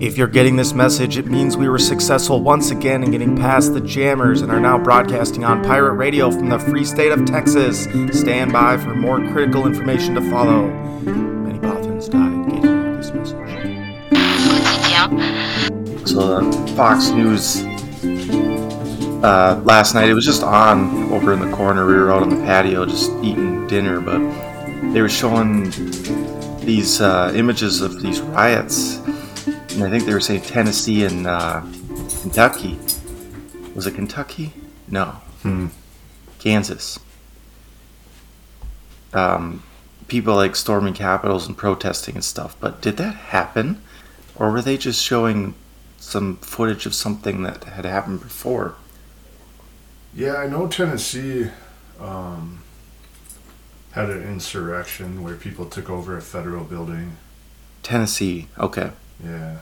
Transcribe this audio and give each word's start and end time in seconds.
If 0.00 0.18
you're 0.18 0.28
getting 0.28 0.54
this 0.56 0.72
message, 0.72 1.18
it 1.18 1.26
means 1.26 1.56
we 1.56 1.68
were 1.68 1.78
successful 1.78 2.40
once 2.40 2.70
again 2.70 3.02
in 3.02 3.10
getting 3.10 3.36
past 3.36 3.74
the 3.74 3.80
jammers 3.80 4.42
and 4.42 4.52
are 4.52 4.60
now 4.60 4.78
broadcasting 4.78 5.44
on 5.44 5.64
pirate 5.64 5.94
radio 5.94 6.30
from 6.30 6.48
the 6.48 6.58
free 6.58 6.84
state 6.84 7.10
of 7.10 7.24
Texas. 7.24 7.84
Stand 8.16 8.52
by 8.52 8.76
for 8.76 8.94
more 8.94 9.18
critical 9.32 9.66
information 9.66 10.14
to 10.14 10.20
follow. 10.30 10.68
Many 11.02 11.58
Bothans 11.58 12.08
died 12.08 12.52
getting 12.52 12.96
this 12.96 13.12
message. 13.12 13.34
So 16.06 16.40
the 16.40 16.72
Fox 16.76 17.10
News 17.10 17.64
uh, 19.24 19.60
last 19.64 19.94
night, 19.94 20.08
it 20.08 20.14
was 20.14 20.24
just 20.26 20.42
on 20.42 21.10
over 21.12 21.32
in 21.32 21.40
the 21.40 21.50
corner. 21.56 21.86
We 21.86 21.94
were 21.94 22.12
out 22.12 22.22
on 22.22 22.28
the 22.28 22.36
patio 22.44 22.86
just 22.86 23.10
eating 23.22 23.66
dinner, 23.66 24.00
but 24.00 24.20
they 24.92 25.00
were 25.00 25.08
showing 25.08 25.70
these 26.60 27.00
uh, 27.00 27.32
images 27.34 27.80
of 27.80 28.02
these 28.02 28.20
riots 28.20 29.00
and 29.74 29.82
I 29.82 29.90
think 29.90 30.04
they 30.04 30.14
were 30.14 30.20
saying 30.20 30.42
Tennessee 30.42 31.04
and 31.04 31.26
uh, 31.26 31.62
Kentucky. 32.22 32.78
Was 33.74 33.86
it 33.86 33.94
Kentucky? 33.94 34.52
No. 34.88 35.06
Hmm. 35.42 35.68
Kansas. 36.38 37.00
Um, 39.12 39.62
people 40.06 40.36
like 40.36 40.54
storming 40.54 40.94
capitals 40.94 41.46
and 41.46 41.56
protesting 41.56 42.14
and 42.14 42.24
stuff. 42.24 42.56
But 42.60 42.80
did 42.80 42.96
that 42.98 43.14
happen, 43.14 43.82
or 44.36 44.52
were 44.52 44.62
they 44.62 44.76
just 44.76 45.02
showing 45.02 45.54
some 45.98 46.36
footage 46.36 46.86
of 46.86 46.94
something 46.94 47.42
that 47.42 47.64
had 47.64 47.84
happened 47.84 48.20
before? 48.20 48.76
Yeah, 50.14 50.34
I 50.34 50.46
know 50.46 50.68
Tennessee 50.68 51.50
um, 52.00 52.62
had 53.94 54.10
an 54.10 54.22
insurrection 54.22 55.22
where 55.22 55.36
people 55.36 55.66
took 55.66 55.88
over 55.88 56.16
a 56.16 56.22
federal 56.22 56.64
building. 56.64 57.16
Tennessee. 57.82 58.48
Okay, 58.58 58.90
Yeah, 59.24 59.58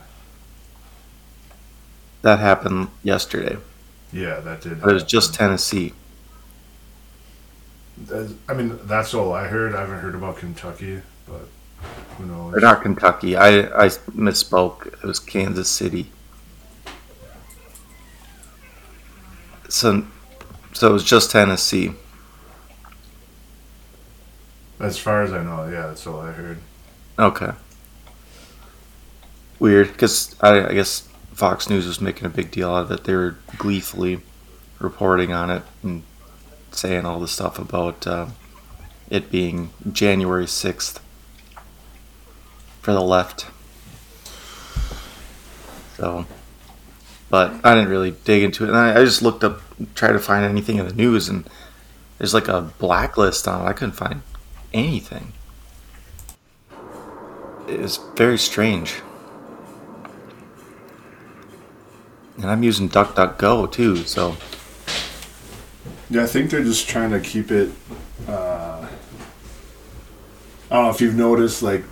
that 2.23 2.39
happened 2.39 2.89
yesterday. 3.03 3.57
yeah, 4.13 4.41
that 4.41 4.61
did. 4.61 4.81
But 4.81 4.91
it 4.91 4.95
was 4.95 5.05
just 5.05 5.35
Tennessee. 5.35 5.93
I 8.49 8.55
mean, 8.55 8.79
that's 8.85 9.13
all 9.15 9.33
I 9.33 9.49
heard. 9.49 9.75
I 9.75 9.81
haven't 9.81 9.99
heard 10.01 10.15
about 10.15 10.37
Kentucky, 10.39 11.03
but 11.29 11.49
who 12.17 12.27
knows? 12.27 12.55
Or 12.55 12.61
not 12.61 12.83
Kentucky. 12.83 13.37
I 13.37 13.61
I 13.85 13.89
misspoke. 14.17 14.87
It 14.87 15.03
was 15.05 15.19
Kansas 15.19 15.69
City. 15.69 16.11
So, 19.69 20.05
so 20.73 20.91
it 20.91 20.93
was 20.93 21.05
just 21.05 21.31
Tennessee. 21.31 21.93
As 24.83 24.99
far 24.99 25.23
as 25.23 25.33
I 25.33 25.43
know, 25.45 25.65
yeah, 25.71 25.87
that's 25.87 26.07
all 26.07 26.21
I 26.21 26.33
heard. 26.33 26.59
Okay. 27.17 27.53
Weird, 29.61 29.93
because 29.93 30.35
I, 30.41 30.67
I 30.71 30.75
guess 30.75 31.09
Fox 31.33 31.71
News 31.71 31.87
was 31.87 32.01
making 32.01 32.27
a 32.27 32.29
big 32.29 32.51
deal 32.51 32.69
out 32.69 32.87
of 32.87 32.91
it. 32.91 33.05
They 33.05 33.15
were 33.15 33.37
gleefully 33.57 34.23
reporting 34.81 35.33
on 35.33 35.51
it 35.51 35.63
and 35.85 36.03
saying 36.73 37.07
all 37.07 37.21
the 37.21 37.29
stuff 37.29 37.61
about 37.61 38.07
uh, 38.09 38.27
it 39.09 39.31
being 39.31 39.71
January 39.93 40.49
sixth 40.49 41.01
for 42.81 42.93
the 42.93 43.01
left. 43.01 43.47
So, 45.97 46.27
but 47.31 47.55
I 47.63 47.77
didn't 47.77 47.91
really 47.91 48.17
dig 48.25 48.43
into 48.43 48.65
it. 48.65 48.71
And 48.71 48.77
I, 48.77 49.01
I 49.01 49.05
just 49.05 49.23
looked 49.23 49.45
up, 49.45 49.61
tried 49.95 50.15
to 50.15 50.19
find 50.19 50.45
anything 50.45 50.79
in 50.79 50.89
the 50.89 50.95
news, 50.95 51.29
and 51.29 51.49
there's 52.19 52.35
like 52.35 52.49
a 52.49 52.73
blacklist 52.81 53.47
on 53.47 53.65
it. 53.65 53.71
I 53.71 53.73
couldn't 53.75 53.93
find 53.93 54.23
anything. 54.75 55.33
It's 57.69 57.99
very 58.17 58.39
strange. 58.39 59.01
And 62.37 62.47
I'm 62.51 62.63
using 62.63 62.89
DuckDuckGo 62.89 63.71
too, 63.71 63.97
so 64.05 64.37
Yeah, 66.11 66.25
I 66.25 66.27
think 66.27 66.51
they're 66.51 66.65
just 66.65 66.89
trying 66.89 67.11
to 67.11 67.21
keep 67.21 67.51
it. 67.51 67.71
Uh, 68.29 68.87
I 70.71 70.75
don't 70.75 70.85
know 70.85 70.91
if 70.91 71.01
you've 71.01 71.15
noticed, 71.15 71.63
like, 71.63 71.85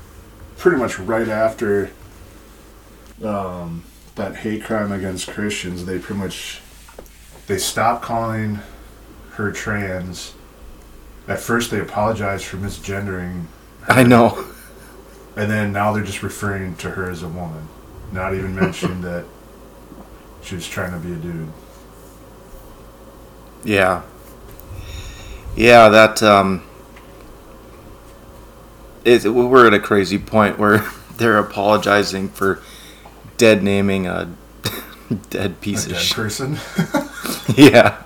pretty 0.57 0.77
much 0.77 0.99
right 0.99 1.29
after 1.29 1.91
um, 3.23 3.85
that 4.17 4.37
hate 4.37 4.65
crime 4.65 4.93
against 4.93 5.29
Christians, 5.29 5.87
they 5.87 5.99
pretty 5.99 6.21
much 6.21 6.61
they 7.47 7.59
stopped 7.59 8.03
calling 8.03 8.61
her 9.33 9.51
trans. 9.53 10.35
At 11.29 11.39
first, 11.41 11.71
they 11.71 11.81
apologized 11.81 12.45
for 12.45 12.57
misgendering, 12.57 13.45
I 13.87 14.03
know. 14.03 14.45
and 15.37 15.51
then 15.51 15.73
now 15.73 15.93
they're 15.93 16.03
just 16.05 16.23
referring 16.23 16.75
to 16.77 16.91
her 16.91 17.09
as 17.11 17.23
a 17.23 17.29
woman, 17.29 17.69
not 18.13 18.35
even 18.35 18.55
mentioning 18.55 19.01
that 19.03 19.25
she 20.43 20.55
was 20.57 20.67
trying 20.67 20.93
to 20.93 20.99
be 20.99 21.13
a 21.13 21.17
dude. 21.17 21.49
Yeah. 23.65 24.03
Yeah, 25.57 25.89
that 25.91 26.23
um 26.23 26.63
it, 29.05 29.25
we're 29.27 29.67
at 29.67 29.75
a 29.75 29.81
crazy 29.81 30.19
point 30.19 30.59
where 30.59 30.85
they're 31.17 31.39
apologizing 31.39 32.29
for 32.31 32.61
dead 33.37 33.63
naming 33.63 34.07
a 34.07 34.31
dead 35.31 35.61
piece 35.61 35.87
a 35.87 35.91
of 35.91 35.93
dead 35.97 36.03
shit. 36.03 36.17
person. 36.17 36.59
Yeah. 37.57 38.03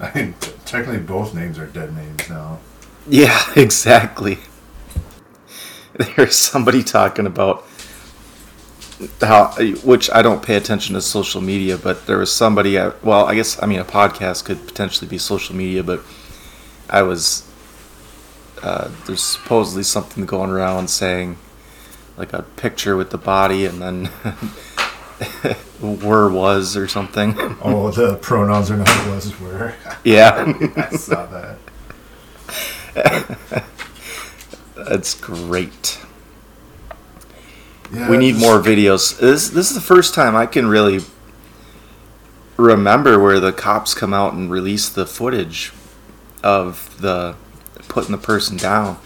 I 0.00 0.12
mean, 0.14 0.34
technically, 0.74 0.98
both 0.98 1.34
names 1.34 1.56
are 1.56 1.66
dead 1.66 1.94
names 1.94 2.28
now. 2.28 2.58
Yeah, 3.08 3.40
exactly. 3.56 4.38
There's 6.16 6.34
somebody 6.34 6.82
talking 6.82 7.26
about 7.26 7.64
how, 9.20 9.52
which 9.84 10.10
I 10.10 10.22
don't 10.22 10.42
pay 10.42 10.56
attention 10.56 10.94
to 10.94 11.00
social 11.00 11.40
media, 11.40 11.78
but 11.78 12.06
there 12.06 12.18
was 12.18 12.34
somebody 12.34 12.76
at, 12.76 13.04
well, 13.04 13.26
I 13.26 13.36
guess, 13.36 13.62
I 13.62 13.66
mean, 13.66 13.78
a 13.78 13.84
podcast 13.84 14.44
could 14.44 14.66
potentially 14.66 15.08
be 15.08 15.18
social 15.18 15.54
media, 15.54 15.84
but 15.84 16.00
I 16.90 17.02
was, 17.02 17.48
uh, 18.62 18.90
there's 19.06 19.22
supposedly 19.22 19.84
something 19.84 20.26
going 20.26 20.50
around 20.50 20.88
saying, 20.88 21.38
like 22.16 22.32
a 22.32 22.42
picture 22.42 22.96
with 22.96 23.10
the 23.10 23.18
body 23.18 23.66
and 23.66 23.80
then 23.80 24.10
were 25.80 26.30
was 26.30 26.76
or 26.76 26.88
something. 26.88 27.34
Oh, 27.62 27.90
the 27.90 28.16
pronouns 28.16 28.70
are 28.70 28.76
not 28.76 29.06
was 29.08 29.38
were. 29.40 29.74
yeah, 30.04 30.44
I 30.76 30.90
saw 30.96 31.26
that. 31.26 31.58
that's 34.76 35.14
great. 35.14 36.00
Yeah, 37.92 38.08
we 38.10 38.16
need 38.16 38.32
just- 38.32 38.44
more 38.44 38.58
videos. 38.60 39.18
This 39.18 39.48
this 39.48 39.68
is 39.70 39.74
the 39.74 39.80
first 39.80 40.14
time 40.14 40.34
I 40.36 40.46
can 40.46 40.66
really 40.66 41.00
remember 42.56 43.18
where 43.18 43.40
the 43.40 43.52
cops 43.52 43.94
come 43.94 44.14
out 44.14 44.32
and 44.34 44.50
release 44.50 44.88
the 44.88 45.06
footage 45.06 45.72
of 46.42 47.00
the 47.00 47.34
putting 47.88 48.12
the 48.12 48.18
person 48.18 48.56
down. 48.56 48.98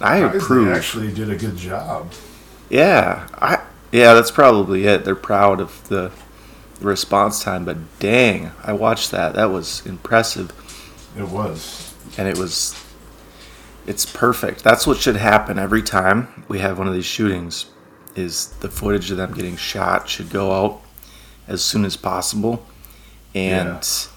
I 0.00 0.18
approve. 0.18 0.68
actually 0.68 1.12
did 1.12 1.28
a 1.30 1.36
good 1.36 1.56
job. 1.56 2.12
Yeah, 2.70 3.26
I 3.34 3.62
yeah, 3.92 4.14
that's 4.14 4.30
probably 4.30 4.86
it. 4.86 5.04
They're 5.04 5.14
proud 5.14 5.60
of 5.60 5.86
the 5.88 6.10
response 6.80 7.42
time, 7.42 7.64
but 7.64 7.76
dang, 7.98 8.52
I 8.62 8.72
watched 8.72 9.10
that. 9.10 9.34
That 9.34 9.46
was 9.50 9.84
impressive, 9.86 10.52
It 11.16 11.28
was. 11.28 11.94
and 12.16 12.28
it 12.28 12.38
was. 12.38 12.74
It's 13.86 14.04
perfect. 14.04 14.62
That's 14.62 14.86
what 14.86 14.98
should 14.98 15.16
happen 15.16 15.58
every 15.58 15.82
time 15.82 16.44
we 16.46 16.58
have 16.58 16.78
one 16.78 16.86
of 16.88 16.94
these 16.94 17.06
shootings. 17.06 17.66
Is 18.16 18.48
the 18.60 18.68
footage 18.68 19.10
of 19.12 19.16
them 19.16 19.32
getting 19.32 19.56
shot 19.56 20.08
should 20.08 20.28
go 20.30 20.50
out 20.52 20.80
as 21.46 21.62
soon 21.62 21.84
as 21.84 21.96
possible, 21.96 22.66
and 23.34 23.68
Yeah. 23.80 24.08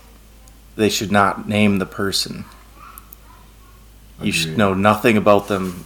they 0.76 0.90
should 0.90 1.12
not 1.12 1.48
name 1.48 1.78
the 1.78 1.86
person. 1.86 2.46
You 4.22 4.32
should 4.32 4.58
know 4.58 4.74
nothing 4.74 5.18
about 5.18 5.48
them. 5.48 5.86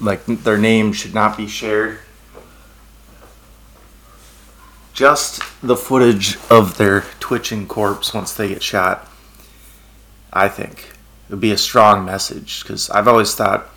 Like 0.00 0.24
their 0.26 0.58
name 0.58 0.92
should 0.92 1.14
not 1.14 1.36
be 1.36 1.46
shared. 1.48 1.98
Just 4.98 5.40
the 5.62 5.76
footage 5.76 6.38
of 6.50 6.76
their 6.76 7.02
twitching 7.20 7.68
corpse 7.68 8.12
once 8.12 8.32
they 8.32 8.48
get 8.48 8.64
shot. 8.64 9.08
I 10.32 10.48
think 10.48 10.88
it 11.28 11.30
would 11.30 11.40
be 11.40 11.52
a 11.52 11.56
strong 11.56 12.04
message 12.04 12.64
because 12.64 12.90
I've 12.90 13.06
always 13.06 13.32
thought 13.32 13.68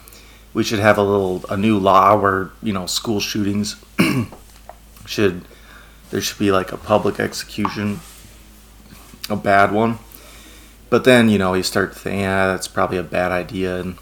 we 0.56 0.64
should 0.64 0.80
have 0.80 0.98
a 0.98 1.04
little 1.04 1.46
a 1.48 1.56
new 1.56 1.78
law 1.78 2.20
where 2.20 2.50
you 2.64 2.74
know 2.74 2.88
school 2.88 3.20
shootings 3.20 3.76
should 5.06 5.44
there 6.10 6.22
should 6.22 6.40
be 6.40 6.52
like 6.52 6.72
a 6.72 6.78
public 6.78 7.20
execution, 7.20 8.00
a 9.30 9.36
bad 9.36 9.72
one. 9.72 10.00
But 10.90 11.04
then 11.04 11.30
you 11.30 11.38
know 11.38 11.54
you 11.54 11.62
start 11.62 11.94
to 11.94 12.00
think, 12.00 12.22
yeah, 12.22 12.48
that's 12.48 12.68
probably 12.68 12.98
a 12.98 13.04
bad 13.04 13.32
idea, 13.32 13.80
and 13.80 14.00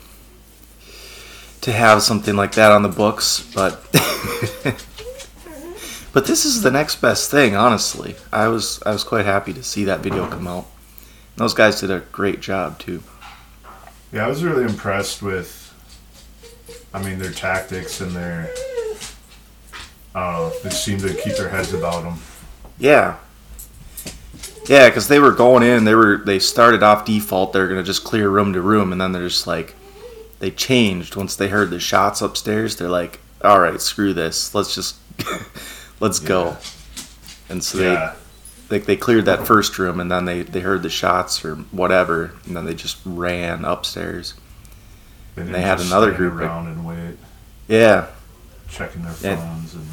to 1.60 1.74
have 1.74 2.01
something 2.01 2.38
like 2.38 2.54
that 2.54 2.71
on 2.71 2.83
the 2.83 2.88
books. 2.88 3.45
But 3.54 3.83
but 6.19 6.27
this 6.27 6.44
is 6.44 6.63
the 6.63 6.69
next 6.69 6.98
best 6.98 7.31
thing, 7.31 7.56
honestly. 7.56 8.13
I 8.30 8.50
was 8.50 8.83
I 8.86 8.92
was 8.92 9.06
quite 9.06 9.24
happy 9.24 9.54
to 9.54 9.63
see 9.63 9.86
that 9.86 10.01
video 10.01 10.27
come 10.27 10.48
out. 10.48 10.66
Those 11.38 11.54
guys 11.54 11.80
did 11.80 11.92
a 11.92 12.01
great 12.12 12.42
job 12.42 12.77
too. 12.77 13.01
Yeah, 14.12 14.25
I 14.25 14.27
was 14.27 14.44
really 14.44 14.66
impressed 14.66 15.21
with 15.21 15.74
I 16.94 17.01
mean, 17.01 17.19
their 17.19 17.31
tactics 17.31 18.01
and 18.01 18.12
their, 18.12 18.54
I 20.13 20.51
they 20.62 20.71
seem 20.71 20.98
to 20.98 21.13
keep 21.13 21.38
their 21.38 21.48
heads 21.48 21.74
about 21.74 22.04
them. 22.04 22.16
Yeah. 22.77 23.16
Yeah, 24.68 24.89
because 24.89 25.07
they 25.07 25.19
were 25.19 25.31
going 25.31 25.63
in. 25.63 25.86
They 25.86 25.95
were 25.95 26.18
they 26.18 26.39
started 26.39 26.83
off 26.83 27.06
default. 27.06 27.54
They're 27.54 27.69
gonna 27.69 27.81
just 27.81 28.04
clear 28.04 28.27
room 28.30 28.51
to 28.51 28.62
room, 28.62 28.92
and 28.92 29.00
then 29.00 29.13
they're 29.13 29.30
just 29.30 29.48
like, 29.48 29.74
they 30.39 30.51
changed 30.51 31.16
once 31.16 31.38
they 31.38 31.48
heard 31.48 31.69
the 31.69 31.80
shots 31.80 32.21
upstairs. 32.21 32.75
They're 32.75 32.89
like, 32.89 33.21
all 33.42 33.62
right, 33.62 33.80
screw 33.80 34.13
this. 34.13 34.54
Let's 34.54 34.75
just 34.75 34.98
let's 35.99 36.19
go. 36.19 36.57
And 37.49 37.63
so 37.63 37.79
Yeah. 37.79 38.13
they 38.69 38.77
like 38.77 38.85
they 38.85 38.95
cleared 38.95 39.25
that 39.25 39.47
first 39.47 39.77
room, 39.79 39.99
and 39.99 40.11
then 40.11 40.25
they 40.25 40.43
they 40.43 40.59
heard 40.61 40.83
the 40.83 40.89
shots 40.89 41.43
or 41.43 41.55
whatever, 41.71 42.31
and 42.45 42.55
then 42.55 42.65
they 42.65 42.73
just 42.75 42.97
ran 43.05 43.65
upstairs. 43.65 44.35
didn't 45.35 45.51
they 45.53 45.61
had 45.61 45.79
another 45.79 46.11
group, 46.11 46.33
around 46.35 46.67
and 46.67 46.85
wait, 46.85 47.17
Yeah, 47.67 48.07
checking 48.69 49.03
their 49.03 49.13
phones 49.13 49.73
and. 49.73 49.85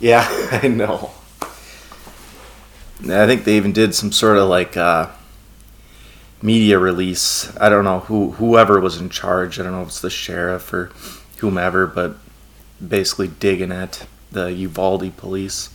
Yeah, 0.00 0.26
I 0.62 0.68
know. 0.68 1.10
I 3.04 3.26
think 3.26 3.44
they 3.44 3.56
even 3.56 3.72
did 3.72 3.94
some 3.94 4.12
sort 4.12 4.38
of 4.38 4.48
like 4.48 4.76
uh, 4.76 5.08
media 6.40 6.78
release. 6.78 7.54
I 7.58 7.68
don't 7.68 7.84
know 7.84 8.00
who 8.00 8.30
whoever 8.32 8.80
was 8.80 8.96
in 8.96 9.10
charge. 9.10 9.58
I 9.58 9.64
don't 9.64 9.72
know 9.72 9.82
if 9.82 9.88
it's 9.88 10.00
the 10.00 10.10
sheriff 10.10 10.72
or 10.72 10.90
whomever, 11.38 11.86
but 11.86 12.16
basically 12.86 13.28
digging 13.28 13.72
at 13.72 14.06
the 14.32 14.52
Uvalde 14.52 15.16
police. 15.16 15.70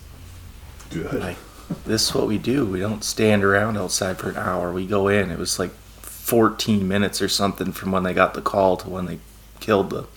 Good. 0.90 1.20
Like, 1.20 1.38
this 1.86 2.10
is 2.10 2.16
what 2.16 2.28
we 2.28 2.38
do. 2.38 2.66
We 2.66 2.80
don't 2.80 3.04
stand 3.04 3.44
around 3.44 3.78
outside 3.78 4.18
for 4.18 4.30
an 4.30 4.38
hour. 4.38 4.72
We 4.72 4.86
go 4.88 5.08
in. 5.08 5.32
It 5.32 5.38
was 5.40 5.60
like 5.60 5.72
14 5.72 6.88
minutes 6.88 7.22
or 7.22 7.30
something 7.30 7.72
from 7.72 7.92
when 7.92 8.04
they 8.04 8.14
got 8.14 8.34
the 8.34 8.42
call 8.42 8.78
to 8.78 8.90
when 8.90 9.06
they 9.06 9.20
killed 9.60 9.90
the 9.90 10.08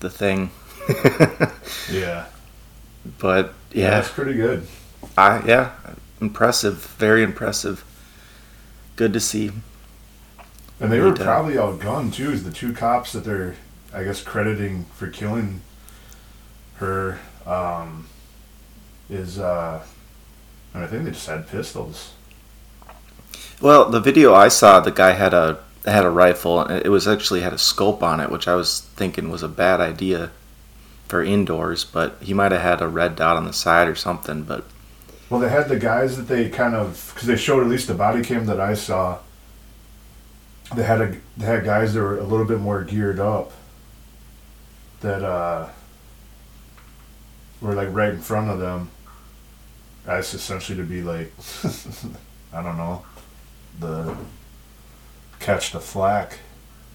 the 0.00 0.10
thing. 0.10 0.50
yeah. 1.90 2.26
but 3.18 3.54
yeah, 3.72 3.84
yeah, 3.84 3.90
that's 3.90 4.10
pretty 4.10 4.34
good. 4.34 4.66
I 5.16 5.44
yeah, 5.46 5.72
impressive, 6.20 6.84
very 6.98 7.22
impressive. 7.22 7.84
Good 8.96 9.12
to 9.12 9.20
see. 9.20 9.52
And 10.80 10.90
they 10.90 10.98
were 11.00 11.08
And, 11.08 11.20
uh, 11.20 11.24
probably 11.24 11.54
outgunned 11.54 12.14
too. 12.14 12.30
Is 12.30 12.44
the 12.44 12.50
two 12.50 12.72
cops 12.72 13.12
that 13.12 13.24
they're, 13.24 13.56
I 13.92 14.04
guess, 14.04 14.22
crediting 14.22 14.86
for 14.94 15.08
killing 15.08 15.60
her 16.76 17.18
um, 17.46 18.06
is, 19.08 19.38
uh, 19.38 19.82
I 20.74 20.86
think 20.86 21.04
they 21.04 21.10
just 21.10 21.26
had 21.26 21.48
pistols. 21.48 22.12
Well, 23.60 23.90
the 23.90 24.00
video 24.00 24.34
I 24.34 24.48
saw, 24.48 24.80
the 24.80 24.90
guy 24.90 25.12
had 25.12 25.34
a 25.34 25.58
had 25.84 26.04
a 26.04 26.10
rifle. 26.10 26.60
and 26.60 26.84
It 26.84 26.90
was 26.90 27.08
actually 27.08 27.40
had 27.40 27.52
a 27.52 27.58
scope 27.58 28.02
on 28.02 28.20
it, 28.20 28.30
which 28.30 28.48
I 28.48 28.54
was 28.54 28.80
thinking 28.96 29.30
was 29.30 29.42
a 29.42 29.48
bad 29.48 29.80
idea 29.80 30.30
for 31.08 31.22
indoors. 31.22 31.84
But 31.84 32.16
he 32.20 32.34
might 32.34 32.52
have 32.52 32.62
had 32.62 32.80
a 32.80 32.88
red 32.88 33.16
dot 33.16 33.36
on 33.36 33.44
the 33.44 33.52
side 33.52 33.88
or 33.88 33.94
something. 33.94 34.42
But 34.42 34.64
Well, 35.28 35.40
they 35.40 35.48
had 35.48 35.68
the 35.68 35.78
guys 35.78 36.16
that 36.16 36.28
they 36.28 36.48
kind 36.48 36.74
of 36.74 37.12
because 37.14 37.28
they 37.28 37.36
showed 37.36 37.62
at 37.62 37.68
least 37.68 37.88
the 37.88 37.94
body 37.94 38.22
cam 38.22 38.46
that 38.46 38.60
I 38.60 38.74
saw. 38.74 39.18
They 40.74 40.84
had 40.84 41.00
a 41.00 41.16
they 41.36 41.46
had 41.46 41.64
guys 41.64 41.94
that 41.94 42.00
were 42.00 42.18
a 42.18 42.24
little 42.24 42.46
bit 42.46 42.60
more 42.60 42.84
geared 42.84 43.18
up. 43.20 43.52
That 45.00 45.22
uh, 45.22 45.68
were 47.60 47.74
like 47.74 47.88
right 47.92 48.10
in 48.10 48.20
front 48.20 48.50
of 48.50 48.58
them. 48.58 48.90
As 50.06 50.32
essentially 50.34 50.78
to 50.78 50.84
be 50.84 51.02
like, 51.02 51.30
I 52.52 52.62
don't 52.62 52.76
know, 52.78 53.04
the 53.78 54.16
catch 55.38 55.72
the 55.72 55.80
flack, 55.80 56.38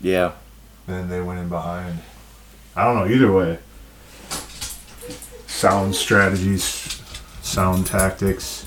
yeah, 0.01 0.31
and 0.87 0.97
then 0.97 1.09
they 1.09 1.21
went 1.21 1.39
in 1.39 1.47
behind. 1.49 1.99
I 2.75 2.83
don't 2.83 2.95
know. 2.95 3.05
Either 3.15 3.31
way, 3.31 3.59
sound 5.47 5.95
strategies, 5.95 7.01
sound 7.41 7.85
tactics. 7.85 8.65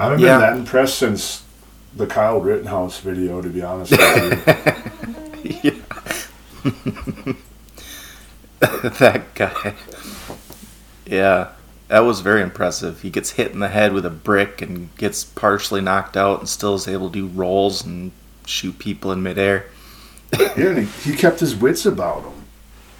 I 0.00 0.04
haven't 0.04 0.20
Yeah. 0.20 0.38
been 0.38 0.40
that 0.40 0.56
impressed 0.56 0.98
since 0.98 1.42
the 1.94 2.06
Kyle 2.06 2.40
Rittenhouse 2.40 2.98
video, 2.98 3.40
to 3.42 3.48
be 3.48 3.62
honest 3.62 3.92
with 3.92 5.62
you. 5.62 5.82
that 8.60 9.34
guy. 9.34 9.74
Yeah, 11.06 11.52
that 11.88 12.00
was 12.00 12.20
very 12.20 12.42
impressive. 12.42 13.02
He 13.02 13.10
gets 13.10 13.32
hit 13.32 13.52
in 13.52 13.58
the 13.60 13.68
head 13.68 13.92
with 13.92 14.06
a 14.06 14.10
brick 14.10 14.62
and 14.62 14.94
gets 14.96 15.24
partially 15.24 15.80
knocked 15.80 16.16
out, 16.16 16.40
and 16.40 16.48
still 16.48 16.74
is 16.74 16.88
able 16.88 17.10
to 17.10 17.14
do 17.14 17.26
rolls 17.26 17.84
and 17.84 18.12
shoot 18.46 18.78
people 18.78 19.12
in 19.12 19.22
midair. 19.22 19.66
yeah, 20.56 20.68
and 20.70 20.88
he, 20.88 21.10
he 21.12 21.16
kept 21.16 21.40
his 21.40 21.54
wits 21.56 21.86
about 21.86 22.24
him. 22.24 22.46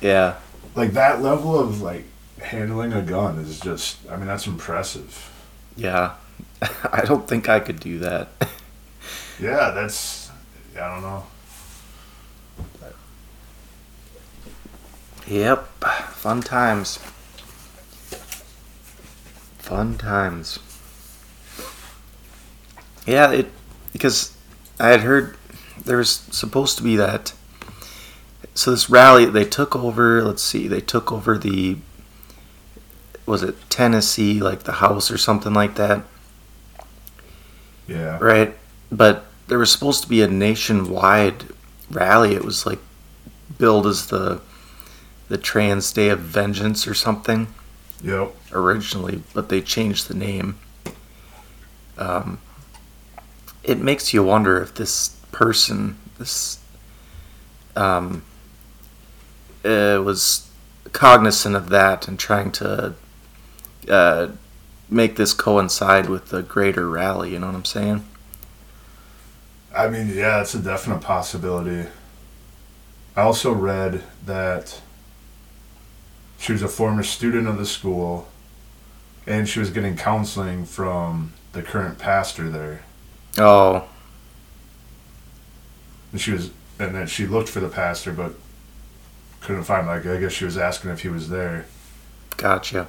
Yeah, 0.00 0.36
Like 0.74 0.92
that 0.92 1.22
level 1.22 1.58
of 1.58 1.80
like 1.80 2.04
handling 2.40 2.92
a 2.92 3.02
gun 3.02 3.38
is 3.38 3.60
just, 3.60 3.98
I 4.10 4.16
mean, 4.16 4.26
that's 4.26 4.46
impressive. 4.46 5.32
yeah. 5.76 6.14
I 6.92 7.02
don't 7.04 7.28
think 7.28 7.48
I 7.48 7.60
could 7.60 7.80
do 7.80 7.98
that. 8.00 8.28
Yeah, 9.38 9.70
that's, 9.70 10.30
I 10.76 10.88
don't 10.88 11.02
know. 11.02 11.24
Yep, 15.26 15.66
fun 16.12 16.42
times. 16.42 16.98
Fun 19.58 19.96
times. 19.96 20.58
Yeah, 23.06 23.32
it 23.32 23.50
because 23.92 24.36
I 24.78 24.88
had 24.88 25.00
heard 25.00 25.36
there 25.82 25.96
was 25.96 26.10
supposed 26.10 26.76
to 26.78 26.82
be 26.82 26.96
that. 26.96 27.32
So 28.54 28.70
this 28.70 28.88
rally, 28.90 29.24
they 29.24 29.44
took 29.44 29.74
over. 29.74 30.22
Let's 30.22 30.42
see, 30.42 30.68
they 30.68 30.80
took 30.80 31.10
over 31.10 31.38
the. 31.38 31.78
Was 33.26 33.42
it 33.42 33.56
Tennessee, 33.70 34.40
like 34.40 34.64
the 34.64 34.72
House 34.72 35.10
or 35.10 35.16
something 35.16 35.54
like 35.54 35.76
that, 35.76 36.02
Yeah. 37.88 38.18
right? 38.20 38.54
But 38.92 39.24
there 39.48 39.58
was 39.58 39.72
supposed 39.72 40.02
to 40.02 40.08
be 40.10 40.20
a 40.20 40.28
nationwide 40.28 41.44
rally. 41.90 42.34
It 42.34 42.44
was 42.44 42.66
like 42.66 42.80
billed 43.56 43.86
as 43.86 44.08
the 44.08 44.42
the 45.34 45.38
Trans 45.38 45.90
Day 45.92 46.10
of 46.10 46.20
Vengeance 46.20 46.86
or 46.86 46.94
something 46.94 47.48
Yep. 48.04 48.36
originally, 48.52 49.24
but 49.32 49.48
they 49.48 49.60
changed 49.60 50.06
the 50.06 50.14
name. 50.14 50.60
Um, 51.98 52.38
it 53.64 53.80
makes 53.80 54.14
you 54.14 54.22
wonder 54.22 54.62
if 54.62 54.74
this 54.74 55.08
person, 55.32 55.98
this, 56.20 56.60
um, 57.74 58.22
uh, 59.64 60.00
was 60.04 60.48
cognizant 60.92 61.56
of 61.56 61.68
that 61.70 62.06
and 62.06 62.16
trying 62.16 62.52
to 62.52 62.94
uh, 63.88 64.28
make 64.88 65.16
this 65.16 65.32
coincide 65.32 66.08
with 66.08 66.28
the 66.28 66.42
greater 66.44 66.88
rally. 66.88 67.32
You 67.32 67.40
know 67.40 67.46
what 67.46 67.56
I'm 67.56 67.64
saying? 67.64 68.04
I 69.74 69.88
mean, 69.88 70.10
yeah, 70.14 70.42
it's 70.42 70.54
a 70.54 70.60
definite 70.60 71.00
possibility. 71.00 71.88
I 73.16 73.22
also 73.22 73.52
read 73.52 74.04
that 74.26 74.80
she 76.44 76.52
was 76.52 76.60
a 76.60 76.68
former 76.68 77.02
student 77.02 77.48
of 77.48 77.56
the 77.56 77.64
school 77.64 78.28
and 79.26 79.48
she 79.48 79.58
was 79.58 79.70
getting 79.70 79.96
counseling 79.96 80.66
from 80.66 81.32
the 81.52 81.62
current 81.62 81.98
pastor 81.98 82.50
there. 82.50 82.82
Oh, 83.38 83.88
And 86.12 86.20
she 86.20 86.32
was 86.32 86.50
and 86.78 86.94
then 86.94 87.06
she 87.06 87.26
looked 87.26 87.48
for 87.48 87.60
the 87.60 87.70
pastor 87.70 88.12
but 88.12 88.34
couldn't 89.40 89.64
find 89.64 89.86
like 89.86 90.04
I 90.04 90.20
guess 90.20 90.32
she 90.32 90.44
was 90.44 90.58
asking 90.58 90.90
if 90.90 91.00
he 91.00 91.08
was 91.08 91.30
there. 91.30 91.64
gotcha. 92.36 92.88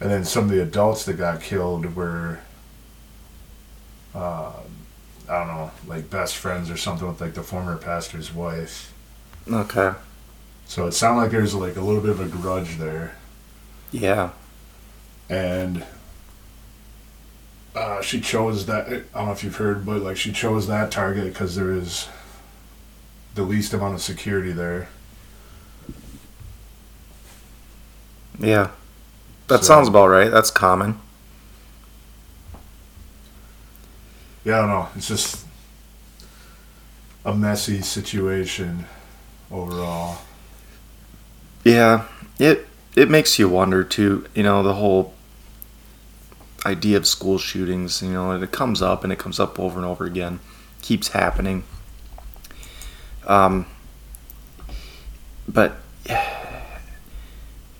And 0.00 0.10
then 0.10 0.24
some 0.24 0.44
of 0.44 0.50
the 0.50 0.60
adults 0.60 1.04
that 1.04 1.14
got 1.14 1.40
killed 1.40 1.94
were 1.94 2.40
uh, 4.12 4.54
I 5.28 5.38
don't 5.38 5.46
know, 5.46 5.70
like 5.86 6.10
best 6.10 6.36
friends 6.36 6.68
or 6.68 6.76
something 6.76 7.06
with 7.06 7.20
like 7.20 7.34
the 7.34 7.44
former 7.44 7.76
pastor's 7.76 8.34
wife. 8.34 8.92
Okay. 9.48 9.92
So 10.72 10.86
it 10.86 10.92
sounded 10.92 11.20
like 11.20 11.30
there's 11.32 11.54
like 11.54 11.76
a 11.76 11.82
little 11.82 12.00
bit 12.00 12.08
of 12.08 12.18
a 12.20 12.24
grudge 12.24 12.78
there, 12.78 13.14
Yeah. 13.90 14.30
and 15.28 15.84
uh, 17.76 18.00
she 18.00 18.22
chose 18.22 18.64
that. 18.64 18.86
I 18.86 18.90
don't 19.18 19.26
know 19.26 19.32
if 19.32 19.44
you've 19.44 19.56
heard, 19.56 19.84
but 19.84 20.00
like 20.00 20.16
she 20.16 20.32
chose 20.32 20.68
that 20.68 20.90
target 20.90 21.24
because 21.30 21.56
there 21.56 21.72
is 21.72 22.08
the 23.34 23.42
least 23.42 23.74
amount 23.74 23.96
of 23.96 24.00
security 24.00 24.50
there. 24.50 24.88
Yeah. 28.38 28.70
That 29.48 29.58
So- 29.58 29.74
sounds 29.74 29.88
about 29.88 30.06
right. 30.08 30.30
That's 30.30 30.50
common. 30.50 30.98
Yeah, 34.42 34.56
I 34.56 34.60
don't 34.60 34.68
know. 34.70 34.88
It's 34.96 35.08
just 35.08 35.44
a 37.26 37.34
messy 37.34 37.82
situation 37.82 38.86
overall. 39.50 40.16
Yeah, 41.64 42.06
it 42.38 42.66
it 42.96 43.08
makes 43.10 43.38
you 43.38 43.48
wonder 43.48 43.84
too. 43.84 44.26
You 44.34 44.42
know, 44.42 44.62
the 44.62 44.74
whole 44.74 45.14
idea 46.64 46.96
of 46.96 47.06
school 47.06 47.38
shootings. 47.38 48.02
You 48.02 48.12
know, 48.12 48.32
it 48.32 48.50
comes 48.52 48.82
up 48.82 49.04
and 49.04 49.12
it 49.12 49.18
comes 49.18 49.40
up 49.40 49.58
over 49.58 49.78
and 49.78 49.86
over 49.86 50.04
again, 50.04 50.40
keeps 50.80 51.08
happening. 51.08 51.64
Um, 53.26 53.66
but 55.48 55.76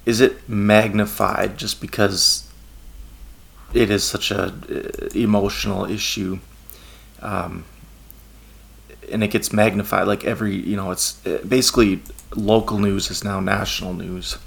is 0.05 0.21
it 0.21 0.49
magnified 0.49 1.57
just 1.57 1.81
because 1.81 2.49
it 3.73 3.91
is 3.91 4.05
such 4.05 4.31
a 4.31 4.45
uh, 4.45 5.09
emotional 5.15 5.85
issue? 5.85 6.39
Um, 7.21 7.65
and 9.13 9.23
it 9.23 9.29
gets 9.29 9.53
magnified 9.53 10.07
like 10.07 10.25
every 10.25 10.55
you 10.55 10.77
know 10.77 10.91
it's 10.91 11.25
uh, 11.27 11.39
basically 11.47 12.01
local 12.35 12.79
news 12.79 13.11
is 13.11 13.23
now 13.23 13.41
national 13.41 13.95
news. 13.95 14.39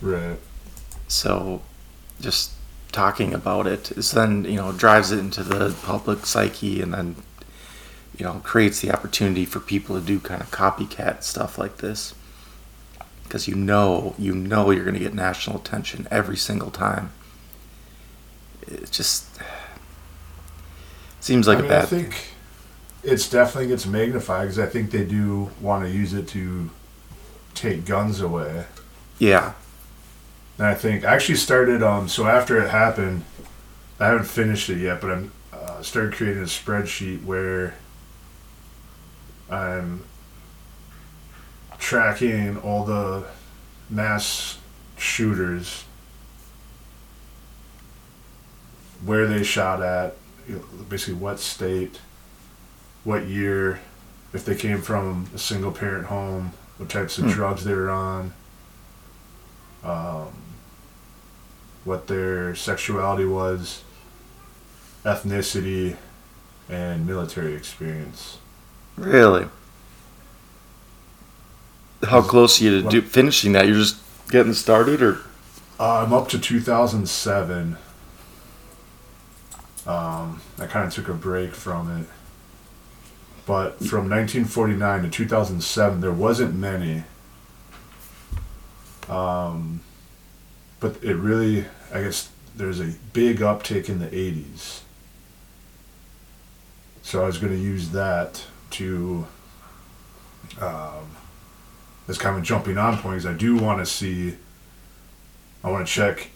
Right. 0.00 0.38
so 1.08 1.62
just 2.20 2.52
talking 2.92 3.32
about 3.34 3.66
it 3.66 3.90
is 3.92 4.12
then 4.12 4.44
you 4.44 4.56
know 4.56 4.72
drives 4.72 5.10
it 5.12 5.18
into 5.18 5.42
the 5.42 5.74
public 5.82 6.24
psyche 6.26 6.80
and 6.80 6.94
then 6.94 7.16
you 8.16 8.24
know 8.24 8.40
creates 8.44 8.80
the 8.80 8.90
opportunity 8.90 9.44
for 9.44 9.60
people 9.60 9.98
to 9.98 10.04
do 10.06 10.18
kind 10.20 10.40
of 10.40 10.50
copycat 10.50 11.22
stuff 11.22 11.58
like 11.58 11.78
this. 11.78 12.14
Because 13.24 13.48
you 13.48 13.54
know 13.56 14.14
you 14.18 14.34
know 14.34 14.70
you're 14.70 14.84
going 14.84 14.94
to 14.94 15.00
get 15.00 15.14
national 15.14 15.56
attention 15.56 16.06
every 16.10 16.36
single 16.36 16.70
time. 16.70 17.12
It 18.66 18.90
just 18.90 19.26
seems 21.20 21.48
like 21.48 21.56
I 21.56 21.60
a 21.60 21.62
mean, 21.62 21.70
bad 21.70 21.82
I 21.82 21.86
think 21.86 22.35
it's 23.06 23.28
definitely 23.28 23.68
gets 23.68 23.86
magnified 23.86 24.42
because 24.42 24.58
I 24.58 24.66
think 24.66 24.90
they 24.90 25.04
do 25.04 25.50
want 25.60 25.84
to 25.84 25.90
use 25.90 26.12
it 26.12 26.28
to 26.28 26.70
take 27.54 27.86
guns 27.86 28.20
away. 28.20 28.66
yeah 29.18 29.54
And 30.58 30.66
I 30.66 30.74
think 30.74 31.04
I 31.04 31.14
actually 31.14 31.36
started 31.36 31.82
um 31.82 32.08
so 32.08 32.26
after 32.26 32.62
it 32.62 32.70
happened, 32.70 33.24
I 33.98 34.06
haven't 34.08 34.26
finished 34.26 34.68
it 34.68 34.78
yet, 34.78 35.00
but 35.00 35.10
I'm 35.10 35.32
uh, 35.52 35.82
started 35.82 36.12
creating 36.14 36.42
a 36.42 36.46
spreadsheet 36.46 37.24
where 37.24 37.74
I'm 39.50 40.04
tracking 41.78 42.58
all 42.58 42.84
the 42.84 43.26
mass 43.88 44.58
shooters, 44.98 45.84
where 49.04 49.26
they 49.26 49.42
shot 49.42 49.82
at, 49.82 50.16
you 50.48 50.56
know, 50.56 50.64
basically 50.88 51.14
what 51.14 51.38
state, 51.38 52.00
what 53.06 53.26
year, 53.28 53.78
if 54.34 54.44
they 54.44 54.54
came 54.56 54.82
from 54.82 55.28
a 55.32 55.38
single 55.38 55.70
parent 55.70 56.06
home, 56.06 56.52
what 56.76 56.88
types 56.88 57.18
of 57.18 57.24
Hmm. 57.26 57.30
drugs 57.30 57.62
they 57.64 57.72
were 57.72 57.88
on, 57.88 58.32
um, 59.84 60.26
what 61.84 62.08
their 62.08 62.54
sexuality 62.56 63.24
was, 63.24 63.82
ethnicity, 65.04 65.96
and 66.68 67.06
military 67.06 67.54
experience. 67.54 68.38
Really? 68.96 69.46
How 72.08 72.22
close 72.22 72.60
are 72.60 72.64
you 72.64 72.82
to 72.82 72.88
do, 72.88 73.00
finishing 73.02 73.52
that? 73.52 73.66
You're 73.68 73.76
just 73.78 73.96
getting 74.30 74.52
started, 74.52 75.00
or 75.00 75.18
Uh, 75.78 75.98
I'm 76.02 76.12
up 76.12 76.28
to 76.30 76.38
2007. 76.40 77.76
Um, 79.86 80.40
I 80.58 80.66
kind 80.66 80.86
of 80.88 80.92
took 80.92 81.08
a 81.08 81.14
break 81.14 81.54
from 81.54 81.90
it. 82.00 82.08
But 83.46 83.78
from 83.78 84.10
1949 84.10 85.02
to 85.02 85.08
2007, 85.08 86.00
there 86.00 86.10
wasn't 86.10 86.54
many. 86.54 87.04
Um, 89.08 89.80
but 90.80 91.02
it 91.02 91.14
really, 91.14 91.64
I 91.94 92.02
guess, 92.02 92.28
there's 92.56 92.80
a 92.80 92.92
big 93.12 93.38
uptick 93.38 93.88
in 93.88 94.00
the 94.00 94.08
80s. 94.08 94.80
So 97.02 97.22
I 97.22 97.26
was 97.26 97.38
going 97.38 97.52
to 97.52 97.58
use 97.58 97.90
that 97.90 98.44
to, 98.72 99.26
um, 100.60 101.16
as 102.08 102.18
kind 102.18 102.36
of 102.36 102.42
a 102.42 102.44
jumping 102.44 102.78
on 102.78 102.98
point, 102.98 103.22
because 103.22 103.26
I 103.26 103.32
do 103.32 103.56
want 103.56 103.78
to 103.78 103.86
see 103.86 104.34
I 105.66 105.70
want 105.70 105.84
to 105.84 105.92
check 105.92 106.28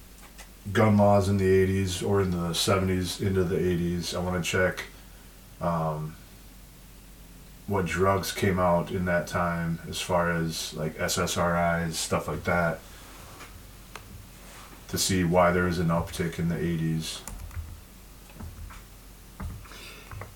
gun 0.72 0.96
laws 0.96 1.28
in 1.28 1.36
the 1.36 1.44
80s 1.44 2.04
or 2.06 2.20
in 2.20 2.32
the 2.32 2.48
70s 2.48 3.24
into 3.24 3.44
the 3.44 3.54
80s. 3.54 4.12
I 4.12 4.18
want 4.18 4.44
to 4.44 4.50
check 4.50 4.86
um, 5.60 6.16
what 7.70 7.86
drugs 7.86 8.32
came 8.32 8.58
out 8.58 8.90
in 8.90 9.04
that 9.04 9.28
time 9.28 9.78
as 9.88 10.00
far 10.00 10.32
as 10.32 10.74
like 10.74 10.98
SSRIs, 10.98 11.92
stuff 11.92 12.26
like 12.26 12.42
that, 12.44 12.80
to 14.88 14.98
see 14.98 15.22
why 15.22 15.52
there 15.52 15.64
was 15.64 15.78
an 15.78 15.86
uptick 15.88 16.38
in 16.40 16.48
the 16.48 16.56
80s. 16.56 17.20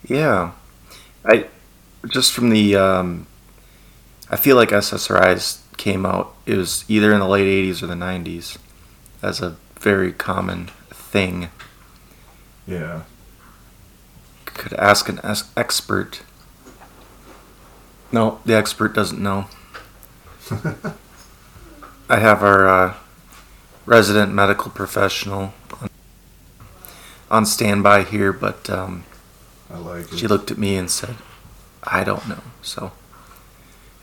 yeah, 0.06 0.52
I 1.24 1.46
just 2.12 2.32
from 2.32 2.50
the 2.50 2.76
um, 2.76 3.26
I 4.30 4.36
feel 4.36 4.56
like 4.56 4.68
SSRIs 4.70 5.60
came 5.76 6.04
out. 6.04 6.34
It 6.46 6.56
was 6.56 6.84
either 6.88 7.12
in 7.12 7.20
the 7.20 7.28
late 7.28 7.46
'80s 7.46 7.82
or 7.82 7.86
the 7.86 7.94
'90s, 7.94 8.58
as 9.22 9.40
a 9.40 9.56
very 9.78 10.12
common 10.12 10.66
thing. 10.90 11.48
Yeah. 12.66 13.02
Could 14.44 14.74
ask 14.74 15.08
an 15.08 15.20
expert. 15.56 16.22
No, 18.14 18.38
the 18.44 18.54
expert 18.54 18.94
doesn't 18.94 19.20
know. 19.20 19.46
I 22.08 22.20
have 22.20 22.44
our 22.44 22.68
uh, 22.68 22.94
resident 23.86 24.32
medical 24.32 24.70
professional 24.70 25.52
on, 25.80 25.90
on 27.28 27.44
standby 27.44 28.04
here, 28.04 28.32
but 28.32 28.70
um, 28.70 29.02
I 29.68 29.78
like 29.78 30.12
it. 30.12 30.18
she 30.20 30.28
looked 30.28 30.52
at 30.52 30.58
me 30.58 30.76
and 30.76 30.88
said, 30.88 31.16
"I 31.82 32.04
don't 32.04 32.28
know." 32.28 32.38
So, 32.62 32.92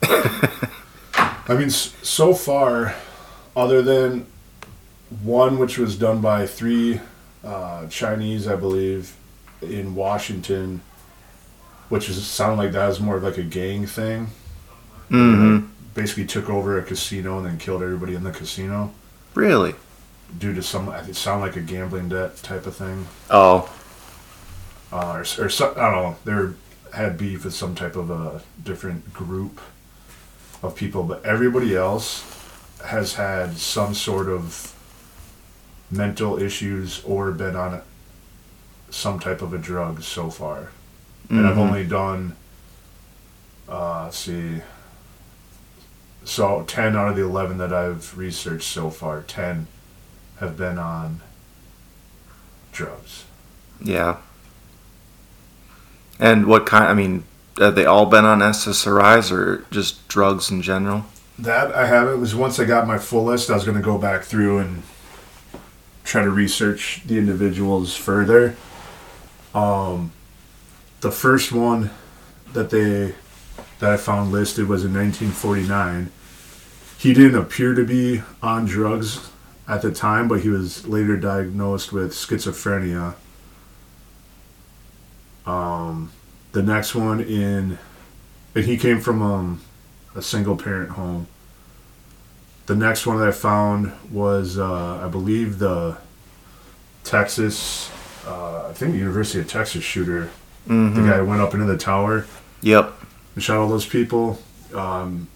I 0.04 1.56
mean, 1.58 1.70
so 1.70 2.34
far, 2.34 2.96
other 3.56 3.82
than 3.82 4.26
one 5.24 5.58
which 5.58 5.78
was 5.78 5.96
done 5.96 6.20
by 6.20 6.48
three 6.48 7.00
uh, 7.46 7.88
Chinese, 7.88 8.46
I 8.46 8.58
believe, 8.58 9.16
in 9.62 9.96
Washington, 9.96 10.82
which 11.92 12.10
is 12.10 12.26
sounded 12.26 12.56
like 12.64 12.72
that 12.72 12.88
was 12.88 13.00
more 13.02 13.18
of 13.18 13.24
like 13.24 13.38
a 13.38 13.44
gang 13.44 13.86
thing. 13.86 14.30
hmm 15.10 15.60
Basically, 15.94 16.26
took 16.26 16.50
over 16.50 16.80
a 16.80 16.84
casino 16.84 17.38
and 17.38 17.46
then 17.46 17.58
killed 17.58 17.84
everybody 17.84 18.16
in 18.16 18.24
the 18.24 18.32
casino 18.32 18.94
really? 19.36 19.76
due 20.40 20.54
to 20.54 20.64
some. 20.64 20.88
It 20.90 21.18
sounded 21.18 21.46
like 21.46 21.58
a 21.58 21.62
gambling 21.62 22.08
debt 22.08 22.38
type 22.38 22.66
of 22.66 22.76
thing, 22.78 23.08
Oh, 23.30 23.70
uh, 24.94 25.14
or, 25.18 25.20
or 25.46 25.50
so, 25.50 25.74
I 25.76 25.92
don't 25.92 26.26
know. 26.26 26.56
They 26.92 26.98
had 26.98 27.18
beef 27.18 27.44
with 27.44 27.54
some 27.54 27.76
type 27.76 27.98
of 27.98 28.10
a 28.10 28.42
different 28.64 29.14
group 29.14 29.60
of 30.64 30.76
people, 30.76 31.04
but 31.04 31.26
everybody 31.26 31.76
else 31.76 32.24
has 32.86 33.16
had 33.16 33.58
some 33.58 33.94
sort 33.94 34.30
of 34.30 34.74
mental 35.92 36.42
issues 36.42 37.04
or 37.04 37.32
been 37.32 37.56
on 37.58 37.82
some 38.90 39.20
type 39.20 39.42
of 39.42 39.54
a 39.54 39.58
drug 39.58 40.02
so 40.04 40.30
far. 40.30 40.70
And 41.32 41.48
I've 41.48 41.56
Mhm. 41.56 41.60
only 41.60 41.86
done, 41.86 42.36
uh, 43.70 44.10
see, 44.12 44.62
so 46.26 46.64
10 46.68 46.96
out 46.96 47.08
of 47.08 47.16
the 47.16 47.24
11 47.24 47.58
that 47.58 47.72
I've 47.74 48.16
researched 48.18 48.68
so 48.72 48.90
far, 48.90 49.22
10 49.22 49.68
have 50.42 50.58
been 50.58 50.78
on 50.78 51.22
drugs. 52.74 53.24
yeah. 53.84 54.18
And 56.20 56.46
what 56.46 56.66
kind? 56.68 56.86
I 56.86 56.94
mean, 56.94 57.24
have 57.58 57.74
they 57.76 57.86
all 57.86 58.06
been 58.06 58.26
on 58.26 58.40
SSRIs 58.44 59.32
or 59.32 59.66
just 59.72 60.08
drugs 60.08 60.52
in 60.52 60.62
general? 60.62 61.06
That 61.40 61.74
I 61.74 61.88
haven't. 61.88 62.20
Was 62.22 62.36
once 62.36 62.60
I 62.60 62.66
got 62.66 62.86
my 62.86 63.00
full 63.00 63.24
list, 63.26 63.50
I 63.50 63.56
was 63.56 63.64
going 63.64 63.78
to 63.78 63.84
go 63.84 63.98
back 63.98 64.22
through 64.24 64.60
and 64.60 64.84
try 66.04 66.22
to 66.24 66.30
research 66.30 67.02
the 67.08 67.18
individuals 67.18 67.96
further. 67.96 68.56
Um, 69.56 70.12
the 71.02 71.12
first 71.12 71.52
one 71.52 71.90
that 72.54 72.70
they 72.70 73.16
that 73.80 73.92
I 73.92 73.98
found 73.98 74.32
listed 74.32 74.68
was 74.68 74.86
in 74.86 74.94
1949. 74.94 76.12
He 76.98 77.14
didn't 77.14 77.40
appear 77.40 77.74
to 77.74 77.84
be 77.84 78.22
on 78.44 78.66
drugs 78.66 79.32
at 79.68 79.82
the 79.82 79.92
time, 79.92 80.28
but 80.28 80.42
he 80.42 80.50
was 80.50 80.88
later 80.88 81.18
diagnosed 81.18 81.92
with 81.92 82.12
schizophrenia. 82.12 83.16
Um, 85.48 86.12
the 86.52 86.62
next 86.62 86.94
one 86.94 87.20
in, 87.20 87.80
and 88.54 88.66
he 88.66 88.78
came 88.78 89.02
from 89.02 89.24
um, 89.24 89.62
a 90.16 90.22
single 90.22 90.56
parent 90.56 90.92
home. 90.92 91.26
The 92.68 92.76
next 92.76 93.08
one 93.08 93.18
that 93.18 93.28
I 93.28 93.32
found 93.32 93.92
was, 94.12 94.60
uh, 94.60 95.02
I 95.04 95.08
believe, 95.08 95.58
the 95.58 95.98
Texas, 97.04 97.90
uh, 98.28 98.68
I 98.68 98.74
think 98.74 98.92
the 98.92 99.00
University 99.00 99.40
of 99.40 99.48
Texas 99.48 99.84
shooter. 99.84 100.30
Mm-hmm. 100.68 100.96
The 101.04 101.10
guy 101.10 101.18
who 101.18 101.26
went 101.26 101.42
up 101.42 101.54
into 101.54 101.66
the 101.66 101.78
tower 101.78 102.26
Yep. 102.62 102.94
and 103.36 103.44
shot 103.44 103.58
all 103.58 103.68
those 103.70 103.86
people. 103.86 104.40
Um, 104.74 105.28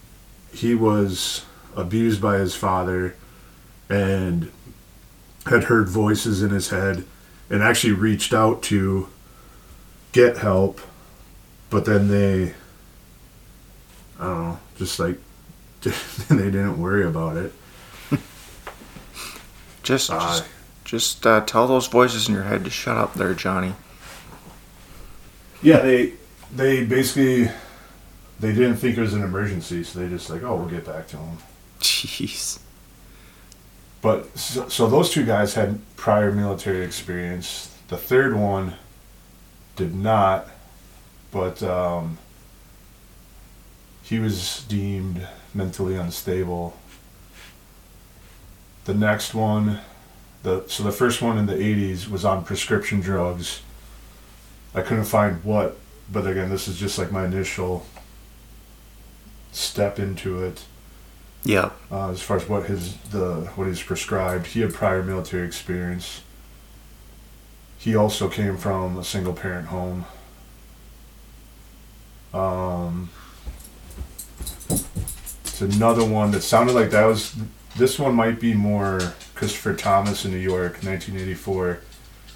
he 0.52 0.74
was 0.74 1.44
abused 1.76 2.22
by 2.22 2.38
his 2.38 2.54
father 2.54 3.14
and 3.90 4.50
had 5.46 5.64
heard 5.64 5.88
voices 5.88 6.42
in 6.42 6.50
his 6.50 6.70
head 6.70 7.04
and 7.50 7.62
actually 7.62 7.92
reached 7.92 8.32
out 8.32 8.62
to 8.64 9.08
get 10.12 10.38
help, 10.38 10.80
but 11.70 11.84
then 11.84 12.08
they, 12.08 12.54
I 14.18 14.24
don't 14.24 14.42
know, 14.44 14.58
just 14.76 14.98
like 14.98 15.18
they 15.82 16.36
didn't 16.50 16.80
worry 16.80 17.04
about 17.04 17.36
it. 17.36 17.52
Just, 19.82 20.10
Uh, 20.10 20.18
just, 20.18 20.44
just 20.84 21.26
uh, 21.26 21.40
tell 21.42 21.66
those 21.68 21.86
voices 21.86 22.28
in 22.28 22.34
your 22.34 22.42
head 22.44 22.64
to 22.64 22.70
shut 22.70 22.96
up, 22.96 23.14
there, 23.14 23.34
Johnny. 23.34 23.74
Yeah, 25.66 25.80
they 25.80 26.12
they 26.54 26.84
basically 26.84 27.50
they 28.38 28.52
didn't 28.52 28.76
think 28.76 28.96
it 28.96 29.00
was 29.00 29.14
an 29.14 29.24
emergency, 29.24 29.82
so 29.82 29.98
they 29.98 30.08
just 30.08 30.30
like, 30.30 30.44
oh, 30.44 30.54
we'll 30.54 30.68
get 30.68 30.86
back 30.86 31.08
to 31.08 31.16
him. 31.16 31.38
Jeez. 31.80 32.60
But 34.00 34.38
so, 34.38 34.68
so 34.68 34.86
those 34.86 35.10
two 35.10 35.26
guys 35.26 35.54
had 35.54 35.80
prior 35.96 36.30
military 36.30 36.84
experience. 36.84 37.76
The 37.88 37.96
third 37.96 38.36
one 38.36 38.74
did 39.74 39.92
not, 39.92 40.48
but 41.32 41.60
um, 41.64 42.18
he 44.04 44.20
was 44.20 44.62
deemed 44.68 45.26
mentally 45.52 45.96
unstable. 45.96 46.76
The 48.84 48.94
next 48.94 49.34
one, 49.34 49.80
the 50.44 50.62
so 50.68 50.84
the 50.84 50.92
first 50.92 51.20
one 51.20 51.36
in 51.36 51.46
the 51.46 51.56
'80s 51.56 52.08
was 52.08 52.24
on 52.24 52.44
prescription 52.44 53.00
drugs. 53.00 53.62
I 54.76 54.82
couldn't 54.82 55.04
find 55.06 55.42
what, 55.42 55.78
but 56.12 56.26
again, 56.26 56.50
this 56.50 56.68
is 56.68 56.76
just 56.78 56.98
like 56.98 57.10
my 57.10 57.24
initial 57.24 57.86
step 59.52 59.98
into 59.98 60.42
it 60.44 60.64
Yep. 61.44 61.72
uh, 61.90 62.10
as 62.10 62.20
far 62.20 62.36
as 62.36 62.46
what 62.48 62.66
his 62.66 62.96
the 63.10 63.50
what 63.54 63.68
he's 63.68 63.82
prescribed. 63.82 64.48
He 64.48 64.60
had 64.60 64.74
prior 64.74 65.02
military 65.02 65.46
experience. 65.46 66.20
He 67.78 67.96
also 67.96 68.28
came 68.28 68.56
from 68.58 68.98
a 68.98 69.04
single 69.04 69.32
parent 69.32 69.68
home. 69.68 70.04
Um, 72.34 73.08
it's 74.68 75.60
another 75.62 76.04
one 76.04 76.32
that 76.32 76.42
sounded 76.42 76.74
like 76.74 76.90
that 76.90 77.06
was. 77.06 77.34
This 77.76 77.98
one 77.98 78.14
might 78.14 78.40
be 78.40 78.52
more 78.54 79.14
Christopher 79.34 79.74
Thomas 79.74 80.24
in 80.24 80.32
New 80.32 80.38
York, 80.38 80.82
1984. 80.82 81.80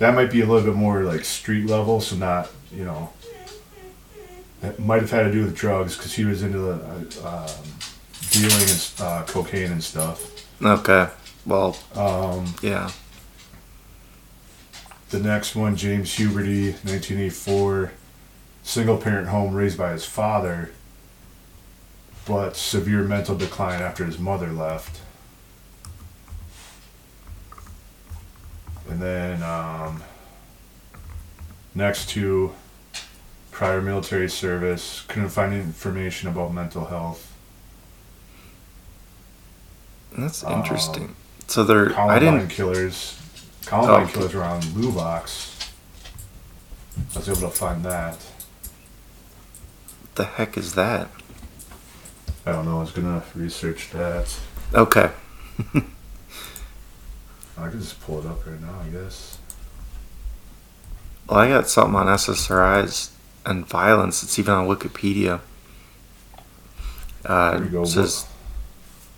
That 0.01 0.15
might 0.15 0.31
be 0.33 0.41
a 0.41 0.47
little 0.47 0.65
bit 0.65 0.75
more 0.75 1.05
like 1.05 1.25
street 1.25 1.67
level, 1.69 2.01
so 2.01 2.17
not 2.17 2.51
you 2.73 2.85
know. 2.85 3.13
It 4.63 4.79
might 4.79 5.01
have 5.03 5.11
had 5.11 5.23
to 5.25 5.33
do 5.33 5.45
with 5.45 5.55
drugs 5.57 5.97
because 5.97 6.13
he 6.15 6.25
was 6.25 6.43
into 6.43 6.59
the 6.59 6.73
uh, 7.25 7.47
um, 7.47 7.65
dealing 8.31 8.61
in 8.61 8.77
uh, 9.05 9.25
cocaine 9.27 9.73
and 9.73 9.83
stuff. 9.85 10.27
Okay. 10.63 11.09
Well, 11.47 11.77
Um, 11.95 12.55
yeah. 12.63 12.91
the 15.09 15.19
next 15.21 15.57
one, 15.57 15.77
James 15.77 16.11
Huberty, 16.17 16.73
1984, 16.85 17.93
single 18.63 18.99
parent 18.99 19.29
home 19.29 19.55
raised 19.55 19.79
by 19.79 19.93
his 19.93 20.05
father, 20.05 20.71
but 22.27 22.55
severe 22.57 23.03
mental 23.03 23.37
decline 23.37 23.81
after 23.81 24.05
his 24.05 24.19
mother 24.19 24.51
left. 24.53 25.00
And 28.91 29.01
then 29.01 29.43
um, 29.45 30.03
next 31.75 32.09
to 32.11 32.53
prior 33.53 33.81
military 33.81 34.29
service, 34.29 35.05
couldn't 35.07 35.29
find 35.29 35.55
information 35.55 36.29
about 36.29 36.53
mental 36.53 36.87
health. 36.87 37.33
That's 40.19 40.43
Um, 40.43 40.61
interesting. 40.61 41.15
so 41.47 41.63
they're. 41.63 41.97
I 41.99 42.19
didn't. 42.19 42.49
killers. 42.49 43.17
Columbine 43.67 44.03
Okay. 44.05 44.13
killers 44.15 44.35
were 44.35 44.43
on 44.43 44.61
Luvox. 44.63 45.69
I 47.15 47.19
was 47.19 47.29
able 47.29 47.43
to 47.43 47.51
find 47.51 47.85
that. 47.85 48.15
What 48.15 50.15
the 50.17 50.25
heck 50.25 50.57
is 50.57 50.75
that? 50.75 51.09
I 52.45 52.53
don't 52.53 52.65
know. 52.65 52.79
I 52.79 52.81
was 52.81 52.91
gonna 52.91 53.23
research 53.37 53.91
that. 53.93 54.37
Okay. 54.75 55.11
I 57.63 57.69
can 57.69 57.81
just 57.81 58.01
pull 58.01 58.21
it 58.21 58.27
up 58.27 58.47
right 58.47 58.61
now. 58.61 58.81
I 58.81 58.89
guess. 58.89 59.39
Well, 61.29 61.39
I 61.39 61.49
got 61.49 61.69
something 61.69 61.95
on 61.95 62.07
SSRIs 62.07 63.11
and 63.47 63.67
violence. 63.67 64.23
It's 64.23 64.39
even 64.39 64.55
on 64.55 64.67
Wikipedia. 64.67 65.41
Uh, 67.25 67.59
go. 67.59 67.85
says 67.85 68.27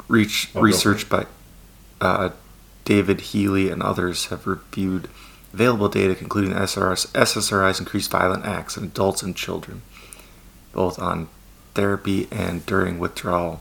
reach, 0.09 0.51
Oh, 0.55 0.61
research 0.61 1.09
by 1.09 1.27
uh, 2.01 2.31
David 2.85 3.21
Healy 3.21 3.71
and 3.71 3.83
others 3.83 4.27
have 4.27 4.47
reviewed 4.47 5.09
available 5.53 5.89
data 5.89 6.15
concluding 6.15 6.53
SRS, 6.53 7.07
SSRIs 7.13 7.79
increase 7.79 8.09
violent 8.09 8.45
acts 8.45 8.77
in 8.77 8.85
adults 8.85 9.23
and 9.23 9.37
children, 9.37 9.83
both 10.73 10.99
on 10.99 11.29
therapy 11.75 12.29
and 12.31 12.65
during 12.67 12.99
withdrawal. 12.99 13.61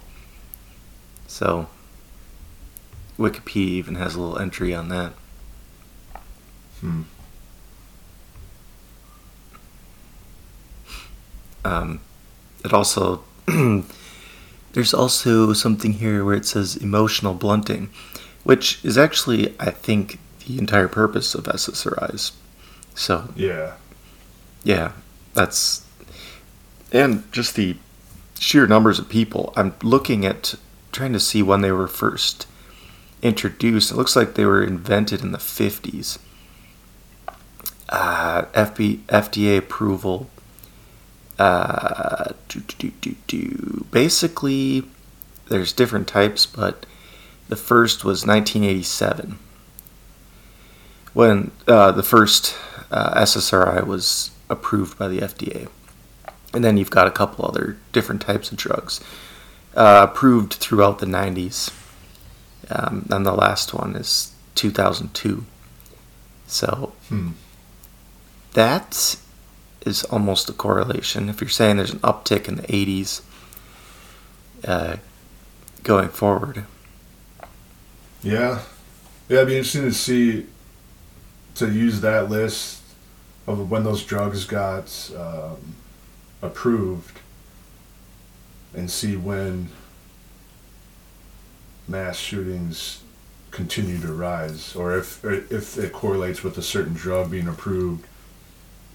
So, 1.27 1.67
Wikipedia 3.21 3.67
even 3.67 3.95
has 3.95 4.15
a 4.15 4.19
little 4.21 4.39
entry 4.39 4.73
on 4.73 4.89
that. 4.89 5.13
Hmm. 6.81 7.01
Um, 11.63 12.01
it 12.65 12.73
also 12.73 13.23
there's 14.73 14.93
also 14.93 15.53
something 15.53 15.93
here 15.93 16.25
where 16.25 16.35
it 16.35 16.45
says 16.45 16.75
emotional 16.75 17.33
blunting, 17.33 17.89
which 18.43 18.83
is 18.83 18.97
actually 18.97 19.53
I 19.59 19.69
think 19.71 20.19
the 20.47 20.57
entire 20.57 20.87
purpose 20.87 21.35
of 21.35 21.45
SSRIs. 21.45 22.31
So 22.95 23.29
Yeah. 23.35 23.73
yeah, 24.63 24.93
that's 25.33 25.85
and 26.91 27.31
just 27.31 27.55
the 27.55 27.77
sheer 28.39 28.65
numbers 28.67 28.97
of 28.99 29.07
people. 29.07 29.53
I'm 29.55 29.75
looking 29.83 30.25
at 30.25 30.55
trying 30.91 31.13
to 31.13 31.19
see 31.19 31.41
when 31.43 31.61
they 31.61 31.71
were 31.71 31.87
first 31.87 32.47
introduced. 33.21 33.91
It 33.91 33.95
looks 33.95 34.15
like 34.15 34.33
they 34.33 34.45
were 34.45 34.63
invented 34.63 35.21
in 35.21 35.31
the 35.31 35.37
50s. 35.37 36.17
Uh, 37.89 38.43
FB, 38.53 38.99
FDA 39.07 39.57
approval. 39.57 40.29
Uh, 41.37 42.33
do, 42.47 42.61
do, 42.77 42.91
do, 43.01 43.15
do. 43.27 43.85
Basically, 43.91 44.83
there's 45.49 45.73
different 45.73 46.07
types, 46.07 46.45
but 46.45 46.85
the 47.49 47.55
first 47.55 48.05
was 48.05 48.25
1987 48.25 49.37
when 51.13 51.51
uh, 51.67 51.91
the 51.91 52.03
first 52.03 52.55
uh, 52.91 53.19
SSRI 53.21 53.85
was 53.85 54.31
approved 54.49 54.97
by 54.97 55.07
the 55.07 55.19
FDA. 55.19 55.67
And 56.53 56.63
then 56.63 56.77
you've 56.77 56.89
got 56.89 57.07
a 57.07 57.11
couple 57.11 57.45
other 57.45 57.77
different 57.91 58.21
types 58.21 58.51
of 58.51 58.57
drugs 58.57 59.01
uh, 59.75 60.07
approved 60.09 60.53
throughout 60.53 60.99
the 60.99 61.05
90s. 61.05 61.71
Um, 62.71 63.05
and 63.09 63.25
the 63.25 63.33
last 63.33 63.73
one 63.73 63.95
is 63.95 64.33
2002. 64.55 65.45
So 66.47 66.93
Hmm. 67.09 67.29
that 68.53 69.15
is 69.85 70.03
almost 70.05 70.49
a 70.49 70.53
correlation. 70.53 71.29
If 71.29 71.41
you're 71.41 71.49
saying 71.49 71.77
there's 71.77 71.91
an 71.93 71.99
uptick 71.99 72.47
in 72.47 72.55
the 72.57 72.63
80s 72.71 73.21
uh, 74.65 74.97
going 75.83 76.09
forward. 76.09 76.65
Yeah. 78.21 78.61
Yeah. 79.27 79.37
It'd 79.37 79.47
be 79.47 79.57
interesting 79.57 79.83
to 79.83 79.93
see 79.93 80.45
to 81.55 81.71
use 81.71 82.01
that 82.01 82.29
list 82.29 82.81
of 83.47 83.69
when 83.71 83.83
those 83.83 84.03
drugs 84.03 84.45
got 84.45 85.11
um, 85.17 85.75
approved 86.41 87.19
and 88.73 88.89
see 88.89 89.15
when 89.15 89.69
mass 91.87 92.17
shootings 92.17 93.01
continue 93.51 93.99
to 93.99 94.13
rise 94.13 94.75
or 94.75 94.97
if 94.97 95.23
or 95.23 95.33
if 95.33 95.77
it 95.77 95.91
correlates 95.91 96.41
with 96.43 96.57
a 96.57 96.61
certain 96.61 96.93
drug 96.93 97.29
being 97.29 97.47
approved 97.47 98.05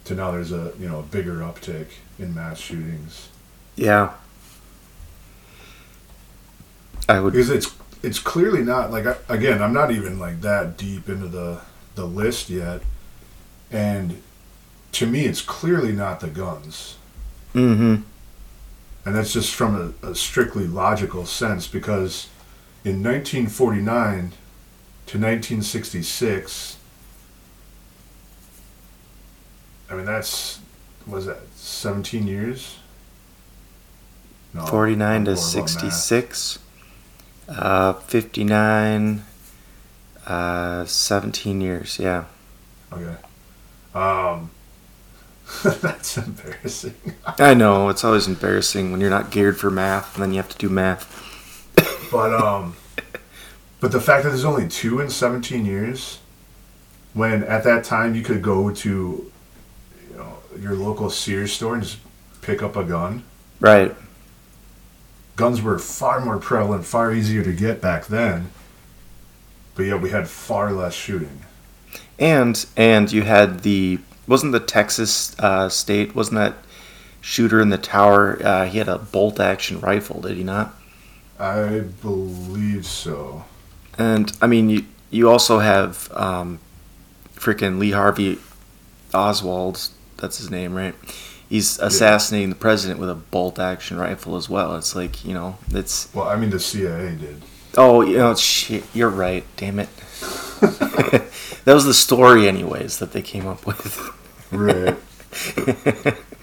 to 0.05 0.14
now 0.14 0.31
there's 0.31 0.53
a 0.53 0.72
you 0.79 0.88
know 0.88 1.01
a 1.01 1.03
bigger 1.03 1.37
uptick 1.40 1.88
in 2.18 2.35
mass 2.35 2.59
shootings 2.59 3.29
Yeah. 3.77 4.12
I 7.09 7.20
would. 7.20 7.33
because 7.33 7.51
it's 7.51 7.75
it's 8.03 8.18
clearly 8.18 8.62
not 8.64 8.90
like 8.90 9.07
I, 9.07 9.16
again 9.29 9.62
i'm 9.62 9.72
not 9.72 9.90
even 9.90 10.18
like 10.18 10.40
that 10.40 10.77
deep 10.77 11.09
into 11.09 11.29
the 11.29 11.61
the 11.94 12.05
list 12.07 12.51
yet 12.51 12.83
and 13.70 14.22
to 14.92 15.07
me 15.07 15.25
it's 15.27 15.40
clearly 15.42 15.92
not 15.92 16.20
the 16.20 16.29
guns 16.29 16.96
Mm-hmm. 17.55 18.03
and 19.07 19.14
that's 19.14 19.33
just 19.33 19.55
from 19.55 19.94
a, 20.03 20.09
a 20.09 20.14
strictly 20.14 20.66
logical 20.66 21.25
sense 21.25 21.66
because 21.66 22.29
in 22.87 23.03
1949 23.03 24.33
to 25.07 25.18
1966 25.18 26.77
i 29.90 29.94
mean 29.94 30.05
that's 30.05 30.61
was 31.07 31.27
that 31.27 31.40
17 31.55 32.27
years 32.27 32.79
no, 34.57 34.64
49 34.64 35.25
to 35.27 35.35
horrible 35.35 35.59
at 35.59 35.75
math. 35.75 35.92
66. 35.92 36.59
Uh, 37.49 37.92
59. 37.92 39.25
Uh, 40.27 40.85
17 40.87 41.61
years. 41.61 41.99
Yeah. 41.99 42.25
Okay. 42.92 43.16
Um, 43.94 44.51
that's 45.64 46.16
embarrassing. 46.16 46.94
I 47.38 47.55
know. 47.55 47.90
It's 47.90 48.03
always 48.03 48.27
embarrassing 48.27 48.90
when 48.92 49.01
you're 49.01 49.11
not 49.11 49.31
geared 49.31 49.59
for 49.59 49.70
math 49.70 50.14
and 50.14 50.22
then 50.22 50.31
you 50.33 50.38
have 50.38 50.49
to 50.49 50.59
do 50.59 50.68
math. 50.68 51.25
But 52.10 52.34
um, 52.34 52.76
but 53.80 53.92
the 53.92 54.00
fact 54.00 54.24
that 54.24 54.30
there's 54.30 54.44
only 54.44 54.68
two 54.68 55.00
in 55.00 55.10
17 55.10 55.66
years, 55.66 56.18
when 57.14 57.42
at 57.44 57.64
that 57.64 57.84
time 57.84 58.14
you 58.14 58.22
could 58.22 58.42
go 58.42 58.70
to, 58.70 59.30
you 60.10 60.16
know, 60.16 60.38
your 60.60 60.74
local 60.74 61.10
Sears 61.10 61.52
store 61.52 61.74
and 61.74 61.82
just 61.82 61.98
pick 62.42 62.62
up 62.62 62.76
a 62.76 62.84
gun. 62.84 63.24
Right. 63.60 63.94
Guns 65.34 65.60
were 65.60 65.78
far 65.78 66.24
more 66.24 66.38
prevalent, 66.38 66.84
far 66.84 67.12
easier 67.12 67.42
to 67.42 67.52
get 67.52 67.82
back 67.82 68.06
then. 68.06 68.50
But 69.74 69.84
yet 69.84 70.00
we 70.00 70.10
had 70.10 70.28
far 70.28 70.72
less 70.72 70.94
shooting. 70.94 71.42
And 72.18 72.64
and 72.76 73.12
you 73.12 73.22
had 73.22 73.60
the 73.60 73.98
wasn't 74.26 74.52
the 74.52 74.60
Texas 74.60 75.38
uh, 75.38 75.68
state 75.68 76.14
wasn't 76.14 76.36
that 76.36 76.54
shooter 77.20 77.60
in 77.60 77.68
the 77.68 77.78
tower? 77.78 78.38
Uh, 78.42 78.64
he 78.66 78.78
had 78.78 78.88
a 78.88 78.98
bolt 78.98 79.38
action 79.38 79.80
rifle, 79.80 80.22
did 80.22 80.36
he 80.36 80.44
not? 80.44 80.74
I 81.38 81.81
believe 81.81 82.87
so. 82.87 83.44
And 83.99 84.37
I 84.40 84.46
mean, 84.46 84.68
you 84.70 84.85
you 85.11 85.29
also 85.31 85.59
have 85.61 86.11
um, 86.12 86.59
freaking 87.35 87.79
Lee 87.79 87.92
Harvey 87.92 88.38
Oswald. 89.14 89.88
That's 90.18 90.38
his 90.38 90.51
name, 90.51 90.75
right? 90.75 90.94
He's 91.49 91.79
assassinating 91.79 92.49
the 92.49 92.57
president 92.57 92.99
with 92.99 93.09
a 93.09 93.14
bolt 93.14 93.59
action 93.59 93.99
rifle 93.99 94.37
as 94.37 94.49
well. 94.49 94.77
It's 94.77 94.96
like 94.96 95.25
you 95.25 95.33
know, 95.35 95.59
it's 95.70 96.12
Well, 96.14 96.27
I 96.29 96.37
mean, 96.37 96.51
the 96.51 96.59
CIA 96.61 97.14
did. 97.14 97.42
oh, 97.77 98.01
you 98.03 98.16
know, 98.18 98.35
shit. 98.35 98.85
You're 98.94 99.11
right. 99.11 99.44
Damn 99.57 99.79
it. 99.79 99.88
that 100.61 101.75
was 101.75 101.85
the 101.85 101.94
story, 101.94 102.49
anyways, 102.49 102.99
that 102.99 103.12
they 103.12 103.22
came 103.22 103.46
up 103.46 103.66
with. 103.66 103.99
Right. 104.51 104.96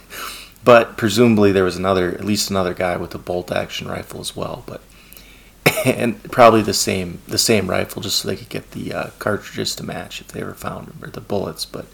but 0.64 0.98
presumably 0.98 1.52
there 1.52 1.64
was 1.64 1.78
another, 1.78 2.10
at 2.10 2.24
least 2.24 2.50
another 2.50 2.74
guy 2.74 2.98
with 2.98 3.14
a 3.16 3.18
bolt 3.18 3.52
action 3.52 3.88
rifle 3.88 4.20
as 4.20 4.36
well. 4.36 4.64
But 4.66 4.82
and 5.86 6.22
probably 6.32 6.62
the 6.62 6.74
same, 6.74 7.20
the 7.28 7.38
same 7.38 7.70
rifle, 7.70 8.02
just 8.02 8.20
so 8.20 8.28
they 8.28 8.36
could 8.36 8.50
get 8.50 8.72
the 8.72 8.94
uh, 8.94 9.08
cartridges 9.20 9.76
to 9.76 9.84
match 9.84 10.22
if 10.22 10.30
they 10.30 10.42
ever 10.42 10.54
found 10.54 10.88
them 10.88 11.00
or 11.02 11.10
the 11.10 11.22
bullets. 11.22 11.66
But 11.66 11.86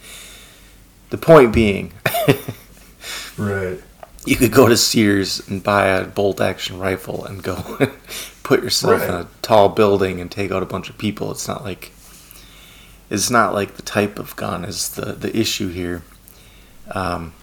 the 1.09 1.17
point 1.17 1.53
being, 1.53 1.93
right. 3.37 3.79
you 4.25 4.35
could 4.35 4.51
go 4.51 4.67
to 4.67 4.77
Sears 4.77 5.47
and 5.47 5.63
buy 5.63 5.87
a 5.87 6.05
bolt 6.05 6.41
action 6.41 6.79
rifle 6.79 7.25
and 7.25 7.41
go 7.41 7.55
put 8.43 8.63
yourself 8.63 9.03
in 9.03 9.13
a 9.13 9.27
tall 9.41 9.69
building 9.69 10.19
and 10.19 10.31
take 10.31 10.51
out 10.51 10.63
a 10.63 10.67
bunch 10.67 10.89
of 10.89 10.97
people. 10.97 11.31
It's 11.31 11.47
not 11.47 11.63
like 11.63 11.91
it's 13.09 13.31
not 13.31 13.53
like 13.53 13.75
the 13.75 13.81
type 13.81 14.19
of 14.19 14.35
gun 14.35 14.63
is 14.63 14.89
the 14.89 15.13
the 15.13 15.35
issue 15.35 15.69
here. 15.69 16.03
Um, 16.91 17.33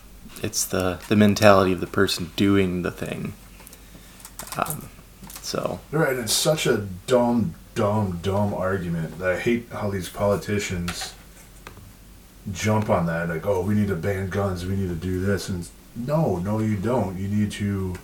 it's 0.43 0.65
the 0.65 1.01
the 1.09 1.17
mentality 1.17 1.73
of 1.73 1.81
the 1.81 1.87
person 1.87 2.33
doing 2.37 2.83
the 2.83 2.91
thing. 2.91 3.35
Um, 4.57 4.89
so 5.43 5.81
Right, 5.91 6.17
it's 6.17 6.33
such 6.33 6.67
a 6.67 6.87
dumb, 7.07 7.55
dumb, 7.75 8.21
dumb 8.23 8.53
argument 8.55 9.19
that 9.19 9.33
I 9.33 9.39
hate 9.39 9.69
how 9.71 9.91
these 9.91 10.09
politicians 10.09 11.15
jump 12.53 12.91
on 12.91 13.07
that. 13.07 13.29
Like, 13.29 13.47
oh, 13.47 13.61
we 13.61 13.75
need 13.75 13.89
to 13.89 13.97
ban 13.97 14.29
guns, 14.29 14.67
we 14.67 14.77
need 14.77 14.89
to 14.89 14.95
do 14.95 15.21
this. 15.21 15.49
And 15.49 15.69
no, 15.95 16.37
no, 16.39 16.59
you 16.59 16.77
don't. 16.77 17.17
You 17.17 17.29
need 17.29 17.51
to 17.53 17.95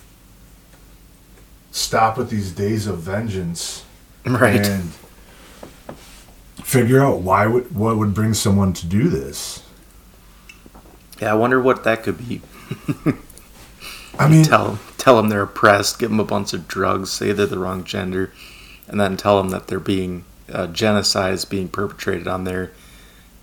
stop 1.71 2.17
with 2.17 2.29
these 2.29 2.51
days 2.51 2.87
of 2.87 2.99
vengeance 2.99 3.83
right, 4.25 4.65
and 4.65 4.91
figure 6.63 7.03
out 7.03 7.19
why 7.19 7.45
would 7.45 7.75
what 7.75 7.97
would 7.97 8.13
bring 8.13 8.33
someone 8.33 8.73
to 8.73 8.85
do 8.85 9.09
this. 9.09 9.63
Yeah. 11.21 11.31
I 11.31 11.33
wonder 11.35 11.61
what 11.61 11.83
that 11.83 12.03
could 12.03 12.17
be. 12.17 12.41
I 14.19 14.29
mean, 14.29 14.43
tell 14.43 14.67
them 14.67 14.79
tell 14.97 15.17
them 15.17 15.29
they're 15.29 15.43
oppressed, 15.43 15.99
give 15.99 16.09
them 16.09 16.19
a 16.19 16.25
bunch 16.25 16.53
of 16.53 16.67
drugs, 16.67 17.11
say 17.11 17.31
they're 17.31 17.45
the 17.45 17.59
wrong 17.59 17.83
gender, 17.83 18.31
and 18.87 18.99
then 18.99 19.17
tell 19.17 19.37
them 19.37 19.49
that 19.49 19.67
they're 19.67 19.79
being 19.79 20.25
uh, 20.51 20.67
genocide 20.67 21.33
is 21.33 21.45
being 21.45 21.67
perpetrated 21.67 22.27
on 22.27 22.43
their 22.43 22.71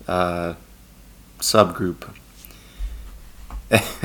uh, 0.07 0.53
subgroup. 1.39 2.03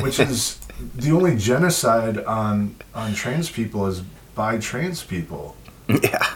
which 0.01 0.19
is 0.21 0.59
the 0.95 1.13
only 1.13 1.37
genocide 1.37 2.19
on 2.25 2.77
on 2.95 3.15
trans 3.15 3.51
people 3.51 3.87
is 3.87 4.03
by 4.35 4.59
trans 4.59 5.03
people. 5.03 5.57
yeah, 5.89 6.35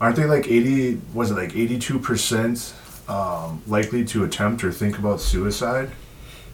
Aren't 0.00 0.16
they 0.16 0.24
like 0.24 0.48
80, 0.48 1.00
was 1.12 1.30
it 1.30 1.34
like 1.34 1.52
82% 1.52 3.10
um, 3.10 3.62
likely 3.66 4.04
to 4.06 4.24
attempt 4.24 4.64
or 4.64 4.72
think 4.72 4.98
about 4.98 5.20
suicide? 5.20 5.90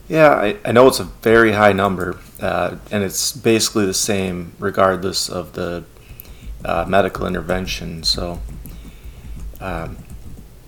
Yeah. 0.09 0.31
I, 0.31 0.57
I 0.65 0.73
know 0.73 0.89
it's 0.89 1.01
a 1.01 1.05
very 1.05 1.53
high 1.53 1.73
number, 1.73 2.19
uh, 2.41 2.77
and 2.91 3.03
it's 3.03 3.33
basically 3.33 3.87
the 3.87 3.95
same 3.95 4.53
regardless 4.59 5.29
of 5.29 5.53
the 5.53 5.85
uh, 6.65 6.85
medical 6.89 7.27
intervention. 7.27 8.03
So, 8.03 8.41
um, 9.61 9.99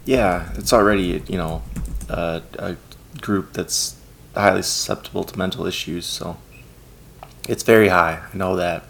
yeah, 0.05 0.53
it's 0.55 0.73
already 0.73 1.23
you 1.29 1.37
know 1.37 1.63
uh, 2.09 2.41
a 2.59 2.77
group 3.21 3.53
that's 3.53 3.97
highly 4.35 4.63
susceptible 4.63 5.25
to 5.25 5.39
mental 5.39 5.67
issues. 5.67 6.07
So, 6.07 6.37
it's 7.49 7.63
very 7.63 7.89
high. 7.89 8.23
I 8.33 8.37
know 8.37 8.57
that. 8.57 8.85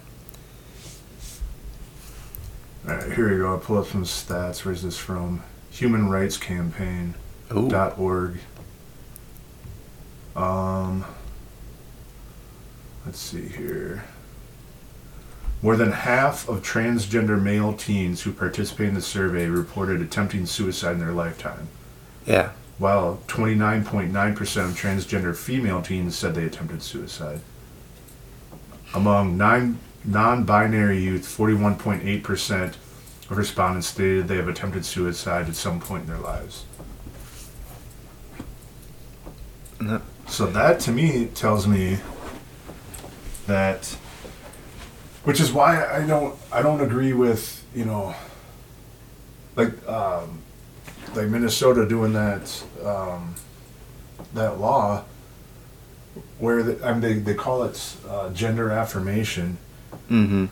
All 2.87 2.95
right, 2.95 3.13
here 3.13 3.31
we 3.31 3.37
go. 3.39 3.51
I'll 3.51 3.59
pull 3.59 3.79
up 3.79 3.87
some 3.87 4.05
stats. 4.05 4.65
Where's 4.65 4.83
this 4.83 4.97
from? 4.97 5.43
Human 5.71 6.09
Rights 6.09 6.37
Campaign. 6.37 7.15
Ooh. 7.55 7.69
dot 7.69 7.99
org. 7.99 8.39
Um, 10.38 11.05
let's 13.05 13.18
see 13.18 13.48
here. 13.48 14.05
More 15.62 15.74
than 15.74 15.90
half 15.90 16.48
of 16.48 16.62
transgender 16.62 17.40
male 17.42 17.72
teens 17.72 18.22
who 18.22 18.33
participated 18.33 18.90
in 18.90 18.94
the 18.94 19.01
survey 19.03 19.46
reported 19.46 20.01
attempting 20.01 20.46
suicide 20.46 20.92
in 20.92 21.01
their 21.01 21.11
lifetime, 21.12 21.66
Yeah. 22.24 22.51
while 22.79 23.20
29.9% 23.27 24.64
of 24.66 24.77
transgender 24.79 25.35
female 25.37 25.83
teens 25.83 26.16
said 26.16 26.37
they 26.37 26.44
attempted 26.44 26.83
suicide. 26.85 27.40
Among 28.94 29.37
nine 29.37 29.79
non-binary 30.05 31.03
youth, 31.03 31.27
41.8% 31.27 32.77
of 33.29 33.37
respondents 33.37 33.88
stated 33.88 34.29
they 34.29 34.37
have 34.37 34.46
attempted 34.48 34.85
suicide 34.85 35.48
at 35.48 35.57
some 35.57 35.81
point 35.81 36.05
in 36.05 36.09
their 36.11 36.18
lives. 36.18 36.64
Yep. 39.83 40.03
So 40.29 40.47
that 40.47 40.81
to 40.81 40.93
me 40.93 41.27
tells 41.35 41.67
me 41.67 41.99
that, 43.47 43.87
which 45.25 45.41
is 45.41 45.53
why 45.53 45.85
I 45.87 46.07
don't 46.07 46.37
I 46.53 46.62
don't 46.62 46.81
agree 46.81 47.12
with 47.12 47.64
you 47.75 47.85
know, 47.85 48.14
like 49.57 49.87
um, 49.88 50.41
like 51.14 51.29
Minnesota 51.29 51.87
doing 51.88 52.12
that 52.12 52.62
um, 52.85 53.35
that 54.35 54.61
law 54.61 55.05
where 56.38 56.62
the, 56.62 56.87
I 56.87 56.93
mean 56.93 57.01
they 57.01 57.14
they 57.14 57.35
call 57.35 57.62
it 57.64 57.97
uh, 58.09 58.31
gender 58.31 58.71
affirmation, 58.71 59.59
Mm-hmm. 60.11 60.47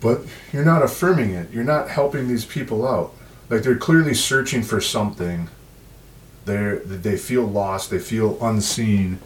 but 0.00 0.22
you're 0.52 0.64
not 0.64 0.82
affirming 0.82 1.30
it. 1.30 1.50
You're 1.52 1.64
not 1.64 1.88
helping 1.90 2.28
these 2.28 2.44
people 2.44 2.86
out. 2.88 3.12
Like 3.50 3.62
they're 3.62 3.76
clearly 3.76 4.14
searching 4.14 4.62
for 4.62 4.80
something. 4.80 5.48
They're 6.46 6.78
they 6.78 7.16
feel 7.18 7.44
lost. 7.44 7.90
They 7.90 7.98
feel 7.98 8.38
unseen, 8.40 9.18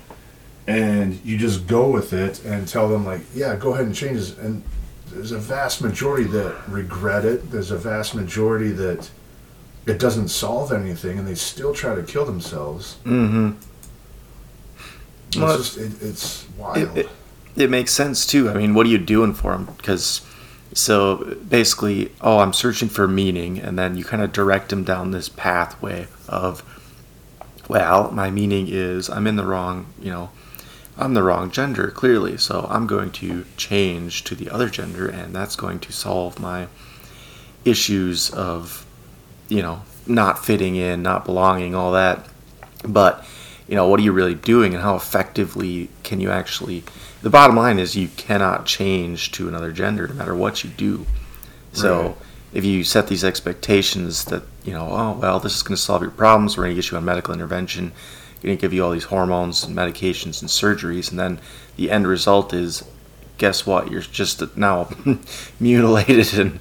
and 0.67 1.21
you 1.25 1.39
just 1.39 1.67
go 1.67 1.89
with 1.89 2.13
it 2.13 2.45
and 2.45 2.67
tell 2.67 2.89
them 2.89 3.07
like, 3.07 3.21
yeah, 3.35 3.55
go 3.55 3.75
ahead 3.75 3.87
and 3.87 3.95
change 3.95 4.19
this. 4.19 4.37
And 4.39 4.65
there's 5.13 5.33
a 5.33 5.39
vast 5.39 5.81
majority 5.83 6.25
that 6.25 6.69
regret 6.69 7.25
it. 7.25 7.51
There's 7.53 7.71
a 7.71 7.79
vast 7.79 8.15
majority 8.15 8.71
that 8.73 9.11
it 9.87 9.99
doesn't 9.99 10.29
solve 10.29 10.73
anything, 10.73 11.19
and 11.19 11.27
they 11.29 11.35
still 11.35 11.75
try 11.75 11.95
to 11.95 12.03
kill 12.03 12.25
themselves. 12.25 12.97
Mm-hmm. 13.05 13.53
It's 15.29 15.37
Well, 15.37 15.57
just 15.57 15.79
it, 15.79 16.03
it's 16.03 16.47
wild. 16.59 16.97
It, 16.99 17.07
it, 17.07 17.09
it 17.57 17.71
makes 17.71 17.93
sense 17.93 18.27
too. 18.27 18.51
I 18.51 18.55
mean, 18.55 18.75
what 18.75 18.87
are 18.87 18.91
you 18.91 18.99
doing 18.99 19.35
for 19.35 19.53
them? 19.53 19.67
Because 19.77 20.23
so 20.73 21.37
basically, 21.49 22.13
oh, 22.21 22.39
I'm 22.39 22.53
searching 22.53 22.89
for 22.89 23.09
meaning, 23.09 23.59
and 23.59 23.79
then 23.79 23.97
you 23.97 24.05
kind 24.05 24.23
of 24.23 24.33
direct 24.33 24.71
them 24.71 24.85
down 24.85 25.11
this 25.11 25.29
pathway 25.29 26.07
of, 26.29 26.63
well, 27.71 28.11
my 28.11 28.33
meaning 28.33 28.67
is 28.69 29.09
I'm 29.09 29.29
in 29.29 29.37
the 29.37 29.47
wrong, 29.47 29.87
you 30.03 30.11
know, 30.11 30.31
I'm 30.99 31.15
the 31.15 31.23
wrong 31.23 31.53
gender 31.53 31.89
clearly, 31.89 32.37
so 32.37 32.67
I'm 32.69 32.89
going 32.89 33.13
to 33.13 33.45
change 33.57 34.25
to 34.25 34.35
the 34.35 34.51
other 34.51 34.69
gender, 34.69 35.09
and 35.09 35.33
that's 35.33 35.55
going 35.55 35.79
to 35.81 35.93
solve 35.93 36.41
my 36.41 36.67
issues 37.65 38.29
of, 38.31 38.85
you 39.49 39.63
know, 39.63 39.83
not 40.05 40.45
fitting 40.45 40.75
in, 40.75 41.01
not 41.03 41.25
belonging, 41.25 41.77
all 41.77 41.93
that. 41.93 42.27
But 42.85 43.25
you 43.69 43.77
know, 43.77 43.87
what 43.87 44.01
are 44.01 44.03
you 44.03 44.11
really 44.11 44.35
doing, 44.35 44.75
and 44.75 44.83
how 44.83 44.97
effectively 44.97 45.91
can 46.03 46.21
you 46.21 46.31
actually? 46.33 46.83
The 47.23 47.31
bottom 47.31 47.55
line 47.55 47.79
is 47.79 47.95
you 47.95 48.09
cannot 48.17 48.67
change 48.67 49.31
to 49.33 49.47
another 49.47 49.71
gender 49.71 50.09
no 50.09 50.15
matter 50.15 50.35
what 50.35 50.65
you 50.65 50.71
do. 50.71 51.07
So. 51.73 52.17
If 52.53 52.65
you 52.65 52.83
set 52.85 53.07
these 53.09 53.25
expectations 53.25 54.25
that 54.27 54.43
you 54.65 54.73
know, 54.73 54.89
oh 54.91 55.19
well, 55.21 55.39
this 55.41 55.55
is 55.57 55.63
going 55.63 55.77
to 55.77 55.81
solve 55.83 56.03
your 56.03 56.11
problems, 56.11 56.57
we're 56.57 56.65
going 56.65 56.77
to 56.77 56.83
get 56.83 56.91
you 56.91 56.97
on 56.97 57.05
medical 57.05 57.33
intervention, 57.33 57.93
going 58.43 58.57
to 58.57 58.61
give 58.61 58.73
you 58.73 58.85
all 58.85 58.91
these 58.91 59.05
hormones 59.05 59.65
and 59.65 59.77
medications 59.77 60.41
and 60.41 60.51
surgeries, 60.51 61.11
and 61.11 61.19
then 61.19 61.41
the 61.77 61.91
end 61.91 62.07
result 62.07 62.53
is 62.53 62.85
guess 63.39 63.65
what? 63.67 63.91
You're 63.91 64.03
just 64.03 64.57
now 64.57 64.91
mutilated 65.61 66.39
and 66.39 66.61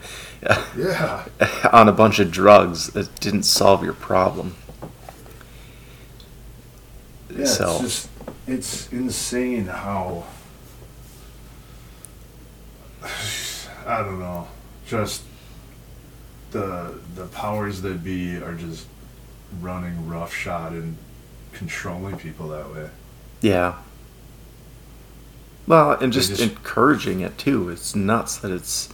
Yeah. 0.77 1.25
on 1.73 1.89
a 1.89 1.91
bunch 1.91 2.19
of 2.19 2.31
drugs 2.31 2.87
that 2.91 3.19
didn't 3.19 3.43
solve 3.43 3.83
your 3.83 3.93
problem. 3.93 4.55
Yeah, 7.35 7.45
So- 7.45 7.71
it's 7.71 7.81
just 7.81 8.09
it's 8.47 8.91
insane 8.93 9.65
how 9.65 10.23
I 13.85 14.01
don't 14.03 14.19
know, 14.19 14.47
just 14.87 15.23
the 16.51 16.99
the 17.15 17.25
powers 17.27 17.81
that 17.81 18.03
be 18.03 18.37
are 18.37 18.55
just 18.55 18.85
running 19.61 20.07
roughshod 20.07 20.73
and 20.73 20.97
controlling 21.53 22.17
people 22.17 22.49
that 22.49 22.71
way. 22.73 22.89
Yeah. 23.41 23.75
Well, 25.67 25.91
and 25.91 26.11
just, 26.11 26.29
just- 26.29 26.41
encouraging 26.41 27.19
it 27.21 27.37
too. 27.37 27.69
It's 27.69 27.95
nuts 27.95 28.37
that 28.37 28.51
it's 28.51 28.89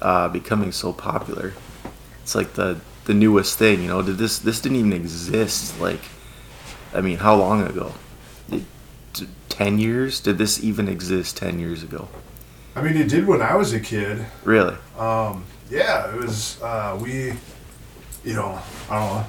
uh, 0.00 0.28
becoming 0.28 0.72
so 0.72 0.92
popular. 0.92 1.52
It's 2.22 2.34
like 2.34 2.54
the 2.54 2.80
the 3.04 3.14
newest 3.14 3.58
thing, 3.58 3.82
you 3.82 3.88
know. 3.88 4.02
Did 4.02 4.18
this 4.18 4.38
this 4.38 4.60
didn't 4.60 4.78
even 4.78 4.92
exist? 4.92 5.78
Like, 5.80 6.00
I 6.94 7.00
mean, 7.00 7.18
how 7.18 7.34
long 7.36 7.62
ago? 7.66 7.92
It- 8.50 8.64
ten 9.48 9.78
years? 9.78 10.20
Did 10.20 10.38
this 10.38 10.62
even 10.62 10.88
exist 10.88 11.36
ten 11.36 11.58
years 11.58 11.82
ago? 11.82 12.08
I 12.76 12.82
mean, 12.82 12.96
it 12.96 13.08
did 13.08 13.26
when 13.26 13.42
I 13.42 13.56
was 13.56 13.72
a 13.72 13.80
kid. 13.80 14.24
Really? 14.44 14.76
Um, 14.96 15.44
yeah, 15.70 16.12
it 16.12 16.16
was. 16.16 16.60
Uh, 16.62 16.98
we, 17.00 17.32
you 18.24 18.34
know, 18.34 18.58
I 18.90 18.98
don't 18.98 19.14
know, 19.14 19.26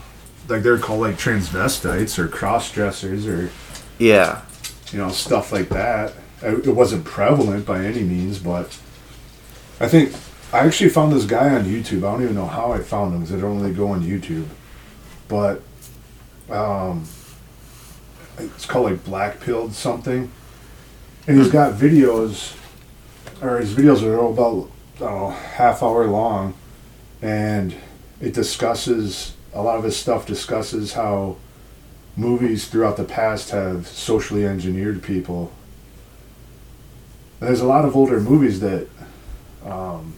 like 0.48 0.64
they're 0.64 0.80
called 0.80 1.02
like 1.02 1.16
transvestites 1.18 2.18
or 2.18 2.28
cross 2.28 2.72
dressers 2.72 3.28
or 3.28 3.50
Yeah. 3.98 4.42
you 4.92 4.98
know 5.00 5.10
stuff 5.10 5.52
like 5.52 5.70
that. 5.70 6.14
It 6.42 6.68
wasn't 6.74 7.04
prevalent 7.04 7.66
by 7.66 7.84
any 7.84 8.02
means, 8.04 8.40
but 8.40 8.66
I 9.80 9.88
think 9.90 10.14
I 10.54 10.60
actually 10.60 10.90
found 10.90 11.12
this 11.12 11.26
guy 11.26 11.54
on 11.56 11.66
YouTube. 11.66 11.98
I 12.00 12.12
don't 12.14 12.24
even 12.24 12.36
know 12.36 12.48
how 12.48 12.72
I 12.72 12.80
found 12.80 13.14
him 13.14 13.22
because 13.22 13.36
I 13.36 13.40
don't 13.42 13.60
really 13.62 13.74
go 13.74 13.90
on 13.90 14.02
YouTube, 14.02 14.46
but 15.28 15.62
um, 16.50 17.04
it's 18.40 18.66
called 18.66 18.90
like 18.92 19.04
Black 19.04 19.42
Pilled 19.42 19.74
something, 19.74 20.32
and 21.28 21.38
he's 21.38 21.52
got 21.52 21.74
videos, 21.74 22.56
or 23.42 23.60
his 23.60 23.74
videos 23.76 24.02
are 24.02 24.18
all 24.18 24.32
about 24.34 24.72
know 25.00 25.30
half 25.30 25.82
hour 25.84 26.06
long, 26.08 26.54
and 27.22 27.76
it 28.22 28.34
discusses 28.34 29.34
a 29.54 29.62
lot 29.62 29.78
of 29.78 29.84
his 29.84 29.98
stuff 29.98 30.26
discusses 30.26 30.94
how 30.94 31.38
movies 32.16 32.68
throughout 32.68 32.98
the 32.98 33.04
past 33.04 33.50
have 33.52 33.88
socially 33.88 34.46
engineered 34.46 35.02
people. 35.02 35.52
There's 37.40 37.62
a 37.62 37.66
lot 37.66 37.86
of 37.86 37.96
older 37.96 38.20
movies 38.20 38.60
that 38.60 38.88
um, 39.66 40.14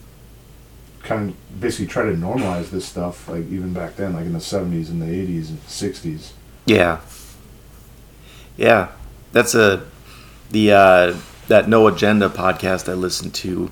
kind 1.04 1.30
of 1.30 1.62
basically 1.62 1.88
try 1.88 2.04
to 2.04 2.14
normalize 2.14 2.72
this 2.72 2.86
stuff, 2.86 3.28
like 3.28 3.46
even 3.50 3.74
back 3.74 3.96
then, 3.96 4.14
like 4.14 4.26
in 4.26 4.34
the 4.34 4.40
70s 4.40 4.90
and 4.90 5.02
the 5.02 5.06
80s 5.06 5.50
and 5.50 5.62
60s. 5.68 6.32
Yeah. 6.66 7.00
Yeah. 8.58 8.90
That's 9.32 9.56
a 9.56 9.84
the 10.50 10.72
uh 10.74 11.18
that 11.48 11.70
No 11.70 11.88
Agenda 11.88 12.30
podcast 12.30 12.90
I 12.90 12.94
listened 12.94 13.34
to, 13.36 13.72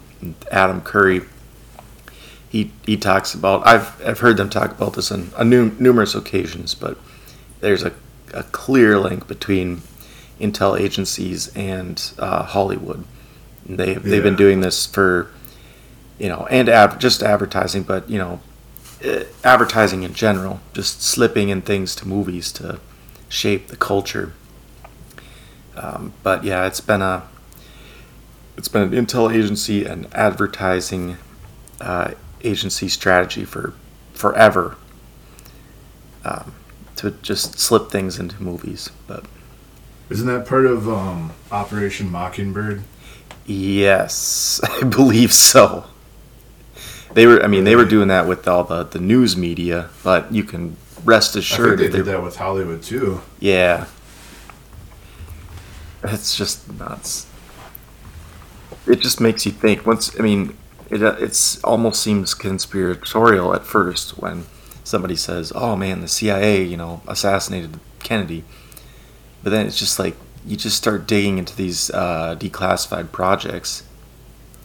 Adam 0.52 0.82
Curry. 0.82 1.22
He 2.50 2.72
he 2.86 2.98
talks 2.98 3.34
about 3.34 3.66
I've 3.66 4.02
I've 4.06 4.20
heard 4.20 4.38
them 4.38 4.50
talk 4.50 4.72
about 4.72 4.94
this 4.94 5.12
on, 5.12 5.32
on 5.38 5.50
nu- 5.50 5.76
numerous 5.80 6.16
occasions, 6.16 6.74
but 6.74 6.98
there's 7.60 7.84
a, 7.84 7.94
a 8.34 8.44
clear 8.44 8.98
link 8.98 9.28
between 9.28 9.82
intel 10.40 10.80
agencies 10.80 11.56
and 11.56 12.12
uh, 12.18 12.44
Hollywood. 12.44 13.04
They 13.66 13.94
they've 13.94 14.24
been 14.24 14.36
doing 14.36 14.62
this 14.62 14.86
for 14.88 15.30
you 16.20 16.28
know, 16.28 16.46
and 16.50 16.70
ad- 16.70 17.00
just 17.00 17.24
advertising, 17.24 17.84
but 17.84 18.08
you 18.10 18.20
know, 18.20 18.42
eh, 19.02 19.24
advertising 19.44 20.04
in 20.04 20.14
general, 20.14 20.60
just 20.74 21.02
slipping 21.02 21.50
in 21.50 21.62
things 21.62 21.96
to 21.96 22.08
movies 22.08 22.52
to 22.54 22.80
shape 23.30 23.68
the 23.68 23.78
culture. 23.78 24.34
Um, 25.76 26.14
but 26.22 26.44
yeah, 26.44 26.68
it's 26.68 26.82
been 26.82 27.02
a 27.02 27.24
it's 28.60 28.68
been 28.68 28.94
an 28.94 29.06
intel 29.06 29.34
agency 29.34 29.86
and 29.86 30.06
advertising 30.14 31.16
uh, 31.80 32.12
agency 32.44 32.90
strategy 32.90 33.46
for 33.46 33.74
forever 34.14 34.76
um, 36.26 36.54
to 36.98 37.12
just 37.22 37.58
slip 37.58 37.90
things 37.90 38.20
into 38.20 38.44
movies. 38.44 38.90
But 39.08 39.24
Isn't 40.10 40.28
that 40.28 40.46
part 40.46 40.66
of 40.66 40.90
um, 40.90 41.32
Operation 41.54 42.12
Mockingbird? 42.12 42.84
yes, 43.46 44.60
I 44.82 44.84
believe 44.84 45.32
so. 45.32 45.86
They 47.14 47.28
were, 47.28 47.42
I 47.42 47.48
mean, 47.48 47.64
they 47.64 47.78
were 47.78 47.86
doing 47.86 48.10
that 48.10 48.28
with 48.28 48.46
all 48.46 48.66
the, 48.66 48.84
the 48.84 49.00
news 49.00 49.38
media, 49.38 49.90
but 50.04 50.34
you 50.34 50.44
can 50.44 50.76
rest 51.06 51.38
I 51.38 51.40
assured 51.40 51.80
think 51.80 51.94
they 51.94 51.98
did 52.00 52.08
that 52.08 52.22
with 52.22 52.36
Hollywood 52.36 52.84
too. 52.84 53.22
Yeah. 53.40 53.86
It's 56.04 56.36
just 56.36 56.70
nuts. 56.74 57.29
It 58.90 59.00
just 59.02 59.22
makes 59.22 59.46
you 59.46 59.52
think. 59.52 59.86
Once, 59.86 60.18
I 60.20 60.24
mean, 60.24 60.58
it 60.90 61.04
uh, 61.04 61.16
it's 61.20 61.64
almost 61.64 62.02
seems 62.02 62.34
conspiratorial 62.34 63.54
at 63.54 63.66
first 63.66 64.18
when 64.18 64.46
somebody 64.84 65.16
says, 65.16 65.52
"Oh 65.56 65.76
man, 65.76 66.02
the 66.02 66.08
CIA, 66.08 66.64
you 66.64 66.76
know, 66.78 67.02
assassinated 67.08 67.80
Kennedy," 68.00 68.44
but 69.44 69.52
then 69.52 69.66
it's 69.68 69.78
just 69.80 70.00
like 70.00 70.16
you 70.46 70.58
just 70.58 70.78
start 70.78 71.08
digging 71.08 71.38
into 71.38 71.56
these 71.56 71.92
uh, 71.92 72.36
declassified 72.40 73.12
projects, 73.12 73.84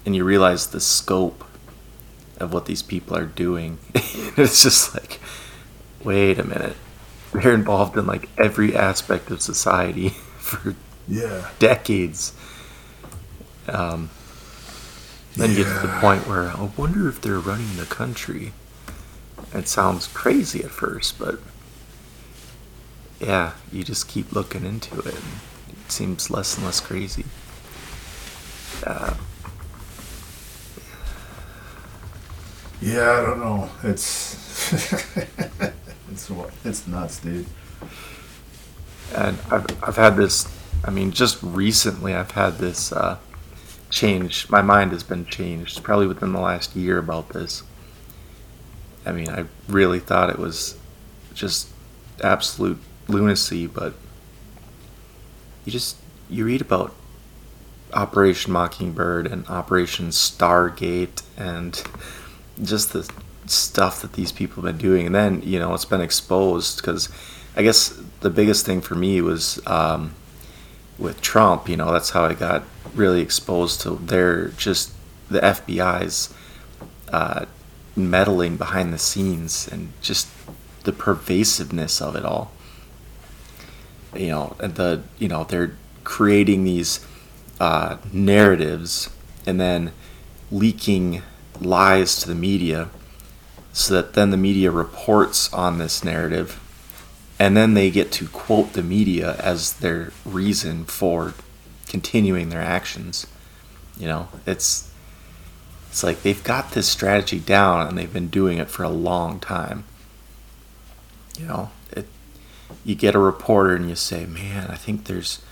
and 0.07 0.17
you 0.17 0.25
realize 0.25 0.69
the 0.69 0.81
scope 0.81 1.45
of 2.41 2.53
what 2.53 2.67
these 2.67 2.83
people 2.83 3.17
are 3.17 3.27
doing. 3.27 3.79
it's 3.95 4.63
just 4.63 4.95
like, 4.95 5.21
wait 6.03 6.39
a 6.39 6.45
minute 6.45 6.77
they're 7.35 7.55
involved 7.55 7.97
in 7.97 8.07
like 8.07 8.29
every 8.39 8.77
aspect 8.77 9.31
of 9.31 9.43
society 9.43 10.09
for 10.39 10.75
Yeah. 11.09 11.49
decades. 11.59 12.33
Um, 13.69 14.11
then 15.37 15.51
you 15.51 15.57
get 15.57 15.81
to 15.81 15.87
the 15.87 15.99
point 16.01 16.27
where 16.29 16.49
I 16.51 16.71
wonder 16.77 17.09
if 17.09 17.21
they're 17.21 17.39
running 17.41 17.77
the 17.77 17.87
country. 17.87 18.53
It 19.53 19.69
sounds 19.69 20.07
crazy 20.07 20.63
at 20.63 20.71
first, 20.71 21.19
but 21.19 21.41
yeah, 23.21 23.53
you 23.73 23.83
just 23.85 24.09
keep 24.09 24.33
looking 24.33 24.65
into 24.65 24.99
it. 25.01 25.15
And 25.15 25.25
it 25.87 25.91
seems 25.93 26.31
less 26.31 26.57
and 26.57 26.65
less 26.67 26.81
crazy. 26.81 27.25
Uh, 28.87 29.15
Yeah, 32.81 33.13
I 33.13 33.21
don't 33.23 33.39
know. 33.41 33.71
It's 33.83 34.73
it's 36.13 36.31
it's 36.65 36.87
nuts, 36.87 37.19
dude. 37.21 37.47
and 39.15 39.39
I've 39.51 39.67
I've 39.83 39.97
had 39.97 40.17
this. 40.17 40.47
I 40.85 40.91
mean, 40.91 41.11
just 41.13 41.39
recently, 41.43 42.13
I've 42.15 42.33
had 42.33 42.59
this 42.59 42.93
uh, 42.93 43.17
change. 43.91 44.49
My 44.51 44.63
mind 44.63 44.93
has 44.93 45.03
been 45.03 45.27
changed 45.27 45.83
probably 45.83 46.07
within 46.07 46.33
the 46.33 46.41
last 46.41 46.75
year 46.75 46.99
about 46.99 47.31
this. 47.31 47.63
I 49.07 49.13
mean, 49.13 49.29
I 49.29 49.45
really 49.69 50.01
thought 50.01 50.31
it 50.31 50.39
was 50.39 50.79
just 51.35 51.69
absolute 52.23 52.79
lunacy, 53.09 53.67
but 53.67 53.95
you 55.65 55.73
just 55.73 55.97
you 56.29 56.45
read 56.45 56.61
about 56.61 56.95
Operation 57.93 58.53
Mockingbird 58.53 59.27
and 59.27 59.47
Operation 59.49 60.09
Stargate 60.09 61.23
and 61.37 61.83
just 62.63 62.93
the 62.93 63.09
stuff 63.47 64.01
that 64.01 64.15
these 64.15 64.33
people 64.33 64.63
have 64.63 64.79
been 64.79 64.83
doing, 64.83 65.07
and 65.07 65.15
then 65.15 65.43
you 65.43 65.59
know 65.59 65.75
it's 65.75 65.85
been 65.85 66.01
exposed 66.01 66.79
because 66.79 67.09
I 67.57 67.63
guess 67.63 68.01
the 68.21 68.31
biggest 68.31 68.67
thing 68.67 68.81
for 68.81 68.95
me 68.95 69.21
was 69.21 69.61
um, 69.67 70.15
with 70.99 71.21
Trump. 71.21 71.69
You 71.69 71.77
know, 71.77 71.93
that's 71.93 72.11
how 72.11 72.25
I 72.25 72.35
got 72.35 72.65
really 72.95 73.21
exposed 73.21 73.81
to 73.83 73.97
their 73.97 74.49
just 74.49 74.93
the 75.29 75.41
FBI's 75.41 76.33
uh, 77.13 77.47
meddling 77.97 78.57
behind 78.57 78.93
the 78.93 78.99
scenes 78.99 79.69
and 79.69 79.93
just 80.01 80.29
the 80.85 80.93
pervasiveness 80.93 82.01
of 82.01 82.17
it 82.17 82.25
all. 82.25 82.53
You 84.15 84.29
know, 84.29 84.57
and 84.61 84.75
the 84.75 85.03
you 85.19 85.29
know 85.29 85.45
they're 85.45 85.77
creating 86.05 86.65
these 86.65 87.05
uh, 87.59 87.97
narratives 88.13 89.11
and 89.47 89.61
then 89.61 89.93
leaking 90.51 91.23
lies 91.61 92.17
to 92.17 92.29
the 92.29 92.35
media 92.35 92.91
so 93.73 93.95
that 93.95 94.15
then 94.15 94.31
the 94.31 94.37
media 94.37 94.71
reports 94.71 95.53
on 95.53 95.79
this 95.79 96.05
narrative 96.05 96.61
and 97.45 97.57
then 97.57 97.75
they 97.75 97.91
get 97.91 98.11
to 98.13 98.29
quote 98.29 98.73
the 98.73 98.83
media 98.83 99.37
as 99.37 99.75
their 99.75 100.13
reason 100.25 100.85
for 100.85 101.35
continuing 101.87 102.49
their 102.49 102.63
actions 102.63 103.27
you 103.97 104.07
know 104.07 104.29
it's 104.47 104.91
it's 105.89 106.03
like 106.03 106.23
they've 106.23 106.43
got 106.45 106.73
this 106.73 106.89
strategy 106.89 107.39
down 107.39 107.87
and 107.87 107.97
they've 107.97 108.13
been 108.13 108.29
doing 108.29 108.59
it 108.59 108.69
for 108.69 108.83
a 108.83 108.89
long 108.89 109.39
time 109.39 109.85
you 111.39 111.47
know 111.47 111.71
it 111.93 112.07
you 112.85 112.95
get 112.95 113.15
a 113.15 113.19
reporter 113.19 113.77
and 113.77 113.89
you 113.89 113.95
say 113.95 114.27
man 114.27 114.71
i 114.71 114.77
think 114.77 115.05
there's 115.05 115.43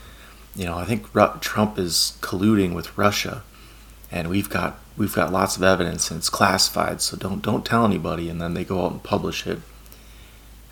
you 0.57 0.65
know 0.65 0.77
i 0.77 0.85
think 0.85 1.15
Ru- 1.15 1.39
trump 1.41 1.79
is 1.79 2.17
colluding 2.21 2.75
with 2.75 2.97
russia 2.97 3.43
and 4.11 4.29
we've 4.29 4.51
got 4.51 4.79
we've 4.97 5.15
got 5.15 5.33
lots 5.33 5.57
of 5.57 5.63
evidence 5.63 6.11
and 6.11 6.19
it's 6.19 6.29
classified, 6.29 7.01
so 7.01 7.17
don't 7.17 7.43
don't 7.43 7.65
tell 7.65 7.85
anybody. 7.85 8.29
And 8.29 8.41
then 8.41 8.55
they 8.55 8.65
go 8.65 8.85
out 8.85 8.93
and 8.93 9.03
publish 9.03 9.47
it. 9.47 9.61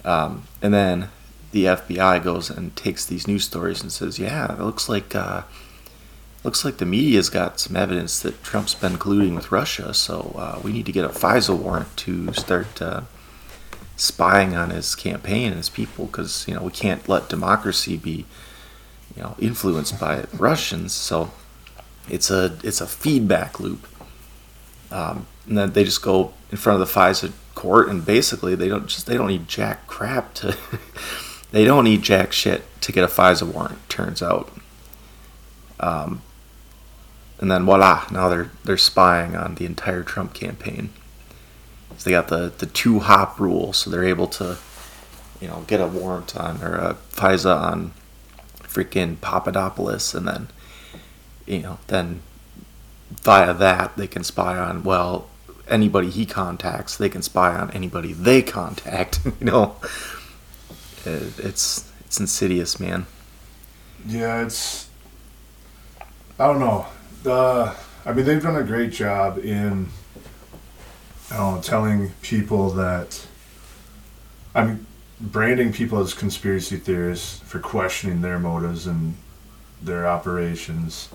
Um, 0.04 0.44
and 0.62 0.72
then 0.72 1.08
the 1.52 1.64
FBI 1.64 2.22
goes 2.22 2.50
and 2.50 2.74
takes 2.76 3.04
these 3.04 3.26
news 3.26 3.44
stories 3.44 3.82
and 3.82 3.92
says, 3.92 4.18
"Yeah, 4.18 4.52
it 4.52 4.60
looks 4.60 4.88
like 4.88 5.14
uh, 5.14 5.42
looks 6.44 6.64
like 6.64 6.78
the 6.78 6.86
media's 6.86 7.28
got 7.28 7.60
some 7.60 7.76
evidence 7.76 8.20
that 8.20 8.42
Trump's 8.42 8.74
been 8.74 8.96
colluding 8.96 9.34
with 9.34 9.52
Russia, 9.52 9.92
so 9.92 10.34
uh, 10.38 10.60
we 10.62 10.72
need 10.72 10.86
to 10.86 10.92
get 10.92 11.04
a 11.04 11.08
FISA 11.08 11.56
warrant 11.56 11.94
to 11.98 12.32
start 12.32 12.80
uh, 12.80 13.02
spying 13.96 14.56
on 14.56 14.70
his 14.70 14.94
campaign 14.94 15.48
and 15.48 15.56
his 15.56 15.68
people 15.68 16.06
because 16.06 16.46
you 16.48 16.54
know 16.54 16.62
we 16.62 16.72
can't 16.72 17.08
let 17.08 17.28
democracy 17.28 17.96
be 17.96 18.24
you 19.14 19.22
know 19.22 19.34
influenced 19.38 20.00
by 20.00 20.24
Russians. 20.32 20.92
So 20.92 21.30
it's 22.08 22.30
a 22.30 22.58
it's 22.62 22.80
a 22.80 22.86
feedback 22.86 23.60
loop, 23.60 23.86
um, 24.90 25.26
and 25.46 25.58
then 25.58 25.72
they 25.72 25.84
just 25.84 26.02
go 26.02 26.32
in 26.50 26.56
front 26.56 26.80
of 26.80 26.88
the 26.88 27.00
FISA 27.00 27.32
court 27.60 27.90
and 27.90 28.06
basically 28.06 28.54
they 28.54 28.68
don't 28.68 28.86
just 28.86 29.04
they 29.06 29.18
don't 29.18 29.28
need 29.28 29.46
jack 29.46 29.86
crap 29.86 30.32
to 30.32 30.56
they 31.52 31.62
don't 31.62 31.84
need 31.84 32.00
jack 32.00 32.32
shit 32.32 32.62
to 32.80 32.90
get 32.90 33.04
a 33.04 33.06
FISA 33.06 33.42
warrant. 33.52 33.86
Turns 33.90 34.22
out. 34.22 34.50
Um, 35.78 36.22
and 37.38 37.50
then 37.50 37.66
voila, 37.66 38.06
now 38.10 38.30
they're 38.30 38.50
they're 38.64 38.78
spying 38.78 39.36
on 39.36 39.56
the 39.56 39.66
entire 39.66 40.02
Trump 40.02 40.32
campaign. 40.32 40.88
So 41.98 42.04
they 42.04 42.12
got 42.12 42.28
the 42.28 42.50
the 42.56 42.64
two 42.64 43.00
hop 43.00 43.38
rule, 43.38 43.74
so 43.74 43.90
they're 43.90 44.04
able 44.04 44.28
to, 44.28 44.56
you 45.38 45.48
know, 45.48 45.64
get 45.66 45.82
a 45.82 45.86
warrant 45.86 46.34
on 46.34 46.62
or 46.62 46.76
a 46.76 46.96
FISA 47.12 47.54
on 47.54 47.92
freaking 48.62 49.20
Papadopoulos, 49.20 50.14
and 50.14 50.26
then, 50.26 50.48
you 51.44 51.58
know, 51.58 51.78
then 51.88 52.22
via 53.10 53.52
that 53.52 53.98
they 53.98 54.06
can 54.06 54.24
spy 54.24 54.56
on 54.56 54.82
well 54.82 55.29
anybody 55.70 56.10
he 56.10 56.26
contacts. 56.26 56.96
They 56.96 57.08
can 57.08 57.22
spy 57.22 57.54
on 57.54 57.70
anybody 57.70 58.12
they 58.12 58.42
contact. 58.42 59.20
you 59.24 59.46
know, 59.46 59.76
it, 61.04 61.38
it's 61.38 61.90
it's 62.04 62.20
insidious, 62.20 62.80
man. 62.80 63.06
Yeah, 64.06 64.44
it's. 64.44 64.88
I 66.38 66.46
don't 66.46 66.60
know 66.60 66.86
uh, 67.26 67.74
I 68.04 68.12
mean, 68.12 68.24
they've 68.24 68.42
done 68.42 68.56
a 68.56 68.62
great 68.62 68.92
job 68.92 69.38
in, 69.38 69.88
I 71.30 71.36
don't 71.36 71.56
know, 71.56 71.62
telling 71.62 72.10
people 72.22 72.70
that. 72.70 73.26
I 74.54 74.64
mean, 74.64 74.86
branding 75.20 75.72
people 75.72 76.00
as 76.00 76.14
conspiracy 76.14 76.76
theorists 76.76 77.38
for 77.40 77.60
questioning 77.60 78.20
their 78.20 78.38
motives 78.38 78.86
and 78.86 79.14
their 79.80 80.06
operations. 80.06 81.08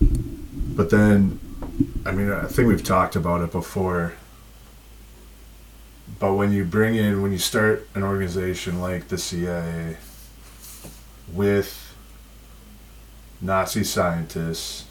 But 0.00 0.90
then, 0.90 1.38
I 2.04 2.12
mean, 2.12 2.30
I 2.30 2.46
think 2.46 2.68
we've 2.68 2.84
talked 2.84 3.16
about 3.16 3.40
it 3.42 3.52
before. 3.52 4.14
But 6.18 6.34
when 6.34 6.52
you 6.52 6.64
bring 6.64 6.96
in, 6.96 7.22
when 7.22 7.32
you 7.32 7.38
start 7.38 7.88
an 7.94 8.02
organization 8.02 8.80
like 8.80 9.08
the 9.08 9.18
CIA 9.18 9.96
with 11.32 11.94
Nazi 13.40 13.84
scientists 13.84 14.84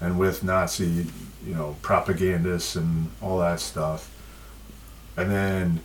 and 0.00 0.18
with 0.18 0.44
Nazi, 0.44 1.06
you 1.44 1.54
know, 1.54 1.76
propagandists 1.82 2.76
and 2.76 3.10
all 3.20 3.38
that 3.38 3.60
stuff. 3.60 4.12
And 5.16 5.30
then, 5.30 5.80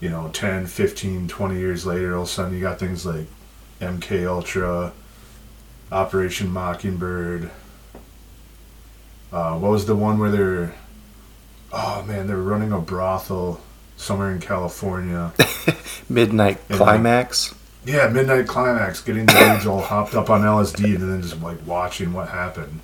you 0.00 0.10
know, 0.10 0.28
10, 0.32 0.66
15, 0.66 1.28
20 1.28 1.58
years 1.58 1.86
later, 1.86 2.14
all 2.16 2.22
of 2.22 2.28
a 2.28 2.30
sudden 2.30 2.54
you 2.54 2.60
got 2.60 2.78
things 2.78 3.06
like 3.06 3.26
MK 3.80 4.26
Ultra, 4.26 4.92
Operation 5.90 6.50
Mockingbird. 6.50 7.50
Uh, 9.32 9.58
what 9.58 9.70
was 9.70 9.86
the 9.86 9.96
one 9.96 10.18
where 10.18 10.30
they're, 10.30 10.74
oh 11.72 12.02
man, 12.02 12.26
they're 12.26 12.36
running 12.36 12.72
a 12.72 12.78
brothel 12.78 13.60
somewhere 13.96 14.30
in 14.30 14.40
California. 14.40 15.32
Midnight 16.08 16.58
and 16.68 16.78
Climax. 16.78 17.52
Like, 17.52 17.94
yeah, 17.94 18.08
Midnight 18.08 18.46
Climax, 18.46 19.00
getting 19.00 19.26
the 19.26 19.32
dudes 19.32 19.66
all 19.66 19.80
hopped 19.80 20.14
up 20.14 20.30
on 20.30 20.42
LSD 20.42 20.84
and 20.96 21.10
then 21.10 21.22
just 21.22 21.40
like 21.40 21.58
watching 21.66 22.12
what 22.12 22.28
happened. 22.28 22.80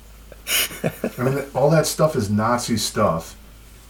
I 0.83 1.23
mean, 1.23 1.43
all 1.53 1.69
that 1.69 1.85
stuff 1.85 2.15
is 2.15 2.29
Nazi 2.29 2.77
stuff. 2.77 3.37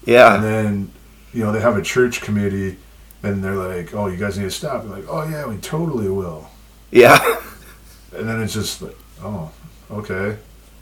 Yeah. 0.06 0.36
And 0.36 0.44
then, 0.44 0.92
you 1.34 1.44
know, 1.44 1.52
they 1.52 1.62
have 1.62 1.78
a 1.78 1.82
church 1.82 2.22
committee, 2.22 2.78
and 3.24 3.44
they're 3.44 3.56
like, 3.56 3.94
"Oh, 3.94 4.08
you 4.08 4.18
guys 4.18 4.38
need 4.38 4.46
to 4.46 4.52
stop." 4.52 4.84
They're 4.84 4.98
like, 4.98 5.06
"Oh 5.08 5.28
yeah, 5.28 5.48
we 5.48 5.58
totally 5.58 6.10
will." 6.10 6.50
Yeah. 6.92 7.20
And 8.14 8.28
then 8.28 8.42
it's 8.42 8.54
just 8.54 8.82
like, 8.82 8.98
"Oh, 9.22 9.52
okay." 9.92 10.38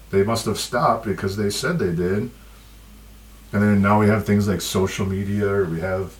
They 0.10 0.24
must 0.24 0.46
have 0.46 0.58
stopped 0.58 1.06
because 1.06 1.38
they 1.38 1.50
said 1.50 1.80
they 1.80 1.93
did. 1.93 2.32
And 3.54 3.63
then 3.63 3.82
now 3.82 4.00
we 4.00 4.08
have 4.08 4.26
things 4.26 4.48
like 4.48 4.62
social 4.62 5.06
media, 5.06 5.48
or 5.48 5.65
we 5.65 5.80
have, 5.80 6.15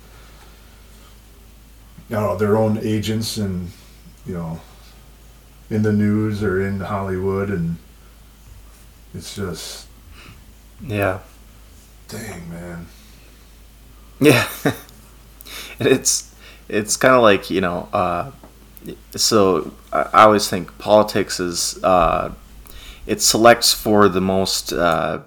you 2.10 2.16
know, 2.16 2.38
their 2.38 2.58
own 2.58 2.80
agents 2.82 3.38
and, 3.38 3.72
you 4.26 4.34
know, 4.34 4.60
in 5.70 5.84
the 5.84 5.92
news 5.92 6.42
or 6.44 6.62
in 6.62 6.80
Hollywood, 6.80 7.50
and 7.50 7.78
it's 9.14 9.36
just. 9.36 9.88
Yeah. 10.82 11.20
Dang, 12.08 12.50
man. 12.50 12.88
Yeah. 14.20 14.48
And 15.80 15.88
it's 15.88 16.34
it's 16.68 16.98
kind 16.98 17.14
of 17.14 17.22
like 17.22 17.50
you 17.50 17.62
know. 17.62 17.88
Uh, 17.94 18.32
so 19.16 19.74
I, 19.94 20.02
I 20.14 20.24
always 20.24 20.50
think 20.50 20.78
politics 20.78 21.40
is 21.40 21.82
uh, 21.84 22.34
it 23.08 23.22
selects 23.22 23.74
for 23.74 24.10
the 24.10 24.22
most 24.22 24.74
uh, 24.74 25.22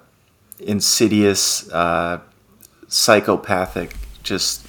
insidious, 0.59 1.69
uh, 1.71 2.21
psychopathic, 2.87 3.95
just 4.23 4.65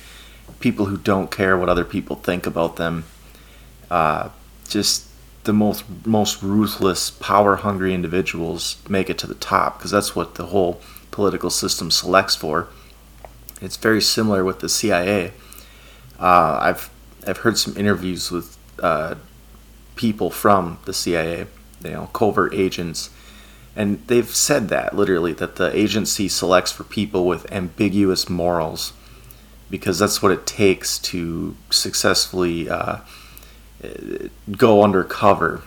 people 0.61 0.87
who 0.87 0.97
don't 0.97 1.31
care 1.31 1.57
what 1.57 1.69
other 1.69 1.85
people 1.85 2.17
think 2.17 2.47
about 2.47 2.77
them. 2.77 3.05
Uh, 3.91 4.31
just 4.67 5.07
the 5.45 5.53
most 5.53 5.85
most 6.07 6.43
ruthless, 6.43 7.11
power 7.11 7.57
hungry 7.57 7.93
individuals 7.93 8.77
make 8.89 9.11
it 9.11 9.19
to 9.19 9.27
the 9.27 9.35
top 9.35 9.79
because 9.79 9.91
that's 9.91 10.17
what 10.17 10.37
the 10.37 10.47
whole 10.47 10.81
political 11.11 11.51
system 11.51 11.91
selects 11.91 12.35
for. 12.35 12.69
It's 13.61 13.77
very 13.77 14.01
similar 14.01 14.43
with 14.43 14.61
the 14.61 14.69
CIA. 14.69 15.33
Uh, 16.19 16.59
I've 16.63 16.91
I've 17.27 17.39
heard 17.39 17.59
some 17.59 17.77
interviews 17.77 18.31
with 18.31 18.57
uh, 18.79 19.17
people 19.97 20.31
from 20.31 20.79
the 20.87 20.95
CIA, 20.95 21.47
you 21.85 21.91
know, 21.91 22.09
covert 22.13 22.55
agents, 22.55 23.11
and 23.75 24.07
they've 24.07 24.29
said 24.29 24.69
that 24.69 24.95
literally 24.95 25.33
that 25.35 25.57
the 25.57 25.75
agency 25.77 26.29
selects 26.29 26.73
for 26.73 26.85
people 26.85 27.27
with 27.27 27.51
ambiguous 27.51 28.29
morals 28.29 28.93
because 29.71 29.99
that's 29.99 30.23
what 30.23 30.33
it 30.33 30.47
takes 30.47 30.99
to 30.99 31.57
successfully. 31.71 32.69
Uh, 32.69 32.99
go 34.57 34.85
undercover 34.85 35.61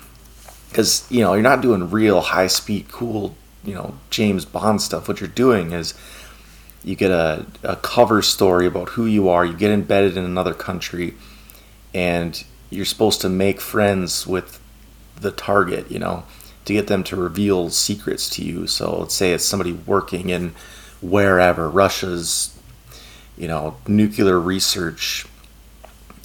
because 0.70 1.06
you 1.12 1.20
know 1.20 1.34
you're 1.34 1.44
not 1.44 1.62
doing 1.62 1.90
real 1.90 2.22
high 2.22 2.48
speed 2.48 2.90
cool 2.90 3.36
you 3.66 3.74
know 3.74 3.98
James 4.10 4.46
Bond 4.46 4.82
stuff. 4.82 5.08
What 5.08 5.20
you're 5.20 5.28
doing 5.28 5.72
is 5.72 5.94
you 6.84 6.96
get 6.96 7.12
a, 7.12 7.46
a 7.64 7.76
cover 7.78 8.22
story 8.22 8.68
about 8.68 8.90
who 8.90 9.06
you 9.06 9.28
are. 9.28 9.44
You 9.46 9.54
get 9.54 9.72
embedded 9.72 10.16
in 10.18 10.24
another 10.24 10.54
country, 10.54 11.16
and 11.94 12.44
you're 12.70 12.86
supposed 12.86 13.22
to 13.22 13.30
make 13.30 13.60
friends 13.60 14.28
with 14.28 14.60
the 15.20 15.32
target. 15.32 15.92
You 15.92 16.00
know 16.00 16.24
to 16.66 16.74
get 16.74 16.88
them 16.88 17.04
to 17.04 17.16
reveal 17.16 17.70
secrets 17.70 18.28
to 18.28 18.44
you. 18.44 18.66
So 18.68 19.02
let's 19.02 19.14
say 19.14 19.34
it's 19.34 19.46
somebody 19.46 19.72
working 19.72 20.30
in 20.30 20.56
wherever 21.02 21.70
Russia's 21.70 22.58
you 23.38 23.48
know 23.48 23.78
nuclear 23.88 24.40
research 24.40 25.28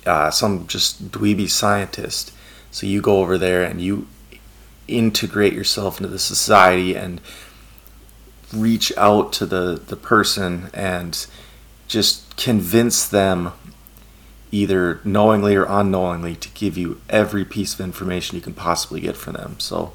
uh, 0.07 0.31
some 0.31 0.67
just 0.67 1.11
dweeby 1.11 1.51
scientist. 1.51 2.33
So 2.71 2.87
you 2.87 3.01
go 3.01 3.19
over 3.19 3.37
there 3.37 3.63
and 3.63 3.81
you 3.81 4.07
integrate 4.89 5.53
yourself 5.53 5.99
into 5.99 6.09
the 6.09 6.19
society 6.19 6.97
and 6.97 7.21
reach 8.53 8.93
out 8.97 9.33
to 9.35 9.47
the, 9.47 9.81
the 9.87 9.97
person 9.97 10.71
and 10.73 11.27
just 11.87 12.37
convince 12.37 13.07
them 13.07 13.53
either 14.51 15.01
knowingly 15.05 15.55
or 15.55 15.65
unknowingly 15.65 16.35
to 16.37 16.49
give 16.51 16.77
you 16.77 17.01
every 17.09 17.45
piece 17.45 17.75
of 17.75 17.81
information 17.81 18.37
you 18.37 18.43
can 18.43 18.55
possibly 18.55 19.01
get 19.01 19.17
from 19.17 19.35
them. 19.35 19.59
So 19.59 19.93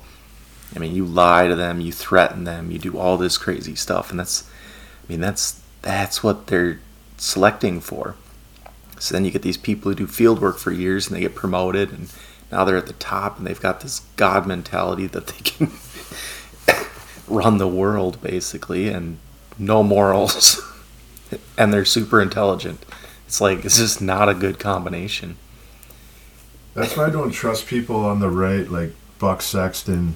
I 0.76 0.80
mean 0.80 0.96
you 0.96 1.06
lie 1.06 1.48
to 1.48 1.56
them, 1.56 1.82
you 1.82 1.92
threaten 1.92 2.44
them, 2.44 2.72
you 2.72 2.80
do 2.80 2.98
all 2.98 3.18
this 3.18 3.38
crazy 3.38 3.76
stuff 3.76 4.12
and 4.12 4.20
that's 4.20 4.50
I 5.04 5.12
mean 5.12 5.20
that's 5.20 5.62
that's 5.82 6.24
what 6.24 6.48
they're 6.48 6.80
selecting 7.18 7.80
for. 7.82 8.16
So 9.00 9.14
then 9.14 9.26
you 9.26 9.32
get 9.32 9.42
these 9.42 9.58
people 9.58 9.92
who 9.92 9.96
do 9.96 10.08
field 10.08 10.42
work 10.42 10.58
for 10.58 10.72
years 10.72 11.08
and 11.08 11.16
they 11.16 11.22
get 11.22 11.36
promoted 11.36 11.92
and 11.92 12.10
now 12.52 12.64
they're 12.64 12.78
at 12.78 12.88
the 12.88 12.94
top 12.94 13.38
and 13.38 13.46
they've 13.46 13.60
got 13.60 13.82
this 13.82 14.02
god 14.16 14.48
mentality 14.48 15.08
that 15.08 15.28
they 15.28 15.42
can 15.44 15.72
run 17.28 17.58
the 17.58 17.68
world 17.68 18.22
basically 18.22 18.88
and 18.88 19.18
no 19.58 19.84
morals 19.84 20.62
and 21.58 21.74
they're 21.74 21.86
super 21.86 22.22
intelligent. 22.22 22.86
It's 23.28 23.42
like 23.42 23.66
it's 23.66 23.78
just 23.78 24.02
not 24.02 24.30
a 24.30 24.34
good 24.34 24.60
combination. 24.60 25.38
That's 26.74 26.96
why 26.96 27.06
I 27.06 27.10
don't 27.10 27.32
trust 27.32 27.68
people 27.68 27.98
on 27.98 28.20
the 28.20 28.30
right 28.30 28.70
like 28.70 28.92
Buck 29.20 29.42
Sexton 29.42 30.16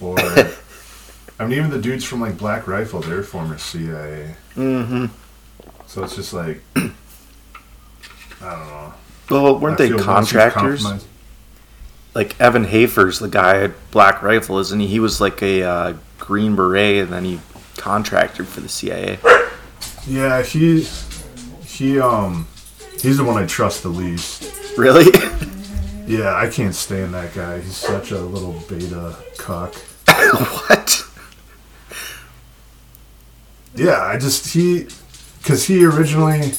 or 0.00 0.16
I 1.38 1.46
mean, 1.46 1.58
even 1.58 1.70
the 1.70 1.80
dudes 1.80 2.04
from 2.04 2.20
like 2.20 2.38
Black 2.38 2.68
Rifle, 2.68 3.00
they're 3.00 3.22
former 3.22 3.58
CIA. 3.58 4.36
Mm-hmm. 4.54 5.06
So 5.86 6.04
it's 6.04 6.16
just 6.16 6.32
like, 6.32 6.60
I 6.76 6.80
don't 8.40 8.66
know. 8.68 8.94
Well, 9.30 9.58
weren't 9.58 9.80
I 9.80 9.84
they 9.84 9.88
feel 9.88 10.06
once 10.06 10.32
you've 10.32 10.52
contractors? 10.52 11.06
Like 12.14 12.40
Evan 12.40 12.64
Hafer's 12.64 13.18
the 13.18 13.28
guy 13.28 13.62
at 13.62 13.90
Black 13.90 14.22
Rifle, 14.22 14.58
isn't 14.60 14.78
he? 14.78 14.86
He 14.86 15.00
was 15.00 15.20
like 15.20 15.42
a 15.42 15.62
uh, 15.64 15.94
Green 16.18 16.54
Beret, 16.54 16.98
and 16.98 17.12
then 17.12 17.24
he 17.24 17.40
contracted 17.76 18.46
for 18.46 18.60
the 18.60 18.68
CIA. 18.68 19.18
Yeah, 20.06 20.42
he, 20.42 20.86
he, 21.74 22.00
um, 22.00 22.46
he's 23.00 23.16
the 23.16 23.24
one 23.24 23.42
I 23.42 23.46
trust 23.46 23.82
the 23.82 23.88
least. 23.88 24.76
Really? 24.78 25.06
Yeah, 26.06 26.34
I 26.36 26.48
can't 26.50 26.74
stand 26.74 27.14
that 27.14 27.32
guy. 27.32 27.60
He's 27.60 27.76
such 27.76 28.10
a 28.10 28.18
little 28.18 28.52
beta 28.68 29.16
cuck. 29.38 29.74
what? 30.06 31.02
Yeah, 33.74 34.02
I 34.02 34.18
just 34.18 34.52
he, 34.52 34.86
because 35.38 35.64
he 35.64 35.82
originally, 35.86 36.52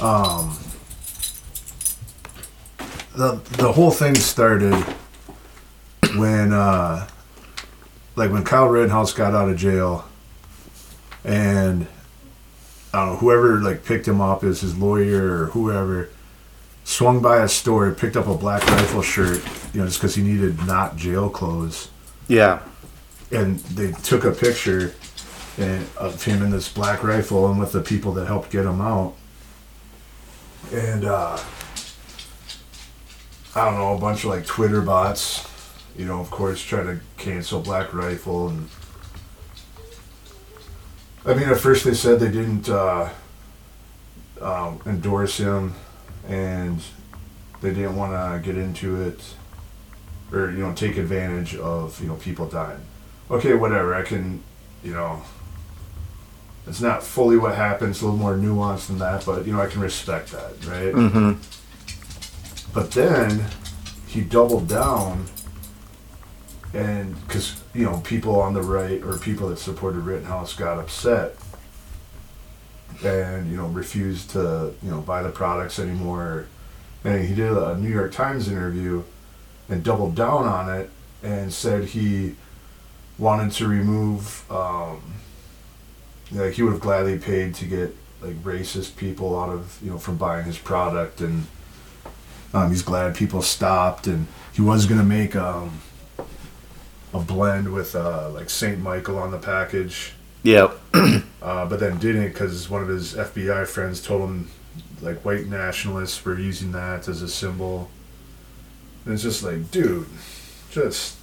um, 0.00 0.56
the 3.16 3.40
the 3.58 3.72
whole 3.72 3.90
thing 3.90 4.14
started 4.14 4.74
when, 6.14 6.52
uh, 6.52 7.08
like 8.14 8.30
when 8.30 8.44
Kyle 8.44 8.68
Rittenhouse 8.68 9.12
got 9.12 9.34
out 9.34 9.48
of 9.48 9.56
jail, 9.56 10.04
and 11.24 11.88
I 12.94 12.98
don't 13.04 13.14
know 13.14 13.16
whoever 13.16 13.60
like 13.60 13.84
picked 13.84 14.06
him 14.06 14.20
up 14.20 14.44
as 14.44 14.60
his 14.60 14.76
lawyer 14.78 15.42
or 15.42 15.46
whoever 15.46 16.10
swung 16.84 17.20
by 17.20 17.38
a 17.42 17.48
store, 17.48 17.90
picked 17.92 18.16
up 18.16 18.28
a 18.28 18.34
Black 18.36 18.64
Rifle 18.68 19.02
shirt, 19.02 19.42
you 19.72 19.80
know, 19.80 19.86
just 19.86 19.98
because 19.98 20.14
he 20.14 20.22
needed 20.22 20.64
not 20.66 20.96
jail 20.96 21.28
clothes 21.28 21.88
Yeah. 22.28 22.60
and 23.32 23.58
they 23.60 23.90
took 24.02 24.24
a 24.24 24.30
picture 24.30 24.94
and, 25.58 25.86
of 25.96 26.22
him 26.22 26.42
in 26.42 26.50
this 26.50 26.68
black 26.68 27.02
rifle 27.02 27.50
and 27.50 27.58
with 27.58 27.72
the 27.72 27.80
people 27.80 28.12
that 28.12 28.26
helped 28.26 28.50
get 28.50 28.64
him 28.64 28.80
out. 28.80 29.14
And 30.72 31.04
uh, 31.04 31.38
I 33.56 33.64
don't 33.64 33.74
know, 33.74 33.94
a 33.96 33.98
bunch 33.98 34.24
of 34.24 34.30
like 34.30 34.46
Twitter 34.46 34.82
bots, 34.82 35.48
you 35.96 36.04
know, 36.06 36.20
of 36.20 36.30
course, 36.30 36.60
try 36.62 36.82
to 36.82 37.00
cancel 37.16 37.60
Black 37.60 37.92
Rifle. 37.94 38.48
And 38.48 38.68
I 41.26 41.34
mean, 41.34 41.48
at 41.48 41.58
first 41.58 41.84
they 41.84 41.94
said 41.94 42.20
they 42.20 42.30
didn't 42.30 42.68
uh, 42.68 43.08
um, 44.40 44.80
endorse 44.86 45.38
him 45.38 45.74
and 46.28 46.82
they 47.62 47.70
didn't 47.72 47.96
want 47.96 48.12
to 48.12 48.46
get 48.46 48.58
into 48.60 49.00
it 49.02 49.34
or 50.32 50.50
you 50.50 50.58
know 50.58 50.72
take 50.74 50.96
advantage 50.96 51.54
of 51.56 52.00
you 52.00 52.08
know 52.08 52.14
people 52.16 52.46
dying 52.46 52.80
okay 53.30 53.54
whatever 53.54 53.94
i 53.94 54.02
can 54.02 54.42
you 54.82 54.92
know 54.92 55.22
it's 56.66 56.80
not 56.80 57.02
fully 57.02 57.36
what 57.36 57.54
happened 57.54 57.90
it's 57.90 58.00
a 58.00 58.04
little 58.04 58.18
more 58.18 58.34
nuanced 58.34 58.86
than 58.88 58.98
that 58.98 59.24
but 59.24 59.46
you 59.46 59.52
know 59.52 59.60
i 59.60 59.66
can 59.66 59.80
respect 59.80 60.32
that 60.32 60.52
right 60.66 60.94
Mm-hmm. 60.94 61.32
but 62.72 62.90
then 62.92 63.44
he 64.06 64.22
doubled 64.22 64.66
down 64.68 65.26
and 66.74 67.14
because 67.26 67.62
you 67.72 67.84
know 67.84 68.00
people 68.04 68.40
on 68.40 68.52
the 68.52 68.62
right 68.62 69.02
or 69.02 69.16
people 69.16 69.48
that 69.48 69.58
supported 69.58 70.00
rittenhouse 70.00 70.54
got 70.54 70.78
upset 70.78 71.36
and 73.04 73.50
you 73.50 73.56
know 73.56 73.66
refused 73.68 74.30
to 74.30 74.74
you 74.82 74.90
know 74.90 75.00
buy 75.00 75.22
the 75.22 75.30
products 75.30 75.78
anymore. 75.78 76.46
And 77.04 77.26
he 77.26 77.34
did 77.34 77.52
a 77.52 77.76
new 77.76 77.90
york 77.90 78.12
times 78.12 78.48
interview 78.48 79.04
and 79.68 79.84
doubled 79.84 80.14
down 80.14 80.44
on 80.44 80.74
it 80.74 80.90
and 81.22 81.52
said 81.52 81.84
he 81.84 82.34
wanted 83.18 83.52
to 83.52 83.68
remove 83.68 84.50
um, 84.50 85.00
like 86.32 86.54
he 86.54 86.62
would 86.62 86.72
have 86.72 86.80
gladly 86.80 87.18
paid 87.18 87.54
to 87.56 87.66
get 87.66 87.94
like 88.20 88.34
racist 88.42 88.96
people 88.96 89.38
out 89.38 89.50
of 89.50 89.78
you 89.82 89.90
know 89.90 89.98
from 89.98 90.16
buying 90.16 90.44
his 90.44 90.58
product 90.58 91.20
and 91.20 91.46
um, 92.52 92.70
he's 92.70 92.82
glad 92.82 93.14
people 93.14 93.42
stopped 93.42 94.06
and 94.06 94.26
he 94.52 94.62
was 94.62 94.86
gonna 94.86 95.04
make 95.04 95.36
um, 95.36 95.80
a 97.14 97.20
blend 97.20 97.72
with 97.72 97.94
uh, 97.94 98.28
like 98.30 98.50
Saint 98.50 98.80
Michael 98.80 99.18
on 99.18 99.30
the 99.30 99.38
package 99.38 100.12
Yep. 100.44 100.78
uh, 101.42 101.66
but 101.66 101.80
then 101.80 101.98
didn't 101.98 102.28
because 102.28 102.68
one 102.68 102.82
of 102.82 102.88
his 102.88 103.14
FBI 103.14 103.66
friends 103.66 104.00
told 104.00 104.22
him 104.22 104.50
like 105.00 105.24
white 105.24 105.46
nationalists 105.46 106.22
were 106.24 106.38
using 106.38 106.72
that 106.72 107.08
as 107.08 107.22
a 107.22 107.28
symbol. 107.28 107.90
And 109.04 109.14
it's 109.14 109.22
just 109.22 109.42
like, 109.42 109.70
dude, 109.70 110.06
just 110.70 111.16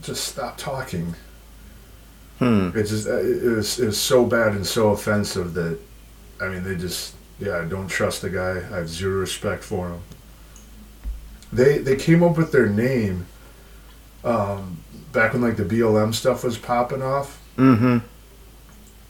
just 0.00 0.24
stop 0.24 0.56
talking. 0.56 1.14
Hmm. 2.38 2.70
It's 2.74 2.90
just 2.90 3.08
uh, 3.08 3.18
it 3.18 3.42
was 3.42 3.80
it 3.80 3.86
was 3.86 4.00
so 4.00 4.24
bad 4.24 4.52
and 4.52 4.64
so 4.64 4.90
offensive 4.90 5.54
that 5.54 5.78
I 6.40 6.48
mean 6.48 6.62
they 6.62 6.76
just 6.76 7.14
yeah 7.40 7.58
I 7.58 7.64
don't 7.64 7.88
trust 7.88 8.22
the 8.22 8.30
guy. 8.30 8.58
I 8.58 8.76
have 8.76 8.88
zero 8.88 9.18
respect 9.18 9.64
for 9.64 9.88
him. 9.88 10.02
They 11.52 11.78
they 11.78 11.96
came 11.96 12.22
up 12.22 12.36
with 12.36 12.52
their 12.52 12.68
name 12.68 13.26
um, 14.24 14.82
back 15.12 15.32
when 15.32 15.42
like 15.42 15.56
the 15.56 15.64
BLM 15.64 16.14
stuff 16.14 16.44
was 16.44 16.58
popping 16.58 17.02
off 17.02 17.40
Mm-hmm. 17.56 17.98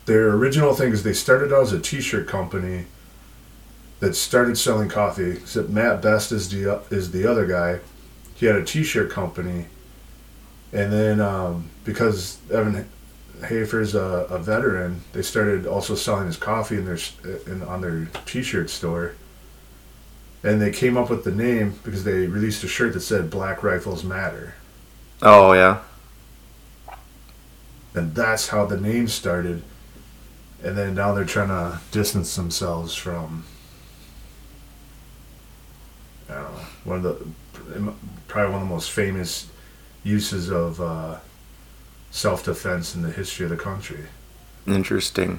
their 0.06 0.30
original 0.30 0.72
thing 0.74 0.90
is 0.92 1.02
they 1.02 1.12
started 1.12 1.52
out 1.52 1.62
as 1.64 1.72
a 1.74 1.80
t-shirt 1.80 2.26
company 2.26 2.86
that 4.00 4.14
started 4.14 4.56
selling 4.56 4.88
coffee. 4.88 5.32
Except 5.32 5.68
Matt 5.68 6.00
Best 6.00 6.32
is 6.32 6.48
the 6.48 6.80
is 6.90 7.10
the 7.10 7.26
other 7.26 7.46
guy. 7.46 7.80
He 8.36 8.46
had 8.46 8.56
a 8.56 8.64
t-shirt 8.64 9.10
company, 9.10 9.66
and 10.72 10.90
then 10.92 11.20
um, 11.20 11.68
because 11.84 12.38
Evan 12.50 12.88
Hafer's 13.46 13.94
a, 13.94 14.26
a 14.30 14.38
veteran, 14.38 15.02
they 15.12 15.22
started 15.22 15.66
also 15.66 15.94
selling 15.94 16.26
his 16.26 16.36
coffee 16.38 16.76
in 16.76 16.86
their 16.86 16.98
in 17.46 17.62
on 17.62 17.80
their 17.82 18.06
t-shirt 18.24 18.70
store. 18.70 19.12
And 20.42 20.62
they 20.62 20.70
came 20.70 20.96
up 20.96 21.10
with 21.10 21.24
the 21.24 21.32
name 21.32 21.78
because 21.82 22.04
they 22.04 22.26
released 22.28 22.62
a 22.64 22.68
shirt 22.68 22.94
that 22.94 23.00
said 23.00 23.28
"Black 23.28 23.62
Rifles 23.62 24.04
Matter." 24.04 24.54
Oh 25.22 25.52
yeah. 25.52 25.80
and 27.94 28.14
that's 28.14 28.48
how 28.48 28.64
the 28.64 28.76
name 28.80 29.08
started. 29.08 29.62
And 30.62 30.76
then 30.76 30.94
now 30.94 31.12
they're 31.14 31.24
trying 31.24 31.48
to 31.48 31.80
distance 31.90 32.34
themselves 32.34 32.94
from, 32.94 33.44
I 36.28 36.34
don't 36.34 36.42
know, 36.44 36.60
one 36.84 36.96
of 36.98 37.02
the 37.02 37.26
probably 38.28 38.52
one 38.52 38.62
of 38.62 38.68
the 38.68 38.74
most 38.74 38.90
famous 38.90 39.48
uses 40.04 40.50
of 40.50 40.80
uh, 40.80 41.18
self-defense 42.10 42.94
in 42.94 43.02
the 43.02 43.10
history 43.10 43.44
of 43.44 43.50
the 43.50 43.56
country. 43.56 44.06
Interesting. 44.66 45.38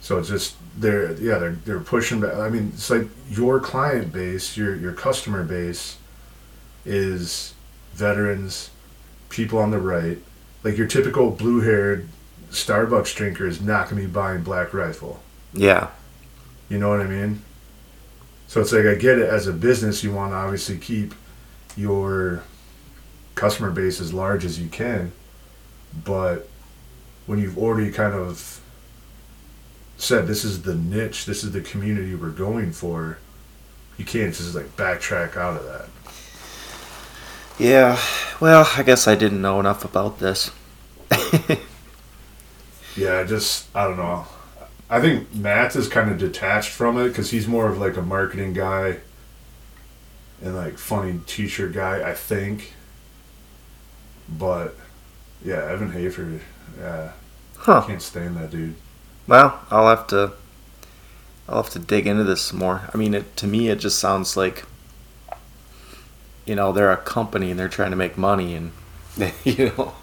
So 0.00 0.18
it's 0.18 0.28
just 0.28 0.56
they're 0.78 1.12
yeah 1.14 1.38
they're 1.38 1.58
they're 1.64 1.80
pushing 1.80 2.20
back. 2.20 2.34
I 2.36 2.48
mean, 2.48 2.70
it's 2.74 2.90
like 2.90 3.08
your 3.28 3.58
client 3.60 4.12
base, 4.12 4.56
your 4.56 4.76
your 4.76 4.92
customer 4.92 5.42
base, 5.42 5.96
is 6.84 7.54
veterans, 7.96 8.70
people 9.28 9.58
on 9.58 9.70
the 9.70 9.78
right. 9.78 10.18
Like 10.62 10.76
your 10.76 10.86
typical 10.86 11.30
blue-haired 11.30 12.08
Starbucks 12.50 13.14
drinker 13.14 13.46
is 13.46 13.60
not 13.60 13.88
going 13.88 14.00
to 14.02 14.08
be 14.08 14.12
buying 14.12 14.42
Black 14.42 14.72
Rifle. 14.72 15.20
Yeah. 15.52 15.90
You 16.68 16.78
know 16.78 16.88
what 16.88 17.00
I 17.00 17.06
mean? 17.06 17.42
So 18.48 18.60
it's 18.60 18.72
like 18.72 18.86
I 18.86 18.94
get 18.94 19.18
it 19.18 19.28
as 19.28 19.46
a 19.46 19.52
business, 19.52 20.04
you 20.04 20.12
want 20.12 20.32
to 20.32 20.36
obviously 20.36 20.78
keep 20.78 21.14
your 21.76 22.42
customer 23.34 23.70
base 23.70 24.00
as 24.00 24.12
large 24.12 24.44
as 24.44 24.60
you 24.60 24.68
can, 24.68 25.12
but 26.04 26.48
when 27.26 27.38
you've 27.38 27.58
already 27.58 27.90
kind 27.90 28.14
of 28.14 28.60
said 29.98 30.26
this 30.26 30.44
is 30.44 30.62
the 30.62 30.74
niche, 30.74 31.26
this 31.26 31.42
is 31.42 31.52
the 31.52 31.60
community 31.60 32.14
we're 32.14 32.30
going 32.30 32.72
for, 32.72 33.18
you 33.98 34.04
can't 34.04 34.34
just 34.34 34.54
like 34.54 34.76
backtrack 34.76 35.36
out 35.36 35.56
of 35.56 35.64
that. 35.64 35.88
Yeah. 37.58 37.98
Well, 38.40 38.68
I 38.76 38.82
guess 38.82 39.08
I 39.08 39.14
didn't 39.14 39.40
know 39.40 39.60
enough 39.60 39.84
about 39.84 40.18
this. 40.18 40.50
Yeah, 42.96 43.18
I 43.18 43.24
just 43.24 43.66
I 43.76 43.84
don't 43.84 43.98
know. 43.98 44.24
I 44.88 45.00
think 45.00 45.34
Matt 45.34 45.76
is 45.76 45.88
kind 45.88 46.10
of 46.10 46.18
detached 46.18 46.70
from 46.70 46.96
it 46.98 47.08
because 47.08 47.30
he's 47.30 47.46
more 47.46 47.68
of 47.68 47.78
like 47.78 47.96
a 47.96 48.02
marketing 48.02 48.52
guy 48.54 48.98
and 50.40 50.54
like 50.56 50.78
funny 50.78 51.20
T-shirt 51.26 51.72
guy. 51.74 52.08
I 52.08 52.14
think, 52.14 52.72
but 54.28 54.76
yeah, 55.44 55.64
Evan 55.70 55.92
Hafer, 55.92 56.40
yeah, 56.78 57.12
Huh. 57.58 57.82
can't 57.86 58.00
stand 58.00 58.36
that 58.38 58.50
dude. 58.50 58.76
Well, 59.26 59.60
I'll 59.70 59.88
have 59.88 60.06
to. 60.08 60.32
I'll 61.48 61.62
have 61.62 61.70
to 61.72 61.78
dig 61.78 62.06
into 62.06 62.24
this 62.24 62.40
some 62.42 62.58
more. 62.58 62.88
I 62.92 62.96
mean, 62.96 63.14
it, 63.14 63.36
to 63.36 63.46
me, 63.46 63.68
it 63.68 63.76
just 63.76 63.98
sounds 63.98 64.36
like. 64.36 64.64
You 66.46 66.54
know, 66.54 66.72
they're 66.72 66.92
a 66.92 66.96
company 66.96 67.50
and 67.50 67.58
they're 67.58 67.68
trying 67.68 67.90
to 67.90 67.96
make 67.96 68.16
money, 68.16 68.54
and 68.54 68.72
you 69.44 69.72
know, 69.76 69.94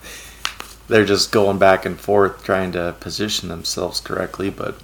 they're 0.88 1.06
just 1.06 1.32
going 1.32 1.58
back 1.58 1.86
and 1.86 2.00
forth 2.00 2.44
trying 2.44 2.72
to 2.74 2.96
position 3.00 3.50
themselves 3.50 4.00
correctly. 4.00 4.50
But 4.50 4.76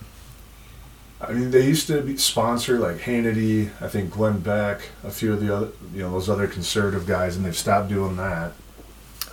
I 1.22 1.34
mean, 1.34 1.51
they 1.51 1.66
used 1.66 1.88
to 1.88 2.01
be 2.01 2.16
sponsor 2.18 2.80
like 2.80 2.99
Hannity, 2.99 3.70
I 3.82 3.89
think 3.89 4.12
Glenn 4.12 4.39
Beck, 4.39 4.89
a 5.03 5.12
few 5.12 5.34
of 5.34 5.41
the 5.41 5.53
other, 5.53 5.70
you 5.93 6.01
know, 6.01 6.12
those 6.12 6.30
other 6.30 6.47
conservative 6.47 7.05
guys, 7.05 7.36
and 7.36 7.45
they've 7.45 7.57
stopped 7.57 7.89
doing 7.89 8.16
that. 8.16 8.53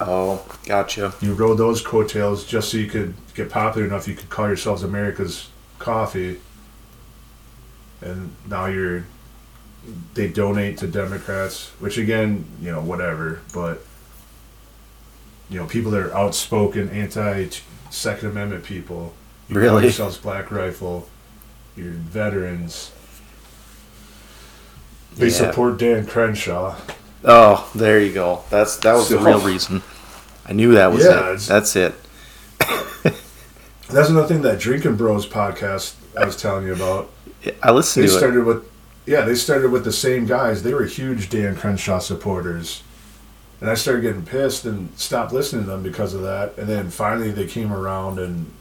Oh, 0.00 0.44
gotcha. 0.66 1.14
You 1.20 1.32
rode 1.32 1.58
those 1.58 1.80
coattails 1.80 2.44
just 2.44 2.70
so 2.70 2.76
you 2.76 2.86
could 2.86 3.14
get 3.34 3.50
popular 3.50 3.86
enough 3.86 4.06
you 4.06 4.14
could 4.14 4.28
call 4.28 4.46
yourselves 4.46 4.82
America's 4.82 5.48
Coffee. 5.78 6.40
And 8.02 8.34
now 8.48 8.66
you're 8.66 9.04
they 10.14 10.28
donate 10.28 10.78
to 10.78 10.86
Democrats, 10.86 11.68
which 11.78 11.98
again, 11.98 12.44
you 12.60 12.70
know, 12.72 12.80
whatever, 12.80 13.40
but 13.54 13.82
you 15.50 15.58
know, 15.60 15.66
people 15.66 15.90
that 15.92 16.00
are 16.02 16.14
outspoken 16.16 16.88
anti 16.90 17.48
Second 17.90 18.30
Amendment 18.30 18.64
people. 18.64 19.14
You 19.48 19.54
call 19.54 19.62
Really? 19.62 19.82
yourselves 19.84 20.18
Black 20.18 20.50
Rifle. 20.50 21.08
You're 21.76 21.92
veterans. 21.92 22.90
They 25.16 25.26
Yeah. 25.28 25.32
support 25.32 25.78
Dan 25.78 26.06
Crenshaw. 26.06 26.76
Oh, 27.24 27.68
there 27.74 28.00
you 28.00 28.12
go. 28.12 28.40
That's 28.50 28.76
that 28.78 28.94
was 28.94 29.08
the 29.08 29.18
real 29.18 29.40
reason. 29.40 29.82
I 30.46 30.52
knew 30.52 30.72
that 30.74 30.92
was 30.92 31.04
Yeah, 31.04 31.32
it. 31.32 31.40
That's 31.40 31.74
it. 31.76 31.94
That's 33.88 34.08
another 34.10 34.26
thing 34.26 34.42
that 34.42 34.58
Drinking 34.58 34.96
Bros 34.96 35.26
podcast 35.26 35.94
I 36.18 36.24
was 36.24 36.36
telling 36.36 36.66
you 36.66 36.72
about. 36.72 37.10
I 37.62 37.70
listened 37.70 38.04
They 38.04 38.08
to 38.08 38.14
it. 38.14 38.18
started 38.18 38.44
with, 38.44 38.64
yeah, 39.06 39.22
they 39.22 39.34
started 39.34 39.70
with 39.70 39.84
the 39.84 39.92
same 39.92 40.26
guys. 40.26 40.62
They 40.62 40.74
were 40.74 40.84
huge 40.84 41.28
Dan 41.30 41.56
Crenshaw 41.56 41.98
supporters, 42.00 42.82
and 43.60 43.70
I 43.70 43.74
started 43.74 44.02
getting 44.02 44.24
pissed 44.24 44.64
and 44.64 44.90
stopped 44.98 45.32
listening 45.32 45.64
to 45.64 45.70
them 45.70 45.82
because 45.82 46.12
of 46.14 46.22
that. 46.22 46.56
And 46.58 46.68
then 46.68 46.90
finally, 46.90 47.30
they 47.30 47.46
came 47.46 47.72
around 47.72 48.18
and 48.18 48.52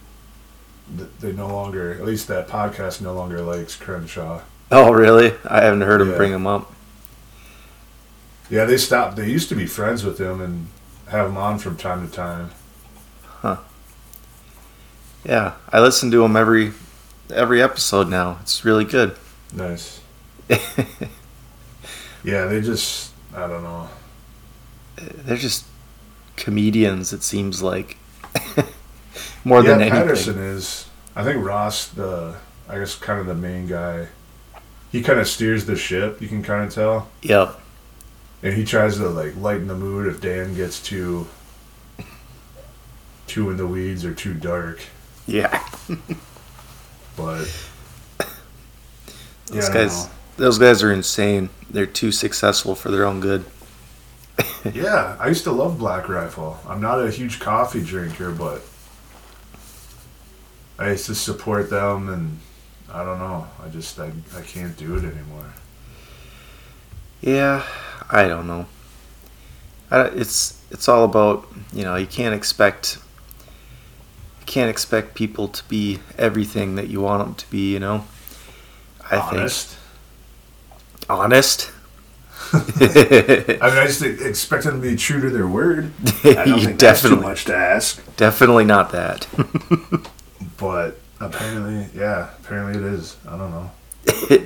they 1.19 1.31
no 1.31 1.47
longer, 1.47 1.93
at 1.93 2.05
least 2.05 2.27
that 2.27 2.47
podcast, 2.47 3.01
no 3.01 3.13
longer 3.13 3.41
likes 3.41 3.75
Crenshaw. 3.75 4.41
Oh, 4.71 4.91
really? 4.91 5.33
I 5.49 5.63
haven't 5.63 5.81
heard 5.81 6.01
him 6.01 6.11
Yeah. 6.11 6.17
bring 6.17 6.31
him 6.31 6.45
up. 6.47 6.71
Yeah, 8.49 8.65
they 8.65 8.77
stopped. 8.77 9.15
They 9.15 9.27
used 9.29 9.49
to 9.49 9.55
be 9.55 9.65
friends 9.65 10.03
with 10.03 10.19
him 10.19 10.39
and 10.41 10.67
have 11.09 11.27
him 11.27 11.37
on 11.37 11.57
from 11.57 11.77
time 11.77 12.07
to 12.07 12.13
time. 12.15 12.51
Huh. 13.41 13.57
Yeah, 15.23 15.53
I 15.71 15.79
listen 15.79 16.11
to 16.11 16.23
him 16.23 16.35
every 16.35 16.73
every 17.33 17.61
episode 17.61 18.07
now. 18.07 18.37
It's 18.41 18.63
really 18.63 18.85
good. 18.85 19.15
Nice. 19.51 19.99
Yeah, 22.23 22.45
they 22.45 22.59
just, 22.59 23.11
I 23.35 23.45
don't 23.47 23.61
know. 23.61 23.87
They're 24.97 25.37
just 25.37 25.65
comedians. 26.37 27.13
It 27.13 27.21
seems 27.21 27.61
like 27.61 27.97
more 29.45 29.61
yeah, 29.61 29.69
than 29.69 29.81
anything. 29.81 29.99
Patterson 30.01 30.39
is. 30.39 30.87
I 31.15 31.23
think 31.23 31.45
Ross, 31.45 31.87
the 31.89 32.35
I 32.67 32.79
guess 32.79 32.95
kind 32.95 33.19
of 33.19 33.27
the 33.27 33.35
main 33.35 33.67
guy. 33.67 34.07
He 34.91 35.03
kind 35.03 35.19
of 35.19 35.27
steers 35.27 35.65
the 35.65 35.75
ship. 35.75 36.19
You 36.19 36.27
can 36.27 36.41
kind 36.41 36.65
of 36.65 36.73
tell, 36.73 37.09
Yep. 37.21 37.59
and 38.41 38.53
he 38.55 38.63
tries 38.65 38.97
to 38.97 39.07
like 39.07 39.35
lighten 39.35 39.67
the 39.67 39.75
mood 39.75 40.07
if 40.07 40.19
Dan 40.19 40.55
gets 40.55 40.81
too 40.81 41.27
too 43.27 43.49
in 43.51 43.57
the 43.57 43.67
weeds 43.67 44.03
or 44.03 44.13
too 44.15 44.33
dark. 44.33 44.81
Yeah. 45.27 45.63
But 47.17 47.45
don't 49.45 49.73
guys. 49.73 50.09
Those 50.37 50.57
guys 50.57 50.83
are 50.83 50.91
insane. 50.91 51.49
They're 51.69 51.85
too 51.85 52.11
successful 52.11 52.75
for 52.75 52.91
their 52.91 53.05
own 53.05 53.21
good. 53.21 53.45
yeah, 54.73 55.15
I 55.19 55.29
used 55.29 55.45
to 55.45 55.51
love 55.51 55.77
Black 55.77 56.09
Rifle. 56.09 56.59
I'm 56.67 56.81
not 56.81 56.99
a 56.99 57.09
huge 57.09 57.39
coffee 57.39 57.83
drinker, 57.83 58.31
but 58.31 58.61
I 60.77 60.91
used 60.91 61.05
to 61.05 61.15
support 61.15 61.69
them, 61.69 62.09
and 62.09 62.39
I 62.91 63.05
don't 63.05 63.19
know. 63.19 63.47
I 63.63 63.69
just 63.69 63.97
I, 63.97 64.11
I 64.35 64.41
can't 64.41 64.75
do 64.75 64.95
it 64.95 65.05
anymore. 65.05 65.53
Yeah, 67.21 67.65
I 68.09 68.27
don't 68.27 68.45
know. 68.45 68.65
I, 69.89 70.07
it's 70.07 70.61
it's 70.69 70.89
all 70.89 71.05
about 71.05 71.47
you 71.71 71.83
know 71.83 71.95
you 71.95 72.07
can't 72.07 72.35
expect 72.35 72.97
you 74.41 74.45
can't 74.45 74.69
expect 74.69 75.15
people 75.15 75.47
to 75.47 75.63
be 75.69 75.99
everything 76.17 76.75
that 76.75 76.89
you 76.89 76.99
want 76.99 77.23
them 77.23 77.35
to 77.35 77.49
be. 77.49 77.71
You 77.71 77.79
know. 77.79 78.05
I 79.09 79.17
Honest. 79.17 79.67
think 79.67 79.84
honest. 81.09 81.71
I 82.53 82.57
mean, 82.79 83.57
I 83.61 83.85
just 83.87 84.01
expect 84.01 84.63
them 84.65 84.81
to 84.81 84.87
be 84.87 84.95
true 84.95 85.19
to 85.21 85.29
their 85.29 85.47
word. 85.47 85.91
I 86.23 86.45
don't 86.45 86.59
think 86.59 86.79
that's 86.79 87.01
too 87.01 87.09
definitely 87.09 87.27
much 87.27 87.45
to 87.45 87.55
ask. 87.55 88.15
definitely 88.17 88.65
not 88.65 88.91
that. 88.91 89.27
But 90.57 90.99
apparently, 91.19 91.87
yeah, 91.93 92.29
apparently 92.39 92.77
it 92.81 92.93
is. 92.93 93.17
I 93.27 93.37
don't 93.37 93.51
know. 93.51 93.71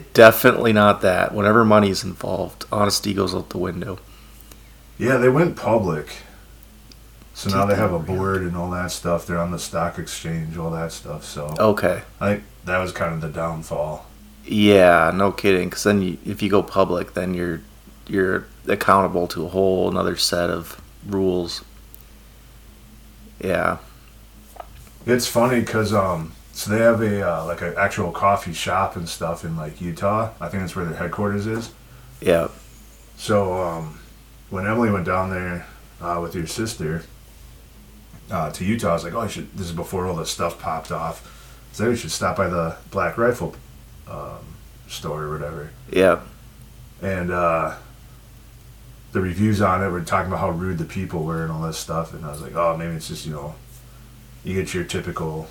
definitely 0.14 0.74
not 0.74 1.02
that. 1.02 1.36
Whenever 1.36 1.64
money's 1.64 2.04
involved, 2.04 2.66
honesty 2.72 3.14
goes 3.14 3.36
out 3.36 3.52
the 3.52 3.60
window. 3.60 4.00
Yeah, 4.98 5.18
they 5.18 5.30
went 5.30 5.56
public. 5.56 6.08
So 7.36 7.52
now 7.52 7.66
they 7.68 7.76
have 7.76 7.94
a 7.94 8.00
board 8.00 8.42
and 8.42 8.58
all 8.58 8.72
that 8.72 8.92
stuff. 8.92 9.28
They're 9.28 9.38
on 9.38 9.52
the 9.52 9.60
stock 9.60 10.00
exchange, 10.00 10.58
all 10.58 10.72
that 10.72 10.92
stuff. 10.92 11.24
So 11.26 11.54
Okay. 11.60 12.02
I 12.20 12.34
think 12.34 12.44
that 12.66 12.80
was 12.80 12.92
kind 12.92 13.14
of 13.14 13.22
the 13.22 13.30
downfall. 13.30 14.08
Yeah, 14.46 15.12
no 15.14 15.32
kidding. 15.32 15.70
Because 15.70 15.84
then, 15.84 16.02
you, 16.02 16.18
if 16.26 16.42
you 16.42 16.50
go 16.50 16.64
public, 16.64 17.14
then 17.14 17.34
you're 17.34 17.62
you're 18.08 18.48
accountable 18.68 19.28
to 19.28 19.46
a 19.46 19.50
whole 19.50 19.90
another 19.90 20.16
set 20.16 20.50
of 20.50 20.82
rules. 21.06 21.64
Yeah. 23.40 23.78
It's 25.06 25.28
funny 25.28 25.62
because 25.62 25.94
um, 25.94 26.34
so 26.52 26.72
they 26.72 26.80
have 26.80 27.02
a 27.02 27.28
uh, 27.28 27.46
like 27.46 27.62
an 27.62 27.74
actual 27.78 28.12
coffee 28.12 28.54
shop 28.54 28.96
and 28.96 29.08
stuff 29.08 29.46
in 29.46 29.56
like 29.56 29.80
Utah. 29.80 30.32
I 30.42 30.50
think 30.50 30.64
that's 30.64 30.76
where 30.76 30.86
their 30.86 30.98
headquarters 30.98 31.48
is. 31.48 31.72
Yeah. 32.20 32.50
So 33.16 33.54
um, 33.54 34.00
when 34.50 34.68
Emily 34.68 34.92
went 34.92 35.06
down 35.06 35.30
there 35.30 35.68
uh, 36.02 36.20
with 36.22 36.36
your 36.36 36.48
sister 36.48 37.04
uh, 38.30 38.52
to 38.52 38.66
Utah, 38.66 38.90
I 38.90 38.94
was 38.94 39.04
like, 39.04 39.14
oh, 39.14 39.22
I 39.22 39.28
should. 39.28 39.56
This 39.56 39.68
is 39.68 39.74
before 39.74 40.06
all 40.06 40.16
this 40.16 40.32
stuff 40.32 40.60
popped 40.60 40.92
off. 40.92 41.36
So 41.72 41.90
we 41.90 41.96
should 41.96 42.12
stop 42.12 42.36
by 42.36 42.48
the 42.48 42.76
Black 42.92 43.18
Rifle 43.18 43.56
um, 44.10 44.40
store 44.88 45.24
or 45.24 45.32
whatever. 45.32 45.72
Yeah. 45.92 46.22
And 47.02 47.32
uh, 47.32 47.76
the 49.12 49.22
reviews 49.22 49.62
on 49.62 49.84
it 49.84 49.90
were 49.90 50.02
talking 50.02 50.28
about 50.32 50.40
how 50.42 50.50
rude 50.52 50.78
the 50.78 50.86
people 50.86 51.24
were 51.24 51.44
and 51.44 51.52
all 51.52 51.62
this 51.62 51.78
stuff. 51.78 52.14
And 52.14 52.26
I 52.26 52.32
was 52.32 52.42
like, 52.42 52.56
oh, 52.56 52.76
maybe 52.78 52.94
it's 52.96 53.08
just 53.08 53.26
you 53.26 53.32
know, 53.34 53.56
you 54.44 54.56
get 54.56 54.74
your 54.74 54.84
typical 54.84 55.48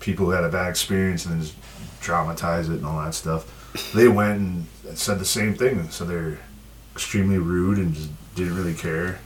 people 0.00 0.26
who 0.26 0.32
had 0.32 0.44
a 0.44 0.48
bad 0.48 0.68
experience 0.70 1.24
and 1.26 1.34
then 1.34 1.42
just 1.42 1.54
dramatize 2.00 2.68
it 2.68 2.74
and 2.74 2.86
all 2.86 3.00
that 3.04 3.14
stuff. 3.14 3.56
They 3.94 4.08
went 4.08 4.38
and 4.40 4.66
said 4.98 5.18
the 5.18 5.24
same 5.24 5.54
thing. 5.54 5.90
So 5.90 6.04
they're 6.04 6.38
extremely 6.94 7.38
rude 7.38 7.78
and 7.78 7.94
just 7.94 8.10
didn't 8.34 8.56
really 8.56 8.74
care. 8.74 9.20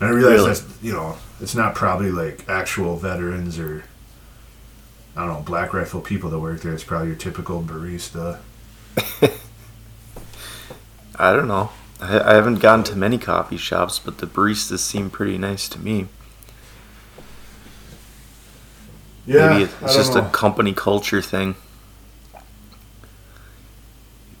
And 0.00 0.08
I 0.08 0.10
realized 0.10 0.36
Really? 0.36 0.48
that's 0.48 0.82
you 0.82 0.92
know 0.92 1.16
it's 1.40 1.54
not 1.54 1.74
probably 1.74 2.10
like 2.10 2.48
actual 2.48 2.96
veterans 2.96 3.58
or 3.58 3.84
I 5.16 5.24
don't 5.24 5.34
know 5.34 5.40
black 5.42 5.72
rifle 5.72 6.00
people 6.00 6.30
that 6.30 6.38
work 6.38 6.60
there. 6.62 6.74
It's 6.74 6.84
probably 6.84 7.08
your 7.08 7.16
typical 7.16 7.62
barista. 7.62 8.40
I 11.16 11.32
don't 11.32 11.46
know. 11.46 11.70
I, 12.00 12.20
I 12.20 12.34
haven't 12.34 12.56
gone 12.56 12.82
to 12.84 12.96
many 12.96 13.18
coffee 13.18 13.56
shops, 13.56 13.98
but 14.00 14.18
the 14.18 14.26
baristas 14.26 14.80
seem 14.80 15.10
pretty 15.10 15.38
nice 15.38 15.68
to 15.68 15.78
me. 15.78 16.08
Maybe 19.26 19.40
I 19.40 19.68
it's 19.82 19.94
just 19.94 20.14
know. 20.14 20.26
a 20.26 20.30
company 20.30 20.72
culture 20.72 21.22
thing. 21.22 21.54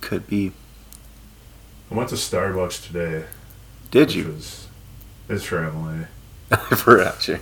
Could 0.00 0.26
be. 0.26 0.52
I 1.90 1.94
went 1.94 2.10
to 2.10 2.16
Starbucks 2.16 2.86
today. 2.86 3.24
Did 3.90 4.12
you? 4.14 4.26
Was, 4.26 4.66
it's 5.28 5.44
for 5.44 5.64
Emily. 5.64 6.06
For 6.76 7.14
sure. 7.20 7.40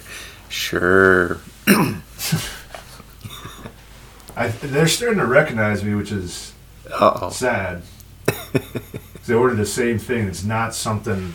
Sure. 0.48 1.40
I, 4.36 4.48
they're 4.48 4.88
starting 4.88 5.18
to 5.18 5.26
recognize 5.26 5.84
me, 5.84 5.94
which 5.94 6.10
is 6.12 6.52
Uh 6.90 7.18
oh. 7.22 7.30
sad. 7.30 7.82
they 9.26 9.34
ordered 9.34 9.56
the 9.56 9.66
same 9.66 9.98
thing. 9.98 10.26
It's 10.26 10.44
not 10.44 10.74
something 10.74 11.34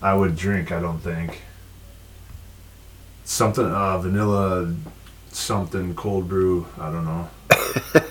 I 0.00 0.14
would 0.14 0.36
drink. 0.36 0.70
I 0.72 0.80
don't 0.80 0.98
think. 1.00 1.42
Something 3.24 3.66
uh, 3.66 3.98
vanilla, 3.98 4.74
something 5.32 5.94
cold 5.94 6.28
brew. 6.28 6.66
I 6.80 6.90
don't 6.90 7.04
know. 7.04 7.28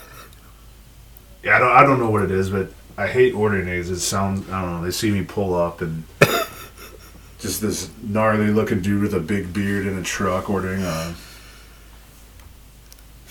yeah, 1.43 1.55
I 1.55 1.59
don't. 1.59 1.71
I 1.71 1.83
don't 1.83 1.99
know 1.99 2.09
what 2.09 2.23
it 2.23 2.31
is, 2.31 2.49
but 2.49 2.69
I 2.97 3.07
hate 3.07 3.33
ordering 3.33 3.69
eggs. 3.69 3.89
It 3.89 3.99
sounds. 3.99 4.47
I 4.49 4.61
don't 4.61 4.71
know. 4.73 4.83
They 4.83 4.91
see 4.91 5.11
me 5.11 5.23
pull 5.23 5.55
up 5.55 5.81
and 5.81 6.03
just 7.39 7.61
this 7.61 7.89
gnarly 8.03 8.51
looking 8.51 8.81
dude 8.81 9.01
with 9.01 9.13
a 9.13 9.19
big 9.19 9.53
beard 9.53 9.87
in 9.87 9.97
a 9.97 10.03
truck 10.03 10.49
ordering 10.49 10.83
a 10.83 11.15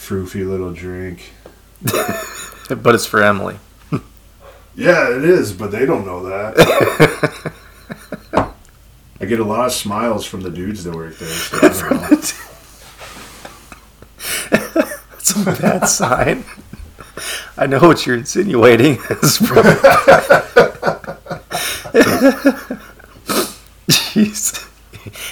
froofy 0.07 0.49
little 0.49 0.73
drink. 0.73 1.33
But 2.69 2.95
it's 2.97 3.07
for 3.07 3.23
Emily. 3.23 3.59
Yeah, 4.79 5.17
it 5.17 5.25
is, 5.25 5.55
but 5.55 5.71
they 5.71 5.87
don't 5.87 6.05
know 6.05 6.23
that. 6.25 7.53
I 9.21 9.25
get 9.25 9.41
a 9.41 9.45
lot 9.45 9.65
of 9.67 9.73
smiles 9.73 10.27
from 10.27 10.43
the 10.43 10.51
dudes 10.51 10.85
that 10.85 10.95
work 10.95 11.17
there. 11.17 11.29
So 11.31 11.57
I 11.57 11.69
don't 11.69 11.91
know. 11.93 12.09
That's 15.13 15.31
a 15.37 15.45
bad 15.63 15.87
sign. 15.89 16.45
I 17.57 17.67
know 17.67 17.81
what 17.81 18.05
you're 18.05 18.17
insinuating. 18.19 18.97
Probably- 18.99 19.73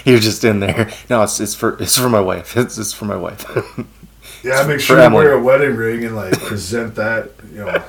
You're 0.05 0.19
just 0.21 0.45
in 0.45 0.61
there. 0.61 0.91
No, 1.09 1.23
it's 1.23 1.41
it's 1.41 1.55
for 1.55 1.77
it's 1.83 1.97
for 1.99 2.09
my 2.09 2.21
wife. 2.21 2.57
It's, 2.57 2.79
it's 2.79 2.93
for 2.93 3.05
my 3.07 3.17
wife. 3.17 3.45
Yeah, 4.45 4.61
I 4.61 4.67
make 4.67 4.81
sure 4.81 5.01
Emily. 5.01 5.25
wear 5.25 5.33
a 5.35 5.43
wedding 5.43 5.75
ring 5.75 6.05
and 6.05 6.15
like 6.15 6.39
present 6.39 6.97
that, 6.97 7.31
you 7.51 7.65
know, 7.65 7.83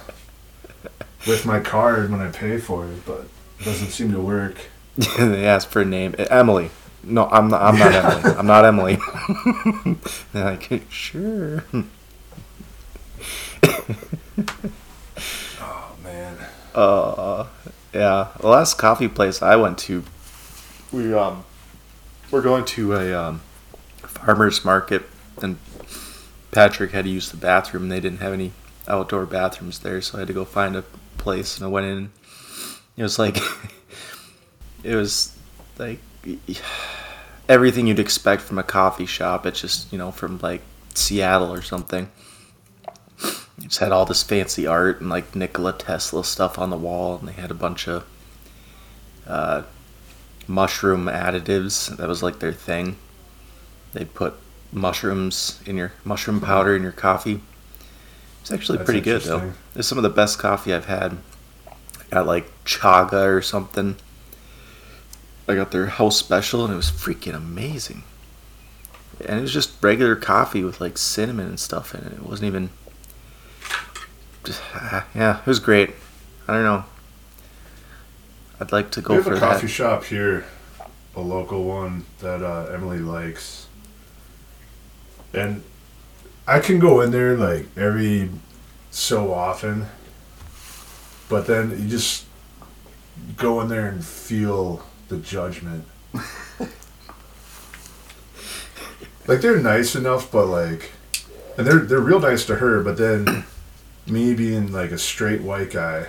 with 1.27 1.45
my 1.45 1.59
card 1.59 2.09
when 2.09 2.21
I 2.21 2.31
pay 2.31 2.59
for 2.59 2.85
it, 2.87 3.05
but 3.05 3.27
it 3.59 3.65
doesn't 3.65 3.89
seem 3.89 4.11
to 4.13 4.21
work. 4.21 4.55
they 5.17 5.45
ask 5.45 5.67
for 5.67 5.81
a 5.81 5.85
name. 5.85 6.15
Emily. 6.17 6.71
No, 7.03 7.27
I'm 7.27 7.49
not. 7.49 7.61
I'm 7.61 7.77
not 7.77 7.93
Emily. 7.93 8.35
I'm 8.37 8.47
not 8.47 8.65
Emily. 8.65 8.97
They're 10.33 10.45
like, 10.45 10.81
sure. 10.89 11.65
Oh 15.61 15.95
man. 16.03 16.37
Uh, 16.73 17.47
yeah. 17.93 18.29
The 18.39 18.47
last 18.47 18.77
coffee 18.77 19.07
place 19.09 19.41
I 19.41 19.57
went 19.57 19.77
to, 19.79 20.03
we 20.93 21.13
um, 21.13 21.43
we're 22.31 22.41
going 22.41 22.65
to 22.65 22.93
a 22.93 23.13
um, 23.13 23.41
farmers 23.97 24.63
market, 24.65 25.03
and 25.41 25.57
Patrick 26.55 26.91
had 26.91 27.03
to 27.03 27.11
use 27.11 27.29
the 27.29 27.35
bathroom. 27.35 27.89
They 27.89 27.99
didn't 27.99 28.19
have 28.19 28.31
any 28.31 28.53
outdoor 28.87 29.25
bathrooms 29.25 29.79
there, 29.79 29.99
so 29.99 30.17
I 30.17 30.21
had 30.21 30.29
to 30.29 30.33
go 30.33 30.45
find 30.45 30.77
a 30.77 30.83
place. 31.17 31.57
And 31.57 31.65
I 31.65 31.67
went 31.67 31.85
in. 31.85 32.11
It 32.95 33.03
was 33.03 33.19
like, 33.19 33.37
it 34.83 34.95
was 34.95 35.37
like 35.77 35.99
everything 37.49 37.87
you'd 37.87 37.99
expect 37.99 38.41
from 38.41 38.57
a 38.57 38.63
coffee 38.63 39.05
shop. 39.05 39.45
It's 39.45 39.59
just 39.59 39.91
you 39.91 39.97
know 39.97 40.11
from 40.11 40.39
like 40.39 40.61
Seattle 40.93 41.51
or 41.51 41.61
something. 41.61 42.09
It 43.57 43.63
just 43.63 43.79
had 43.79 43.91
all 43.91 44.05
this 44.05 44.23
fancy 44.23 44.65
art 44.65 45.01
and 45.01 45.09
like 45.09 45.35
Nikola 45.35 45.73
Tesla 45.73 46.23
stuff 46.23 46.57
on 46.57 46.69
the 46.69 46.77
wall, 46.77 47.17
and 47.17 47.27
they 47.27 47.33
had 47.33 47.51
a 47.51 47.53
bunch 47.53 47.89
of 47.89 48.05
uh, 49.27 49.63
mushroom 50.47 51.07
additives. 51.07 51.93
That 51.97 52.07
was 52.07 52.23
like 52.23 52.39
their 52.39 52.53
thing. 52.53 52.95
They 53.91 54.05
put 54.05 54.35
mushrooms 54.75 55.59
in 55.65 55.77
your 55.77 55.93
mushroom 56.03 56.39
powder 56.41 56.75
in 56.75 56.83
your 56.83 56.91
coffee. 56.91 57.41
It's 58.41 58.51
actually 58.51 58.77
That's 58.77 58.85
pretty 58.85 59.01
good 59.01 59.21
though. 59.23 59.53
It's 59.75 59.87
some 59.87 59.97
of 59.97 60.03
the 60.03 60.09
best 60.09 60.37
coffee 60.37 60.73
I've 60.73 60.85
had. 60.85 61.17
Got 62.11 62.27
like 62.27 62.51
chaga 62.65 63.25
or 63.25 63.41
something. 63.41 63.95
I 65.47 65.55
got 65.55 65.71
their 65.71 65.87
house 65.87 66.17
special 66.17 66.63
and 66.63 66.73
it 66.73 66.77
was 66.77 66.91
freaking 66.91 67.35
amazing. 67.35 68.03
And 69.25 69.39
it 69.39 69.41
was 69.41 69.53
just 69.53 69.81
regular 69.81 70.15
coffee 70.15 70.63
with 70.63 70.81
like 70.81 70.97
cinnamon 70.97 71.47
and 71.47 71.59
stuff 71.59 71.95
in 71.95 72.01
it. 72.01 72.13
It 72.13 72.23
wasn't 72.23 72.47
even. 72.47 72.69
Yeah, 75.15 75.39
it 75.39 75.45
was 75.47 75.59
great. 75.59 75.91
I 76.47 76.53
don't 76.53 76.63
know. 76.63 76.83
I'd 78.59 78.71
like 78.71 78.91
to 78.91 78.99
We 78.99 79.03
go 79.03 79.13
have 79.15 79.23
for 79.23 79.33
a 79.33 79.39
coffee 79.39 79.65
that. 79.65 79.73
shop 79.73 80.03
here, 80.03 80.45
a 81.15 81.19
local 81.21 81.63
one 81.63 82.05
that 82.19 82.43
uh, 82.43 82.71
Emily 82.71 82.99
likes, 82.99 83.64
and 85.35 85.63
I 86.47 86.59
can 86.59 86.79
go 86.79 87.01
in 87.01 87.11
there 87.11 87.37
like 87.37 87.67
every 87.77 88.29
so 88.89 89.33
often, 89.33 89.87
but 91.27 91.47
then 91.47 91.71
you 91.71 91.89
just 91.89 92.25
go 93.35 93.59
in 93.61 93.67
there 93.67 93.87
and 93.87 94.03
feel 94.03 94.83
the 95.09 95.17
judgment. 95.17 95.85
like 99.27 99.41
they're 99.41 99.59
nice 99.59 99.95
enough, 99.95 100.31
but 100.31 100.45
like, 100.45 100.91
and 101.57 101.67
they're 101.67 101.79
they're 101.79 101.99
real 101.99 102.19
nice 102.19 102.45
to 102.45 102.55
her, 102.55 102.81
but 102.81 102.97
then 102.97 103.43
me 104.07 104.33
being 104.33 104.71
like 104.71 104.91
a 104.91 104.97
straight 104.97 105.41
white 105.41 105.71
guy, 105.71 106.07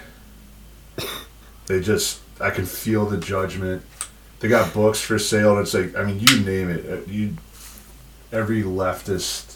they 1.66 1.80
just 1.80 2.20
I 2.40 2.50
can 2.50 2.66
feel 2.66 3.06
the 3.06 3.18
judgment. 3.18 3.82
They 4.38 4.48
got 4.48 4.74
books 4.74 5.00
for 5.00 5.18
sale, 5.18 5.56
and 5.56 5.62
it's 5.62 5.74
like 5.74 5.96
I 5.96 6.04
mean, 6.04 6.20
you 6.20 6.40
name 6.40 6.70
it, 6.70 6.84
uh, 6.88 7.10
you 7.10 7.36
every 8.32 8.62
leftist 8.62 9.54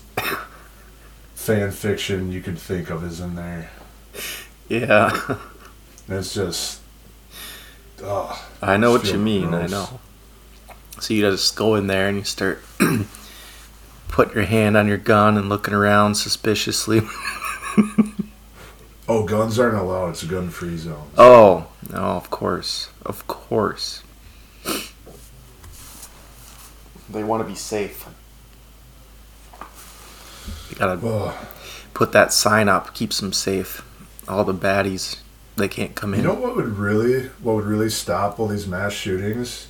fan 1.35 1.71
fiction 1.71 2.33
you 2.33 2.41
could 2.41 2.59
think 2.59 2.91
of 2.91 3.05
is 3.05 3.21
in 3.21 3.35
there, 3.35 3.71
Yeah, 4.69 5.37
and 6.09 6.19
it's 6.19 6.35
just 6.35 6.81
oh, 8.03 8.47
I 8.63 8.77
know 8.77 8.91
what 8.91 9.11
you 9.11 9.19
mean. 9.19 9.55
I 9.55 9.67
know. 9.67 10.01
So 11.01 11.15
you 11.15 11.23
just 11.23 11.57
go 11.57 11.77
in 11.77 11.87
there 11.87 12.09
and 12.09 12.19
you 12.19 12.25
start 12.25 12.63
putting 14.09 14.35
your 14.35 14.45
hand 14.45 14.77
on 14.77 14.87
your 14.87 14.99
gun 14.99 15.39
and 15.39 15.49
looking 15.49 15.73
around 15.73 16.17
suspiciously. 16.17 17.01
oh, 19.09 19.25
guns 19.25 19.59
aren't 19.59 19.79
allowed. 19.79 20.11
It's 20.11 20.23
a 20.23 20.27
gun-free 20.27 20.77
zone. 20.77 21.09
Oh, 21.17 21.69
no, 21.91 21.97
of 21.99 22.29
course. 22.29 22.91
Of 23.07 23.27
course. 23.27 24.03
They 27.09 27.25
want 27.25 27.43
to 27.43 27.49
be 27.49 27.55
safe. 27.57 28.07
You 30.71 30.77
gotta 30.77 31.35
put 31.95 32.13
that 32.13 32.33
sign 32.33 32.69
up, 32.69 32.95
keeps 32.95 33.21
them 33.21 33.33
safe. 33.33 33.83
All 34.29 34.45
the 34.45 34.55
baddies, 34.55 35.17
they 35.57 35.69
can't 35.69 35.95
come 35.95 36.15
in. 36.15 36.21
you 36.21 36.27
know 36.27 36.35
what 36.35 36.55
would 36.57 36.79
really 36.79 37.29
what 37.43 37.57
would 37.57 37.65
really 37.65 37.91
stop 37.91 38.39
all 38.39 38.47
these 38.47 38.67
mass 38.67 38.93
shootings? 38.93 39.69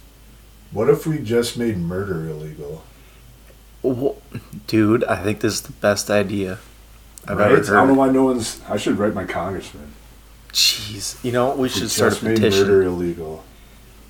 What 0.73 0.89
if 0.89 1.07
we 1.07 1.19
just 1.19 1.57
made 1.57 1.79
murder 1.79 2.29
illegal? 2.29 2.85
Wha- 3.83 4.15
Dude, 4.67 5.03
I 5.05 5.17
think 5.17 5.41
this 5.41 5.55
is 5.55 5.63
the 5.63 5.73
best 5.73 6.11
idea 6.11 6.59
I've 7.27 7.39
right? 7.39 7.53
ever 7.53 7.77
I 7.77 7.81
don't 7.81 7.89
know 7.89 7.95
why 7.95 8.11
no 8.11 8.25
one's. 8.25 8.61
I 8.69 8.77
should 8.77 8.99
write 8.99 9.15
my 9.15 9.25
congressman. 9.25 9.93
Jeez, 10.53 11.23
you 11.25 11.33
know 11.33 11.55
we 11.55 11.63
We 11.63 11.69
should 11.71 11.91
start 11.91 12.13
a 12.13 12.15
just 12.17 12.23
made 12.25 12.37
petition. 12.37 12.63
murder 12.63 12.83
illegal. 12.83 13.45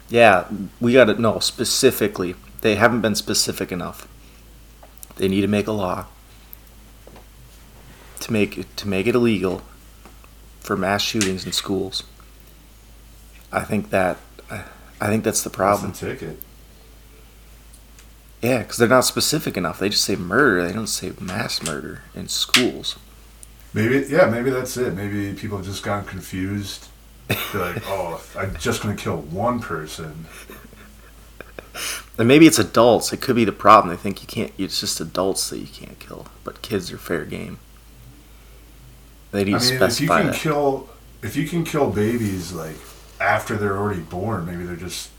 Yeah, 0.08 0.46
we 0.80 0.92
got 0.92 1.04
to 1.04 1.14
know 1.14 1.38
specifically. 1.38 2.34
They 2.62 2.74
haven't 2.74 3.00
been 3.00 3.14
specific 3.14 3.70
enough. 3.70 4.08
They 5.16 5.28
need 5.28 5.42
to 5.42 5.46
make 5.46 5.66
a 5.68 5.72
law 5.72 6.06
to 8.20 8.32
make 8.32 8.76
to 8.76 8.88
make 8.88 9.06
it 9.06 9.14
illegal 9.14 9.62
for 10.60 10.76
mass 10.76 11.02
shootings 11.02 11.44
in 11.44 11.52
schools. 11.52 12.04
I 13.52 13.62
think 13.62 13.90
that 13.90 14.18
I 15.00 15.06
think 15.06 15.24
that's 15.24 15.42
the 15.42 15.50
problem. 15.50 15.90
That's 15.90 16.00
ticket. 16.00 16.38
Yeah, 18.42 18.58
because 18.58 18.78
they're 18.78 18.88
not 18.88 19.04
specific 19.04 19.56
enough. 19.56 19.78
They 19.78 19.88
just 19.88 20.04
say 20.04 20.16
murder. 20.16 20.66
They 20.66 20.72
don't 20.72 20.86
say 20.86 21.12
mass 21.20 21.62
murder 21.62 22.02
in 22.14 22.28
schools. 22.28 22.96
Maybe 23.72 24.06
yeah, 24.08 24.26
maybe 24.26 24.50
that's 24.50 24.76
it. 24.76 24.94
Maybe 24.94 25.32
people 25.34 25.58
have 25.58 25.66
just 25.66 25.82
gotten 25.82 26.06
confused. 26.06 26.88
They're 27.28 27.74
like, 27.74 27.82
oh, 27.86 28.22
I'm 28.36 28.56
just 28.56 28.82
gonna 28.82 28.96
kill 28.96 29.16
one 29.18 29.60
person. 29.60 30.26
And 32.18 32.28
maybe 32.28 32.46
it's 32.46 32.58
adults. 32.58 33.12
It 33.12 33.20
could 33.22 33.36
be 33.36 33.46
the 33.46 33.52
problem. 33.52 33.94
They 33.94 34.00
think 34.00 34.20
you 34.20 34.26
can't. 34.26 34.52
It's 34.58 34.80
just 34.80 35.00
adults 35.00 35.48
that 35.50 35.58
you 35.58 35.66
can't 35.66 35.98
kill, 35.98 36.26
but 36.44 36.60
kids 36.60 36.92
are 36.92 36.98
fair 36.98 37.24
game. 37.24 37.58
They 39.31 39.45
need 39.45 39.55
I 39.55 39.59
to 39.59 39.72
mean, 39.74 39.83
if 39.83 40.01
you 40.01 40.09
can 40.09 40.26
that. 40.28 40.35
kill, 40.37 40.89
if 41.22 41.37
you 41.37 41.47
can 41.47 41.64
kill 41.64 41.91
babies 41.91 42.53
like 42.53 42.76
after 43.20 43.57
they're 43.57 43.76
already 43.76 44.01
born, 44.01 44.47
maybe 44.47 44.64
they're 44.64 44.76
just, 44.76 45.11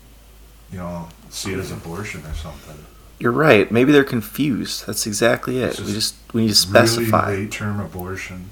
you 0.72 0.78
know, 0.80 1.07
see 1.30 1.53
it 1.53 1.59
as 1.59 1.72
abortion 1.72 2.26
or 2.26 2.34
something. 2.34 2.78
You're 3.20 3.32
right. 3.32 3.72
Maybe 3.72 3.91
they're 3.91 4.03
confused. 4.03 4.88
That's 4.88 5.05
exactly 5.05 5.59
it. 5.62 5.72
It's 5.72 5.80
we 5.80 5.93
just 5.93 6.16
just 6.16 6.34
we 6.34 6.41
need 6.41 6.49
to 6.49 6.55
specify. 6.55 7.30
Really 7.30 7.43
late 7.43 7.51
term 7.51 7.80
abortion. 7.80 8.49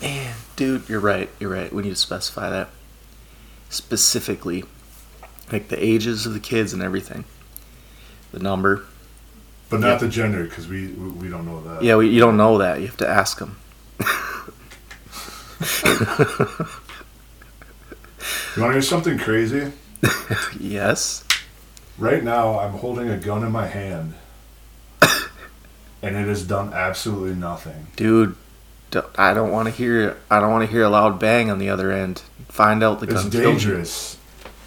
Man, 0.00 0.34
dude, 0.56 0.88
you're 0.88 1.00
right. 1.00 1.28
You're 1.38 1.50
right. 1.50 1.70
We 1.72 1.82
need 1.82 1.90
to 1.90 1.96
specify 1.96 2.48
that 2.48 2.70
specifically, 3.68 4.64
like 5.52 5.68
the 5.68 5.82
ages 5.84 6.24
of 6.26 6.32
the 6.32 6.40
kids 6.40 6.72
and 6.72 6.82
everything, 6.82 7.24
the 8.32 8.38
number. 8.38 8.84
But 9.68 9.80
not 9.80 9.88
Yeah. 9.88 9.96
the 9.98 10.08
gender, 10.08 10.44
because 10.44 10.66
we, 10.66 10.88
we 10.88 11.10
we 11.10 11.28
don't 11.28 11.44
know 11.44 11.60
that. 11.62 11.82
Yeah, 11.84 11.96
we, 11.96 12.08
you 12.08 12.18
don't 12.20 12.36
know 12.38 12.58
that. 12.58 12.80
You 12.80 12.86
have 12.86 12.96
to 12.96 13.08
ask 13.08 13.38
them. 13.38 13.58
You 18.56 18.62
want 18.62 18.70
to 18.70 18.72
hear 18.72 18.82
something 18.82 19.18
crazy? 19.18 19.72
yes. 20.58 21.24
Right 21.98 22.22
now, 22.24 22.58
I'm 22.58 22.72
holding 22.72 23.08
a 23.08 23.16
gun 23.18 23.44
in 23.44 23.52
my 23.52 23.66
hand, 23.66 24.14
and 26.02 26.16
it 26.16 26.26
has 26.26 26.44
done 26.44 26.72
absolutely 26.72 27.34
nothing. 27.36 27.86
Dude, 27.96 28.34
I 29.16 29.34
don't 29.34 29.50
want 29.52 29.68
to 29.68 29.74
hear. 29.74 30.16
I 30.30 30.40
don't 30.40 30.50
want 30.50 30.64
to 30.66 30.70
hear 30.70 30.82
a 30.82 30.88
loud 30.88 31.20
bang 31.20 31.50
on 31.50 31.58
the 31.58 31.68
other 31.70 31.92
end. 31.92 32.22
Find 32.48 32.82
out 32.82 33.00
the 33.00 33.06
It's 33.06 33.14
gun 33.22 33.30
killed 33.30 33.44
dangerous. 33.58 34.16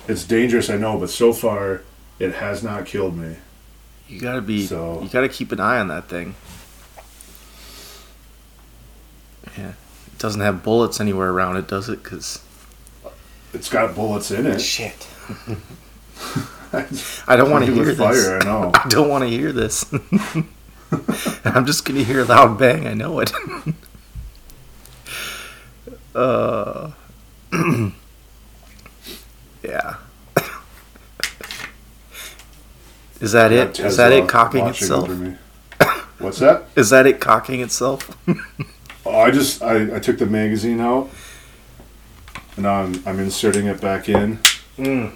It's 0.07 0.23
dangerous, 0.23 0.69
I 0.69 0.77
know, 0.77 0.97
but 0.99 1.09
so 1.09 1.33
far, 1.33 1.81
it 2.19 2.35
has 2.35 2.63
not 2.63 2.85
killed 2.85 3.17
me. 3.17 3.35
You 4.07 4.19
gotta 4.19 4.41
be. 4.41 4.65
So- 4.67 5.01
You 5.01 5.09
gotta 5.09 5.29
keep 5.29 5.51
an 5.51 5.59
eye 5.59 5.79
on 5.79 5.87
that 5.89 6.07
thing. 6.07 6.35
Yeah, 9.57 9.73
doesn't 10.23 10.39
have 10.39 10.63
bullets 10.63 11.01
anywhere 11.01 11.31
around 11.31 11.57
it, 11.57 11.67
does 11.67 11.89
it? 11.89 12.01
Cause 12.01 12.41
It's 13.53 13.67
got 13.67 13.93
bullets 13.93 14.31
in 14.31 14.45
it. 14.47 14.61
shit. 14.61 15.05
I 17.27 17.35
don't 17.35 17.51
want 17.51 17.65
to 17.65 17.73
hear 17.73 17.83
this. 17.83 17.97
fire, 17.97 18.39
I 18.39 18.45
know. 18.45 18.71
I 18.73 18.87
don't 18.87 19.09
want 19.09 19.25
to 19.25 19.29
hear 19.29 19.51
this. 19.51 19.85
I'm 21.43 21.65
just 21.65 21.83
gonna 21.83 22.03
hear 22.05 22.21
a 22.21 22.23
loud 22.23 22.57
bang. 22.57 22.87
I 22.87 22.93
know 22.93 23.19
it. 23.19 23.33
uh, 26.15 26.91
yeah. 29.61 29.95
Is 33.19 33.33
that 33.33 33.51
I 33.51 33.55
it? 33.55 33.77
got 33.77 33.79
Is 33.81 33.97
that 33.97 34.13
it 34.13 34.29
cocking 34.29 34.67
itself? 34.67 35.09
What's 36.19 36.39
that? 36.39 36.63
Is 36.77 36.91
that 36.91 37.05
it 37.05 37.19
cocking 37.19 37.59
itself? 37.59 38.09
I 39.23 39.31
just 39.31 39.63
I, 39.63 39.95
I 39.95 39.99
took 39.99 40.17
the 40.17 40.25
magazine 40.25 40.81
out, 40.81 41.09
and 42.57 42.63
now 42.63 42.81
I'm 42.81 43.01
I'm 43.07 43.19
inserting 43.19 43.67
it 43.67 43.79
back 43.79 44.09
in. 44.09 44.39
Mm. 44.77 45.13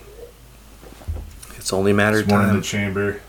It's 1.57 1.73
only 1.73 1.91
a 1.91 1.93
matter 1.93 2.19
of 2.19 2.23
It's 2.23 2.31
one 2.31 2.47
in 2.49 2.55
the 2.55 2.61
chamber. 2.61 3.19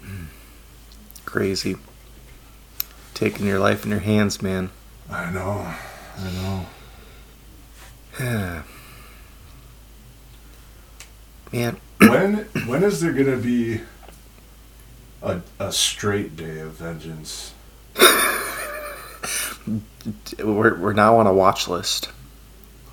Mm. 0.00 0.28
Crazy. 1.26 1.76
Taking 3.12 3.44
your 3.44 3.58
life 3.58 3.84
in 3.84 3.90
your 3.90 4.00
hands, 4.00 4.40
man. 4.40 4.70
I 5.10 5.30
know. 5.30 5.74
I 6.18 6.30
know. 6.32 6.66
man, 11.52 11.76
when 11.98 12.36
when 12.66 12.82
is 12.82 13.02
there 13.02 13.12
gonna 13.12 13.36
be 13.36 13.82
a 15.20 15.42
a 15.58 15.70
straight 15.70 16.34
day 16.34 16.60
of 16.60 16.72
vengeance? 16.72 17.52
We're, 20.42 20.78
we're 20.78 20.92
now 20.92 21.16
on 21.18 21.26
a 21.26 21.32
watch 21.32 21.68
list. 21.68 22.10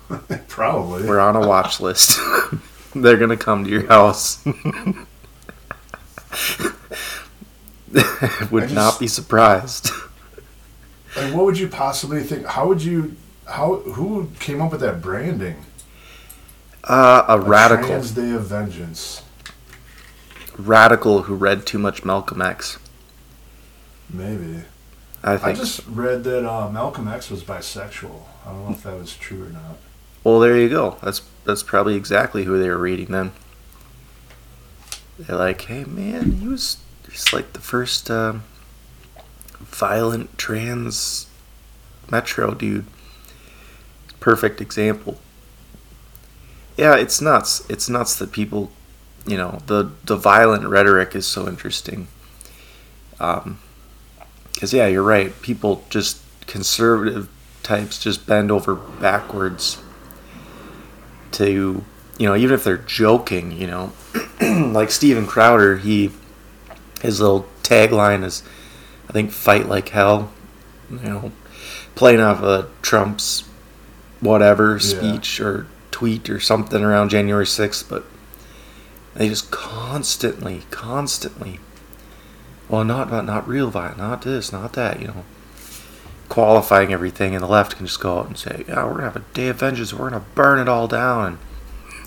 Probably. 0.48 1.06
We're 1.06 1.20
on 1.20 1.36
a 1.36 1.46
watch 1.46 1.80
list. 1.80 2.18
They're 2.94 3.16
gonna 3.16 3.36
come 3.36 3.64
to 3.64 3.70
your 3.70 3.86
house. 3.86 4.44
Would 8.50 8.62
I 8.64 8.66
just- 8.66 8.74
not 8.74 8.98
be 9.00 9.06
surprised. 9.06 9.90
Like, 11.16 11.32
what 11.32 11.44
would 11.44 11.58
you 11.58 11.68
possibly 11.68 12.24
think? 12.24 12.44
How 12.46 12.66
would 12.66 12.82
you? 12.82 13.14
How 13.46 13.76
who 13.76 14.30
came 14.40 14.60
up 14.60 14.72
with 14.72 14.80
that 14.80 15.00
branding? 15.00 15.64
Uh, 16.82 17.24
a 17.28 17.36
A 17.36 17.40
radical, 17.40 17.86
Trans 17.86 18.10
Day 18.10 18.30
of 18.32 18.46
Vengeance. 18.46 19.22
radical 20.58 21.22
who 21.22 21.34
read 21.36 21.66
too 21.66 21.78
much 21.78 22.04
Malcolm 22.04 22.42
X. 22.42 22.78
Maybe. 24.10 24.64
I 25.24 25.50
I 25.50 25.52
just 25.54 25.86
read 25.86 26.22
that 26.24 26.48
uh, 26.48 26.68
Malcolm 26.70 27.08
X 27.08 27.30
was 27.30 27.42
bisexual. 27.42 28.22
I 28.44 28.50
don't 28.50 28.66
know 28.66 28.72
if 28.72 28.82
that 28.82 28.98
was 28.98 29.16
true 29.16 29.46
or 29.46 29.48
not. 29.48 29.78
Well, 30.22 30.38
there 30.38 30.56
you 30.56 30.68
go. 30.68 30.98
That's 31.02 31.22
that's 31.44 31.62
probably 31.62 31.96
exactly 31.96 32.44
who 32.44 32.58
they 32.58 32.68
were 32.68 32.78
reading 32.78 33.06
then. 33.06 33.32
They're 35.18 35.36
like, 35.36 35.62
hey 35.62 35.84
man, 35.84 36.32
he 36.32 36.48
was 36.48 36.78
he's 37.10 37.32
like 37.32 37.54
the 37.54 37.60
first 37.60 38.10
um, 38.10 38.44
violent 39.60 40.36
trans 40.36 41.26
metro 42.10 42.52
dude. 42.52 42.86
Perfect 44.20 44.60
example. 44.60 45.18
Yeah, 46.76 46.96
it's 46.96 47.20
nuts. 47.20 47.64
It's 47.70 47.88
nuts 47.88 48.16
that 48.16 48.32
people, 48.32 48.70
you 49.26 49.38
know, 49.38 49.60
the 49.66 49.90
the 50.04 50.16
violent 50.16 50.66
rhetoric 50.66 51.14
is 51.14 51.26
so 51.26 51.48
interesting. 51.48 52.08
Um, 53.20 53.58
because 54.54 54.72
yeah, 54.72 54.86
you're 54.86 55.02
right. 55.02 55.40
People 55.42 55.84
just 55.90 56.20
conservative 56.46 57.28
types 57.62 57.98
just 57.98 58.26
bend 58.26 58.50
over 58.50 58.74
backwards 58.74 59.78
to 61.32 61.82
you 62.18 62.28
know 62.28 62.36
even 62.36 62.54
if 62.54 62.62
they're 62.62 62.76
joking 62.76 63.50
you 63.50 63.66
know 63.66 63.92
like 64.40 64.90
Steven 64.90 65.26
Crowder 65.26 65.78
he 65.78 66.10
his 67.00 67.20
little 67.20 67.46
tagline 67.62 68.22
is 68.22 68.42
I 69.08 69.12
think 69.12 69.32
fight 69.32 69.66
like 69.66 69.88
hell 69.88 70.30
you 70.90 70.98
know 70.98 71.32
playing 71.94 72.20
off 72.20 72.42
of 72.42 72.70
Trump's 72.82 73.48
whatever 74.20 74.78
speech 74.78 75.40
or 75.40 75.66
tweet 75.90 76.28
or 76.30 76.38
something 76.38 76.82
around 76.82 77.08
January 77.08 77.46
6th 77.46 77.88
but 77.88 78.04
they 79.14 79.28
just 79.28 79.50
constantly 79.50 80.62
constantly 80.70 81.58
well 82.68 82.84
not 82.84 83.10
not, 83.24 83.48
real 83.48 83.70
violence 83.70 83.98
not 83.98 84.22
this 84.22 84.52
not 84.52 84.72
that 84.74 85.00
you 85.00 85.08
know 85.08 85.24
qualifying 86.28 86.92
everything, 86.92 87.34
and 87.34 87.42
the 87.42 87.48
left 87.48 87.76
can 87.76 87.86
just 87.86 88.00
go 88.00 88.18
out 88.18 88.26
and 88.26 88.36
say, 88.36 88.64
"Yeah, 88.66 88.84
we're 88.84 88.94
gonna 88.94 89.04
have 89.04 89.16
a 89.16 89.24
day 89.34 89.48
of 89.48 89.56
vengeance. 89.56 89.92
We're 89.92 90.10
gonna 90.10 90.24
burn 90.34 90.58
it 90.58 90.68
all 90.68 90.88
down." 90.88 91.38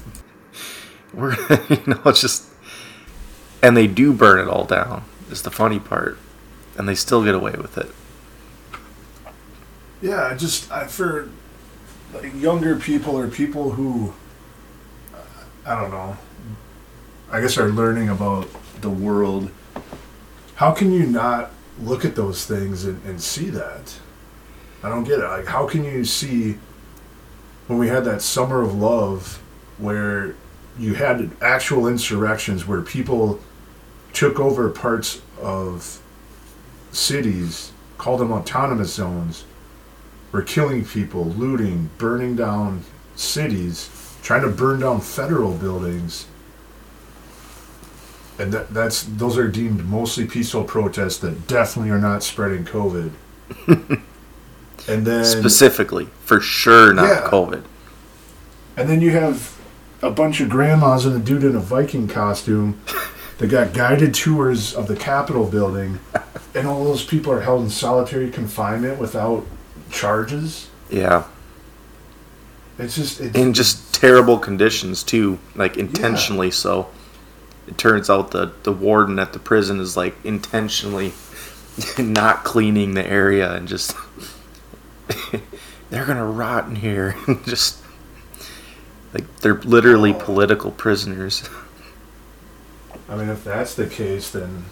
We're, 1.13 1.35
you 1.69 1.81
know, 1.87 2.01
it's 2.05 2.21
just, 2.21 2.43
and 3.63 3.77
they 3.77 3.87
do 3.87 4.11
burn 4.11 4.39
it 4.39 4.49
all 4.49 4.65
down. 4.65 5.05
Is 5.31 5.43
the 5.43 5.51
funny 5.51 5.79
part, 5.79 6.17
and 6.77 6.89
they 6.89 6.95
still 6.95 7.23
get 7.23 7.35
away 7.35 7.53
with 7.53 7.77
it. 7.77 7.89
Yeah, 10.01 10.35
just 10.35 10.69
I, 10.71 10.87
for 10.87 11.29
like 12.13 12.35
younger 12.35 12.75
people 12.75 13.17
or 13.17 13.27
people 13.27 13.71
who 13.71 14.13
I 15.65 15.79
don't 15.79 15.91
know. 15.91 16.17
I 17.31 17.41
guess 17.41 17.57
are 17.57 17.69
learning 17.69 18.09
about 18.09 18.47
the 18.81 18.89
world. 18.89 19.51
How 20.57 20.71
can 20.71 20.91
you 20.91 21.05
not 21.05 21.51
look 21.79 22.03
at 22.03 22.15
those 22.15 22.47
things 22.47 22.83
and, 22.83 23.03
and 23.05 23.21
see 23.21 23.51
that? 23.51 23.95
I 24.81 24.89
don't 24.89 25.03
get 25.03 25.19
it. 25.19 25.23
Like, 25.23 25.45
how 25.45 25.67
can 25.67 25.83
you 25.83 26.03
see 26.03 26.57
when 27.67 27.77
we 27.77 27.89
had 27.89 28.03
that 28.05 28.23
summer 28.23 28.63
of 28.63 28.73
love 28.73 29.39
where 29.77 30.33
you 30.79 30.95
had 30.95 31.29
actual 31.41 31.87
insurrections 31.87 32.65
where 32.65 32.81
people 32.81 33.39
took 34.13 34.39
over 34.39 34.67
parts 34.71 35.21
of 35.39 36.01
cities, 36.91 37.71
called 37.99 38.19
them 38.19 38.31
autonomous 38.31 38.91
zones, 38.91 39.45
were 40.31 40.41
killing 40.41 40.83
people, 40.83 41.25
looting, 41.25 41.91
burning 41.99 42.35
down 42.35 42.83
cities, 43.15 43.91
trying 44.23 44.41
to 44.41 44.49
burn 44.49 44.79
down 44.79 45.01
federal 45.01 45.53
buildings. 45.53 46.25
And 48.39 48.53
that, 48.53 48.73
that's 48.73 49.03
those 49.03 49.37
are 49.37 49.47
deemed 49.47 49.85
mostly 49.85 50.25
peaceful 50.25 50.63
protests 50.63 51.17
that 51.19 51.47
definitely 51.47 51.91
are 51.91 51.99
not 51.99 52.21
spreading 52.23 52.65
COVID. 52.65 53.11
and 54.87 55.05
then 55.05 55.25
Specifically, 55.25 56.07
for 56.21 56.39
sure, 56.39 56.93
not 56.93 57.07
Yeah. 57.07 57.29
COVID. 57.29 57.63
and 58.75 58.87
then 58.89 59.01
you 59.01 59.11
have 59.11 59.57
a 60.03 60.11
bunch 60.11 60.39
of 60.39 60.49
grandmas 60.49 61.05
and 61.05 61.15
a 61.15 61.19
dude 61.19 61.43
in 61.43 61.55
a 61.55 61.59
Viking 61.59 62.07
costume 62.07 62.79
that 63.39 63.47
got 63.47 63.73
guided 63.73 64.13
tours 64.13 64.75
of 64.75 64.87
the 64.87 64.95
Capitol 64.95 65.45
building, 65.47 65.99
and 66.53 66.67
all 66.67 66.83
those 66.83 67.03
people 67.03 67.31
are 67.31 67.41
held 67.41 67.63
in 67.63 67.69
solitary 67.71 68.29
confinement 68.29 68.99
without 68.99 69.45
charges. 69.89 70.69
Yeah, 70.91 71.23
It's 72.77 72.95
just 72.95 73.19
it's, 73.19 73.35
in 73.35 73.53
just 73.53 73.93
terrible 73.95 74.37
conditions 74.37 75.01
too, 75.03 75.39
like 75.55 75.77
intentionally 75.77 76.51
so. 76.51 76.87
It 77.67 77.77
turns 77.77 78.09
out 78.09 78.31
the 78.31 78.53
the 78.63 78.71
warden 78.71 79.19
at 79.19 79.33
the 79.33 79.39
prison 79.39 79.79
is 79.79 79.97
like 79.97 80.15
intentionally 80.23 81.13
not 81.97 82.43
cleaning 82.43 82.93
the 82.93 83.05
area 83.05 83.53
and 83.53 83.67
just 83.67 83.95
they're 85.89 86.05
gonna 86.05 86.25
rot 86.25 86.67
in 86.67 86.75
here. 86.75 87.15
just 87.45 87.83
like 89.13 89.37
they're 89.37 89.61
literally 89.61 90.13
oh. 90.13 90.19
political 90.19 90.71
prisoners. 90.71 91.47
I 93.09 93.15
mean, 93.15 93.29
if 93.29 93.43
that's 93.43 93.73
the 93.75 93.87
case, 93.87 94.31
then 94.31 94.65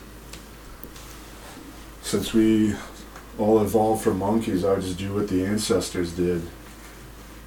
since 2.02 2.34
we 2.34 2.76
all 3.38 3.62
evolved 3.62 4.04
from 4.04 4.20
monkeys, 4.20 4.64
I 4.66 4.74
would 4.74 4.82
just 4.82 4.98
do 4.98 5.14
what 5.14 5.28
the 5.28 5.46
ancestors 5.46 6.12
did. 6.14 6.42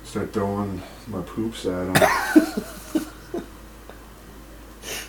Start 0.05 0.33
throwing 0.33 0.83
my 1.07 1.21
poops 1.23 1.67
at 1.67 1.93
them. 1.93 2.65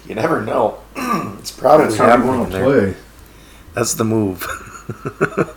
You 0.09 0.15
never 0.15 0.41
know. 0.41 0.79
it's 1.39 1.51
probably 1.51 1.85
That's 1.85 1.97
how 1.97 2.25
want 2.25 2.51
to 2.51 2.59
play. 2.59 2.95
That's 3.75 3.93
the 3.93 4.03
move. 4.03 4.43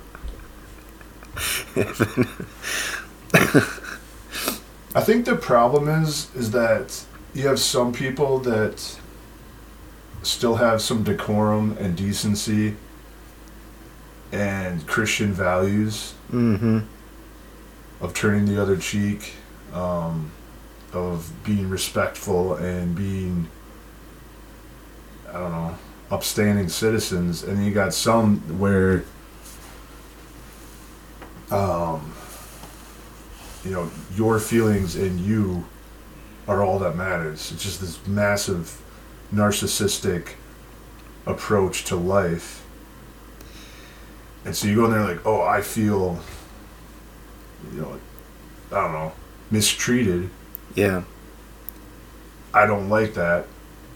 I 4.94 5.00
think 5.00 5.24
the 5.24 5.36
problem 5.36 5.88
is 5.88 6.32
is 6.34 6.50
that 6.50 7.02
you 7.32 7.48
have 7.48 7.58
some 7.58 7.94
people 7.94 8.38
that 8.40 8.98
still 10.22 10.56
have 10.56 10.82
some 10.82 11.02
decorum 11.02 11.76
and 11.80 11.96
decency 11.96 12.76
and 14.32 14.86
Christian 14.86 15.32
values 15.32 16.14
mm-hmm. 16.30 16.80
of 18.00 18.14
turning 18.14 18.44
the 18.46 18.60
other 18.60 18.76
cheek, 18.76 19.34
um, 19.72 20.30
of 20.92 21.32
being 21.44 21.68
respectful 21.68 22.54
and 22.54 22.94
being, 22.94 23.48
I 25.32 25.38
don't 25.38 25.52
know, 25.52 25.78
upstanding 26.10 26.68
citizens. 26.68 27.42
And 27.42 27.64
you 27.64 27.72
got 27.72 27.94
some 27.94 28.38
where, 28.58 29.04
um, 31.50 32.12
you 33.64 33.70
know, 33.70 33.90
your 34.14 34.38
feelings 34.38 34.96
and 34.96 35.20
you 35.20 35.64
are 36.46 36.62
all 36.62 36.78
that 36.80 36.96
matters. 36.96 37.52
It's 37.52 37.62
just 37.62 37.80
this 37.80 38.04
massive 38.06 38.80
narcissistic 39.32 40.34
approach 41.26 41.84
to 41.84 41.96
life. 41.96 42.64
And 44.44 44.54
so 44.56 44.66
you 44.66 44.76
go 44.76 44.86
in 44.86 44.90
there 44.90 45.04
like, 45.04 45.24
oh, 45.24 45.42
I 45.42 45.62
feel, 45.62 46.18
you 47.72 47.80
know, 47.80 48.00
I 48.72 48.80
don't 48.82 48.92
know, 48.92 49.12
mistreated. 49.50 50.28
Yeah. 50.74 51.04
I 52.52 52.66
don't 52.66 52.88
like 52.88 53.14
that. 53.14 53.46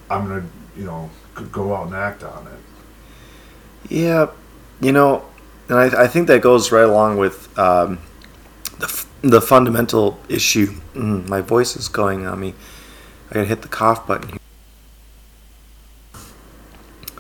I'm 0.08 0.28
gonna, 0.28 0.46
you 0.76 0.84
know, 0.84 1.10
g- 1.38 1.44
go 1.52 1.74
out 1.74 1.86
and 1.86 1.94
act 1.94 2.22
on 2.22 2.46
it. 2.46 3.90
Yeah, 3.90 4.30
you 4.80 4.92
know, 4.92 5.24
and 5.68 5.78
I, 5.78 6.04
I 6.04 6.06
think 6.06 6.26
that 6.28 6.40
goes 6.42 6.72
right 6.72 6.84
along 6.84 7.18
with 7.18 7.56
um, 7.58 7.98
the, 8.78 8.86
f- 8.86 9.06
the 9.22 9.40
fundamental 9.40 10.18
issue. 10.28 10.74
Mm, 10.94 11.28
my 11.28 11.40
voice 11.40 11.76
is 11.76 11.88
going 11.88 12.26
on 12.26 12.40
me. 12.40 12.54
I 13.30 13.34
gotta 13.34 13.46
hit 13.46 13.62
the 13.62 13.68
cough 13.68 14.06
button 14.06 14.28
here. 14.30 14.38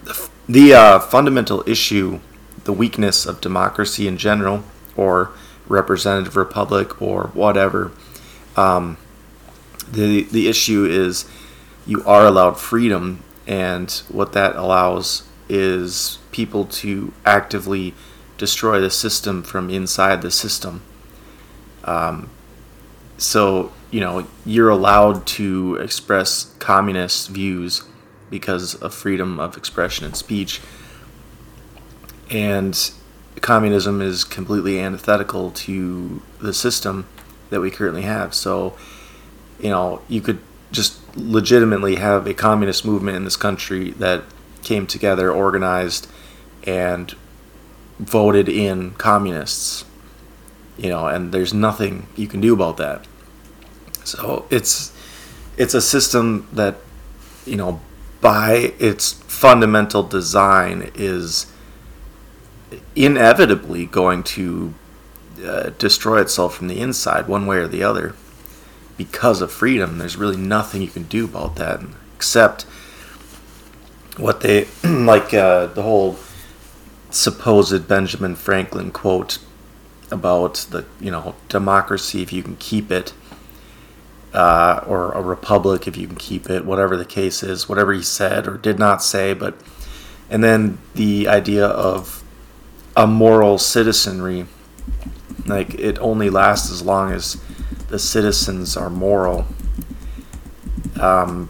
The, 0.04 0.28
the 0.48 0.74
uh, 0.74 0.98
fundamental 1.00 1.62
issue, 1.68 2.20
the 2.64 2.72
weakness 2.72 3.26
of 3.26 3.40
democracy 3.40 4.06
in 4.06 4.16
general, 4.16 4.62
or 4.96 5.32
representative 5.68 6.36
republic, 6.36 7.00
or 7.02 7.28
whatever. 7.34 7.92
Um, 8.56 8.96
the 9.90 10.24
the 10.24 10.48
issue 10.48 10.84
is 10.84 11.28
you 11.86 12.04
are 12.04 12.26
allowed 12.26 12.58
freedom, 12.58 13.22
and 13.46 13.90
what 14.08 14.32
that 14.32 14.56
allows 14.56 15.22
is 15.48 16.18
people 16.32 16.64
to 16.64 17.12
actively 17.24 17.94
destroy 18.38 18.80
the 18.80 18.90
system 18.90 19.42
from 19.42 19.70
inside 19.70 20.22
the 20.22 20.30
system. 20.30 20.82
Um, 21.84 22.30
so 23.16 23.72
you 23.90 24.00
know 24.00 24.26
you're 24.44 24.68
allowed 24.68 25.26
to 25.26 25.76
express 25.76 26.54
communist 26.58 27.28
views 27.28 27.84
because 28.28 28.74
of 28.74 28.92
freedom 28.92 29.38
of 29.38 29.56
expression 29.56 30.04
and 30.04 30.16
speech, 30.16 30.60
and 32.30 32.90
communism 33.40 34.02
is 34.02 34.24
completely 34.24 34.80
antithetical 34.80 35.50
to 35.52 36.20
the 36.40 36.52
system 36.52 37.06
that 37.50 37.60
we 37.60 37.70
currently 37.70 38.02
have. 38.02 38.34
So 38.34 38.76
you 39.60 39.70
know 39.70 40.02
you 40.08 40.20
could 40.20 40.40
just 40.76 41.00
legitimately 41.16 41.96
have 41.96 42.26
a 42.26 42.34
communist 42.34 42.84
movement 42.84 43.16
in 43.16 43.24
this 43.24 43.36
country 43.36 43.92
that 43.92 44.22
came 44.62 44.86
together, 44.86 45.32
organized, 45.32 46.06
and 46.64 47.16
voted 47.98 48.48
in 48.48 48.92
communists. 48.92 49.84
You 50.76 50.90
know, 50.90 51.06
and 51.06 51.32
there's 51.32 51.54
nothing 51.54 52.06
you 52.14 52.28
can 52.28 52.40
do 52.42 52.52
about 52.52 52.76
that. 52.76 53.06
So 54.04 54.46
it's 54.50 54.92
it's 55.56 55.72
a 55.72 55.80
system 55.80 56.46
that 56.52 56.76
you 57.46 57.56
know 57.56 57.80
by 58.20 58.74
its 58.78 59.12
fundamental 59.12 60.02
design 60.02 60.90
is 60.94 61.50
inevitably 62.94 63.86
going 63.86 64.22
to 64.22 64.74
uh, 65.44 65.70
destroy 65.78 66.20
itself 66.20 66.54
from 66.54 66.68
the 66.68 66.80
inside 66.80 67.28
one 67.28 67.46
way 67.46 67.56
or 67.56 67.66
the 67.66 67.82
other 67.82 68.14
because 68.96 69.40
of 69.40 69.50
freedom 69.50 69.98
there's 69.98 70.16
really 70.16 70.36
nothing 70.36 70.82
you 70.82 70.88
can 70.88 71.04
do 71.04 71.24
about 71.24 71.56
that 71.56 71.80
except 72.14 72.62
what 74.16 74.40
they 74.40 74.66
like 74.84 75.32
uh, 75.34 75.66
the 75.66 75.82
whole 75.82 76.16
supposed 77.10 77.86
benjamin 77.88 78.34
franklin 78.34 78.90
quote 78.90 79.38
about 80.10 80.54
the 80.70 80.84
you 81.00 81.10
know 81.10 81.34
democracy 81.48 82.22
if 82.22 82.32
you 82.32 82.42
can 82.42 82.56
keep 82.56 82.90
it 82.90 83.12
uh, 84.32 84.84
or 84.86 85.12
a 85.12 85.22
republic 85.22 85.88
if 85.88 85.96
you 85.96 86.06
can 86.06 86.16
keep 86.16 86.50
it 86.50 86.64
whatever 86.64 86.96
the 86.96 87.04
case 87.04 87.42
is 87.42 87.68
whatever 87.68 87.92
he 87.92 88.02
said 88.02 88.46
or 88.46 88.56
did 88.58 88.78
not 88.78 89.02
say 89.02 89.32
but 89.32 89.54
and 90.28 90.42
then 90.42 90.78
the 90.94 91.28
idea 91.28 91.66
of 91.66 92.22
a 92.96 93.06
moral 93.06 93.58
citizenry 93.58 94.46
like 95.46 95.74
it 95.74 95.98
only 95.98 96.28
lasts 96.30 96.70
as 96.70 96.82
long 96.82 97.12
as 97.12 97.40
the 97.88 97.98
citizens 97.98 98.76
are 98.76 98.90
moral. 98.90 99.46
Um, 101.00 101.48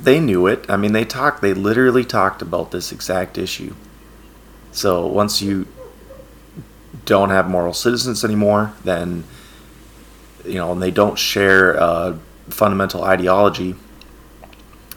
they 0.00 0.20
knew 0.20 0.46
it. 0.46 0.64
I 0.68 0.76
mean 0.76 0.92
they 0.92 1.04
talked 1.04 1.42
they 1.42 1.54
literally 1.54 2.04
talked 2.04 2.42
about 2.42 2.70
this 2.70 2.92
exact 2.92 3.38
issue. 3.38 3.74
So 4.72 5.06
once 5.06 5.42
you 5.42 5.66
don't 7.04 7.30
have 7.30 7.48
moral 7.48 7.72
citizens 7.72 8.24
anymore 8.24 8.74
then 8.84 9.24
you 10.44 10.54
know 10.54 10.72
and 10.72 10.82
they 10.82 10.90
don't 10.90 11.18
share 11.18 11.72
a 11.74 12.18
fundamental 12.50 13.02
ideology 13.02 13.74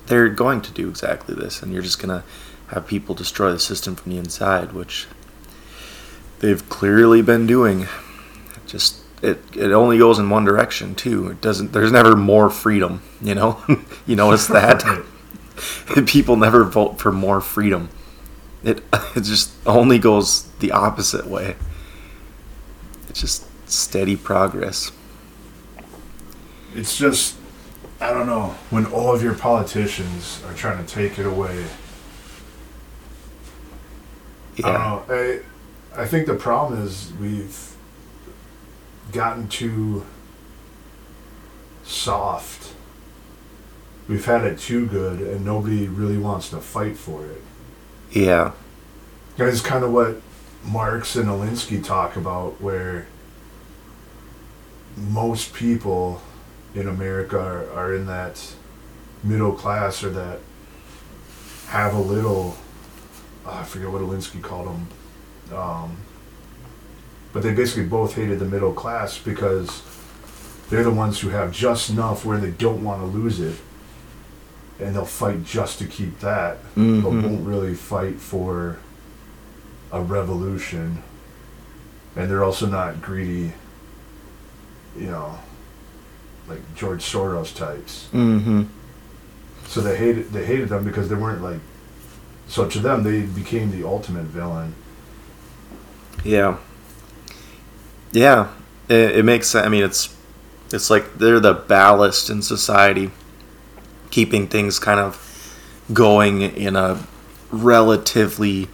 they're 0.07 0.27
going 0.27 0.61
to 0.61 0.71
do 0.71 0.89
exactly 0.89 1.33
this 1.35 1.61
and 1.61 1.71
you're 1.71 1.81
just 1.81 1.99
to 2.09 2.23
have 2.67 2.85
people 2.85 3.15
destroy 3.15 3.51
the 3.51 3.59
system 3.59 3.95
from 3.95 4.11
the 4.11 4.17
inside 4.17 4.73
which 4.73 5.07
they've 6.41 6.67
clearly 6.69 7.21
been 7.21 7.47
doing. 7.47 7.87
Just 8.65 9.00
it 9.21 9.39
it 9.55 9.71
only 9.71 9.97
goes 9.97 10.19
in 10.19 10.29
one 10.29 10.45
direction 10.45 10.95
too. 10.95 11.29
It 11.29 11.41
doesn't 11.41 11.73
there's 11.73 11.91
never 11.91 12.15
more 12.15 12.49
freedom 12.49 13.01
you 13.21 13.35
know? 13.35 13.61
You 14.07 14.15
notice 14.15 14.47
that? 14.47 14.83
People 16.05 16.35
never 16.35 16.63
vote 16.63 16.99
for 16.99 17.11
more 17.11 17.39
freedom. 17.39 17.89
It 18.63 18.83
it 19.15 19.21
just 19.21 19.53
only 19.65 19.99
goes 19.99 20.43
the 20.59 20.71
opposite 20.71 21.27
way. 21.27 21.55
It's 23.09 23.21
just 23.21 23.45
steady 23.69 24.15
progress. 24.15 24.91
It's 26.73 26.97
just, 26.97 27.35
I 27.99 28.11
don't 28.11 28.27
know, 28.27 28.55
when 28.69 28.85
all 28.85 29.13
of 29.13 29.21
your 29.21 29.33
politicians 29.33 30.41
are 30.47 30.53
trying 30.53 30.83
to 30.83 30.93
take 30.93 31.19
it 31.19 31.25
away. 31.25 31.65
I 34.57 34.61
don't 34.61 34.73
yeah. 34.73 34.77
know. 34.77 35.03
I, 35.09 36.01
I 36.01 36.07
think 36.07 36.27
the 36.27 36.35
problem 36.35 36.81
is 36.81 37.11
we've 37.19 37.70
gotten 39.11 39.47
too 39.47 40.05
soft. 41.83 42.73
We've 44.07 44.25
had 44.25 44.43
it 44.43 44.59
too 44.59 44.87
good, 44.87 45.21
and 45.21 45.45
nobody 45.45 45.87
really 45.87 46.17
wants 46.17 46.49
to 46.49 46.57
fight 46.57 46.97
for 46.97 47.25
it. 47.25 47.41
yeah 48.11 48.51
And 49.37 49.47
it's 49.47 49.61
kind 49.61 49.83
of 49.83 49.91
what 49.91 50.21
Marx 50.63 51.15
and 51.15 51.27
Alinsky 51.27 51.83
talk 51.83 52.15
about, 52.15 52.61
where 52.61 53.07
most 54.97 55.53
people 55.53 56.21
in 56.75 56.87
America 56.87 57.39
are, 57.39 57.69
are 57.71 57.95
in 57.95 58.05
that 58.07 58.53
middle 59.23 59.53
class 59.53 60.03
or 60.03 60.09
that 60.11 60.39
have 61.67 61.93
a 61.93 61.99
little. 61.99 62.57
oh, 63.45 63.51
I 63.51 63.63
forget 63.63 63.89
what 63.89 64.01
Alinsky 64.01 64.41
called 64.41 64.67
them. 64.67 64.87
Um, 65.57 65.97
but 67.33 67.43
they 67.43 67.53
basically 67.53 67.85
both 67.85 68.15
hated 68.15 68.39
the 68.39 68.45
middle 68.45 68.73
class 68.73 69.17
because 69.17 69.81
they're 70.69 70.83
the 70.83 70.91
ones 70.91 71.19
who 71.19 71.29
have 71.29 71.51
just 71.51 71.89
enough 71.89 72.25
where 72.25 72.37
they 72.37 72.51
don't 72.51 72.83
want 72.83 73.01
to 73.01 73.05
lose 73.05 73.39
it. 73.39 73.57
And 74.79 74.95
they'll 74.95 75.05
fight 75.05 75.43
just 75.43 75.77
to 75.79 75.85
keep 75.85 76.19
that, 76.21 76.57
but 76.75 76.81
Mhm. 76.81 77.03
won't 77.23 77.47
really 77.47 77.75
fight 77.75 78.19
for 78.19 78.77
a 79.91 80.01
revolution. 80.01 81.03
And 82.15 82.29
they're 82.29 82.43
also 82.43 82.65
not 82.65 83.01
greedy, 83.01 83.53
you 84.97 85.07
know, 85.07 85.37
like 86.49 86.61
George 86.75 87.03
Soros 87.03 87.55
types. 87.55 88.07
mm-hmm 88.13 88.63
So 89.67 89.79
they 89.81 89.95
hated 89.95 90.33
they 90.33 90.45
hated 90.45 90.67
them 90.69 90.83
because 90.83 91.07
they 91.07 91.15
weren't 91.15 91.41
like. 91.41 91.59
So 92.49 92.65
to 92.67 92.79
them, 92.79 93.03
they 93.03 93.21
became 93.21 93.71
the 93.71 93.87
ultimate 93.87 94.25
villain. 94.25 94.73
Yeah. 96.25 96.57
Yeah. 98.11 98.49
It, 98.89 99.17
it 99.17 99.25
makes 99.25 99.47
sense. 99.47 99.65
I 99.65 99.69
mean, 99.69 99.83
it's 99.83 100.15
it's 100.73 100.89
like 100.89 101.17
they're 101.17 101.39
the 101.39 101.53
ballast 101.53 102.29
in 102.29 102.41
society, 102.41 103.11
keeping 104.09 104.47
things 104.47 104.79
kind 104.79 104.99
of 104.99 105.27
going 105.93 106.41
in 106.41 106.75
a 106.75 107.05
relatively 107.51 108.67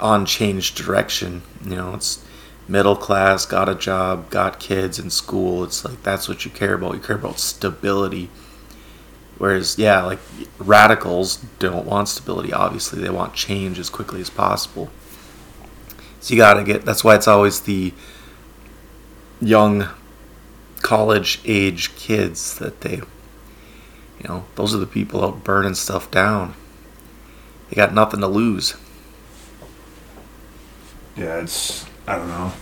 unchanged 0.00 0.76
direction. 0.76 1.42
You 1.64 1.76
know, 1.76 1.94
it's 1.94 2.24
middle 2.66 2.96
class, 2.96 3.46
got 3.46 3.68
a 3.68 3.74
job, 3.74 4.30
got 4.30 4.60
kids 4.60 4.98
in 4.98 5.10
school. 5.10 5.64
It's 5.64 5.84
like 5.84 6.02
that's 6.02 6.28
what 6.28 6.44
you 6.44 6.50
care 6.50 6.74
about. 6.74 6.94
You 6.94 7.00
care 7.00 7.16
about 7.16 7.38
stability. 7.38 8.30
Whereas, 9.38 9.78
yeah, 9.78 10.02
like 10.02 10.18
radicals 10.58 11.36
don't 11.60 11.86
want 11.86 12.08
stability. 12.08 12.52
Obviously, 12.52 13.00
they 13.00 13.10
want 13.10 13.34
change 13.34 13.78
as 13.78 13.88
quickly 13.88 14.20
as 14.20 14.30
possible. 14.30 14.90
So 16.20 16.34
you 16.34 16.38
gotta 16.38 16.64
get. 16.64 16.84
That's 16.84 17.04
why 17.04 17.14
it's 17.14 17.28
always 17.28 17.60
the 17.60 17.92
young, 19.40 19.88
college 20.82 21.40
age 21.44 21.94
kids 21.96 22.58
that 22.58 22.80
they, 22.80 22.96
you 22.96 24.24
know, 24.28 24.44
those 24.54 24.74
are 24.74 24.78
the 24.78 24.86
people 24.86 25.24
out 25.24 25.44
burning 25.44 25.74
stuff 25.74 26.10
down. 26.10 26.54
They 27.68 27.76
got 27.76 27.92
nothing 27.94 28.20
to 28.20 28.26
lose. 28.26 28.76
Yeah, 31.16 31.40
it's 31.40 31.84
I 32.06 32.16
don't 32.16 32.28
know. 32.28 32.52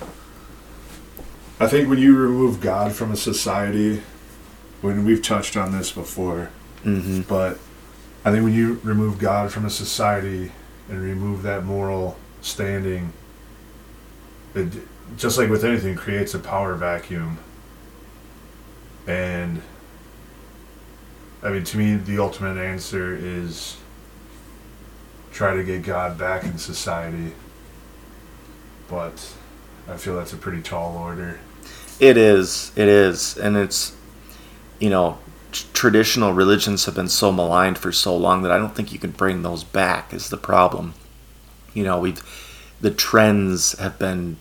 I 1.61 1.67
think 1.67 1.89
when 1.89 1.99
you 1.99 2.17
remove 2.17 2.61
God 2.61 2.93
from 2.93 3.13
a 3.13 3.17
society, 3.17 4.03
when 4.83 5.05
we've 5.05 5.23
touched 5.23 5.57
on 5.57 5.73
this 5.73 5.93
before, 5.93 6.51
Mm-hmm. 6.85 7.23
but 7.23 7.59
I 8.25 8.31
think 8.31 8.45
when 8.45 8.53
you 8.55 8.79
remove 8.85 9.19
God 9.19 9.51
from 9.51 9.65
a 9.65 9.71
society 9.71 10.53
and 10.89 11.01
remove 11.03 11.43
that 11.43 11.65
moral 11.65 12.17
standing, 12.43 13.13
it 14.55 14.69
just 15.17 15.39
like 15.39 15.49
with 15.49 15.65
anything 15.65 15.95
creates 15.95 16.35
a 16.35 16.39
power 16.39 16.75
vacuum. 16.75 17.39
And 19.07 19.63
I 21.43 21.51
mean, 21.51 21.65
to 21.65 21.79
me, 21.79 21.95
the 21.97 22.19
ultimate 22.19 22.59
answer 22.59 23.15
is 23.15 23.77
try 25.33 25.55
to 25.55 25.63
get 25.63 25.83
God 25.83 26.19
back 26.19 26.45
in 26.45 26.59
society. 26.59 27.33
But 28.89 29.33
I 29.89 29.97
feel 29.97 30.17
that's 30.17 30.33
a 30.33 30.37
pretty 30.37 30.63
tall 30.63 30.97
order. 30.97 31.39
It 32.01 32.17
is. 32.17 32.73
It 32.77 32.89
is. 32.89 33.37
And 33.37 33.57
it's, 33.57 33.95
you 34.79 34.91
know, 34.91 35.19
t- 35.53 35.67
traditional 35.73 36.33
religions 36.33 36.85
have 36.87 36.95
been 36.95 37.09
so 37.09 37.33
maligned 37.33 37.79
for 37.79 37.93
so 37.93 38.17
long 38.17 38.43
that 38.43 38.53
I 38.53 38.59
don't 38.59 38.75
think 38.75 38.93
you 38.93 38.99
can 38.99 39.13
bring 39.13 39.43
those 39.43 39.65
back, 39.65 40.13
is 40.13 40.31
the 40.31 40.37
problem. 40.37 40.95
You 41.75 41.85
know, 41.85 41.99
we've, 41.99 42.23
the 42.81 42.91
trends 42.91 43.79
have 43.79 43.99
been 43.99 44.37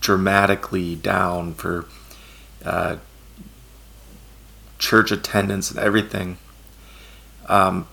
dramatically 0.00 0.96
down 0.96 1.54
for 1.54 1.86
uh, 2.64 2.96
church 4.78 5.10
attendance 5.10 5.70
and 5.70 5.78
everything. 5.78 6.38
Um, 7.48 7.86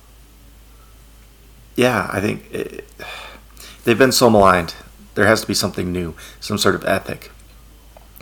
yeah, 1.76 2.10
I 2.12 2.20
think 2.22 2.51
it, 2.51 2.86
they've 3.84 3.97
been 3.97 4.12
so 4.12 4.30
maligned. 4.30 4.76
There 5.16 5.28
has 5.28 5.41
to 5.41 5.47
be 5.47 5.53
something 5.53 5.91
new, 5.91 6.16
some 6.39 6.58
sort 6.58 6.76
of 6.76 6.86
ethic. 6.86 7.32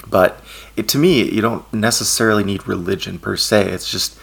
But 0.07 0.41
it, 0.75 0.87
to 0.89 0.97
me, 0.97 1.23
you 1.23 1.41
don't 1.41 1.71
necessarily 1.73 2.43
need 2.43 2.67
religion 2.67 3.19
per 3.19 3.37
se. 3.37 3.69
It's 3.69 3.89
just 3.89 4.17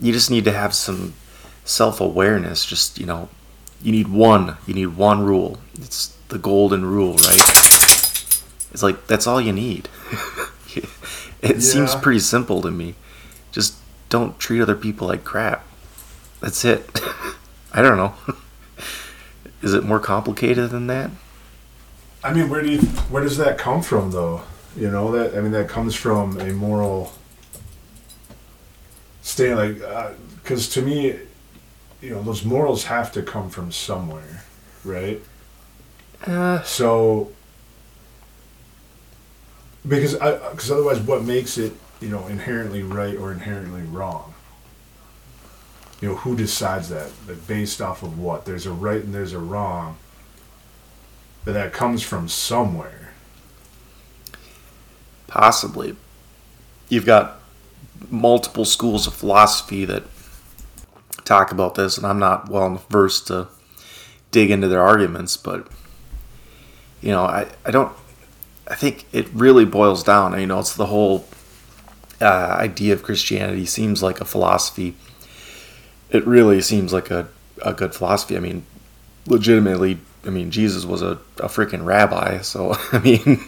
you 0.00 0.12
just 0.12 0.30
need 0.30 0.44
to 0.44 0.52
have 0.52 0.74
some 0.74 1.14
self-awareness. 1.64 2.64
Just 2.64 2.98
you 2.98 3.06
know, 3.06 3.28
you 3.82 3.92
need 3.92 4.08
one. 4.08 4.56
You 4.66 4.74
need 4.74 4.96
one 4.96 5.24
rule. 5.24 5.58
It's 5.74 6.16
the 6.28 6.38
golden 6.38 6.84
rule, 6.84 7.14
right? 7.14 7.77
It's 8.72 8.82
like 8.82 9.06
that's 9.06 9.26
all 9.26 9.40
you 9.40 9.52
need. 9.52 9.88
it 10.76 10.88
yeah. 11.42 11.58
seems 11.58 11.94
pretty 11.94 12.20
simple 12.20 12.62
to 12.62 12.70
me. 12.70 12.94
Just 13.52 13.76
don't 14.08 14.38
treat 14.38 14.60
other 14.60 14.76
people 14.76 15.08
like 15.08 15.24
crap. 15.24 15.66
That's 16.40 16.64
it. 16.64 17.00
I 17.72 17.82
don't 17.82 17.96
know. 17.96 18.14
Is 19.62 19.74
it 19.74 19.84
more 19.84 20.00
complicated 20.00 20.70
than 20.70 20.86
that? 20.86 21.10
I 22.22 22.32
mean, 22.32 22.48
where 22.48 22.62
do 22.62 22.70
you 22.70 22.80
where 23.10 23.22
does 23.22 23.36
that 23.38 23.58
come 23.58 23.82
from 23.82 24.10
though? 24.10 24.42
You 24.76 24.90
know 24.90 25.10
that 25.12 25.36
I 25.36 25.40
mean 25.40 25.52
that 25.52 25.68
comes 25.68 25.94
from 25.94 26.40
a 26.40 26.52
moral 26.52 27.12
stay 29.22 29.54
like 29.54 29.74
because 30.42 30.68
uh, 30.68 30.80
to 30.80 30.82
me, 30.82 31.18
you 32.00 32.10
know, 32.10 32.22
those 32.22 32.44
morals 32.44 32.84
have 32.84 33.12
to 33.12 33.22
come 33.22 33.50
from 33.50 33.70
somewhere, 33.72 34.44
right? 34.84 35.20
Uh, 36.26 36.62
so 36.62 37.32
because 39.88 40.14
because 40.14 40.70
otherwise, 40.70 41.00
what 41.00 41.24
makes 41.24 41.58
it 41.58 41.72
you 42.00 42.08
know 42.08 42.26
inherently 42.26 42.82
right 42.82 43.16
or 43.16 43.32
inherently 43.32 43.82
wrong? 43.82 44.34
You 46.00 46.08
know, 46.08 46.14
who 46.16 46.36
decides 46.36 46.88
that? 46.90 47.10
Like 47.26 47.46
based 47.46 47.80
off 47.80 48.02
of 48.02 48.18
what? 48.18 48.44
There's 48.44 48.66
a 48.66 48.72
right 48.72 49.02
and 49.02 49.14
there's 49.14 49.32
a 49.32 49.38
wrong. 49.38 49.96
But 51.44 51.52
that 51.54 51.72
comes 51.72 52.02
from 52.02 52.28
somewhere. 52.28 53.12
Possibly. 55.26 55.96
You've 56.88 57.06
got 57.06 57.40
multiple 58.10 58.64
schools 58.64 59.06
of 59.06 59.14
philosophy 59.14 59.84
that 59.84 60.04
talk 61.24 61.50
about 61.50 61.74
this, 61.74 61.96
and 61.98 62.06
I'm 62.06 62.18
not 62.18 62.48
well 62.48 62.82
versed 62.90 63.26
to 63.28 63.48
dig 64.30 64.50
into 64.50 64.68
their 64.68 64.82
arguments, 64.82 65.36
but 65.36 65.68
you 67.00 67.10
know, 67.10 67.24
I, 67.24 67.46
I 67.64 67.70
don't 67.70 67.92
I 68.68 68.74
think 68.74 69.06
it 69.12 69.28
really 69.32 69.64
boils 69.64 70.02
down. 70.02 70.38
You 70.38 70.46
know, 70.46 70.58
it's 70.60 70.74
the 70.74 70.86
whole 70.86 71.26
uh, 72.20 72.56
idea 72.58 72.92
of 72.92 73.02
Christianity 73.02 73.64
seems 73.64 74.02
like 74.02 74.20
a 74.20 74.24
philosophy. 74.24 74.94
It 76.10 76.26
really 76.26 76.60
seems 76.60 76.92
like 76.92 77.10
a, 77.10 77.28
a 77.64 77.72
good 77.72 77.94
philosophy. 77.94 78.36
I 78.36 78.40
mean, 78.40 78.64
legitimately, 79.26 79.98
I 80.24 80.30
mean, 80.30 80.50
Jesus 80.50 80.84
was 80.84 81.00
a, 81.00 81.18
a 81.38 81.48
freaking 81.48 81.84
rabbi. 81.84 82.38
So, 82.40 82.76
I 82.92 82.98
mean, 82.98 83.40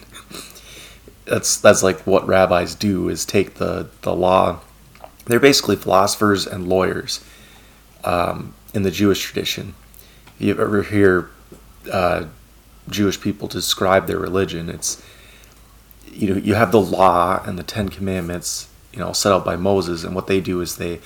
that's 1.25 1.57
that's 1.57 1.83
like 1.83 1.99
what 2.07 2.27
rabbis 2.27 2.75
do 2.75 3.09
is 3.09 3.25
take 3.25 3.55
the, 3.55 3.89
the 4.01 4.15
law. 4.15 4.59
They're 5.25 5.39
basically 5.39 5.75
philosophers 5.75 6.47
and 6.47 6.67
lawyers 6.67 7.23
um, 8.03 8.55
in 8.73 8.81
the 8.81 8.91
Jewish 8.91 9.21
tradition. 9.21 9.75
If 10.39 10.47
you 10.47 10.51
ever 10.59 10.81
hear 10.81 11.29
uh, 11.91 12.25
Jewish 12.89 13.19
people 13.21 13.47
describe 13.47 14.07
their 14.07 14.19
religion, 14.19 14.69
it's 14.69 15.01
you 16.11 16.33
know 16.33 16.39
you 16.39 16.55
have 16.55 16.71
the 16.71 16.81
law 16.81 17.41
and 17.45 17.57
the 17.57 17.63
Ten 17.63 17.89
Commandments, 17.89 18.67
you 18.93 18.99
know, 18.99 19.13
set 19.13 19.31
out 19.31 19.45
by 19.45 19.55
Moses, 19.55 20.03
and 20.03 20.15
what 20.15 20.27
they 20.27 20.41
do 20.41 20.61
is 20.61 20.77
they 20.77 20.99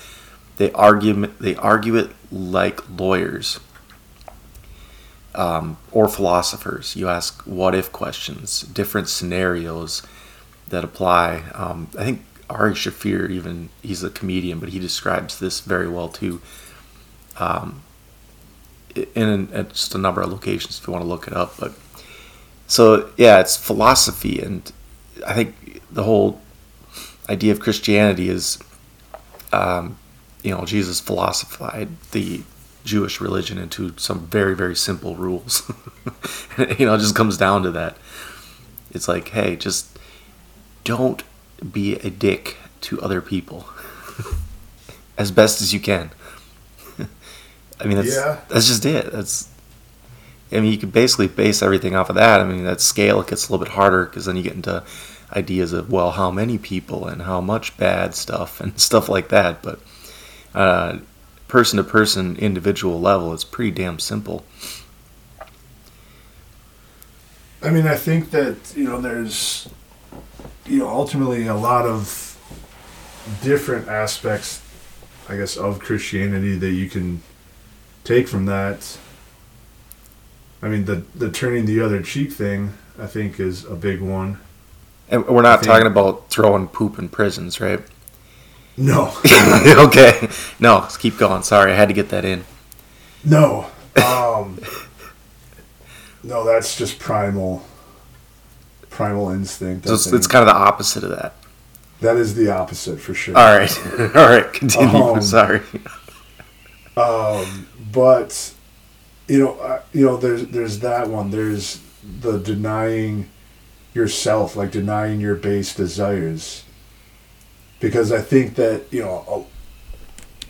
they 0.58 0.72
argue 0.72 1.28
they 1.40 1.56
argue 1.56 1.96
it 1.96 2.12
like 2.32 2.82
lawyers 2.90 3.60
um, 5.36 5.78
or 5.92 6.08
philosophers. 6.08 6.96
You 6.96 7.10
ask 7.10 7.42
what 7.44 7.76
if 7.76 7.92
questions, 7.92 8.62
different 8.62 9.10
scenarios 9.10 10.02
that 10.70 10.84
apply. 10.84 11.44
Um, 11.54 11.90
I 11.98 12.04
think 12.04 12.26
Ari 12.50 12.74
Shaffir, 12.74 13.30
even 13.30 13.70
he's 13.82 14.04
a 14.04 14.10
comedian, 14.10 14.60
but 14.60 14.70
he 14.70 14.80
describes 14.80 15.40
this 15.40 15.60
very 15.60 15.88
well 15.88 16.10
too. 16.10 16.42
Um, 17.38 17.84
in, 19.16 19.48
just 19.70 19.96
a 19.96 19.98
number 19.98 20.22
of 20.22 20.32
locations 20.32 20.80
if 20.80 20.88
you 20.88 20.94
want 20.94 21.04
to 21.04 21.10
look 21.10 21.28
it 21.28 21.34
up, 21.34 21.56
but 21.60 21.74
so 22.68 23.10
yeah, 23.18 23.40
it's 23.40 23.56
philosophy, 23.58 24.40
and 24.40 24.72
I 25.26 25.34
think 25.34 25.82
the 25.92 26.04
whole 26.04 26.42
idea 27.30 27.52
of 27.52 27.60
Christianity 27.60 28.30
is, 28.30 28.60
um, 29.52 29.98
you 30.44 30.52
know, 30.52 30.66
Jesus 30.66 31.00
philosophized 31.00 32.12
the 32.12 32.44
Jewish 32.84 33.20
religion 33.20 33.58
into 33.58 33.94
some 33.98 34.28
very, 34.28 34.56
very 34.56 34.76
simple 34.76 35.16
rules. 35.16 35.70
you 36.58 36.86
know, 36.86 36.96
it 36.96 37.00
just 37.00 37.16
comes 37.16 37.38
down 37.38 37.64
to 37.64 37.72
that. 37.72 37.98
It's 38.92 39.08
like, 39.08 39.30
hey, 39.30 39.56
just 39.56 39.98
don't 40.84 41.24
be 41.72 41.96
a 41.96 42.10
dick 42.10 42.58
to 42.82 43.02
other 43.02 43.22
people 43.22 43.68
as 45.18 45.32
best 45.32 45.62
as 45.62 45.74
you 45.74 45.80
can. 45.80 46.12
I 47.80 47.86
mean, 47.86 47.98
that's 47.98 48.16
yeah. 48.16 48.42
that's 48.48 48.68
just 48.68 48.86
it. 48.86 49.12
That's 49.12 49.50
I 50.52 50.60
mean, 50.60 50.72
you 50.72 50.78
can 50.78 50.90
basically 50.90 51.28
base 51.28 51.62
everything 51.62 51.96
off 51.96 52.10
of 52.10 52.16
that. 52.16 52.40
I 52.40 52.44
mean, 52.44 52.64
that 52.66 52.82
scale 52.82 53.22
it 53.22 53.28
gets 53.28 53.48
a 53.48 53.52
little 53.52 53.66
bit 53.66 53.74
harder 53.74 54.06
because 54.06 54.26
then 54.26 54.38
you 54.38 54.44
get 54.44 54.54
into 54.54 54.84
ideas 55.34 55.74
of 55.74 55.92
well, 55.92 56.12
how 56.12 56.32
many 56.32 56.58
people 56.58 57.08
and 57.08 57.24
how 57.24 57.42
much 57.42 57.76
bad 57.78 58.16
stuff 58.16 58.62
and 58.62 58.80
stuff 58.80 59.10
like 59.10 59.30
that. 59.30 59.62
But 59.62 59.80
uh, 60.54 61.00
person 61.48 61.78
to 61.78 61.84
person, 61.84 62.36
individual 62.38 63.00
level, 63.00 63.34
it's 63.34 63.44
pretty 63.44 63.72
damn 63.72 64.00
simple. 64.00 64.46
I 67.62 67.72
mean, 67.72 67.88
I 67.88 67.96
think 67.96 68.30
that 68.32 68.74
you 68.76 68.84
know, 68.84 69.02
there's 69.02 69.68
you 70.66 70.80
know, 70.80 70.88
ultimately 70.88 71.48
a 71.48 71.56
lot 71.56 71.86
of 71.86 72.32
different 73.42 73.88
aspects, 73.88 74.62
I 75.28 75.38
guess, 75.38 75.58
of 75.58 75.80
Christianity 75.80 76.56
that 76.58 76.72
you 76.72 76.90
can 76.90 77.22
take 78.06 78.30
from 78.30 78.46
that 78.46 78.98
I 80.66 80.68
mean, 80.68 80.86
the 80.86 81.04
the 81.14 81.30
turning 81.30 81.66
the 81.66 81.80
other 81.82 82.02
cheek 82.02 82.32
thing, 82.32 82.74
I 83.00 83.06
think, 83.06 83.40
is 83.40 83.66
a 83.66 83.76
big 83.76 84.02
one. 84.02 84.40
And 85.10 85.28
we're 85.28 85.44
not 85.44 85.62
talking 85.62 85.86
about 85.86 86.32
throwing 86.32 86.68
poop 86.68 86.98
in 86.98 87.08
prisons, 87.08 87.62
right? 87.62 87.80
No. 88.76 89.16
okay. 89.88 90.28
No, 90.60 90.80
let's 90.80 90.98
keep 90.98 91.20
going. 91.20 91.44
Sorry, 91.44 91.72
I 91.72 91.76
had 91.76 91.90
to 91.90 91.94
get 91.94 92.10
that 92.10 92.26
in. 92.26 92.46
No. 93.24 93.70
Um, 93.96 94.60
no, 96.24 96.44
that's 96.44 96.76
just 96.76 96.98
primal, 96.98 97.64
primal 98.90 99.30
instinct. 99.30 99.88
So 99.88 99.94
it's, 99.94 100.08
it's, 100.08 100.28
kind 100.28 100.42
of 100.42 100.48
the 100.48 100.60
opposite 100.60 101.04
of 101.04 101.12
that. 101.12 101.36
That 102.02 102.18
is 102.18 102.34
the 102.34 102.50
opposite 102.50 103.00
for 103.00 103.14
sure. 103.14 103.38
All 103.38 103.56
right. 103.56 103.88
All 104.16 104.30
right. 104.30 104.52
Continue. 104.52 104.98
Um, 104.98 105.22
Sorry. 105.22 105.62
Um, 106.98 107.68
but 107.96 108.54
you 109.28 109.40
know, 109.40 109.54
uh, 109.54 109.82
you 109.94 110.06
know, 110.06 110.18
there's 110.18 110.46
there's 110.48 110.80
that 110.80 111.08
one. 111.08 111.32
There's 111.32 111.82
the 112.20 112.38
denying 112.38 113.30
yourself, 113.94 114.56
like 114.56 114.72
denying 114.72 115.22
your 115.22 115.36
base 115.36 115.74
desires. 115.74 116.64
Because 117.80 118.12
I 118.12 118.22
think 118.22 118.56
that 118.56 118.84
you 118.92 119.02
know, 119.02 119.48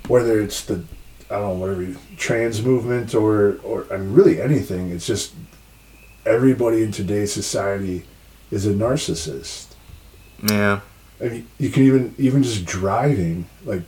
whether 0.08 0.42
it's 0.42 0.66
the 0.66 0.84
I 1.30 1.36
don't 1.36 1.60
know 1.60 1.66
whatever 1.66 1.96
trans 2.18 2.64
movement 2.64 3.14
or 3.14 3.60
or 3.64 3.86
I 3.94 3.98
mean 3.98 4.14
really 4.14 4.42
anything, 4.42 4.90
it's 4.90 5.06
just 5.06 5.34
everybody 6.26 6.82
in 6.82 6.92
today's 6.92 7.32
society 7.32 8.06
is 8.50 8.66
a 8.66 8.74
narcissist. 8.74 9.68
Yeah. 10.44 10.82
I 11.22 11.26
mean, 11.26 11.48
you 11.60 11.70
can 11.70 11.84
even 11.84 12.16
even 12.18 12.42
just 12.42 12.66
driving 12.66 13.48
like 13.64 13.84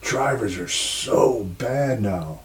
drivers 0.00 0.56
are 0.56 0.68
so 0.68 1.42
bad 1.42 2.00
now 2.00 2.40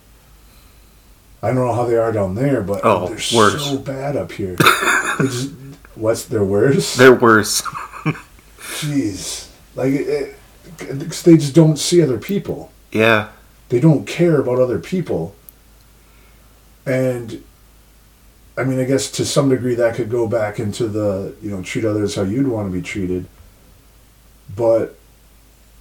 I 1.44 1.48
don't 1.48 1.56
know 1.56 1.74
how 1.74 1.86
they 1.86 1.98
are 1.98 2.12
down 2.12 2.36
there, 2.36 2.62
but 2.62 2.82
oh, 2.84 3.08
they're 3.08 3.39
worse. 3.39 3.66
so 3.66 3.78
bad 3.78 4.16
up 4.16 4.32
here. 4.32 4.56
just, 5.18 5.52
what's 5.96 6.26
they're 6.26 6.44
worse? 6.44 6.96
They're 6.96 7.16
worse. 7.16 7.62
Jeez, 8.60 9.50
like 9.76 9.94
it, 9.94 10.36
it, 10.80 11.10
they 11.10 11.38
just 11.38 11.56
don't 11.56 11.78
see 11.78 12.02
other 12.02 12.20
people. 12.20 12.72
Yeah. 12.92 13.30
They 13.70 13.80
don't 13.80 14.06
care 14.06 14.39
about 14.39 14.60
other 14.60 14.80
people. 14.80 15.36
And 16.86 17.44
I 18.58 18.64
mean, 18.64 18.80
I 18.80 18.84
guess 18.84 19.10
to 19.12 19.26
some 19.26 19.50
degree 19.50 19.76
that 19.76 19.96
could 19.96 20.10
go 20.10 20.28
back 20.28 20.60
into 20.60 20.88
the, 20.88 21.36
you 21.42 21.50
know, 21.50 21.64
treat 21.64 21.86
others 21.86 22.16
how 22.16 22.24
you'd 22.24 22.48
want 22.48 22.68
to 22.68 22.72
be 22.72 22.82
treated. 22.82 23.26
But 24.56 24.98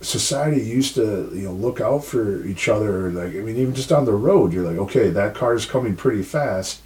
society 0.01 0.63
used 0.63 0.95
to, 0.95 1.31
you 1.35 1.43
know, 1.43 1.53
look 1.53 1.81
out 1.81 2.05
for 2.05 2.45
each 2.45 2.69
other. 2.69 3.11
Like, 3.11 3.35
I 3.35 3.41
mean, 3.41 3.57
even 3.57 3.75
just 3.75 3.93
on 3.93 4.05
the 4.05 4.13
road, 4.13 4.53
you're 4.53 4.67
like, 4.67 4.79
okay, 4.79 5.11
that 5.11 5.35
car 5.35 5.55
is 5.55 5.67
coming 5.67 5.97
pretty 5.97 6.23
fast. 6.23 6.81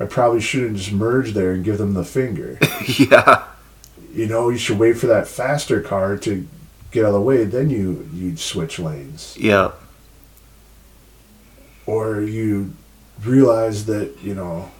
I 0.00 0.06
probably 0.06 0.40
shouldn't 0.40 0.78
just 0.78 0.92
merge 0.92 1.32
there 1.32 1.52
and 1.52 1.64
give 1.64 1.78
them 1.78 1.94
the 1.94 2.04
finger. 2.04 2.58
yeah. 2.98 3.44
You 4.12 4.26
know, 4.26 4.48
you 4.48 4.58
should 4.58 4.78
wait 4.78 4.98
for 4.98 5.06
that 5.06 5.28
faster 5.28 5.80
car 5.80 6.16
to 6.18 6.46
get 6.90 7.04
out 7.04 7.08
of 7.08 7.14
the 7.14 7.20
way, 7.20 7.44
then 7.44 7.70
you 7.70 8.08
you 8.12 8.36
switch 8.36 8.78
lanes. 8.78 9.36
Yeah. 9.38 9.72
Or 11.86 12.20
you 12.20 12.74
realize 13.24 13.86
that, 13.86 14.14
you 14.22 14.34
know, 14.34 14.70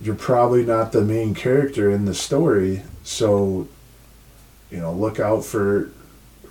you're 0.00 0.14
probably 0.14 0.64
not 0.64 0.92
the 0.92 1.00
main 1.00 1.34
character 1.34 1.90
in 1.90 2.04
the 2.04 2.14
story, 2.14 2.82
so 3.02 3.66
you 4.70 4.78
know, 4.78 4.92
look 4.92 5.18
out 5.20 5.44
for 5.44 5.90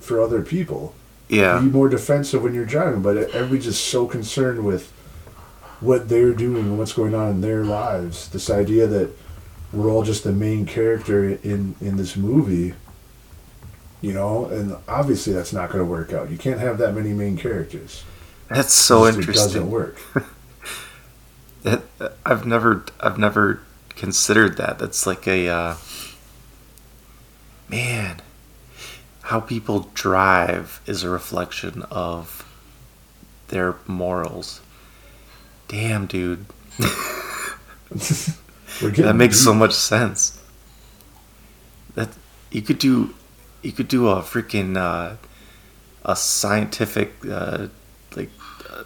for 0.00 0.20
other 0.20 0.42
people. 0.42 0.94
Yeah. 1.28 1.60
Be 1.60 1.66
more 1.66 1.88
defensive 1.88 2.42
when 2.42 2.54
you're 2.54 2.64
driving, 2.64 3.02
but 3.02 3.16
everybody's 3.16 3.64
just 3.64 3.84
so 3.84 4.06
concerned 4.06 4.64
with 4.64 4.90
what 5.80 6.08
they're 6.08 6.32
doing 6.32 6.64
and 6.64 6.78
what's 6.78 6.92
going 6.94 7.14
on 7.14 7.30
in 7.30 7.40
their 7.42 7.64
lives. 7.64 8.28
This 8.28 8.48
idea 8.48 8.86
that 8.86 9.10
we're 9.72 9.90
all 9.90 10.02
just 10.02 10.24
the 10.24 10.32
main 10.32 10.64
character 10.66 11.28
in 11.28 11.74
in 11.80 11.96
this 11.98 12.16
movie, 12.16 12.74
you 14.00 14.12
know, 14.14 14.46
and 14.46 14.76
obviously 14.88 15.32
that's 15.34 15.52
not 15.52 15.68
going 15.70 15.84
to 15.84 15.90
work 15.90 16.12
out. 16.12 16.30
You 16.30 16.38
can't 16.38 16.60
have 16.60 16.78
that 16.78 16.94
many 16.94 17.12
main 17.12 17.36
characters. 17.36 18.04
That's 18.48 18.72
so 18.72 19.04
just- 19.06 19.18
interesting. 19.18 19.42
It 19.44 19.46
doesn't 19.46 19.70
work. 19.70 20.00
That, 21.64 21.82
I've 22.24 22.46
never 22.46 22.84
I've 23.00 23.18
never 23.18 23.60
considered 23.96 24.56
that. 24.58 24.78
That's 24.78 25.06
like 25.08 25.26
a 25.26 25.48
uh, 25.48 25.74
man. 27.68 28.20
How 29.22 29.40
people 29.40 29.90
drive 29.94 30.80
is 30.86 31.02
a 31.02 31.08
reflection 31.08 31.82
of 31.90 32.44
their 33.48 33.76
morals. 33.86 34.60
Damn, 35.68 36.06
dude. 36.06 36.46
That 38.80 39.16
makes 39.16 39.40
so 39.40 39.54
much 39.54 39.72
sense. 39.72 40.40
That 41.94 42.10
you 42.50 42.60
could 42.62 42.78
do, 42.78 43.14
you 43.62 43.72
could 43.72 43.88
do 43.88 44.08
a 44.08 44.16
freaking 44.16 44.76
uh, 44.76 45.16
a 46.04 46.14
scientific 46.14 47.14
uh, 47.28 47.68
like 48.14 48.30
uh, 48.70 48.84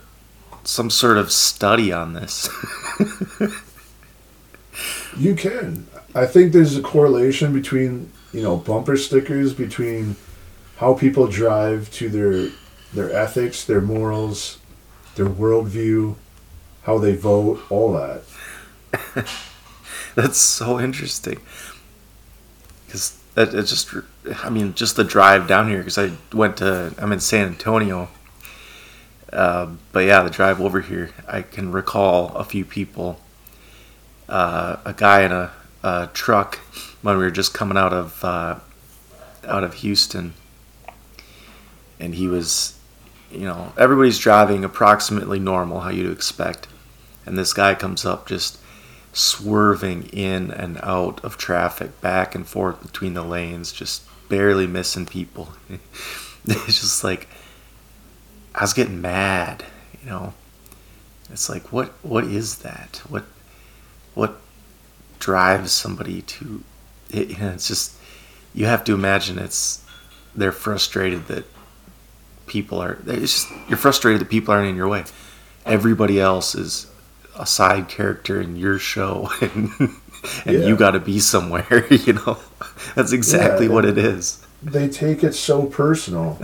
some 0.62 0.89
sort 0.89 1.18
of 1.18 1.33
study 1.33 1.93
on 1.93 2.12
this. 2.14 2.49
You 5.16 5.35
can. 5.35 5.87
I 6.14 6.26
think 6.26 6.53
there's 6.53 6.76
a 6.76 6.83
correlation 6.83 7.53
between 7.53 8.11
you 8.33 8.43
know 8.43 8.57
bumper 8.57 8.97
stickers 8.97 9.53
between 9.55 10.16
how 10.76 10.95
people 10.95 11.26
drive 11.26 11.91
to 11.93 12.09
their 12.09 12.51
their 12.93 13.11
ethics, 13.12 13.64
their 13.64 13.80
morals, 13.80 14.59
their 15.14 15.26
worldview, 15.26 16.16
how 16.83 16.99
they 16.99 17.14
vote, 17.14 17.61
all 17.70 17.93
that. 17.93 18.22
That's 20.14 20.39
so 20.39 20.78
interesting. 20.78 21.41
Because 22.87 23.18
it 23.37 23.51
just, 23.64 23.95
I 24.45 24.51
mean, 24.51 24.74
just 24.74 24.97
the 24.97 25.05
drive 25.05 25.47
down 25.47 25.68
here. 25.68 25.78
Because 25.78 25.99
I 25.99 26.12
went 26.33 26.59
to, 26.59 26.95
I'm 26.99 27.12
in 27.12 27.20
San 27.20 27.47
Antonio. 27.49 28.09
Uh, 29.33 29.70
but 29.93 30.01
yeah, 30.01 30.22
the 30.22 30.30
drive 30.30 30.61
over 30.61 30.83
here, 30.83 31.11
I 31.26 31.41
can 31.41 31.72
recall 31.72 32.35
a 32.35 32.45
few 32.45 32.66
people. 32.66 33.18
Uh, 34.28 34.76
a 34.85 34.93
guy 34.93 35.22
in 35.22 35.33
a, 35.33 35.51
a 35.83 36.11
truck 36.12 36.59
when 37.03 37.18
we 37.18 37.24
were 37.24 37.30
just 37.30 37.53
coming 37.53 37.76
out 37.76 37.92
of 37.92 38.24
uh, 38.24 38.59
out 39.46 39.64
of 39.64 39.74
Houston, 39.74 40.34
and 42.00 42.14
he 42.14 42.28
was, 42.28 42.78
you 43.30 43.44
know, 43.46 43.72
everybody's 43.76 44.18
driving 44.18 44.64
approximately 44.64 45.38
normal, 45.38 45.80
how 45.80 45.90
you'd 45.90 46.11
expect, 46.11 46.68
and 47.26 47.36
this 47.36 47.53
guy 47.53 47.74
comes 47.74 48.05
up 48.05 48.26
just 48.26 48.59
swerving 49.12 50.05
in 50.05 50.50
and 50.50 50.78
out 50.82 51.22
of 51.24 51.36
traffic, 51.36 52.00
back 52.00 52.34
and 52.34 52.46
forth 52.46 52.80
between 52.80 53.14
the 53.14 53.22
lanes, 53.22 53.72
just 53.72 54.03
barely 54.28 54.66
missing 54.66 55.05
people. 55.05 55.53
it's 56.44 56.80
just 56.80 57.05
like 57.05 57.28
I 58.55 58.62
was 58.62 58.72
getting 58.72 59.00
mad, 59.00 59.64
you 60.03 60.09
know. 60.09 60.34
It's 61.30 61.48
like 61.48 61.72
what 61.72 61.88
what 62.03 62.24
is 62.24 62.59
that? 62.59 63.03
What 63.09 63.24
what 64.14 64.36
drives 65.18 65.72
somebody 65.72 66.22
to 66.22 66.62
it, 67.12 67.30
you 67.30 67.36
know, 67.40 67.50
it's 67.50 67.68
just 67.68 67.94
you 68.54 68.66
have 68.66 68.84
to 68.84 68.94
imagine 68.94 69.38
it's 69.38 69.84
they're 70.34 70.52
frustrated 70.52 71.26
that 71.28 71.44
people 72.46 72.82
are 72.82 72.98
it's 73.06 73.44
just 73.44 73.48
you're 73.68 73.78
frustrated 73.78 74.20
that 74.20 74.28
people 74.30 74.52
aren't 74.54 74.68
in 74.68 74.76
your 74.76 74.88
way. 74.88 75.04
Everybody 75.64 76.20
else 76.20 76.54
is 76.54 76.86
a 77.38 77.46
side 77.46 77.88
character 77.88 78.40
in 78.40 78.56
your 78.56 78.78
show 78.78 79.30
and 79.40 79.70
and 79.78 80.58
Yeah. 80.58 80.66
you 80.66 80.76
got 80.76 80.92
to 80.92 81.00
be 81.00 81.18
somewhere, 81.20 81.86
you 81.90 82.12
know. 82.14 82.38
That's 82.94 83.12
exactly 83.12 83.66
Yeah, 83.66 83.72
what 83.72 83.84
it 83.84 83.98
is. 83.98 84.44
They 84.62 84.88
take 84.88 85.24
it 85.24 85.34
so 85.34 85.66
personal. 85.66 86.38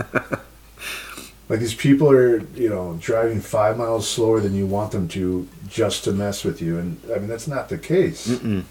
like 1.47 1.59
these 1.59 1.73
people 1.75 2.11
are, 2.11 2.39
you 2.55 2.69
know, 2.69 2.97
driving 2.99 3.39
five 3.39 3.77
miles 3.77 4.07
slower 4.09 4.39
than 4.41 4.53
you 4.55 4.65
want 4.65 4.91
them 4.91 5.07
to 5.09 5.47
just 5.67 6.03
to 6.05 6.11
mess 6.11 6.43
with 6.43 6.61
you, 6.61 6.77
and 6.77 6.99
I 7.13 7.19
mean 7.19 7.27
that's 7.27 7.47
not 7.47 7.69
the 7.69 7.77
case. 7.77 8.27
Mm-mm. 8.27 8.63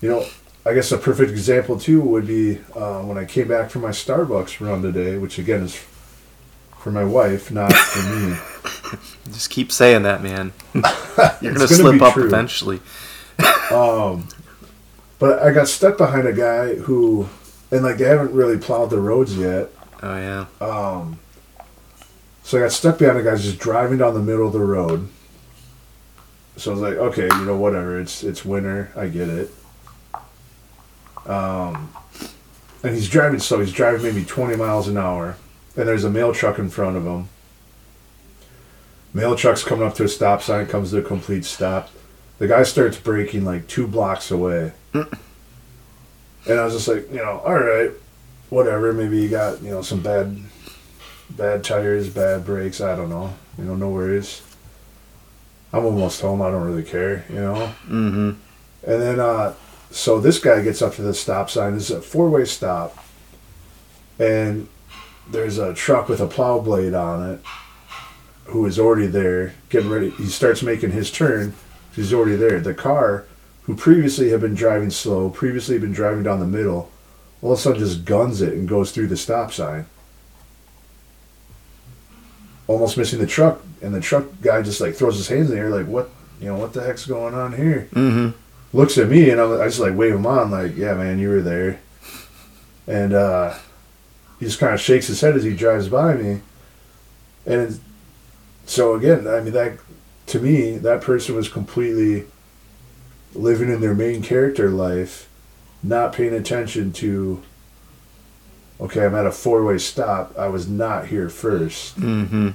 You 0.00 0.08
know, 0.08 0.26
I 0.66 0.72
guess 0.72 0.90
a 0.92 0.98
perfect 0.98 1.30
example 1.30 1.78
too 1.78 2.00
would 2.00 2.26
be 2.26 2.58
uh, 2.74 3.02
when 3.02 3.18
I 3.18 3.26
came 3.26 3.48
back 3.48 3.70
from 3.70 3.82
my 3.82 3.90
Starbucks 3.90 4.66
run 4.66 4.82
today, 4.82 5.18
which 5.18 5.38
again 5.38 5.62
is 5.62 5.76
for 6.78 6.90
my 6.90 7.04
wife, 7.04 7.50
not 7.50 7.72
for 7.72 8.02
me. 8.10 8.98
Just 9.32 9.50
keep 9.50 9.72
saying 9.72 10.02
that, 10.02 10.22
man. 10.22 10.52
You're 10.74 10.82
gonna 11.52 11.54
gonna 11.54 11.68
slip 11.68 12.02
up 12.02 12.14
true. 12.14 12.26
eventually. 12.26 12.80
Um, 13.72 14.28
but 15.18 15.42
I 15.42 15.50
got 15.50 15.68
stuck 15.68 15.96
behind 15.96 16.28
a 16.28 16.32
guy 16.34 16.74
who, 16.74 17.26
and 17.70 17.82
like 17.82 17.96
they 17.96 18.04
haven't 18.04 18.32
really 18.32 18.58
plowed 18.58 18.90
the 18.90 19.00
roads 19.00 19.36
yet. 19.36 19.70
Oh 20.02 20.16
yeah. 20.16 20.46
Um, 20.60 21.18
so 22.42 22.58
I 22.58 22.60
got 22.60 22.72
stuck 22.72 22.98
behind 22.98 23.18
a 23.18 23.22
guy 23.22 23.34
just 23.36 23.58
driving 23.58 23.98
down 23.98 24.12
the 24.12 24.20
middle 24.20 24.46
of 24.46 24.52
the 24.52 24.60
road. 24.60 25.08
So 26.58 26.70
I 26.70 26.74
was 26.74 26.82
like, 26.82 26.94
okay, 26.94 27.24
you 27.24 27.44
know, 27.46 27.56
whatever. 27.56 27.98
It's 27.98 28.22
it's 28.22 28.44
winter. 28.44 28.92
I 28.94 29.08
get 29.08 29.28
it. 29.28 29.50
Um, 31.26 31.92
and 32.82 32.94
he's 32.94 33.08
driving 33.08 33.40
so 33.40 33.60
He's 33.60 33.72
driving 33.72 34.02
maybe 34.02 34.24
twenty 34.24 34.56
miles 34.56 34.88
an 34.88 34.96
hour, 34.96 35.36
and 35.76 35.88
there's 35.88 36.04
a 36.04 36.10
mail 36.10 36.32
truck 36.32 36.58
in 36.58 36.68
front 36.68 36.96
of 36.96 37.04
him. 37.04 37.28
Mail 39.14 39.36
truck's 39.36 39.62
coming 39.62 39.86
up 39.86 39.94
to 39.94 40.04
a 40.04 40.08
stop 40.08 40.42
sign, 40.42 40.66
comes 40.66 40.90
to 40.90 40.98
a 40.98 41.02
complete 41.02 41.44
stop. 41.44 41.88
The 42.38 42.48
guy 42.48 42.64
starts 42.64 42.98
braking 42.98 43.44
like 43.44 43.68
two 43.68 43.86
blocks 43.86 44.30
away. 44.30 44.72
and 44.92 45.06
I 46.48 46.64
was 46.64 46.74
just 46.74 46.88
like, 46.88 47.08
you 47.10 47.18
know, 47.18 47.40
all 47.44 47.54
right, 47.54 47.92
whatever. 48.50 48.92
Maybe 48.92 49.18
you 49.22 49.28
got, 49.28 49.62
you 49.62 49.70
know, 49.70 49.82
some 49.82 50.00
bad 50.00 50.36
bad 51.30 51.64
tires, 51.64 52.08
bad 52.08 52.44
brakes, 52.44 52.80
I 52.80 52.96
don't 52.96 53.08
know. 53.08 53.32
You 53.56 53.64
know, 53.64 53.76
no 53.76 53.88
worries. 53.90 54.42
I'm 55.72 55.84
almost 55.84 56.20
home, 56.20 56.42
I 56.42 56.50
don't 56.50 56.64
really 56.64 56.84
care, 56.84 57.24
you 57.28 57.40
know. 57.40 57.72
Mm-hmm. 57.86 58.30
And 58.86 59.02
then 59.02 59.20
uh 59.20 59.54
so 59.94 60.18
this 60.18 60.40
guy 60.40 60.60
gets 60.60 60.82
up 60.82 60.94
to 60.96 61.02
the 61.02 61.14
stop 61.14 61.48
sign. 61.48 61.74
This 61.74 61.88
is 61.88 61.96
a 61.96 62.02
four 62.02 62.28
way 62.28 62.44
stop. 62.46 62.98
And 64.18 64.68
there's 65.30 65.56
a 65.56 65.72
truck 65.72 66.08
with 66.08 66.20
a 66.20 66.26
plow 66.26 66.58
blade 66.58 66.94
on 66.94 67.30
it 67.30 67.40
who 68.46 68.66
is 68.66 68.78
already 68.78 69.06
there, 69.06 69.54
getting 69.68 69.90
ready. 69.90 70.10
He 70.10 70.26
starts 70.26 70.62
making 70.62 70.90
his 70.90 71.12
turn. 71.12 71.54
He's 71.94 72.12
already 72.12 72.34
there. 72.34 72.58
The 72.58 72.74
car, 72.74 73.24
who 73.62 73.76
previously 73.76 74.30
had 74.30 74.40
been 74.40 74.56
driving 74.56 74.90
slow, 74.90 75.30
previously 75.30 75.76
had 75.76 75.82
been 75.82 75.92
driving 75.92 76.24
down 76.24 76.40
the 76.40 76.46
middle, 76.46 76.90
all 77.40 77.52
of 77.52 77.58
a 77.58 77.62
sudden 77.62 77.78
just 77.78 78.04
guns 78.04 78.42
it 78.42 78.52
and 78.52 78.68
goes 78.68 78.90
through 78.90 79.06
the 79.06 79.16
stop 79.16 79.52
sign. 79.52 79.86
Almost 82.66 82.96
missing 82.96 83.20
the 83.20 83.26
truck, 83.26 83.62
and 83.80 83.94
the 83.94 84.00
truck 84.00 84.26
guy 84.42 84.60
just 84.62 84.80
like 84.80 84.96
throws 84.96 85.16
his 85.16 85.28
hands 85.28 85.50
in 85.50 85.56
the 85.56 85.62
air, 85.62 85.70
like, 85.70 85.86
"What? 85.86 86.10
You 86.40 86.48
know, 86.48 86.56
what 86.56 86.72
the 86.72 86.82
heck's 86.82 87.06
going 87.06 87.34
on 87.34 87.52
here?" 87.52 87.88
Mm-hmm. 87.92 88.38
Looks 88.74 88.98
at 88.98 89.08
me 89.08 89.30
and 89.30 89.40
I'm, 89.40 89.60
I 89.60 89.64
just 89.66 89.80
like 89.80 89.94
wave 89.94 90.14
him 90.14 90.26
on 90.26 90.50
like 90.50 90.76
yeah 90.76 90.94
man 90.94 91.18
you 91.18 91.28
were 91.30 91.42
there 91.42 91.80
and 92.86 93.14
uh, 93.14 93.54
he 94.38 94.46
just 94.46 94.58
kind 94.58 94.74
of 94.74 94.80
shakes 94.80 95.06
his 95.06 95.20
head 95.20 95.34
as 95.34 95.44
he 95.44 95.54
drives 95.54 95.88
by 95.88 96.14
me 96.14 96.40
and 97.46 97.60
it's, 97.62 97.80
so 98.66 98.94
again 98.94 99.26
I 99.26 99.40
mean 99.40 99.52
that 99.54 99.78
to 100.26 100.40
me 100.40 100.76
that 100.78 101.00
person 101.00 101.34
was 101.34 101.48
completely 101.48 102.26
living 103.34 103.70
in 103.70 103.80
their 103.80 103.94
main 103.94 104.22
character 104.22 104.68
life 104.68 105.28
not 105.82 106.12
paying 106.12 106.34
attention 106.34 106.92
to 106.92 107.42
okay, 108.80 109.04
I'm 109.04 109.14
at 109.14 109.26
a 109.26 109.32
four 109.32 109.64
way 109.64 109.78
stop. 109.78 110.36
I 110.36 110.48
was 110.48 110.68
not 110.68 111.06
here 111.06 111.28
first. 111.28 111.98
Mm-hmm. 111.98 112.50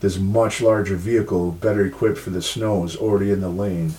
This 0.00 0.18
much 0.18 0.60
larger 0.60 0.96
vehicle, 0.96 1.52
better 1.52 1.84
equipped 1.84 2.18
for 2.18 2.30
the 2.30 2.42
snow, 2.42 2.84
is 2.84 2.96
already 2.96 3.30
in 3.30 3.40
the 3.40 3.48
lane. 3.48 3.94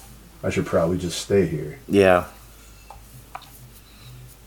I 0.47 0.49
should 0.49 0.65
probably 0.65 0.97
just 0.97 1.19
stay 1.19 1.45
here. 1.45 1.77
Yeah. 1.89 2.27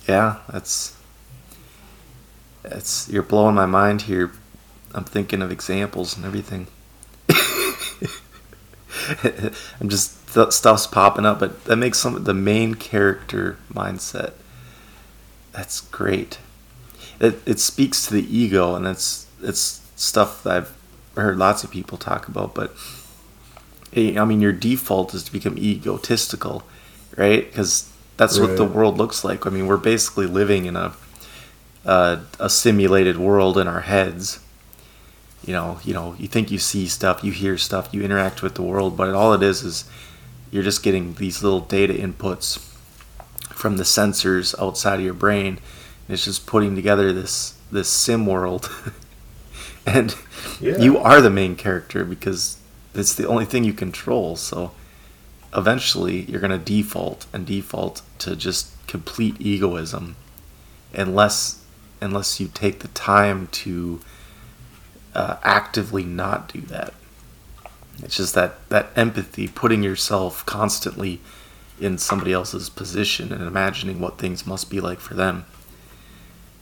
Yeah, 0.08 0.38
that's 0.50 0.96
that's 2.62 3.06
you're 3.10 3.22
blowing 3.22 3.54
my 3.54 3.66
mind 3.66 4.02
here. 4.02 4.32
I'm 4.94 5.04
thinking 5.04 5.42
of 5.42 5.52
examples 5.52 6.16
and 6.16 6.24
everything. 6.24 6.68
I'm 9.78 9.90
just 9.90 10.32
th- 10.32 10.52
stuff's 10.52 10.86
popping 10.86 11.26
up, 11.26 11.38
but 11.38 11.66
that 11.66 11.76
makes 11.76 11.98
some 11.98 12.24
the 12.24 12.32
main 12.32 12.76
character 12.76 13.58
mindset. 13.70 14.32
That's 15.52 15.82
great. 15.82 16.38
It 17.20 17.42
it 17.44 17.60
speaks 17.60 18.06
to 18.06 18.14
the 18.14 18.34
ego, 18.34 18.74
and 18.74 18.86
it's 18.86 19.26
it's 19.42 19.82
stuff 19.96 20.44
that 20.44 20.56
I've 20.56 20.76
heard 21.14 21.36
lots 21.36 21.62
of 21.62 21.70
people 21.70 21.98
talk 21.98 22.26
about. 22.26 22.54
But 22.54 22.74
Eh, 23.94 24.18
I 24.20 24.24
mean, 24.24 24.40
your 24.40 24.52
default 24.52 25.14
is 25.14 25.22
to 25.24 25.32
become 25.32 25.58
egotistical, 25.58 26.62
right? 27.16 27.44
Because 27.46 27.90
that's 28.16 28.38
what 28.38 28.56
the 28.56 28.64
world 28.64 28.98
looks 28.98 29.24
like. 29.24 29.46
I 29.46 29.50
mean, 29.50 29.66
we're 29.66 29.76
basically 29.76 30.26
living 30.26 30.66
in 30.66 30.76
a 30.76 30.92
a, 31.84 32.20
a 32.38 32.50
simulated 32.50 33.16
world 33.16 33.56
in 33.58 33.66
our 33.66 33.80
heads. 33.80 34.38
You 35.46 35.54
know, 35.54 35.80
you 35.82 35.94
know, 35.94 36.14
you 36.18 36.28
think 36.28 36.50
you 36.50 36.58
see 36.58 36.86
stuff, 36.86 37.24
you 37.24 37.32
hear 37.32 37.56
stuff, 37.56 37.88
you 37.92 38.02
interact 38.02 38.42
with 38.42 38.54
the 38.54 38.62
world, 38.62 38.96
but 38.96 39.14
all 39.14 39.32
it 39.32 39.42
is 39.42 39.62
is 39.62 39.84
you're 40.50 40.62
just 40.62 40.82
getting 40.82 41.14
these 41.14 41.42
little 41.42 41.60
data 41.60 41.94
inputs 41.94 42.58
from 43.48 43.78
the 43.78 43.84
sensors 43.84 44.54
outside 44.60 44.98
of 44.98 45.04
your 45.04 45.14
brain. 45.14 45.58
And 46.06 46.14
it's 46.14 46.24
just 46.26 46.46
putting 46.46 46.76
together 46.76 47.12
this 47.12 47.54
this 47.72 47.88
sim 47.88 48.26
world. 48.26 48.70
and 49.86 50.14
Yeah. 50.60 50.76
you 50.78 50.98
are 50.98 51.20
the 51.22 51.30
main 51.30 51.56
character 51.56 52.04
because 52.04 52.58
it's 52.94 53.14
the 53.14 53.26
only 53.26 53.44
thing 53.44 53.64
you 53.64 53.72
control. 53.72 54.36
So 54.36 54.72
eventually 55.54 56.22
you're 56.22 56.40
going 56.40 56.50
to 56.50 56.58
default 56.58 57.26
and 57.32 57.46
default 57.46 58.02
to 58.18 58.36
just 58.36 58.74
complete 58.86 59.36
egoism 59.40 60.16
unless 60.92 61.62
unless 62.00 62.40
you 62.40 62.48
take 62.48 62.80
the 62.80 62.88
time 62.88 63.46
to 63.48 64.00
uh, 65.14 65.36
actively 65.42 66.02
not 66.02 66.52
do 66.52 66.60
that. 66.62 66.94
It's 68.02 68.16
just 68.16 68.34
that 68.34 68.68
that 68.70 68.88
empathy, 68.96 69.48
putting 69.48 69.82
yourself 69.82 70.44
constantly 70.46 71.20
in 71.80 71.98
somebody 71.98 72.32
else's 72.32 72.68
position 72.68 73.32
and 73.32 73.42
imagining 73.42 74.00
what 74.00 74.18
things 74.18 74.46
must 74.46 74.70
be 74.70 74.80
like 74.80 75.00
for 75.00 75.14
them, 75.14 75.44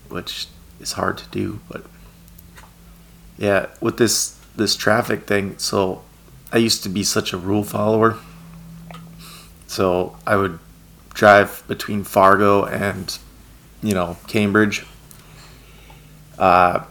which 0.09 0.47
is 0.81 0.93
hard 0.93 1.19
to 1.19 1.29
do. 1.29 1.61
But 1.69 1.85
yeah, 3.37 3.67
with 3.81 3.99
this 3.99 4.39
this 4.57 4.75
traffic 4.75 5.27
thing, 5.27 5.57
so 5.59 6.03
I 6.53 6.59
used 6.59 6.83
to 6.85 6.89
be 6.89 7.03
such 7.03 7.33
a 7.33 7.37
rule 7.37 7.65
follower. 7.65 8.19
So 9.67 10.17
I 10.27 10.37
would 10.37 10.59
drive 11.13 11.63
between 11.69 12.05
Fargo 12.05 12.65
and 12.65 13.19
you 13.83 13.95
know 13.95 14.17
Cambridge. 14.27 14.87
Uh, 16.39 16.85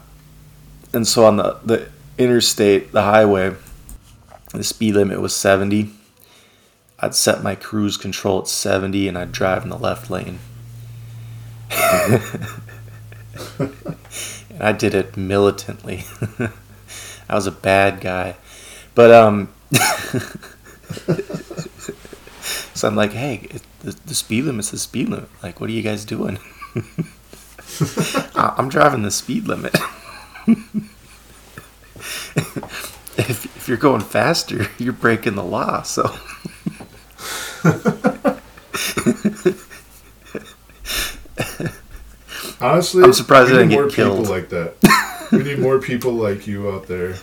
and 0.94 1.08
so 1.08 1.26
on 1.26 1.38
the, 1.38 1.60
the 1.64 1.90
interstate, 2.18 2.92
the 2.92 3.04
highway, 3.04 3.56
the 4.54 4.64
speed 4.64 4.96
limit 4.96 5.22
was 5.22 5.36
70. 5.36 5.92
I'd 7.00 7.16
set 7.16 7.44
my 7.44 7.56
cruise 7.56 7.96
control 7.96 8.42
at 8.42 8.48
70 8.48 9.08
and 9.08 9.18
I'd 9.18 9.32
drive 9.32 9.64
in 9.64 9.70
the 9.70 9.78
left 9.78 10.10
lane. 10.10 10.40
and 13.60 13.72
I 14.60 14.72
did 14.72 14.94
it 14.96 15.16
militantly. 15.16 16.06
I 17.30 17.36
was 17.36 17.46
a 17.46 17.52
bad 17.52 18.02
guy. 18.02 18.36
But, 18.98 19.12
um, 19.12 19.54
so 22.74 22.88
I'm 22.88 22.96
like, 22.96 23.12
hey, 23.14 23.48
it, 23.52 23.62
the, 23.82 23.92
the 24.08 24.16
speed 24.16 24.46
limit's 24.46 24.72
the 24.72 24.80
speed 24.80 25.10
limit. 25.10 25.30
Like, 25.44 25.62
what 25.62 25.70
are 25.70 25.74
you 25.74 25.84
guys 25.84 26.04
doing? 26.04 26.40
I- 28.36 28.56
I'm 28.58 28.70
driving 28.70 29.04
the 29.04 29.12
speed 29.12 29.48
limit. 29.48 29.76
if, 33.18 33.46
if 33.56 33.68
you're 33.68 33.78
going 33.78 34.02
faster, 34.02 34.66
you're 34.80 34.94
breaking 34.94 35.36
the 35.36 35.44
law. 35.44 35.84
So, 35.84 36.12
Honestly, 42.60 43.04
I'm 43.04 43.14
surprised 43.14 43.52
we 43.52 43.58
I 43.58 43.60
didn't 43.62 43.74
more 43.74 43.86
get 43.88 43.96
killed. 43.96 44.20
people 44.20 44.34
like 44.34 44.50
that. 44.50 45.28
we 45.32 45.44
need 45.44 45.60
more 45.60 45.80
people 45.80 46.14
like 46.14 46.48
you 46.48 46.72
out 46.72 46.88
there. 46.88 47.16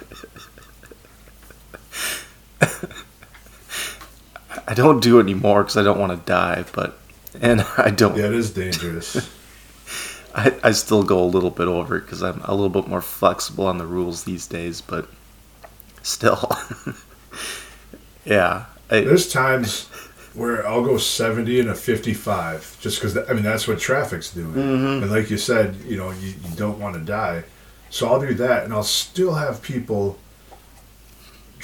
I 4.67 4.75
don't 4.75 5.01
do 5.01 5.19
it 5.19 5.23
anymore 5.23 5.63
because 5.63 5.77
I 5.77 5.83
don't 5.83 5.99
want 5.99 6.13
to 6.13 6.27
die. 6.31 6.65
But, 6.73 6.99
and 7.41 7.61
I 7.79 7.91
don't. 7.91 8.17
Yeah, 8.17 8.27
it 8.27 8.35
is 8.35 8.51
dangerous. 8.53 9.31
I, 10.35 10.53
I 10.65 10.73
still 10.73 11.05
go 11.05 11.23
a 11.23 11.27
little 11.27 11.51
bit 11.51 11.69
over 11.69 12.01
because 12.01 12.23
I'm 12.23 12.41
a 12.45 12.53
little 12.55 12.69
bit 12.69 12.89
more 12.89 13.01
flexible 13.01 13.67
on 13.67 13.79
the 13.79 13.87
rules 13.87 14.25
these 14.25 14.47
days. 14.47 14.81
But 14.81 15.09
still, 16.03 16.51
yeah. 18.25 18.67
I, 18.91 19.01
There's 19.01 19.31
times 19.33 19.89
where 20.35 20.67
I'll 20.67 20.85
go 20.85 20.99
70 20.99 21.61
and 21.61 21.71
a 21.71 21.75
55 21.75 22.79
just 22.81 23.01
because, 23.01 23.17
I 23.17 23.33
mean, 23.33 23.45
that's 23.45 23.69
what 23.69 23.79
traffic's 23.79 24.31
doing. 24.31 24.53
Mhm. 24.55 25.03
And 25.03 25.11
like 25.11 25.31
you 25.31 25.39
said, 25.39 25.77
you 25.87 25.97
know, 25.97 26.11
you, 26.11 26.29
you 26.31 26.57
don't 26.57 26.81
want 26.81 26.97
to 26.97 27.01
die. 27.01 27.45
So 27.91 28.09
I'll 28.09 28.21
do 28.21 28.35
that 28.35 28.65
and 28.65 28.73
I'll 28.73 28.83
still 28.83 29.35
have 29.35 29.63
people 29.63 30.19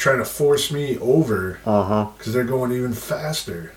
trying 0.01 0.19
to 0.19 0.25
force 0.25 0.73
me 0.73 0.97
over 0.99 1.61
uh 1.67 1.85
huh. 1.85 2.07
because 2.17 2.33
they're 2.33 2.43
going 2.43 2.73
even 2.73 2.93
faster. 2.95 3.73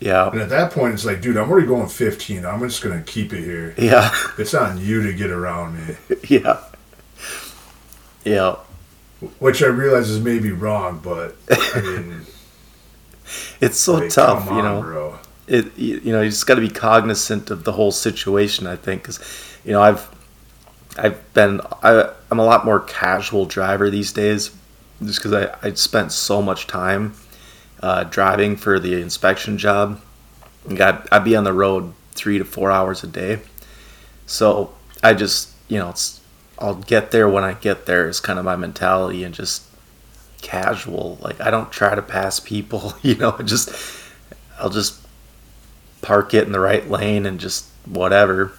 Yeah. 0.00 0.30
And 0.30 0.40
at 0.40 0.48
that 0.50 0.72
point, 0.72 0.94
it's 0.94 1.04
like, 1.04 1.20
dude, 1.22 1.36
I'm 1.36 1.48
already 1.50 1.66
going 1.66 1.88
15. 1.88 2.44
I'm 2.44 2.60
just 2.60 2.82
going 2.82 2.98
to 2.98 3.04
keep 3.10 3.32
it 3.32 3.42
here. 3.42 3.74
Yeah. 3.78 4.12
It's 4.38 4.52
on 4.52 4.78
you 4.78 5.02
to 5.04 5.12
get 5.12 5.30
around 5.30 5.76
me. 5.76 5.96
yeah. 6.28 6.60
Yeah. 8.24 8.56
Which 9.38 9.62
I 9.62 9.66
realize 9.66 10.10
is 10.10 10.20
maybe 10.20 10.50
wrong, 10.50 11.00
but 11.02 11.36
I 11.50 11.80
mean, 11.84 12.26
It's 13.60 13.78
so 13.78 13.94
like, 13.94 14.10
tough, 14.10 14.46
come 14.48 14.56
you 14.56 14.62
know. 14.62 14.80
bro. 14.82 15.18
it 15.46 15.76
you, 15.78 16.00
you 16.04 16.12
know 16.12 16.20
you 16.20 16.30
just 16.30 16.46
got 16.46 16.56
to 16.56 16.60
be 16.60 16.68
cognizant 16.68 17.50
of 17.50 17.62
the 17.64 17.72
whole 17.72 17.90
situation 17.92 18.66
i 18.66 18.76
think 18.76 19.02
because 19.02 19.18
you 19.64 19.72
know 19.72 19.82
i've 19.82 20.08
i've 20.98 21.34
been 21.34 21.60
I, 21.82 22.10
i'm 22.30 22.38
a 22.38 22.44
lot 22.44 22.64
more 22.64 22.80
casual 22.80 23.46
driver 23.46 23.90
these 23.90 24.12
days 24.12 24.50
just 25.04 25.18
because 25.18 25.32
I, 25.32 25.54
I 25.62 25.72
spent 25.74 26.12
so 26.12 26.42
much 26.42 26.66
time 26.66 27.14
uh, 27.82 28.04
driving 28.04 28.56
for 28.56 28.78
the 28.78 29.00
inspection 29.00 29.58
job. 29.58 30.00
Got 30.72 31.08
i'd 31.12 31.24
be 31.24 31.34
on 31.34 31.44
the 31.44 31.52
road 31.52 31.92
three 32.12 32.38
to 32.38 32.44
four 32.44 32.70
hours 32.70 33.02
a 33.02 33.08
day. 33.08 33.40
So 34.26 34.72
i 35.02 35.12
just 35.14 35.50
you 35.68 35.78
know 35.78 35.90
it's 35.90 36.20
i'll 36.58 36.76
get 36.76 37.10
there 37.10 37.28
when 37.28 37.42
i 37.42 37.54
get 37.54 37.86
there 37.86 38.08
is 38.08 38.20
kind 38.20 38.38
of 38.38 38.44
my 38.44 38.56
mentality 38.56 39.24
and 39.24 39.34
just 39.34 39.64
casual. 40.40 41.18
Like 41.20 41.40
i 41.40 41.50
don't 41.50 41.72
try 41.72 41.94
to 41.94 42.02
pass 42.02 42.38
people 42.38 42.94
you 43.02 43.16
know 43.16 43.34
I 43.38 43.42
just 43.42 43.70
i'll 44.58 44.70
just 44.70 45.00
park 46.00 46.34
it 46.34 46.46
in 46.46 46.52
the 46.52 46.60
right 46.60 46.88
lane 46.88 47.26
and 47.26 47.40
just 47.40 47.66
whatever. 47.86 48.52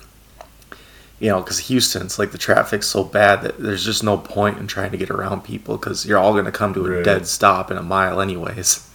You 1.24 1.30
know, 1.30 1.40
because 1.40 1.58
Houston's 1.60 2.20
like 2.20 2.34
the 2.34 2.38
traffic's 2.38 2.88
so 2.88 3.06
bad 3.06 3.44
that 3.44 3.58
there's 3.58 3.86
just 3.86 4.04
no 4.04 4.18
point 4.18 4.58
in 4.58 4.68
trying 4.68 4.92
to 4.92 4.98
get 4.98 5.10
around 5.10 5.46
people 5.46 5.78
because 5.78 6.06
you're 6.06 6.18
all 6.18 6.34
going 6.34 6.44
to 6.44 6.52
come 6.52 6.74
to 6.74 6.86
a 6.86 6.90
Right. 6.90 7.06
dead 7.06 7.26
stop 7.28 7.72
in 7.72 7.78
a 7.78 7.82
mile, 7.82 8.20
anyways. 8.20 8.86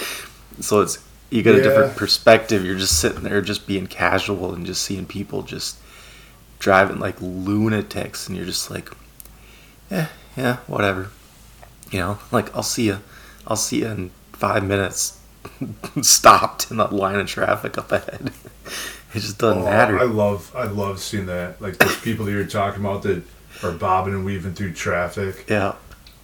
so 0.60 0.80
it's 0.80 0.98
you 1.28 1.42
get 1.42 1.56
a 1.56 1.62
different 1.62 1.94
perspective. 1.94 2.64
You're 2.64 2.78
just 2.78 2.98
sitting 2.98 3.22
there, 3.22 3.42
just 3.42 3.66
being 3.66 3.86
casual 3.86 4.54
and 4.54 4.64
just 4.64 4.80
seeing 4.80 5.04
people 5.04 5.42
just 5.42 5.76
driving 6.58 7.00
like 7.00 7.16
lunatics, 7.20 8.28
and 8.28 8.34
you're 8.38 8.46
just 8.46 8.70
like, 8.70 8.90
yeah, 9.90 10.08
yeah, 10.38 10.56
whatever. 10.68 11.10
You 11.90 11.98
know, 11.98 12.18
like 12.32 12.54
I'll 12.56 12.62
see 12.62 12.86
you, 12.86 13.00
I'll 13.46 13.56
see 13.56 13.80
you 13.80 13.88
in 13.88 14.10
five 14.32 14.64
minutes. 14.64 15.20
Stopped 16.00 16.70
in 16.70 16.78
that 16.78 16.94
line 16.94 17.16
of 17.20 17.26
traffic 17.26 17.76
up 17.76 17.92
ahead. 17.92 18.32
It 19.14 19.20
just 19.20 19.38
doesn't 19.38 19.62
Oh, 19.62 19.64
matter. 19.64 19.98
I 19.98 20.04
love 20.04 20.52
I 20.54 20.64
love 20.64 21.00
seeing 21.00 21.26
that. 21.26 21.60
Like 21.62 21.78
those 21.78 21.96
people 22.00 22.26
that 22.26 22.32
you're 22.32 22.44
talking 22.46 22.80
about 22.84 23.02
that 23.04 23.22
are 23.62 23.72
bobbing 23.72 24.14
and 24.14 24.24
weaving 24.24 24.54
through 24.54 24.74
traffic, 24.74 25.46
yeah, 25.48 25.74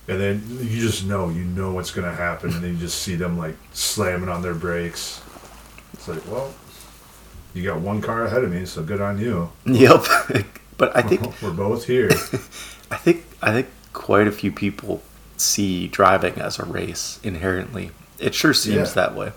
and 0.06 0.20
then 0.20 0.42
you 0.60 0.80
just 0.80 1.04
know 1.06 1.28
you 1.30 1.44
know 1.44 1.72
what's 1.72 1.90
gonna 1.90 2.12
happen, 2.12 2.52
and 2.52 2.62
then 2.62 2.72
you 2.74 2.78
just 2.78 3.00
see 3.02 3.14
them 3.14 3.38
like 3.38 3.56
slamming 3.72 4.28
on 4.28 4.42
their 4.42 4.54
brakes. 4.54 5.22
It's 5.94 6.06
like, 6.08 6.24
well, 6.30 6.52
you 7.54 7.62
got 7.64 7.80
one 7.80 8.02
car 8.02 8.24
ahead 8.26 8.44
of 8.44 8.50
me, 8.52 8.66
so 8.66 8.82
good 8.82 9.00
on 9.00 9.18
you. 9.18 9.50
yep. 9.66 10.04
but 10.76 10.94
I 10.96 11.02
think 11.02 11.22
we're 11.42 11.52
both 11.52 11.86
here. 11.86 12.10
I 12.90 12.96
think 12.96 13.24
I 13.40 13.52
think 13.52 13.68
quite 13.94 14.26
a 14.28 14.32
few 14.32 14.52
people 14.52 15.02
see 15.38 15.88
driving 15.88 16.34
as 16.34 16.58
a 16.58 16.64
race 16.64 17.18
inherently. 17.22 17.90
It 18.18 18.34
sure 18.34 18.52
seems 18.54 18.90
Yeah. 18.90 18.94
that 18.94 19.14
way. 19.14 19.32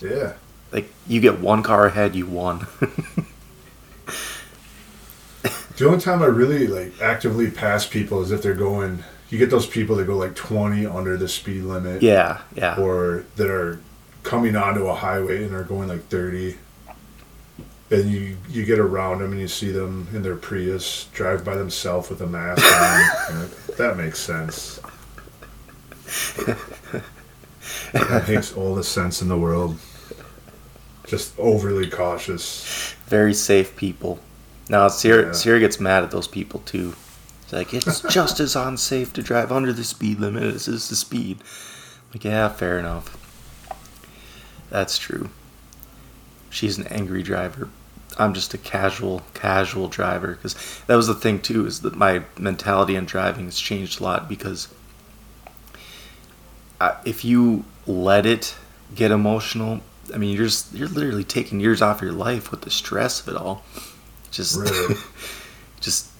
Yeah, 0.00 0.32
Like 0.74 0.92
you 1.06 1.20
get 1.22 1.40
one 1.40 1.62
car 1.62 1.86
ahead, 1.86 2.14
you 2.14 2.26
won. 2.26 2.66
The 5.76 5.86
only 5.86 6.00
time 6.00 6.22
I 6.22 6.26
really 6.26 6.66
like 6.68 7.00
actively 7.00 7.50
pass 7.50 7.86
people 7.86 8.20
is 8.22 8.30
if 8.30 8.42
they're 8.42 8.54
going. 8.54 9.02
You 9.30 9.38
get 9.38 9.50
those 9.50 9.66
people 9.66 9.96
that 9.96 10.04
go 10.06 10.16
like 10.16 10.36
20 10.36 10.86
under 10.86 11.16
the 11.16 11.26
speed 11.28 11.62
limit, 11.62 12.02
Yeah, 12.02 12.42
yeah. 12.54 12.76
or 12.78 13.24
that 13.36 13.50
are 13.50 13.80
coming 14.22 14.54
onto 14.54 14.86
a 14.86 14.94
highway 14.94 15.42
and 15.44 15.52
are 15.54 15.64
going 15.64 15.88
like 15.88 16.04
30. 16.08 16.56
And 17.90 18.10
you 18.10 18.36
you 18.48 18.64
get 18.64 18.78
around 18.78 19.20
them 19.20 19.32
and 19.32 19.40
you 19.40 19.48
see 19.48 19.70
them 19.72 20.06
in 20.12 20.22
their 20.22 20.36
Prius 20.36 21.06
drive 21.12 21.44
by 21.44 21.56
themselves 21.56 22.08
with 22.10 22.20
a 22.20 22.26
mask 22.26 22.64
on. 22.64 23.40
Like, 23.40 23.76
that 23.76 23.96
makes 23.96 24.20
sense. 24.20 24.80
that 27.92 28.28
makes 28.28 28.52
all 28.54 28.74
the 28.76 28.84
sense 28.84 29.22
in 29.22 29.28
the 29.28 29.38
world. 29.38 29.76
Just 31.14 31.38
overly 31.38 31.88
cautious. 31.88 32.92
Very 33.06 33.34
safe 33.34 33.76
people. 33.76 34.18
Now 34.68 34.88
Sierra 34.88 35.26
Yeah. 35.26 35.32
Sierra 35.32 35.60
gets 35.60 35.78
mad 35.78 36.02
at 36.02 36.10
those 36.10 36.26
people 36.26 36.58
too. 36.66 36.96
It's 37.44 37.52
like 37.52 37.72
it's 37.72 38.00
just 38.10 38.40
as 38.40 38.56
unsafe 38.56 39.12
to 39.12 39.22
drive 39.22 39.52
under 39.52 39.72
the 39.72 39.84
speed 39.84 40.18
limit 40.18 40.42
as 40.42 40.66
is 40.66 40.88
the 40.88 40.96
speed. 40.96 41.38
Like 42.12 42.24
yeah, 42.24 42.48
fair 42.48 42.80
enough. 42.80 43.16
That's 44.70 44.98
true. 44.98 45.30
She's 46.50 46.78
an 46.78 46.88
angry 46.88 47.22
driver. 47.22 47.68
I'm 48.18 48.34
just 48.34 48.52
a 48.52 48.58
casual, 48.58 49.22
casual 49.34 49.86
driver 49.86 50.34
because 50.34 50.56
that 50.88 50.96
was 50.96 51.06
the 51.06 51.14
thing 51.14 51.40
too. 51.40 51.64
Is 51.64 51.82
that 51.82 51.94
my 51.94 52.24
mentality 52.36 52.96
on 52.96 53.04
driving 53.04 53.44
has 53.44 53.58
changed 53.60 54.00
a 54.00 54.02
lot 54.02 54.28
because 54.28 54.66
uh, 56.80 56.96
if 57.04 57.24
you 57.24 57.64
let 57.86 58.26
it 58.26 58.56
get 58.96 59.12
emotional, 59.12 59.80
I 60.12 60.18
mean, 60.18 60.34
you're 60.34 60.46
just 60.46 60.72
you're 60.74 60.88
literally 60.88 61.24
taking 61.24 61.60
years 61.60 61.80
off 61.82 62.02
your 62.02 62.12
life 62.12 62.50
with 62.50 62.62
the 62.62 62.70
stress 62.70 63.20
of 63.20 63.28
it 63.28 63.36
all. 63.36 63.62
Just, 64.30 64.58
Really? 64.58 64.96
just 65.80 66.10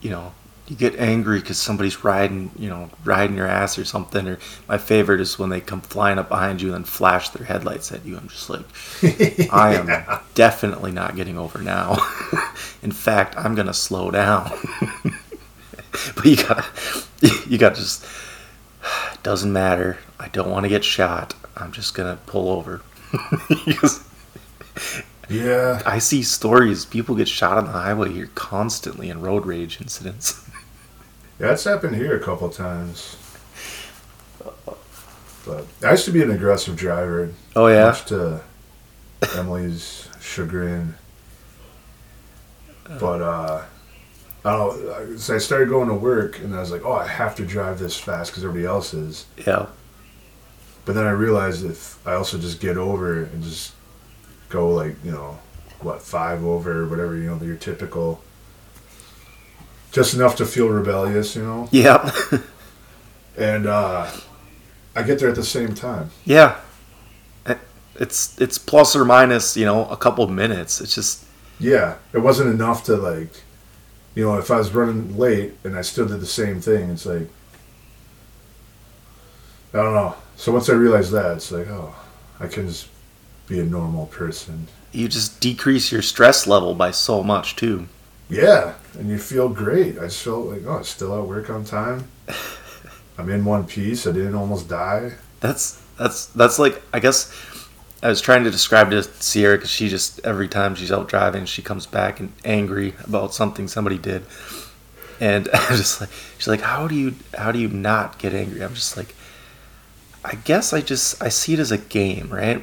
you 0.00 0.10
know, 0.10 0.32
you 0.66 0.76
get 0.76 0.96
angry 0.96 1.40
because 1.40 1.58
somebody's 1.58 2.04
riding, 2.04 2.50
you 2.58 2.68
know, 2.68 2.90
riding 3.04 3.36
your 3.36 3.46
ass 3.46 3.78
or 3.78 3.84
something. 3.84 4.26
Or 4.26 4.38
my 4.68 4.78
favorite 4.78 5.20
is 5.20 5.38
when 5.38 5.50
they 5.50 5.60
come 5.60 5.80
flying 5.80 6.18
up 6.18 6.28
behind 6.28 6.62
you 6.62 6.68
and 6.68 6.76
then 6.76 6.84
flash 6.84 7.28
their 7.30 7.46
headlights 7.46 7.92
at 7.92 8.04
you. 8.04 8.16
I'm 8.16 8.28
just 8.28 8.48
like, 8.48 8.64
I 9.52 9.74
am 9.74 10.20
definitely 10.34 10.92
not 10.92 11.16
getting 11.16 11.38
over 11.38 11.60
now. 11.60 11.96
In 12.82 12.92
fact, 12.92 13.36
I'm 13.36 13.54
gonna 13.54 13.74
slow 13.74 14.10
down. 14.10 14.50
but 16.14 16.24
you 16.24 16.36
got, 16.36 16.66
you 17.46 17.58
got 17.58 17.74
just 17.74 18.06
doesn't 19.22 19.52
matter. 19.52 19.98
I 20.18 20.28
don't 20.28 20.50
want 20.50 20.64
to 20.64 20.68
get 20.70 20.84
shot. 20.84 21.34
I'm 21.56 21.72
just 21.72 21.94
gonna 21.94 22.18
pull 22.26 22.48
over. 22.48 22.80
Yeah. 25.30 25.80
I 25.86 25.98
see 26.00 26.22
stories. 26.22 26.84
People 26.84 27.14
get 27.14 27.28
shot 27.28 27.56
on 27.56 27.64
the 27.64 27.72
highway 27.72 28.12
here 28.12 28.28
constantly 28.34 29.08
in 29.08 29.20
road 29.22 29.46
rage 29.46 29.80
incidents. 29.80 30.40
Yeah, 31.40 31.50
it's 31.50 31.64
happened 31.64 31.96
here 31.96 32.16
a 32.16 32.20
couple 32.20 32.48
times. 32.48 33.16
But 35.44 35.66
I 35.82 35.90
used 35.90 36.04
to 36.04 36.12
be 36.12 36.22
an 36.22 36.30
aggressive 36.30 36.76
driver, 36.76 37.30
Oh 37.56 37.66
yeah. 37.66 37.86
much 37.86 38.04
to 38.06 38.40
Emily's 39.34 40.08
chagrin. 40.20 40.94
But 43.00 43.20
uh, 43.20 43.62
I 44.44 44.50
don't 44.56 44.84
know. 44.84 45.16
So 45.16 45.34
I 45.34 45.38
started 45.38 45.68
going 45.70 45.88
to 45.88 45.94
work, 45.94 46.38
and 46.38 46.54
I 46.54 46.60
was 46.60 46.70
like, 46.70 46.84
"Oh, 46.84 46.92
I 46.92 47.08
have 47.08 47.34
to 47.34 47.44
drive 47.44 47.80
this 47.80 47.98
fast 47.98 48.30
because 48.30 48.44
everybody 48.44 48.66
else 48.66 48.94
is." 48.94 49.26
Yeah. 49.44 49.66
But 50.84 50.94
then 50.94 51.06
I 51.06 51.10
realized 51.10 51.64
if 51.64 52.06
I 52.06 52.14
also 52.14 52.38
just 52.38 52.60
get 52.60 52.76
over 52.76 53.24
and 53.24 53.42
just 53.42 53.72
go 54.48 54.72
like 54.72 54.96
you 55.04 55.12
know, 55.12 55.38
what 55.80 56.02
five 56.02 56.44
over, 56.44 56.82
or 56.82 56.88
whatever 56.88 57.16
you 57.16 57.30
know, 57.30 57.42
your 57.42 57.56
typical, 57.56 58.22
just 59.92 60.14
enough 60.14 60.36
to 60.36 60.46
feel 60.46 60.68
rebellious, 60.68 61.36
you 61.36 61.42
know. 61.42 61.68
Yeah. 61.70 62.10
and 63.36 63.66
uh, 63.66 64.10
I 64.94 65.02
get 65.02 65.18
there 65.18 65.28
at 65.30 65.36
the 65.36 65.44
same 65.44 65.74
time. 65.74 66.10
yeah. 66.24 66.60
It's 67.96 68.36
it's 68.40 68.58
plus 68.58 68.96
or 68.96 69.04
minus, 69.04 69.56
you 69.56 69.64
know, 69.64 69.86
a 69.86 69.96
couple 69.96 70.26
minutes. 70.26 70.80
It's 70.80 70.96
just 70.96 71.24
Yeah, 71.60 71.98
it 72.12 72.18
wasn't 72.18 72.50
enough 72.50 72.82
to 72.86 72.96
like, 72.96 73.30
you 74.16 74.24
know, 74.24 74.36
if 74.36 74.50
I 74.50 74.56
was 74.56 74.72
running 74.74 75.16
late 75.16 75.52
and 75.62 75.76
I 75.76 75.82
still 75.82 76.06
did 76.08 76.20
the 76.20 76.26
same 76.26 76.60
thing, 76.60 76.90
it's 76.90 77.06
like, 77.06 77.28
I 79.72 79.76
don't 79.76 79.94
know. 79.94 80.16
So 80.36 80.52
once 80.52 80.68
I 80.68 80.74
realized 80.74 81.12
that, 81.12 81.36
it's 81.36 81.50
like, 81.52 81.68
oh, 81.68 81.94
I 82.40 82.46
can 82.48 82.68
just 82.68 82.88
be 83.46 83.60
a 83.60 83.64
normal 83.64 84.06
person. 84.06 84.68
you 84.92 85.08
just 85.08 85.40
decrease 85.40 85.92
your 85.92 86.02
stress 86.02 86.46
level 86.46 86.74
by 86.74 86.90
so 86.90 87.22
much 87.22 87.56
too. 87.56 87.86
Yeah, 88.30 88.74
and 88.98 89.08
you 89.10 89.18
feel 89.18 89.48
great. 89.48 89.98
I 89.98 90.04
just 90.04 90.22
felt 90.22 90.46
like, 90.46 90.62
oh, 90.66 90.78
I 90.78 90.82
still 90.82 91.16
at 91.18 91.26
work 91.28 91.50
on 91.50 91.64
time. 91.64 92.08
I'm 93.18 93.28
in 93.30 93.44
one 93.44 93.64
piece. 93.66 94.06
I 94.06 94.12
didn't 94.12 94.34
almost 94.34 94.68
die. 94.68 95.12
That's 95.40 95.80
that's 95.98 96.26
that's 96.26 96.58
like 96.58 96.82
I 96.92 97.00
guess 97.00 97.32
I 98.02 98.08
was 98.08 98.20
trying 98.20 98.44
to 98.44 98.50
describe 98.50 98.90
to 98.90 99.02
Sierra 99.02 99.56
because 99.56 99.70
she 99.70 99.88
just 99.88 100.20
every 100.24 100.48
time 100.48 100.74
she's 100.74 100.90
out 100.90 101.08
driving 101.08 101.44
she 101.44 101.62
comes 101.62 101.86
back 101.86 102.18
and 102.18 102.32
angry 102.44 102.94
about 103.04 103.34
something 103.34 103.68
somebody 103.68 103.98
did, 103.98 104.24
and 105.20 105.48
I'm 105.54 105.76
just 105.76 106.00
like 106.00 106.10
she's 106.38 106.48
like 106.48 106.62
how 106.62 106.88
do 106.88 106.94
you 106.94 107.14
how 107.36 107.52
do 107.52 107.58
you 107.58 107.68
not 107.68 108.18
get 108.18 108.32
angry? 108.34 108.62
I'm 108.64 108.74
just 108.74 108.96
like 108.96 109.13
I 110.24 110.36
guess 110.36 110.72
I 110.72 110.80
just 110.80 111.22
I 111.22 111.28
see 111.28 111.54
it 111.54 111.58
as 111.60 111.70
a 111.70 111.78
game, 111.78 112.30
right? 112.30 112.62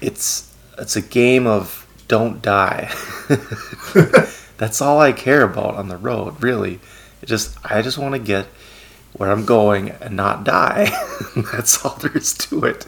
It's 0.00 0.54
it's 0.78 0.96
a 0.96 1.02
game 1.02 1.46
of 1.46 1.86
don't 2.08 2.40
die. 2.40 2.90
That's 4.56 4.80
all 4.80 5.00
I 5.00 5.12
care 5.12 5.42
about 5.42 5.74
on 5.74 5.88
the 5.88 5.96
road, 5.96 6.42
really. 6.42 6.80
It 7.22 7.26
just 7.26 7.58
I 7.64 7.82
just 7.82 7.98
want 7.98 8.14
to 8.14 8.18
get 8.18 8.46
where 9.12 9.30
I'm 9.30 9.44
going 9.44 9.90
and 9.90 10.16
not 10.16 10.44
die. 10.44 10.90
That's 11.52 11.84
all 11.84 11.96
there 11.96 12.16
is 12.16 12.32
to 12.34 12.64
it. 12.64 12.86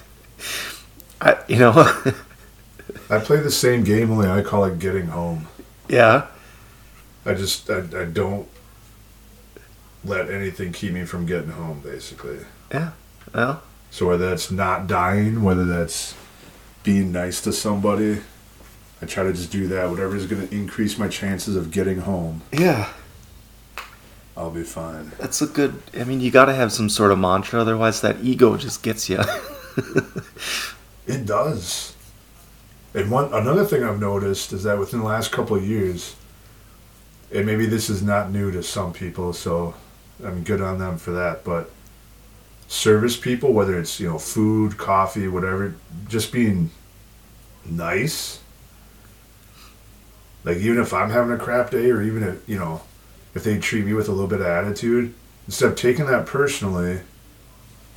I, 1.20 1.36
you 1.46 1.58
know, 1.58 1.72
I 3.10 3.18
play 3.18 3.40
the 3.40 3.50
same 3.50 3.84
game, 3.84 4.10
only 4.10 4.28
I 4.28 4.42
call 4.42 4.64
it 4.64 4.78
getting 4.78 5.06
home. 5.06 5.46
yeah, 5.88 6.26
I 7.24 7.34
just, 7.34 7.70
I, 7.70 7.78
I 7.78 8.04
don't 8.06 8.48
let 10.04 10.30
anything 10.30 10.72
keep 10.72 10.92
me 10.92 11.04
from 11.04 11.26
getting 11.26 11.50
home, 11.50 11.80
basically. 11.80 12.38
Well, 13.34 13.62
So 13.90 14.08
whether 14.08 14.28
that's 14.30 14.50
not 14.50 14.86
dying, 14.86 15.42
whether 15.42 15.64
that's 15.64 16.14
being 16.82 17.12
nice 17.12 17.40
to 17.42 17.52
somebody, 17.52 18.20
I 19.00 19.06
try 19.06 19.24
to 19.24 19.32
just 19.32 19.50
do 19.52 19.66
that. 19.68 19.90
Whatever 19.90 20.16
is 20.16 20.26
going 20.26 20.46
to 20.48 20.54
increase 20.54 20.98
my 20.98 21.08
chances 21.08 21.56
of 21.56 21.70
getting 21.70 21.98
home, 21.98 22.42
yeah, 22.52 22.92
I'll 24.36 24.50
be 24.50 24.62
fine. 24.62 25.12
that's 25.18 25.42
a 25.42 25.46
good. 25.46 25.82
I 25.98 26.04
mean, 26.04 26.20
you 26.20 26.30
got 26.30 26.46
to 26.46 26.54
have 26.54 26.72
some 26.72 26.88
sort 26.88 27.12
of 27.12 27.18
mantra, 27.18 27.60
otherwise 27.60 28.00
that 28.00 28.16
ego 28.22 28.56
just 28.56 28.82
gets 28.82 29.08
you. 29.08 29.20
It 31.06 31.26
does. 31.26 31.94
And 32.94 33.10
one 33.10 33.32
another 33.34 33.64
thing 33.64 33.82
I've 33.82 33.98
noticed 33.98 34.52
is 34.52 34.62
that 34.62 34.78
within 34.78 35.00
the 35.00 35.06
last 35.06 35.32
couple 35.32 35.56
of 35.56 35.66
years, 35.66 36.14
and 37.34 37.44
maybe 37.44 37.66
this 37.66 37.90
is 37.90 38.02
not 38.02 38.30
new 38.30 38.52
to 38.52 38.62
some 38.62 38.92
people, 38.92 39.32
so 39.32 39.74
I'm 40.24 40.44
good 40.44 40.60
on 40.60 40.78
them 40.78 40.98
for 40.98 41.10
that, 41.12 41.42
but 41.42 41.70
service 42.72 43.18
people, 43.18 43.52
whether 43.52 43.78
it's, 43.78 44.00
you 44.00 44.08
know, 44.08 44.18
food, 44.18 44.78
coffee, 44.78 45.28
whatever, 45.28 45.74
just 46.08 46.32
being 46.32 46.70
nice. 47.66 48.40
Like 50.42 50.56
even 50.56 50.80
if 50.80 50.94
I'm 50.94 51.10
having 51.10 51.32
a 51.32 51.38
crap 51.38 51.70
day 51.70 51.90
or 51.90 52.00
even 52.00 52.22
if, 52.22 52.48
you 52.48 52.58
know, 52.58 52.80
if 53.34 53.44
they 53.44 53.58
treat 53.58 53.84
me 53.84 53.92
with 53.92 54.08
a 54.08 54.12
little 54.12 54.26
bit 54.26 54.40
of 54.40 54.46
attitude, 54.46 55.12
instead 55.46 55.70
of 55.70 55.76
taking 55.76 56.06
that 56.06 56.24
personally, 56.24 57.00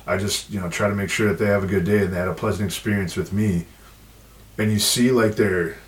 I 0.06 0.18
just, 0.18 0.50
you 0.50 0.60
know, 0.60 0.68
try 0.68 0.88
to 0.88 0.94
make 0.94 1.08
sure 1.08 1.28
that 1.28 1.38
they 1.38 1.50
have 1.50 1.64
a 1.64 1.66
good 1.66 1.84
day 1.84 2.02
and 2.04 2.12
they 2.12 2.18
had 2.18 2.28
a 2.28 2.34
pleasant 2.34 2.66
experience 2.66 3.16
with 3.16 3.32
me. 3.32 3.64
And 4.58 4.70
you 4.70 4.78
see 4.78 5.10
like 5.10 5.36
their 5.36 5.78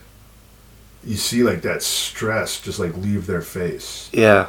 you 1.04 1.16
see 1.16 1.42
like 1.42 1.60
that 1.62 1.82
stress 1.82 2.58
just 2.60 2.78
like 2.78 2.96
leave 2.96 3.26
their 3.26 3.42
face. 3.42 4.08
yeah, 4.12 4.48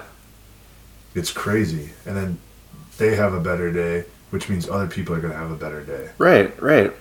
It's 1.13 1.31
crazy. 1.31 1.91
And 2.05 2.15
then 2.15 2.39
they 2.97 3.15
have 3.15 3.33
a 3.33 3.39
better 3.39 3.71
day, 3.71 4.05
which 4.30 4.49
means 4.49 4.69
other 4.69 4.88
people 4.88 5.15
are 5.15 5.19
going 5.22 5.34
to 5.34 5.39
have 5.39 5.51
a 5.51 5.56
better 5.56 5.84
day. 5.84 6.11
right, 6.18 6.60
right. 6.61 6.93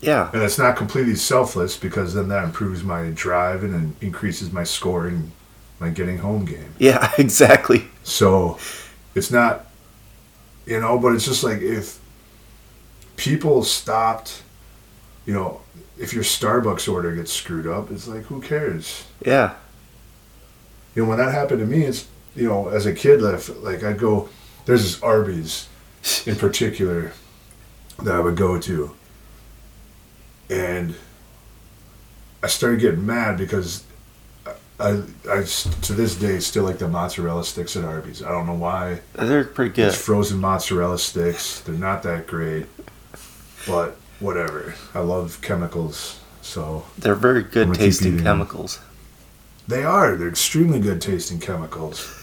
Yeah, 0.00 0.32
And 0.32 0.42
it's 0.42 0.58
not 0.58 0.76
completely 0.76 1.14
selfless 1.14 1.76
because 1.78 2.12
then 2.14 2.28
that 2.28 2.44
improves 2.44 2.82
my 2.82 3.10
drive 3.10 3.62
and 3.64 3.96
increases 4.02 4.52
my 4.52 4.64
scoring, 4.64 5.32
my 5.80 5.88
getting 5.90 6.18
home 6.18 6.44
game. 6.44 6.74
yeah, 6.78 7.12
exactly. 7.18 7.86
So 8.02 8.58
it's 9.14 9.30
not, 9.30 9.66
you 10.66 10.80
know, 10.80 10.98
but 10.98 11.14
it's 11.14 11.24
just 11.26 11.44
like 11.44 11.60
if 11.60 12.00
people 13.16 13.62
stopped, 13.64 14.42
you 15.26 15.34
know, 15.34 15.60
if 15.98 16.12
your 16.14 16.24
Starbucks 16.24 16.92
order 16.92 17.14
gets 17.14 17.32
screwed 17.32 17.66
up, 17.66 17.90
it's 17.90 18.08
like, 18.08 18.24
who 18.24 18.40
cares? 18.40 19.06
Yeah, 19.24 19.54
You 20.94 21.02
know, 21.02 21.08
when 21.08 21.18
that 21.18 21.32
happened 21.32 21.60
to 21.60 21.66
me, 21.66 21.84
it's, 21.84 22.06
you 22.34 22.48
know, 22.48 22.68
as 22.68 22.86
a 22.86 22.92
kid, 22.92 23.20
like, 23.22 23.48
like 23.62 23.82
I'd 23.82 23.98
go, 23.98 24.28
there's 24.66 24.82
this 24.82 25.02
Arby's 25.02 25.68
in 26.26 26.36
particular 26.36 27.12
that 28.02 28.14
I 28.14 28.20
would 28.20 28.36
go 28.36 28.58
to. 28.60 28.94
And 30.50 30.94
I 32.42 32.46
started 32.48 32.80
getting 32.80 33.06
mad 33.06 33.38
because 33.38 33.84
I, 34.78 35.02
I 35.30 35.42
to 35.44 35.92
this 35.92 36.16
day 36.16 36.38
still 36.40 36.64
like 36.64 36.78
the 36.78 36.88
mozzarella 36.88 37.44
sticks 37.44 37.76
at 37.76 37.84
Arby's. 37.84 38.22
I 38.22 38.30
don't 38.30 38.46
know 38.46 38.54
why. 38.54 39.00
They're 39.14 39.44
pretty 39.44 39.72
good. 39.74 39.88
It's 39.88 39.96
frozen 39.96 40.38
mozzarella 40.40 40.98
sticks. 40.98 41.60
They're 41.60 41.74
not 41.74 42.02
that 42.02 42.26
great, 42.26 42.66
but 43.66 43.96
whatever. 44.20 44.74
I 44.94 44.98
love 45.00 45.38
chemicals, 45.42 46.20
so 46.42 46.84
They're 46.98 47.14
very 47.14 47.42
good 47.44 47.72
tasting 47.74 48.16
them. 48.16 48.24
chemicals. 48.24 48.80
they 49.68 49.84
are. 49.84 50.16
They're 50.16 50.28
extremely 50.28 50.80
good 50.80 51.00
tasting 51.00 51.38
chemicals. 51.40 52.20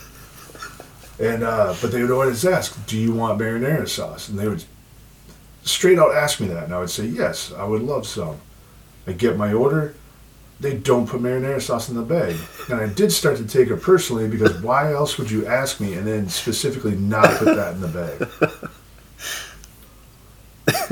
And 1.21 1.43
uh, 1.43 1.75
but 1.81 1.91
they 1.91 2.01
would 2.01 2.11
always 2.11 2.43
ask, 2.45 2.85
"Do 2.87 2.97
you 2.97 3.13
want 3.13 3.39
marinara 3.39 3.87
sauce?" 3.87 4.27
And 4.27 4.39
they 4.39 4.47
would 4.47 4.63
straight 5.63 5.99
out 5.99 6.15
ask 6.15 6.39
me 6.39 6.47
that, 6.47 6.63
and 6.63 6.73
I 6.73 6.79
would 6.79 6.89
say, 6.89 7.05
"Yes, 7.05 7.53
I 7.55 7.63
would 7.63 7.83
love 7.83 8.07
some." 8.07 8.37
I 9.07 9.13
get 9.13 9.37
my 9.37 9.53
order. 9.53 9.93
They 10.59 10.75
don't 10.75 11.07
put 11.07 11.21
marinara 11.21 11.61
sauce 11.61 11.89
in 11.89 11.95
the 11.95 12.01
bag, 12.01 12.35
and 12.69 12.79
I 12.81 12.87
did 12.87 13.11
start 13.11 13.37
to 13.37 13.45
take 13.45 13.69
it 13.69 13.77
personally 13.77 14.27
because 14.27 14.61
why 14.61 14.93
else 14.93 15.17
would 15.17 15.29
you 15.29 15.45
ask 15.45 15.79
me 15.79 15.93
and 15.93 16.07
then 16.07 16.27
specifically 16.29 16.95
not 16.95 17.37
put 17.37 17.55
that 17.55 17.73
in 17.73 17.81
the 17.81 17.87
bag? 17.87 18.51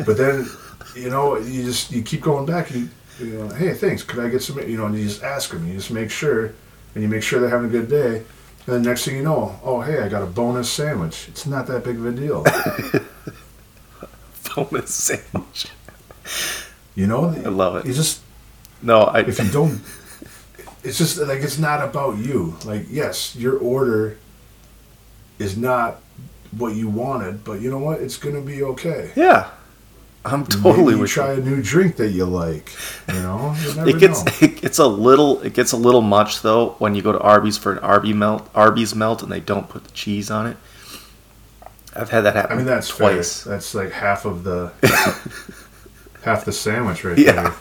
But 0.06 0.18
then, 0.18 0.48
you 0.96 1.10
know, 1.10 1.38
you 1.38 1.64
just 1.64 1.92
you 1.92 2.02
keep 2.02 2.22
going 2.22 2.46
back 2.46 2.72
and 2.72 2.90
you, 3.20 3.26
you 3.26 3.34
know, 3.38 3.50
hey, 3.50 3.74
thanks. 3.74 4.04
Could 4.04 4.20
I 4.20 4.30
get 4.30 4.42
some? 4.42 4.60
You 4.60 4.78
know, 4.78 4.86
and 4.86 4.98
you 4.98 5.06
just 5.06 5.24
ask 5.24 5.52
them. 5.52 5.68
You 5.68 5.74
just 5.74 5.92
make 5.92 6.10
sure, 6.10 6.54
and 6.94 7.04
you 7.04 7.08
make 7.08 7.24
sure 7.24 7.40
they're 7.40 7.50
having 7.50 7.68
a 7.68 7.72
good 7.72 7.90
day. 7.90 8.24
And 8.65 8.76
then 8.76 8.81
next 8.84 9.06
thing 9.06 9.15
you 9.15 9.23
know, 9.23 9.60
oh 9.64 9.81
hey, 9.81 10.02
I 10.02 10.10
got 10.10 10.22
a 10.22 10.26
bonus 10.27 10.69
sandwich. 10.72 11.27
It's 11.30 11.45
not 11.45 11.65
that 11.68 11.84
big 11.84 11.98
of 11.98 12.06
a 12.06 12.11
deal. 12.11 12.45
Bonus 14.56 14.94
sandwich. 14.94 15.68
You 16.95 17.07
know, 17.07 17.30
I 17.30 17.49
love 17.49 17.77
it. 17.77 17.86
You 17.86 17.94
just 17.94 18.22
No, 18.81 19.02
I. 19.03 19.19
if 19.22 19.40
you 19.40 19.49
don't, 19.52 19.81
it's 20.84 20.98
just 20.98 21.18
like 21.19 21.41
it's 21.41 21.57
not 21.57 21.88
about 21.88 22.18
you. 22.18 22.56
Like 22.65 22.86
yes, 22.90 23.36
your 23.36 23.57
order 23.57 24.18
is 25.38 25.57
not 25.57 26.02
what 26.57 26.76
you 26.76 26.90
wanted, 26.90 27.44
but 27.44 27.61
you 27.61 27.69
know 27.69 27.77
what? 27.80 28.02
It's 28.02 28.18
gonna 28.18 28.41
be 28.41 28.64
okay. 28.64 29.11
yeah, 29.15 29.52
I'm 30.26 30.46
totally 30.46 30.96
Maybe 30.96 30.96
you 30.96 31.00
with 31.00 31.12
try 31.12 31.34
you. 31.34 31.41
a 31.41 31.44
new 31.44 31.62
drink 31.64 31.96
that 31.98 32.10
you 32.10 32.26
like. 32.26 32.74
You 33.08 33.16
know, 33.16 33.56
you 33.62 33.88
It 33.88 34.00
gets 34.00 34.26
know. 34.26 34.32
it 34.41 34.62
gets 34.62 34.78
a 34.78 34.88
little 34.88 35.41
it 35.41 35.54
gets 35.54 35.72
a 35.72 35.78
little 35.78 36.02
much 36.02 36.41
though 36.41 36.72
when 36.80 36.94
you 36.96 37.02
go 37.02 37.12
to 37.12 37.20
Arby's 37.20 37.58
for 37.58 37.72
an 37.72 37.80
Arby 37.80 38.14
melt 38.14 38.50
Arby's 38.54 38.94
melt 38.94 39.24
and 39.24 39.32
they 39.32 39.40
don't 39.40 39.70
put 39.70 39.86
the 39.86 39.91
cheese 39.91 40.30
on 40.30 40.46
it. 40.48 40.58
I've 41.96 42.10
had 42.12 42.22
that 42.22 42.36
happen 42.36 42.52
I 42.54 42.56
mean, 42.58 42.66
that's 42.66 42.90
twice. 42.90 43.44
Fair. 43.44 43.54
That's 43.54 43.74
like 43.74 43.91
half 43.91 44.26
of 44.26 44.44
the 44.44 44.72
half 46.24 46.46
the 46.46 46.52
sandwich 46.52 47.04
right 47.04 47.18
Yeah, 47.18 47.56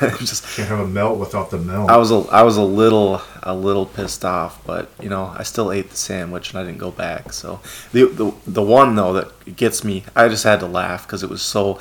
there. 0.00 0.10
Just 0.18 0.56
Can't 0.56 0.68
have 0.68 0.78
a 0.80 0.86
melt 0.86 1.18
without 1.18 1.50
the 1.50 1.58
melt. 1.58 1.90
I 1.90 1.96
was 1.96 2.10
a 2.12 2.18
I 2.30 2.42
was 2.42 2.56
a 2.56 2.62
little 2.62 3.20
a 3.42 3.54
little 3.54 3.86
pissed 3.86 4.24
off, 4.24 4.64
but 4.64 4.90
you 5.00 5.08
know 5.08 5.34
I 5.36 5.42
still 5.42 5.72
ate 5.72 5.90
the 5.90 5.96
sandwich 5.96 6.50
and 6.50 6.58
I 6.60 6.64
didn't 6.64 6.78
go 6.78 6.90
back. 6.90 7.32
So 7.32 7.60
the 7.92 8.04
the 8.04 8.32
the 8.46 8.62
one 8.62 8.94
though 8.94 9.12
that 9.14 9.56
gets 9.56 9.82
me, 9.82 10.04
I 10.14 10.28
just 10.28 10.44
had 10.44 10.60
to 10.60 10.66
laugh 10.66 11.06
because 11.06 11.22
it 11.22 11.30
was 11.30 11.42
so. 11.42 11.80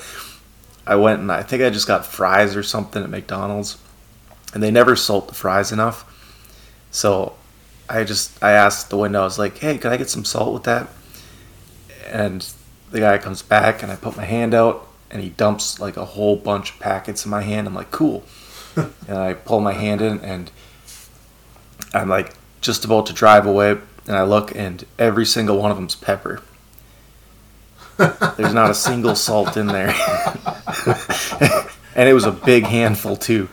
I 0.88 0.96
went 0.96 1.20
and 1.20 1.32
I 1.32 1.42
think 1.44 1.64
I 1.64 1.70
just 1.72 1.88
got 1.88 2.06
fries 2.06 2.56
or 2.56 2.64
something 2.64 3.04
at 3.04 3.10
McDonald's, 3.10 3.78
and 4.54 4.62
they 4.64 4.72
never 4.72 4.96
salt 4.96 5.28
the 5.28 5.34
fries 5.36 5.72
enough. 5.72 6.12
So 6.92 7.34
I 7.90 8.04
just 8.04 8.44
I 8.44 8.52
asked 8.52 8.90
the 8.90 8.98
window, 8.98 9.22
I 9.22 9.26
was 9.26 9.38
like, 9.40 9.58
"Hey, 9.60 9.78
can 9.78 9.92
I 9.92 9.98
get 9.98 10.10
some 10.10 10.26
salt 10.26 10.54
with 10.54 10.64
that?" 10.64 10.88
And 12.08 12.48
the 12.92 13.00
guy 13.00 13.18
comes 13.18 13.42
back 13.42 13.84
and 13.84 13.92
I 13.92 13.96
put 13.96 14.16
my 14.16 14.26
hand 14.26 14.54
out 14.54 14.88
and 15.12 15.22
he 15.22 15.30
dumps 15.30 15.80
like 15.80 15.98
a 15.98 16.06
whole 16.06 16.36
bunch 16.36 16.72
of 16.72 16.80
packets 16.80 17.26
in 17.26 17.32
my 17.32 17.42
hand. 17.42 17.68
I'm 17.68 17.76
like, 17.76 17.92
"Cool." 17.92 18.24
and 18.76 19.18
I 19.18 19.34
pull 19.34 19.62
my 19.62 19.74
hand 19.74 20.02
in 20.02 20.20
and 20.20 20.52
I'm 21.94 22.10
like 22.10 22.34
just 22.62 22.84
about 22.84 23.06
to 23.08 23.14
drive 23.14 23.46
away 23.46 23.78
and 24.08 24.16
I 24.16 24.24
look 24.24 24.54
and 24.56 24.84
every 25.00 25.26
single 25.26 25.58
one 25.58 25.72
of 25.72 25.78
them's 25.78 25.96
pepper. 25.96 26.42
There's 27.98 28.54
not 28.54 28.70
a 28.70 28.74
single 28.74 29.16
salt 29.16 29.56
in 29.56 29.68
there. 29.68 29.90
and 31.96 32.10
it 32.10 32.14
was 32.14 32.26
a 32.26 32.32
big 32.32 32.66
handful 32.66 33.16
too. 33.16 33.48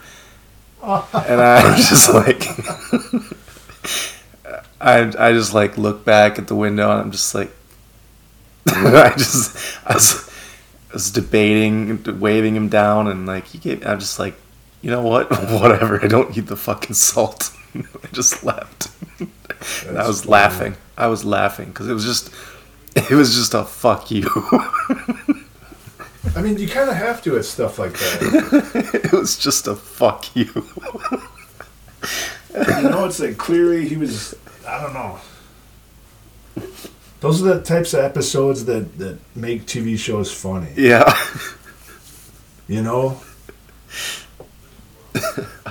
And 0.82 1.40
I 1.40 1.76
was 1.76 1.88
just 1.88 2.12
like 2.12 2.48
I 4.80 5.28
I 5.28 5.32
just 5.32 5.54
like 5.54 5.78
look 5.78 6.04
back 6.04 6.38
at 6.38 6.48
the 6.48 6.56
window 6.56 6.90
and 6.90 7.00
I'm 7.00 7.10
just 7.12 7.34
like 7.34 7.52
I 8.66 9.14
just 9.16 9.78
I 9.86 9.94
was, 9.94 10.31
was 10.92 11.10
debating 11.10 12.20
waving 12.20 12.56
him 12.56 12.68
down 12.68 13.08
and 13.08 13.26
like 13.26 13.46
he 13.46 13.58
gave 13.58 13.86
I'm 13.86 13.98
just 13.98 14.18
like 14.18 14.34
you 14.80 14.90
know 14.90 15.02
what 15.02 15.30
whatever 15.50 16.02
I 16.02 16.08
don't 16.08 16.34
need 16.34 16.46
the 16.46 16.56
fucking 16.56 16.94
salt 16.94 17.50
I 17.74 18.06
just 18.12 18.44
left 18.44 18.88
and 19.18 19.98
I 19.98 20.06
was 20.06 20.20
funny. 20.22 20.30
laughing 20.32 20.76
I 20.96 21.06
was 21.06 21.24
laughing 21.24 21.68
because 21.68 21.88
it 21.88 21.94
was 21.94 22.04
just 22.04 22.30
it 22.96 23.14
was 23.14 23.34
just 23.34 23.54
a 23.54 23.64
fuck 23.64 24.10
you 24.10 24.28
I 26.34 26.40
mean, 26.40 26.56
you 26.56 26.68
kind 26.68 26.88
of 26.88 26.96
have 26.96 27.20
to 27.24 27.36
at 27.36 27.44
stuff 27.44 27.78
like 27.80 27.94
that. 27.94 29.02
it 29.04 29.12
was 29.12 29.36
just 29.36 29.66
a 29.66 29.74
fuck 29.74 30.34
you 30.36 30.66
you 32.54 32.82
know, 32.82 33.04
it's 33.04 33.20
like 33.20 33.38
clearly 33.38 33.88
he 33.88 33.96
was. 33.96 34.34
I 34.66 34.82
don't 34.82 34.94
know. 34.94 35.18
Those 37.22 37.40
are 37.42 37.54
the 37.54 37.62
types 37.62 37.94
of 37.94 38.00
episodes 38.04 38.64
that 38.66 38.98
that 38.98 39.18
make 39.34 39.64
TV 39.66 39.96
shows 39.98 40.30
funny. 40.32 40.68
yeah 40.76 41.16
You 42.68 42.82
know. 42.82 43.20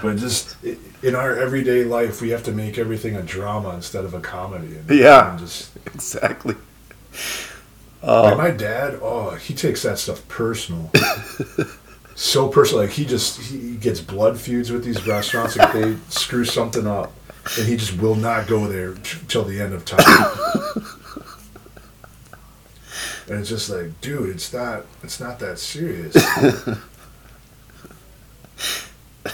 but 0.02 0.18
just 0.18 0.56
in 1.04 1.16
our 1.16 1.36
everyday 1.36 1.84
life, 1.84 2.22
we 2.22 2.30
have 2.30 2.44
to 2.44 2.52
make 2.52 2.78
everything 2.78 3.16
a 3.16 3.22
drama 3.24 3.70
instead 3.76 4.06
of 4.06 4.14
a 4.14 4.20
comedy. 4.20 4.76
And, 4.78 4.90
Yeah. 4.90 5.32
and 5.32 5.40
just 5.40 5.72
exactly 5.88 6.56
Like 8.04 8.34
oh 8.34 8.36
my 8.36 8.52
dad, 8.52 9.00
oh, 9.02 9.32
he 9.32 9.54
takes 9.54 9.84
that 9.84 10.00
stuff 10.00 10.28
personal. 10.28 10.90
so 12.16 12.48
personal. 12.48 12.84
Like 12.86 12.94
he 12.94 13.06
just 13.06 13.40
he 13.42 13.76
gets 13.76 14.00
blood 14.00 14.40
feuds 14.40 14.72
with 14.72 14.84
these 14.84 15.06
restaurants. 15.08 15.56
if 15.58 15.74
they 15.74 15.96
screw 16.10 16.46
something 16.46 16.88
up, 16.88 17.12
and 17.58 17.68
he 17.68 17.76
just 17.78 17.98
will 18.00 18.16
not 18.16 18.48
go 18.48 18.68
there 18.68 18.94
t- 18.96 19.18
till 19.28 19.44
the 19.44 19.60
end 19.60 19.74
of 19.74 19.84
time. 19.86 20.04
and 23.32 23.40
it's 23.40 23.50
just 23.50 23.70
like, 23.70 24.00
dude, 24.02 24.30
it's 24.30 24.54
not 24.54 24.86
it's 25.04 25.20
not 25.20 25.40
that 25.40 25.58
serious. 25.58 26.16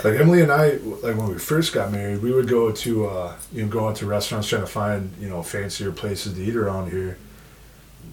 like 0.03 0.19
Emily 0.19 0.41
and 0.41 0.51
I, 0.51 0.71
like 1.01 1.15
when 1.17 1.29
we 1.29 1.37
first 1.39 1.73
got 1.73 1.91
married, 1.91 2.21
we 2.21 2.31
would 2.31 2.47
go 2.47 2.71
to 2.71 3.07
uh, 3.07 3.35
you 3.51 3.63
know 3.63 3.69
go 3.69 3.87
out 3.87 3.95
to 3.97 4.05
restaurants 4.05 4.47
trying 4.47 4.61
to 4.61 4.67
find 4.67 5.11
you 5.19 5.29
know 5.29 5.41
fancier 5.43 5.91
places 5.91 6.35
to 6.35 6.43
eat 6.43 6.55
around 6.55 6.91
here 6.91 7.17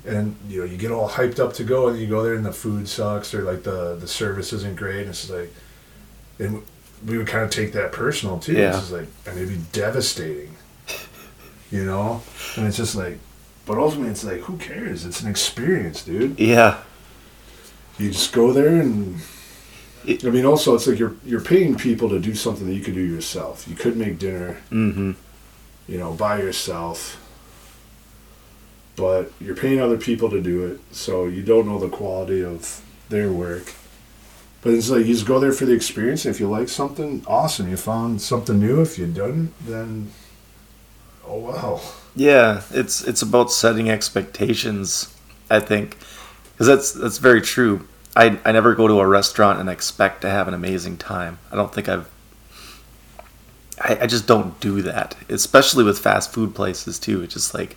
and 0.07 0.37
you 0.49 0.61
know 0.61 0.67
you 0.67 0.77
get 0.77 0.91
all 0.91 1.09
hyped 1.09 1.39
up 1.39 1.53
to 1.55 1.65
go 1.65 1.89
and 1.89 1.99
you 1.99 2.07
go 2.07 2.23
there 2.23 2.35
and 2.35 2.45
the 2.45 2.53
food 2.53 2.87
sucks 2.89 3.33
or 3.35 3.43
like 3.43 3.63
the 3.63 3.97
the 3.97 4.07
service 4.07 4.53
isn't 4.53 4.77
great 4.77 5.01
and 5.01 5.09
it's 5.11 5.31
like 5.31 5.51
and 6.39 6.63
we 7.07 7.17
would 7.17 7.27
kind 7.27 7.43
of 7.43 7.51
take 7.51 7.73
that 7.73 7.91
personal 7.91 8.39
too 8.39 8.53
Yeah. 8.53 8.69
it's 8.69 8.79
just 8.81 8.93
like 8.93 9.09
and 9.27 9.39
it'd 9.39 9.49
be 9.49 9.61
devastating 9.73 10.55
you 11.71 11.85
know 11.87 12.23
and 12.57 12.67
it's 12.67 12.77
just 12.77 12.95
like 12.95 13.19
but 13.67 13.79
ultimately 13.79 14.11
it's 14.11 14.25
like 14.25 14.41
who 14.41 14.57
cares 14.59 15.05
it's 15.07 15.21
an 15.23 15.29
experience 15.31 16.05
dude 16.05 16.39
yeah 16.39 16.79
you 17.99 18.11
just 18.11 18.33
go 18.33 18.53
there 18.53 18.81
and 18.81 19.19
It- 20.07 20.25
I 20.25 20.31
mean 20.31 20.45
also 20.45 20.75
it's 20.75 20.87
like 20.87 20.99
you're 20.99 21.15
you're 21.25 21.41
paying 21.41 21.77
people 21.77 22.09
to 22.11 22.19
do 22.19 22.35
something 22.35 22.67
that 22.67 22.75
you 22.75 22.83
could 22.83 22.95
do 22.95 23.01
yourself 23.17 23.67
you 23.69 23.75
could 23.77 23.97
make 23.97 24.19
dinner 24.19 24.61
mm-hmm 24.71 25.13
you 25.87 25.99
know, 25.99 26.15
by 26.15 26.39
yourself. 26.39 27.21
But 28.97 29.33
you're 29.39 29.55
paying 29.57 29.81
other 29.83 29.99
people 29.99 30.31
to 30.31 30.41
do 30.41 30.65
it, 30.65 30.81
so 30.93 31.27
you 31.27 31.43
don't 31.43 31.67
know 31.67 31.79
the 31.79 31.89
quality 31.91 32.43
of 32.43 32.81
their 33.11 33.31
work. 33.31 33.75
But 34.63 34.73
it's 34.73 34.89
like 34.89 35.05
you 35.05 35.13
just 35.13 35.27
go 35.27 35.39
there 35.41 35.53
for 35.53 35.67
the 35.67 35.75
experience. 35.75 36.25
If 36.25 36.41
you 36.41 36.49
like 36.49 36.71
something, 36.71 37.23
awesome. 37.27 37.69
You 37.69 37.77
found 37.77 38.23
something 38.23 38.59
new. 38.59 38.81
If 38.81 38.99
you 38.99 39.07
didn't, 39.07 39.53
then 39.67 40.11
oh 41.27 41.39
wow. 41.39 41.81
Yeah, 42.17 42.63
it's 42.71 43.03
it's 43.03 43.23
about 43.23 43.51
setting 43.51 43.91
expectations. 43.91 45.13
I 45.51 45.61
think 45.61 45.97
because 46.53 46.67
that's 46.67 46.93
that's 46.93 47.19
very 47.19 47.41
true. 47.41 47.87
I 48.17 48.39
I 48.45 48.53
never 48.53 48.75
go 48.75 48.87
to 48.87 49.01
a 49.01 49.07
restaurant 49.07 49.61
and 49.61 49.69
expect 49.69 50.23
to 50.23 50.31
have 50.31 50.49
an 50.49 50.55
amazing 50.55 50.97
time. 50.97 51.39
I 51.51 51.57
don't 51.57 51.73
think 51.73 51.89
I've. 51.89 52.09
I, 53.81 53.99
I 54.03 54.07
just 54.07 54.27
don't 54.29 54.59
do 54.61 54.83
that, 54.83 55.17
especially 55.29 55.83
with 55.83 55.99
fast 55.99 56.33
food 56.33 56.55
places 56.55 56.99
too. 56.99 57.23
It's 57.23 57.35
just 57.35 57.55
like 57.55 57.77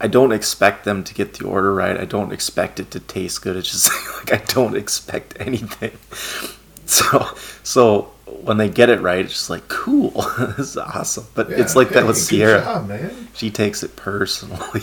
I 0.00 0.06
don't 0.06 0.32
expect 0.32 0.84
them 0.84 1.04
to 1.04 1.14
get 1.14 1.34
the 1.34 1.46
order 1.46 1.74
right. 1.74 1.96
I 1.98 2.04
don't 2.04 2.32
expect 2.32 2.80
it 2.80 2.90
to 2.92 3.00
taste 3.00 3.42
good. 3.42 3.56
It's 3.56 3.70
just 3.70 3.90
like 4.18 4.32
I 4.32 4.44
don't 4.52 4.76
expect 4.76 5.36
anything. 5.40 5.92
So 6.86 7.24
so 7.62 8.10
when 8.42 8.56
they 8.56 8.68
get 8.68 8.88
it 8.88 9.00
right, 9.00 9.24
it's 9.24 9.34
just 9.34 9.50
like 9.50 9.68
cool. 9.68 10.10
this 10.38 10.58
is 10.70 10.76
awesome. 10.76 11.26
But 11.34 11.50
it's 11.50 11.74
Yeah, 11.74 11.78
like 11.78 11.88
that 11.90 12.06
with 12.06 12.16
Sierra 12.16 12.60
job, 12.60 12.88
man. 12.88 13.28
she 13.34 13.50
takes 13.50 13.82
it 13.82 13.96
personally. 13.96 14.82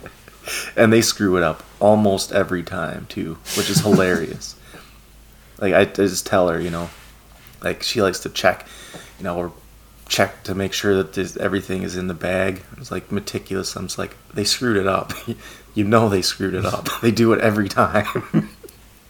and 0.76 0.92
they 0.92 1.00
screw 1.02 1.36
it 1.36 1.42
up 1.42 1.62
almost 1.80 2.32
every 2.32 2.62
time 2.62 3.06
too, 3.06 3.38
which 3.56 3.70
is 3.70 3.80
hilarious. 3.80 4.56
like 5.58 5.74
I, 5.74 5.80
I 5.80 5.84
just 5.84 6.26
tell 6.26 6.48
her, 6.48 6.60
you 6.60 6.70
know, 6.70 6.90
like 7.62 7.82
she 7.82 8.02
likes 8.02 8.20
to 8.20 8.28
check, 8.30 8.66
you 9.18 9.24
know, 9.24 9.36
we're 9.38 9.50
check 10.08 10.42
to 10.44 10.54
make 10.54 10.72
sure 10.72 10.96
that 10.96 11.12
this, 11.12 11.36
everything 11.36 11.82
is 11.82 11.96
in 11.96 12.08
the 12.08 12.14
bag. 12.14 12.62
It's 12.78 12.90
like 12.90 13.12
meticulous. 13.12 13.76
I'm 13.76 13.86
just 13.88 13.98
like, 13.98 14.16
they 14.32 14.44
screwed 14.44 14.78
it 14.78 14.86
up. 14.86 15.12
you 15.74 15.84
know 15.84 16.08
they 16.08 16.22
screwed 16.22 16.54
it 16.54 16.64
up. 16.64 16.88
they 17.02 17.10
do 17.10 17.32
it 17.34 17.40
every 17.40 17.68
time. 17.68 18.48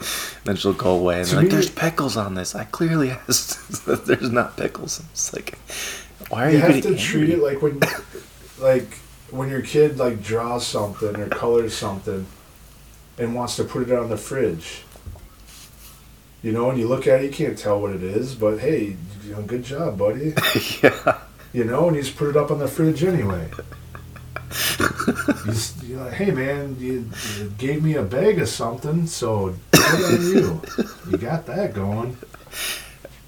then 0.45 0.57
she'll 0.57 0.73
go 0.73 0.97
away 0.97 1.21
and 1.21 1.29
To 1.29 1.37
like, 1.37 1.45
me- 1.45 1.51
"There's 1.51 1.71
pickles 1.71 2.17
on 2.17 2.35
this." 2.35 2.55
I 2.55 2.65
clearly 2.65 3.11
asked 3.29 3.87
that 3.87 4.07
there's 4.07 4.31
not 4.31 4.57
pickles. 4.57 5.03
It's 5.13 5.33
like, 5.33 5.59
why 6.29 6.47
are 6.47 6.51
you 6.51 6.57
you, 6.59 6.63
have 6.63 6.83
to 6.83 6.97
treat 6.97 7.31
it 7.31 7.39
like 7.39 7.63
when 7.63 7.81
like 8.59 8.99
when 9.31 9.49
your 9.49 9.63
kid 9.63 9.99
like 9.99 10.23
draws 10.23 10.67
something 10.67 11.17
or 11.17 11.29
colors 11.29 11.75
something 11.75 12.27
and 13.19 13.35
wants 13.35 13.57
to 13.57 13.65
put 13.65 13.89
it 13.89 13.93
on 13.93 14.09
the 14.09 14.17
fridge 14.17 14.83
you 16.43 16.53
know 16.53 16.71
and 16.71 16.79
you 16.79 16.89
look 16.89 17.07
at 17.07 17.21
it 17.21 17.25
you 17.25 17.31
can't 17.31 17.59
tell 17.59 17.81
what 17.81 17.93
it 17.93 18.03
is 18.03 18.35
but 18.35 18.59
hey 18.59 18.97
you 19.25 19.33
know 19.33 19.43
good 19.43 19.63
job 19.63 19.99
buddy 19.99 20.35
yeah. 20.83 21.19
you 21.53 21.65
know 21.65 21.89
and 21.89 21.97
you 21.97 22.03
just 22.03 22.17
put 22.17 22.29
it 22.29 22.37
up 22.37 22.51
on 22.51 22.59
the 22.59 22.69
fridge 22.69 23.03
anyway 23.05 23.49
you're 25.87 26.03
like 26.05 26.15
hey 26.15 26.31
man 26.31 26.77
you, 26.79 27.09
you 27.39 27.53
gave 27.59 27.83
me 27.83 27.95
a 27.95 28.03
bag 28.03 28.39
of 28.41 28.49
something 28.49 29.07
so 29.07 29.55
good 29.73 30.15
on 30.15 30.23
you 30.23 30.63
you 31.11 31.19
got 31.19 31.47
that 31.47 31.75
going 31.75 32.17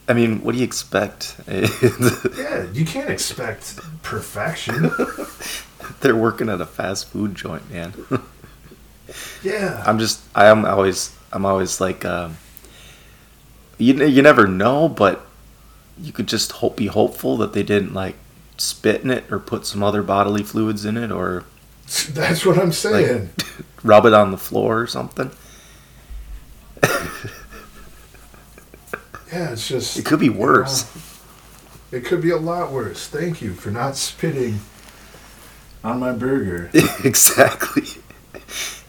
I 0.08 0.12
mean, 0.12 0.42
what 0.42 0.52
do 0.52 0.58
you 0.58 0.64
expect? 0.64 1.36
yeah 1.48 2.66
you 2.72 2.84
can't 2.84 3.10
expect 3.10 3.78
perfection 4.02 4.90
They're 6.00 6.16
working 6.16 6.48
at 6.48 6.60
a 6.60 6.66
fast 6.66 7.08
food 7.08 7.36
joint, 7.36 7.70
man. 7.70 7.92
yeah 9.42 9.82
I'm 9.86 10.00
just, 10.00 10.20
I'm 10.34 10.64
always, 10.64 11.16
I'm 11.32 11.46
always 11.46 11.80
like, 11.80 12.04
um, 12.04 12.38
you, 13.78 14.04
you 14.04 14.20
never 14.22 14.48
know, 14.48 14.88
but 14.88 15.24
you 15.96 16.12
could 16.12 16.26
just 16.26 16.52
hope, 16.52 16.76
be 16.76 16.86
hopeful 16.86 17.36
that 17.36 17.52
they 17.52 17.62
didn't 17.62 17.94
like 17.94 18.16
spit 18.60 19.02
in 19.02 19.10
it 19.10 19.24
or 19.30 19.38
put 19.38 19.66
some 19.66 19.82
other 19.82 20.02
bodily 20.02 20.42
fluids 20.42 20.84
in 20.84 20.96
it 20.96 21.10
or 21.10 21.44
That's 22.10 22.44
what 22.46 22.58
I'm 22.58 22.72
saying. 22.72 23.30
rub 23.82 24.06
it 24.06 24.14
on 24.14 24.30
the 24.30 24.36
floor 24.36 24.80
or 24.80 24.86
something. 24.86 25.30
yeah, 29.32 29.52
it's 29.52 29.66
just. 29.66 29.98
It 29.98 30.04
could 30.04 30.20
be 30.20 30.26
you 30.26 30.32
worse. 30.32 30.84
know, 30.84 31.98
it 31.98 32.04
could 32.04 32.20
be 32.20 32.30
a 32.30 32.36
lot 32.36 32.70
worse. 32.70 33.08
Thank 33.08 33.42
you 33.42 33.54
for 33.54 33.70
not 33.70 33.96
spitting 33.96 34.60
on 35.82 35.98
my 35.98 36.12
burger. 36.12 36.70
exactly. 37.04 38.02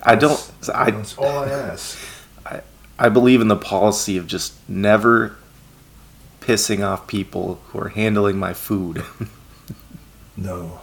I 0.03 0.15
don't. 0.15 0.52
I 0.73 0.91
That's 0.91 1.18
all 1.18 1.39
I 1.39 1.49
ask. 1.49 1.98
I, 2.45 2.61
I 2.99 3.10
believe 3.10 3.41
in 3.41 3.48
the 3.48 3.56
policy 3.56 4.18
of 4.18 4.27
just 4.27 4.53
never 4.69 5.38
pissing 6.39 6.85
off 6.85 7.07
people 7.07 7.61
who 7.68 7.80
are 7.80 7.89
handling 7.89 8.38
my 8.38 8.53
food. 8.53 9.03
No. 10.41 10.80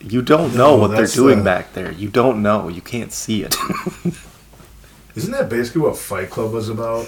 You 0.00 0.22
don't 0.22 0.52
No, 0.54 0.58
know 0.58 0.76
what 0.76 0.92
they're 0.92 1.06
doing 1.06 1.38
the- 1.38 1.44
back 1.44 1.72
there. 1.74 1.92
You 1.92 2.08
don't 2.08 2.42
know. 2.42 2.68
You 2.68 2.80
can't 2.80 3.12
see 3.12 3.42
it. 3.42 3.54
Isn't 5.16 5.32
that 5.32 5.48
basically 5.48 5.82
what 5.82 5.96
Fight 5.98 6.30
Club 6.30 6.52
was 6.52 6.68
about? 6.68 7.06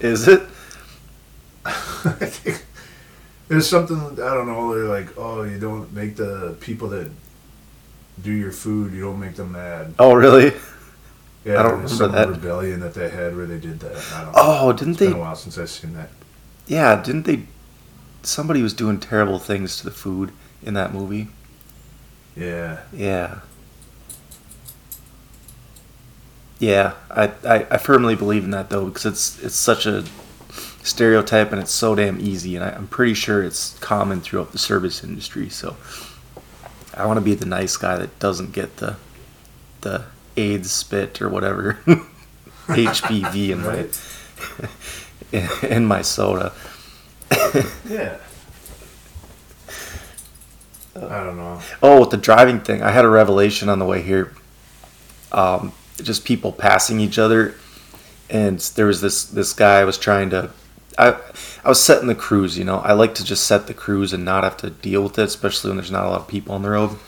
Is 0.00 0.28
it? 0.28 0.42
There's 3.48 3.66
something 3.68 3.96
I 3.98 4.34
don't 4.34 4.46
know. 4.46 4.74
They're 4.74 4.84
like, 4.84 5.16
oh, 5.16 5.42
you 5.42 5.58
don't 5.58 5.92
make 5.94 6.16
the 6.16 6.54
people 6.60 6.88
that 6.90 7.10
do 8.22 8.32
your 8.32 8.52
food, 8.52 8.92
you 8.92 9.02
don't 9.02 9.18
make 9.20 9.36
them 9.36 9.52
mad. 9.52 9.94
Oh, 9.98 10.12
really? 10.14 10.52
Yeah, 11.44 11.60
I 11.60 11.62
don't 11.62 11.70
remember 11.72 11.88
some 11.88 12.12
that. 12.12 12.28
rebellion 12.28 12.80
that 12.80 12.92
they 12.94 13.08
had 13.08 13.34
where 13.36 13.46
they 13.46 13.58
did 13.58 13.80
that. 13.80 13.96
I 14.12 14.24
don't 14.24 14.32
know. 14.32 14.32
Oh, 14.36 14.72
didn't 14.72 14.90
it's 14.94 14.98
been 15.00 15.12
a 15.14 15.18
while 15.18 15.36
since 15.36 15.56
I've 15.56 15.70
seen 15.70 15.94
that. 15.94 16.10
Yeah, 16.66 17.00
didn't 17.02 17.22
they? 17.24 17.44
Somebody 18.22 18.62
was 18.62 18.72
doing 18.74 19.00
terrible 19.00 19.38
things 19.38 19.76
to 19.78 19.84
the 19.84 19.90
food 19.90 20.32
in 20.62 20.74
that 20.74 20.92
movie. 20.92 21.28
Yeah. 22.36 22.80
Yeah. 22.92 23.40
Yeah, 26.58 26.94
I, 27.10 27.32
I, 27.44 27.66
I 27.70 27.76
firmly 27.78 28.16
believe 28.16 28.44
in 28.44 28.50
that 28.50 28.68
though 28.68 28.86
because 28.86 29.06
it's 29.06 29.42
it's 29.42 29.54
such 29.54 29.86
a 29.86 30.04
stereotype 30.82 31.52
and 31.52 31.60
it's 31.60 31.70
so 31.70 31.94
damn 31.94 32.20
easy 32.20 32.56
and 32.56 32.64
I, 32.64 32.70
I'm 32.70 32.88
pretty 32.88 33.14
sure 33.14 33.44
it's 33.44 33.78
common 33.78 34.20
throughout 34.20 34.50
the 34.52 34.58
service 34.58 35.04
industry. 35.04 35.48
So 35.50 35.76
I 36.94 37.06
want 37.06 37.18
to 37.18 37.24
be 37.24 37.34
the 37.34 37.46
nice 37.46 37.76
guy 37.76 37.96
that 37.96 38.18
doesn't 38.18 38.52
get 38.52 38.78
the 38.78 38.96
the 39.82 40.06
AIDS 40.36 40.70
spit 40.72 41.22
or 41.22 41.28
whatever 41.28 41.78
HPV 42.66 43.50
in 43.50 43.62
my 43.62 43.86
in, 45.62 45.70
in 45.70 45.86
my 45.86 46.02
soda. 46.02 46.52
Yeah. 47.88 48.18
I 50.96 51.24
don't 51.24 51.36
know. 51.36 51.60
Oh, 51.82 52.00
with 52.00 52.10
the 52.10 52.16
driving 52.16 52.60
thing, 52.60 52.82
I 52.82 52.90
had 52.90 53.04
a 53.04 53.08
revelation 53.08 53.68
on 53.68 53.78
the 53.78 53.84
way 53.84 54.02
here. 54.02 54.34
Um, 55.30 55.72
just 56.02 56.24
people 56.24 56.52
passing 56.52 57.00
each 57.00 57.18
other, 57.18 57.54
and 58.28 58.58
there 58.74 58.86
was 58.86 59.00
this 59.00 59.24
this 59.24 59.52
guy 59.52 59.84
was 59.84 59.96
trying 59.96 60.30
to. 60.30 60.50
I 60.98 61.16
I 61.64 61.68
was 61.68 61.80
setting 61.80 62.08
the 62.08 62.14
cruise. 62.14 62.58
You 62.58 62.64
know, 62.64 62.78
I 62.78 62.92
like 62.94 63.14
to 63.16 63.24
just 63.24 63.46
set 63.46 63.66
the 63.66 63.74
cruise 63.74 64.12
and 64.12 64.24
not 64.24 64.44
have 64.44 64.56
to 64.58 64.70
deal 64.70 65.02
with 65.04 65.18
it, 65.18 65.24
especially 65.24 65.70
when 65.70 65.76
there's 65.76 65.90
not 65.90 66.04
a 66.04 66.10
lot 66.10 66.20
of 66.20 66.28
people 66.28 66.54
on 66.54 66.62
the 66.62 66.70
road. 66.70 66.98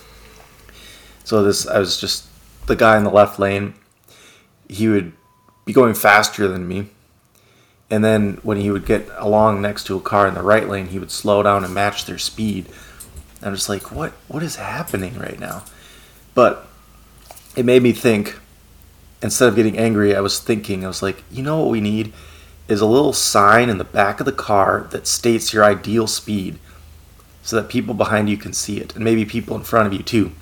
So 1.25 1.43
this, 1.43 1.67
I 1.67 1.79
was 1.79 2.01
just 2.01 2.27
the 2.67 2.77
guy 2.77 2.97
in 2.97 3.05
the 3.05 3.11
left 3.11 3.39
lane. 3.39 3.75
He 4.69 4.89
would 4.89 5.12
be 5.65 5.73
going 5.73 5.95
faster 5.95 6.47
than 6.49 6.69
me, 6.69 6.91
and 7.91 8.05
then 8.05 8.39
when 8.43 8.59
he 8.59 8.71
would 8.71 8.87
get 8.87 9.09
along 9.17 9.61
next 9.61 9.85
to 9.85 9.97
a 9.97 10.01
car 10.01 10.27
in 10.29 10.35
the 10.35 10.43
right 10.43 10.69
lane, 10.69 10.89
he 10.89 10.99
would 10.99 11.11
slow 11.11 11.43
down 11.43 11.65
and 11.65 11.75
match 11.75 12.05
their 12.07 12.19
speed. 12.19 12.67
I'm 13.43 13.55
just 13.55 13.69
like, 13.69 13.91
what 13.91 14.12
what 14.29 14.43
is 14.43 14.57
happening 14.57 15.19
right 15.19 15.39
now? 15.39 15.65
But 16.35 16.67
it 17.57 17.65
made 17.65 17.83
me 17.83 17.93
think. 17.93 18.39
Instead 19.23 19.49
of 19.49 19.57
getting 19.57 19.77
angry, 19.77 20.17
I 20.17 20.21
was 20.21 20.41
thinking, 20.41 20.83
I 20.83 20.89
was 20.89 21.03
like, 21.03 21.23
you 21.31 21.43
know 21.43 21.61
what 21.61 21.71
we 21.71 21.83
need 21.83 22.15
is 22.69 22.81
a 22.81 22.87
little 22.87 23.12
sign 23.12 23.69
in 23.69 23.77
the 23.77 23.85
back 23.85 24.19
of 24.19 24.25
the 24.25 24.33
car 24.33 24.87
that 24.93 25.07
states 25.07 25.53
your 25.53 25.62
ideal 25.62 26.07
speed, 26.07 26.59
so 27.43 27.57
that 27.57 27.69
people 27.69 27.93
behind 27.93 28.31
you 28.31 28.39
can 28.39 28.55
see 28.55 28.79
it, 28.79 28.95
and 28.95 29.05
maybe 29.05 29.27
people 29.27 29.57
in 29.57 29.62
front 29.62 29.87
of 29.87 29.93
you 29.93 30.03
too. 30.03 30.33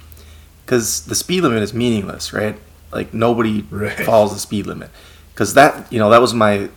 Because 0.65 1.07
the 1.07 1.17
speed 1.17 1.41
limit 1.41 1.61
is 1.61 1.75
meaningless, 1.75 2.33
right? 2.33 2.57
Like 2.93 3.13
nobody 3.13 3.65
Right. 3.71 3.99
follows 4.07 4.33
the 4.33 4.39
speed 4.39 4.67
limit. 4.67 4.91
Because 5.35 5.55
that, 5.55 5.93
you 5.93 5.99
know, 5.99 6.11
that 6.11 6.21
was 6.21 6.33
my 6.35 6.69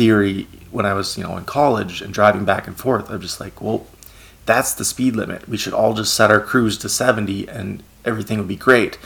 theory 0.00 0.46
when 0.70 0.86
I 0.86 0.94
was, 0.94 1.18
you 1.18 1.24
know, 1.24 1.36
in 1.36 1.44
college 1.44 2.00
and 2.00 2.14
driving 2.14 2.46
back 2.46 2.66
and 2.66 2.74
forth. 2.74 3.10
I'm 3.10 3.20
just 3.20 3.38
like, 3.38 3.60
well, 3.60 3.86
that's 4.46 4.72
the 4.72 4.82
speed 4.82 5.14
limit. 5.14 5.46
We 5.46 5.58
should 5.58 5.74
all 5.74 5.92
just 5.92 6.14
set 6.14 6.30
our 6.30 6.40
cruise 6.40 6.78
to 6.78 6.88
70 6.88 7.46
and 7.46 7.82
everything 8.02 8.38
would 8.38 8.48
be 8.48 8.56
great. 8.56 8.98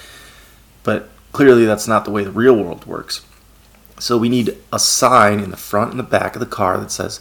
But 0.85 1.09
clearly, 1.33 1.65
that's 1.65 1.89
not 1.89 2.05
the 2.05 2.12
way 2.12 2.23
the 2.23 2.31
real 2.31 2.55
world 2.55 2.87
works. 2.87 3.27
So 3.99 4.16
we 4.16 4.29
need 4.29 4.57
a 4.73 4.79
sign 4.79 5.41
in 5.41 5.51
the 5.51 5.57
front 5.57 5.91
and 5.91 5.99
the 5.99 6.05
back 6.05 6.37
of 6.37 6.41
the 6.41 6.47
car 6.47 6.79
that 6.79 6.93
says, 6.93 7.19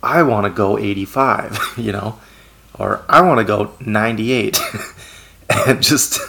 I 0.00 0.22
want 0.22 0.46
to 0.46 0.50
go 0.50 0.78
85, 0.78 1.74
you 1.76 1.90
know, 1.90 2.20
or 2.78 3.04
I 3.08 3.22
want 3.22 3.38
to 3.38 3.44
go 3.44 3.72
98. 3.80 4.60
and 5.66 5.82
just, 5.82 6.20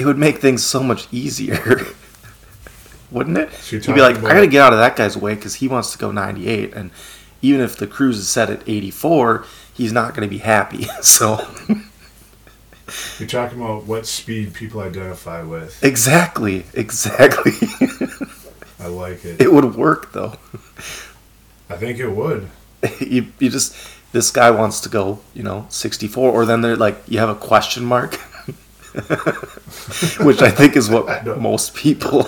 it 0.00 0.04
would 0.04 0.18
make 0.18 0.38
things 0.38 0.64
so 0.66 0.82
much 0.82 1.06
easier. 1.12 1.86
Wouldn't 3.10 3.38
it? 3.38 3.72
You'd 3.72 3.86
be 3.86 4.00
like, 4.00 4.16
I 4.18 4.34
gotta 4.34 4.46
get 4.46 4.62
out 4.62 4.72
of 4.72 4.78
that 4.78 4.96
guy's 4.96 5.16
way 5.16 5.34
because 5.34 5.56
he 5.56 5.68
wants 5.68 5.92
to 5.92 5.98
go 5.98 6.12
98. 6.12 6.74
And 6.74 6.90
even 7.42 7.60
if 7.60 7.76
the 7.76 7.86
cruise 7.86 8.18
is 8.18 8.28
set 8.28 8.50
at 8.50 8.62
84, 8.68 9.44
he's 9.72 9.92
not 9.92 10.14
going 10.14 10.28
to 10.28 10.30
be 10.30 10.38
happy. 10.38 10.86
So, 11.02 11.46
You're 13.18 13.28
talking 13.28 13.60
about 13.60 13.84
what 13.84 14.06
speed 14.06 14.52
people 14.52 14.80
identify 14.80 15.42
with. 15.42 15.82
exactly, 15.82 16.64
exactly. 16.74 17.52
I 18.78 18.88
like 18.88 19.24
it. 19.24 19.40
it 19.40 19.52
would 19.52 19.74
work 19.76 20.12
though. 20.12 20.34
I 21.68 21.76
think 21.76 21.98
it 21.98 22.08
would. 22.08 22.48
you, 23.00 23.32
you 23.38 23.48
just, 23.48 23.76
this 24.12 24.30
guy 24.30 24.50
wants 24.50 24.80
to 24.80 24.88
go, 24.88 25.20
you 25.34 25.42
know, 25.42 25.66
64, 25.68 26.30
or 26.32 26.44
then 26.44 26.60
they're 26.60 26.76
like, 26.76 26.96
you 27.06 27.18
have 27.18 27.28
a 27.28 27.34
question 27.34 27.84
mark, 27.84 28.14
which 30.20 30.42
I 30.42 30.50
think 30.50 30.76
is 30.76 30.90
what 30.90 31.26
most 31.38 31.74
people, 31.74 32.26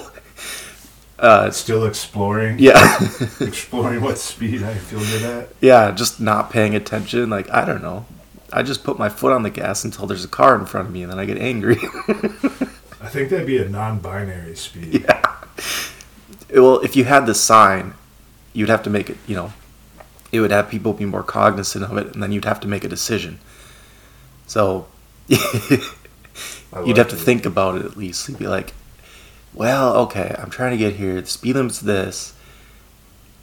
uh, 1.23 1.51
Still 1.51 1.86
exploring. 1.86 2.59
yeah, 2.59 2.99
Exploring 3.40 4.03
what 4.03 4.19
speed 4.19 4.62
I 4.62 4.74
feel 4.74 5.01
good 5.01 5.23
at. 5.23 5.49
yeah, 5.62 5.90
just 5.93 6.20
not 6.20 6.51
paying 6.51 6.74
attention. 6.74 7.31
Like, 7.31 7.49
I 7.51 7.65
don't 7.65 7.81
know. 7.82 8.05
I 8.53 8.62
just 8.62 8.85
put 8.85 8.99
my 8.99 9.09
foot 9.09 9.32
on 9.32 9.43
the 9.44 9.51
gas 9.51 9.85
until 9.85 10.07
there's 10.07 10.24
a 10.27 10.28
car 10.28 10.55
in 10.59 10.66
front 10.66 10.89
of 10.89 10.93
me 10.93 11.03
and 11.03 11.11
then 11.11 11.19
I 11.19 11.24
get 11.24 11.39
angry. 11.39 11.77
I 13.01 13.09
think 13.09 13.31
that'd 13.31 13.47
be 13.47 13.57
a 13.57 13.69
non-binary 13.69 14.55
speed. 14.57 15.05
yeah. 15.09 15.23
Well, 16.55 16.81
if 16.81 16.94
you 16.94 17.05
had 17.05 17.24
the 17.27 17.35
sign, 17.35 17.94
you'd 18.53 18.69
have 18.69 18.82
to 18.82 18.90
make 18.90 19.09
it, 19.09 19.16
you 19.27 19.35
know, 19.35 19.53
it 20.32 20.40
would 20.40 20.51
have 20.51 20.69
people 20.69 20.93
be 20.93 21.07
more 21.07 21.23
cognizant 21.23 21.85
of 21.85 21.97
it 21.97 22.12
and 22.12 22.23
then 22.23 22.31
you'd 22.32 22.44
have 22.44 22.61
to 22.61 22.69
make 22.69 22.85
a 22.85 22.89
decision. 22.89 23.39
So 24.47 24.86
you'd 25.28 26.99
have 26.99 27.09
to 27.09 27.16
think 27.16 27.47
about 27.47 27.77
it 27.77 27.86
at 27.86 27.97
least. 27.97 28.28
You'd 28.28 28.39
be 28.39 28.47
like, 28.49 28.74
well, 29.55 29.97
okay, 29.97 30.35
I'm 30.39 30.51
trying 30.51 30.73
to 30.73 30.77
get 30.77 30.95
here. 30.95 31.20
The 31.20 31.27
speed 31.27 31.57
limit's 31.57 31.81
this. 31.81 32.35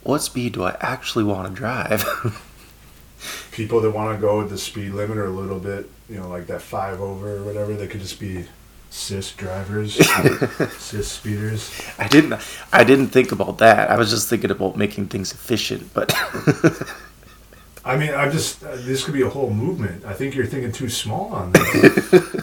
What 0.02 0.20
speed 0.20 0.54
do 0.54 0.64
I 0.64 0.76
actually 0.80 1.24
want 1.24 1.48
to 1.48 1.54
drive? 1.54 2.04
people 3.52 3.80
that 3.80 3.90
want 3.90 4.16
to 4.16 4.20
go 4.20 4.38
with 4.38 4.50
the 4.50 4.58
speed 4.58 4.92
limit 4.92 5.18
or 5.18 5.26
a 5.26 5.30
little 5.30 5.58
bit, 5.58 5.90
you 6.08 6.16
know, 6.16 6.28
like 6.28 6.46
that 6.46 6.62
five 6.62 7.00
over 7.00 7.36
or 7.36 7.44
whatever, 7.44 7.74
they 7.74 7.86
could 7.86 8.00
just 8.00 8.18
be 8.18 8.46
cis 8.90 9.32
drivers, 9.32 9.94
cis 10.78 11.08
speeders. 11.10 11.80
I 11.98 12.08
didn't. 12.08 12.40
I 12.72 12.84
didn't 12.84 13.08
think 13.08 13.32
about 13.32 13.58
that. 13.58 13.90
I 13.90 13.96
was 13.96 14.10
just 14.10 14.28
thinking 14.28 14.50
about 14.50 14.76
making 14.76 15.06
things 15.08 15.32
efficient. 15.32 15.92
But 15.94 16.12
I 17.84 17.96
mean, 17.96 18.14
I 18.14 18.28
just 18.28 18.64
uh, 18.64 18.76
this 18.76 19.04
could 19.04 19.14
be 19.14 19.22
a 19.22 19.28
whole 19.28 19.50
movement. 19.50 20.04
I 20.04 20.14
think 20.14 20.34
you're 20.34 20.46
thinking 20.46 20.72
too 20.72 20.88
small 20.88 21.32
on 21.32 21.52
this. 21.52 22.36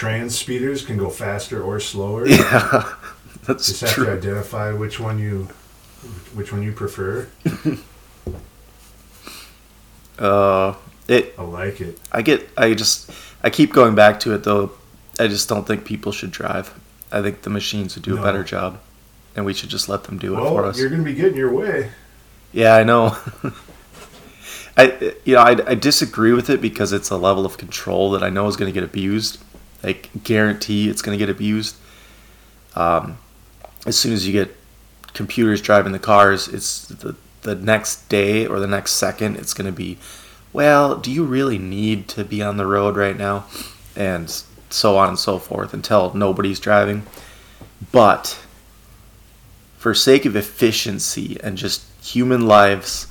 Trans 0.00 0.34
speeders 0.34 0.82
can 0.82 0.96
go 0.96 1.10
faster 1.10 1.62
or 1.62 1.78
slower. 1.78 2.26
yeah, 2.26 2.94
that's 3.46 3.66
Just 3.66 3.82
have 3.82 3.94
to 3.96 4.10
identify 4.10 4.72
which 4.72 4.98
one 4.98 5.18
you, 5.18 5.46
which 6.32 6.52
one 6.52 6.62
you 6.62 6.72
prefer. 6.72 7.28
Uh, 10.18 10.74
it. 11.08 11.34
I 11.38 11.42
like 11.42 11.80
it. 11.80 11.98
I 12.12 12.20
get. 12.20 12.48
I 12.56 12.74
just. 12.74 13.10
I 13.42 13.48
keep 13.48 13.72
going 13.72 13.94
back 13.94 14.20
to 14.20 14.34
it 14.34 14.44
though. 14.44 14.72
I 15.18 15.28
just 15.28 15.48
don't 15.48 15.66
think 15.66 15.86
people 15.86 16.12
should 16.12 16.30
drive. 16.30 16.78
I 17.10 17.22
think 17.22 17.40
the 17.40 17.48
machines 17.48 17.94
would 17.94 18.04
do 18.04 18.16
No. 18.16 18.20
a 18.20 18.24
better 18.24 18.44
job, 18.44 18.80
and 19.34 19.46
we 19.46 19.54
should 19.54 19.70
just 19.70 19.88
let 19.88 20.04
them 20.04 20.18
do 20.18 20.34
it 20.34 20.40
for 20.46 20.66
us. 20.66 20.78
you're 20.78 20.90
gonna 20.90 21.02
be 21.04 21.14
getting 21.14 21.38
your 21.38 21.52
way. 21.52 21.92
Yeah, 22.52 22.74
I 22.74 22.84
know. 22.84 23.16
I 24.76 25.14
you 25.24 25.34
know 25.36 25.40
I, 25.40 25.56
I 25.70 25.74
disagree 25.74 26.34
with 26.34 26.50
it 26.50 26.60
because 26.60 26.92
it's 26.92 27.08
a 27.08 27.16
level 27.16 27.46
of 27.46 27.56
control 27.56 28.10
that 28.10 28.22
I 28.22 28.28
know 28.28 28.46
is 28.46 28.56
going 28.58 28.70
to 28.70 28.78
get 28.78 28.84
abused. 28.84 29.38
Like 29.82 30.10
guarantee 30.22 30.88
it's 30.88 31.02
going 31.02 31.18
to 31.18 31.24
get 31.24 31.30
abused. 31.30 31.76
Um, 32.74 33.18
as 33.86 33.98
soon 33.98 34.12
as 34.12 34.26
you 34.26 34.32
get 34.32 34.56
computers 35.14 35.60
driving 35.60 35.92
the 35.92 35.98
cars, 35.98 36.48
it's 36.48 36.86
the 36.86 37.16
the 37.42 37.54
next 37.54 38.08
day 38.08 38.46
or 38.46 38.60
the 38.60 38.66
next 38.66 38.92
second 38.92 39.36
it's 39.36 39.54
going 39.54 39.64
to 39.64 39.72
be, 39.72 39.96
well, 40.52 40.96
do 40.96 41.10
you 41.10 41.24
really 41.24 41.56
need 41.56 42.06
to 42.08 42.22
be 42.22 42.42
on 42.42 42.58
the 42.58 42.66
road 42.66 42.96
right 42.96 43.16
now, 43.16 43.46
and 43.96 44.42
so 44.70 44.96
on 44.96 45.08
and 45.08 45.18
so 45.18 45.38
forth 45.38 45.74
until 45.74 46.12
nobody's 46.14 46.60
driving. 46.60 47.06
But 47.92 48.38
for 49.76 49.94
sake 49.94 50.24
of 50.24 50.36
efficiency 50.36 51.38
and 51.42 51.56
just 51.56 51.84
human 52.02 52.46
lives, 52.46 53.06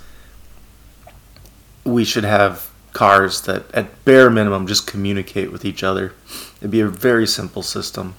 we 1.84 2.06
should 2.06 2.24
have 2.24 2.70
cars 2.94 3.42
that, 3.42 3.70
at 3.74 4.06
bare 4.06 4.30
minimum, 4.30 4.68
just 4.68 4.88
communicate 4.88 5.52
with 5.52 5.66
each 5.66 5.84
other. 5.84 6.14
It'd 6.60 6.72
be 6.72 6.82
a 6.82 6.88
very 6.88 7.28
simple 7.28 7.64
system. 7.64 8.16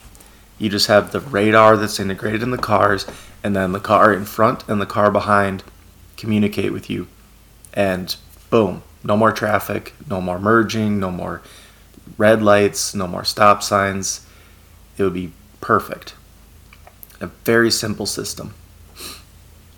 You 0.59 0.69
just 0.69 0.89
have 0.89 1.13
the 1.13 1.21
radar 1.21 1.77
that's 1.77 2.01
integrated 2.01 2.43
in 2.43 2.51
the 2.51 2.59
cars, 2.59 3.07
and 3.43 3.57
then 3.57 3.73
the 3.73 3.81
car 3.81 4.13
in 4.13 4.25
front 4.25 4.69
and 4.69 4.81
the 4.81 4.87
car 4.87 5.11
behind 5.11 5.63
communicate 6.17 6.73
with 6.73 6.91
you. 6.91 7.09
And 7.73 8.15
boom, 8.51 8.83
no 9.03 9.17
more 9.17 9.33
traffic, 9.33 9.95
no 10.09 10.21
more 10.21 10.39
merging, 10.39 10.99
no 10.99 11.11
more 11.11 11.41
red 12.19 12.43
lights, 12.43 12.95
no 12.95 13.07
more 13.07 13.25
stop 13.25 13.63
signs. 13.63 14.27
It 14.99 15.03
would 15.05 15.15
be 15.15 15.33
perfect. 15.61 16.15
A 17.21 17.29
very 17.45 17.71
simple 17.71 18.07
system. 18.07 18.55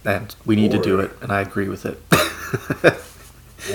And 0.04 0.34
we 0.44 0.56
need 0.56 0.72
to 0.72 0.82
do 0.82 0.98
it, 0.98 1.12
and 1.20 1.30
I 1.30 1.42
agree 1.42 1.68
with 1.68 1.86
it. 1.86 2.98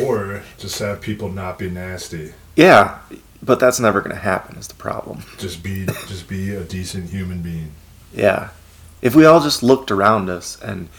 Or 0.02 0.44
just 0.58 0.80
have 0.80 1.02
people 1.02 1.30
not 1.30 1.58
be 1.58 1.70
nasty. 1.70 2.34
yeah, 2.56 3.00
but 3.42 3.60
that's 3.60 3.80
never 3.80 4.02
going 4.02 4.16
to 4.16 4.22
happen, 4.22 4.58
is 4.58 4.68
the 4.68 4.74
problem. 4.76 5.24
Just 5.38 5.64
be 5.64 5.86
just 6.08 6.28
be 6.28 6.54
a 6.56 6.64
decent 6.64 7.10
human 7.10 7.42
being. 7.42 7.72
Yeah. 8.14 8.50
If 9.02 9.16
we 9.16 9.26
all 9.26 9.40
just 9.40 9.62
looked 9.62 9.92
around 9.92 10.30
us 10.30 10.60
and 10.62 10.90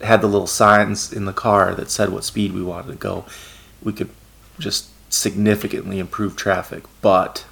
had 0.00 0.20
the 0.22 0.26
little 0.26 0.46
signs 0.46 1.12
in 1.12 1.24
the 1.26 1.32
car 1.32 1.74
that 1.74 1.90
said 1.90 2.10
what 2.10 2.24
speed 2.24 2.52
we 2.52 2.62
wanted 2.62 2.88
to 2.88 2.96
go, 2.96 3.24
we 3.82 3.92
could 3.92 4.10
just 4.58 4.88
significantly 5.12 5.98
improve 5.98 6.36
traffic, 6.36 6.84
but 7.02 7.44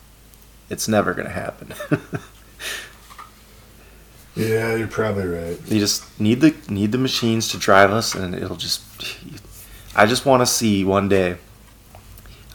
it's 0.70 0.88
never 0.88 1.12
going 1.14 1.26
to 1.26 1.32
happen. 1.32 1.74
Yeah, 4.36 4.74
you're 4.74 4.88
probably 4.88 5.26
right. 5.26 5.58
you 5.68 5.78
just 5.78 6.18
need 6.18 6.40
the 6.40 6.54
need 6.68 6.90
the 6.90 6.98
machines 6.98 7.48
to 7.48 7.56
drive 7.56 7.92
us 7.92 8.16
and 8.16 8.34
it'll 8.34 8.56
just 8.56 8.82
I 9.94 10.06
just 10.06 10.26
want 10.26 10.40
to 10.42 10.46
see 10.46 10.84
one 10.84 11.08
day 11.08 11.36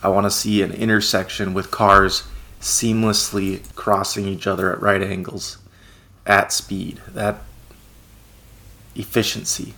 I 0.02 0.10
want 0.10 0.26
to 0.26 0.32
see 0.32 0.62
an 0.62 0.72
intersection 0.72 1.54
with 1.54 1.72
cars 1.72 2.24
seamlessly 2.62 3.64
crossing 3.76 4.28
each 4.28 4.48
other 4.48 4.72
at 4.72 4.82
right 4.82 5.02
angles 5.02 5.58
at 6.26 6.52
speed. 6.54 7.02
That 7.08 7.42
efficiency. 8.96 9.74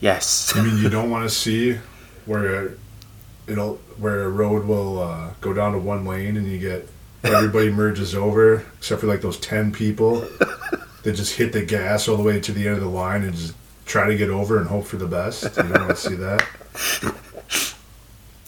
Yes. 0.00 0.52
I 0.54 0.62
mean, 0.62 0.78
you 0.78 0.88
don't 0.90 1.10
want 1.10 1.28
to 1.28 1.34
see 1.34 1.78
where 2.26 2.74
it'll 3.46 3.76
where 3.98 4.24
a 4.24 4.28
road 4.28 4.66
will 4.66 5.00
uh, 5.00 5.30
go 5.40 5.52
down 5.52 5.72
to 5.72 5.78
one 5.78 6.04
lane 6.04 6.36
and 6.36 6.46
you 6.46 6.58
get 6.58 6.88
everybody 7.22 7.70
merges 7.70 8.14
over 8.14 8.64
except 8.76 9.00
for 9.00 9.06
like 9.06 9.20
those 9.20 9.38
ten 9.38 9.72
people 9.72 10.20
that 11.02 11.12
just 11.12 11.36
hit 11.36 11.52
the 11.52 11.64
gas 11.64 12.08
all 12.08 12.16
the 12.16 12.22
way 12.22 12.40
to 12.40 12.52
the 12.52 12.66
end 12.66 12.76
of 12.76 12.82
the 12.82 12.88
line 12.88 13.22
and 13.22 13.34
just 13.34 13.54
try 13.86 14.08
to 14.08 14.16
get 14.16 14.30
over 14.30 14.58
and 14.58 14.66
hope 14.68 14.84
for 14.84 14.96
the 14.96 15.06
best. 15.06 15.44
You 15.56 15.62
don't 15.62 15.72
want 15.72 15.90
to 15.90 15.96
see 15.96 16.14
that. 16.16 17.14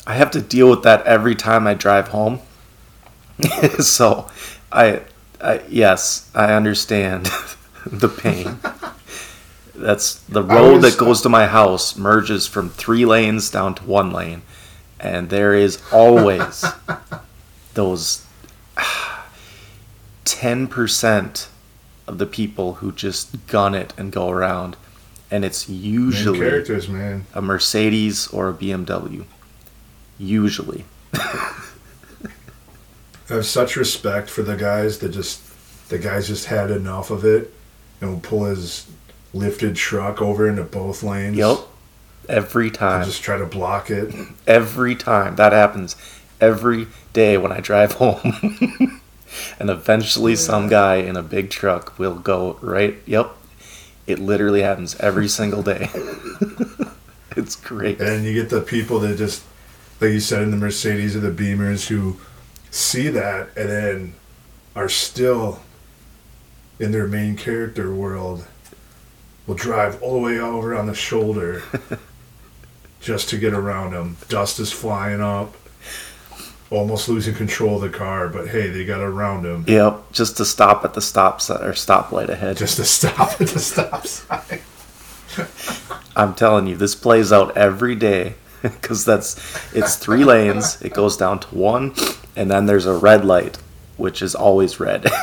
I 0.07 0.15
have 0.15 0.31
to 0.33 0.41
deal 0.41 0.70
with 0.70 0.83
that 0.85 1.05
every 1.07 1.35
time 1.35 1.66
I 1.66 1.74
drive 1.74 2.09
home. 2.09 2.41
so, 3.81 4.31
I, 4.70 5.03
I 5.41 5.62
yes, 5.69 6.31
I 6.35 6.53
understand 6.55 7.27
the 7.87 8.09
pain. 8.09 8.59
That's 9.74 10.15
the 10.20 10.43
road 10.43 10.77
always- 10.77 10.83
that 10.83 10.99
goes 10.99 11.20
to 11.23 11.28
my 11.28 11.47
house 11.47 11.97
merges 11.97 12.47
from 12.47 12.70
three 12.70 13.05
lanes 13.05 13.51
down 13.51 13.74
to 13.74 13.85
one 13.85 14.11
lane, 14.12 14.43
and 14.99 15.28
there 15.28 15.55
is 15.55 15.83
always 15.93 16.65
those 17.74 18.24
ten 20.24 20.66
percent 20.66 21.49
of 22.07 22.19
the 22.19 22.27
people 22.27 22.74
who 22.74 22.93
just 22.93 23.47
gun 23.49 23.74
it 23.74 23.93
and 23.99 24.12
go 24.12 24.31
around, 24.31 24.77
and 25.31 25.45
it's 25.45 25.69
usually 25.69 26.39
a 27.35 27.43
Mercedes 27.43 28.28
or 28.28 28.49
a 28.49 28.55
BMW. 28.55 29.24
Usually. 30.18 30.84
I 31.14 31.52
have 33.28 33.47
such 33.47 33.76
respect 33.76 34.30
for 34.30 34.43
the 34.43 34.56
guys 34.56 34.98
that 35.01 35.10
just 35.10 35.43
the 35.88 35.98
guys 35.98 36.28
just 36.28 36.47
had 36.47 36.70
enough 36.70 37.10
of 37.10 37.24
it 37.24 37.52
and 38.01 38.10
will 38.10 38.20
pull 38.20 38.44
his 38.44 38.86
lifted 39.34 39.76
truck 39.76 40.20
over 40.22 40.48
into 40.48 40.62
both 40.62 41.02
lanes. 41.02 41.36
Yep. 41.36 41.59
Every 42.28 42.66
And 42.68 42.74
time. 42.74 43.05
just 43.05 43.22
try 43.22 43.38
to 43.38 43.47
block 43.47 43.90
it. 43.90 44.12
Every 44.47 44.94
time. 44.97 45.36
That 45.36 45.52
happens 45.52 45.97
every 46.40 46.88
day 47.12 47.36
when 47.38 47.52
I 47.52 47.60
drive 47.60 47.93
home. 47.93 49.01
and 49.60 49.70
eventually 49.70 50.34
some 50.36 50.68
guy 50.68 50.97
in 50.97 51.16
a 51.16 51.22
big 51.22 51.51
truck 51.51 51.98
will 51.98 52.16
go 52.16 52.59
right. 52.60 52.97
Yep. 53.06 53.30
It 54.06 54.18
literally 54.20 54.62
happens 54.62 54.94
every 55.01 55.28
single 55.28 55.62
day. 55.62 55.88
it's 57.36 57.56
great. 57.56 58.01
And 58.01 58.24
you 58.24 58.32
get 58.34 58.51
the 58.51 58.60
people 58.60 59.01
that 59.01 59.16
just, 59.18 59.43
like 60.01 60.10
you 60.10 60.20
said, 60.20 60.43
in 60.43 60.51
the 60.51 60.56
Mercedes 60.56 61.16
or 61.16 61.20
the 61.20 61.31
Beamers 61.31 61.89
who 61.89 62.18
see 62.70 63.09
that 63.09 63.48
and 63.56 63.68
then 63.68 64.14
are 64.74 64.89
still 64.89 65.60
in 66.78 66.93
their 66.93 67.06
main 67.06 67.36
character 67.36 67.94
world, 67.94 68.47
will 69.47 69.55
drive 69.55 70.02
all 70.02 70.14
the 70.14 70.20
way 70.20 70.39
over 70.39 70.74
on 70.74 70.86
the 70.86 70.94
shoulder 70.94 71.62
just 73.01 73.31
to 73.31 73.39
get 73.39 73.55
around 73.55 73.93
them. 73.93 74.16
Dust 74.28 74.60
is 74.60 74.70
flying 74.73 75.23
up, 75.23 75.55
almost 76.68 77.09
losing 77.09 77.35
control 77.35 77.77
of 77.77 77.90
the 77.90 77.97
car, 77.97 78.28
but 78.28 78.48
hey, 78.48 78.68
they 78.68 78.85
got 78.85 79.01
around 79.01 79.47
him 79.47 79.64
Yep. 79.66 80.12
Just 80.12 80.36
to 80.36 80.44
stop 80.44 80.85
at 80.85 80.93
the 80.93 81.01
stop 81.01 81.40
sign 81.40 81.62
or 81.62 81.73
stoplight 81.73 82.28
ahead. 82.28 82.59
just 82.59 82.77
to 82.77 82.85
stop 82.85 83.40
at 83.40 83.48
the 83.48 83.60
stop 83.60 84.06
sign. 84.06 84.60
I'm 86.16 86.35
telling 86.35 86.66
you, 86.66 86.77
this 86.77 86.94
plays 86.94 87.32
out 87.32 87.56
every 87.56 87.94
day 87.94 88.35
because 88.62 89.05
that's 89.05 89.37
it's 89.74 89.97
three 89.97 90.24
lanes. 90.24 90.81
It 90.83 90.93
goes 90.93 91.16
down 91.16 91.41
to 91.41 91.55
one, 91.55 91.95
and 92.35 92.51
then 92.51 92.66
there's 92.66 92.87
a 92.87 92.95
red 92.95 93.24
light, 93.24 93.57
which 93.97 94.23
is 94.23 94.35
always 94.35 94.81
red. 94.81 95.07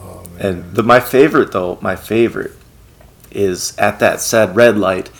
Oh, 0.00 0.24
man. 0.38 0.46
and 0.46 0.74
the, 0.74 0.82
my 0.82 0.98
favorite, 0.98 1.52
though, 1.52 1.78
my 1.82 1.94
favorite 1.94 2.52
is 3.30 3.76
at 3.76 3.98
that 4.00 4.20
said 4.20 4.56
red 4.56 4.78
light. 4.78 5.10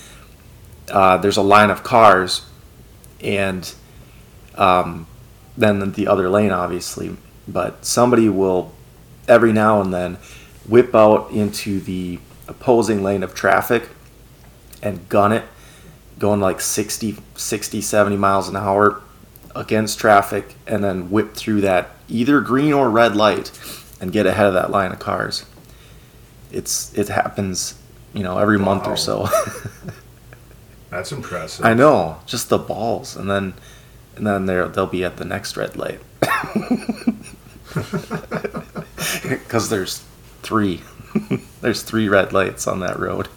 Uh, 0.91 1.19
there's 1.19 1.37
a 1.37 1.43
line 1.43 1.69
of 1.69 1.83
cars, 1.83 2.47
and 3.20 3.74
um, 4.55 5.07
then 5.57 5.93
the 5.93 6.07
other 6.07 6.31
lane, 6.31 6.51
obviously. 6.51 7.15
But 7.47 7.85
somebody 7.85 8.31
will 8.31 8.73
every 9.28 9.53
now 9.53 9.81
and 9.81 9.93
then 9.93 10.16
whip 10.66 10.95
out 10.95 11.31
into 11.31 11.81
the 11.81 12.19
opposing 12.49 13.03
lane 13.03 13.23
of 13.23 13.35
traffic 13.35 13.89
and 14.86 15.08
gun 15.08 15.32
it 15.32 15.44
going 16.18 16.40
like 16.40 16.60
60 16.60 17.16
60 17.34 17.80
70 17.80 18.16
miles 18.16 18.48
an 18.48 18.56
hour 18.56 19.02
against 19.54 19.98
traffic 19.98 20.54
and 20.66 20.84
then 20.84 21.10
whip 21.10 21.34
through 21.34 21.60
that 21.62 21.90
either 22.08 22.40
green 22.40 22.72
or 22.72 22.88
red 22.88 23.16
light 23.16 23.50
and 24.00 24.12
get 24.12 24.26
ahead 24.26 24.46
of 24.46 24.54
that 24.54 24.70
line 24.70 24.92
of 24.92 24.98
cars 24.98 25.44
It's 26.52 26.96
it 26.96 27.08
happens, 27.08 27.74
you 28.14 28.22
know, 28.22 28.38
every 28.38 28.58
month 28.58 28.86
or 28.86 28.96
so. 28.96 29.28
That's 30.90 31.10
impressive. 31.12 31.64
I 31.64 31.74
know, 31.74 32.18
just 32.26 32.48
the 32.48 32.58
balls, 32.58 33.16
and 33.16 33.28
then 33.28 33.54
and 34.14 34.26
then 34.26 34.46
they're 34.46 34.68
they'll 34.68 34.86
be 34.86 35.04
at 35.04 35.16
the 35.16 35.24
next 35.24 35.56
red 35.56 35.76
light 35.76 36.00
because 39.22 39.68
there's 39.68 40.04
three. 40.42 40.82
there's 41.60 41.82
three 41.82 42.08
red 42.08 42.32
lights 42.32 42.66
on 42.66 42.80
that 42.80 42.98
road. 42.98 43.28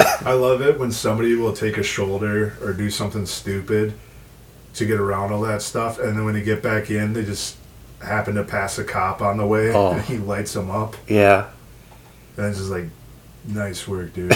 I 0.24 0.32
love 0.32 0.60
it 0.62 0.78
when 0.78 0.90
somebody 0.92 1.34
will 1.34 1.52
take 1.52 1.78
a 1.78 1.82
shoulder 1.82 2.54
or 2.62 2.72
do 2.72 2.90
something 2.90 3.26
stupid 3.26 3.94
to 4.74 4.86
get 4.86 4.98
around 4.98 5.32
all 5.32 5.42
that 5.42 5.62
stuff, 5.62 5.98
and 5.98 6.16
then 6.16 6.24
when 6.24 6.34
they 6.34 6.42
get 6.42 6.62
back 6.62 6.90
in, 6.90 7.12
they 7.12 7.24
just 7.24 7.56
happen 8.02 8.34
to 8.34 8.42
pass 8.44 8.78
a 8.78 8.84
cop 8.84 9.22
on 9.22 9.36
the 9.36 9.46
way, 9.46 9.72
Oh. 9.72 9.92
and 9.92 10.02
he 10.02 10.18
lights 10.18 10.52
them 10.52 10.70
up, 10.70 10.96
yeah, 11.06 11.46
and 12.36 12.46
it's 12.46 12.58
just 12.58 12.70
like, 12.70 12.86
nice 13.46 13.86
work, 13.86 14.12
dude. 14.14 14.34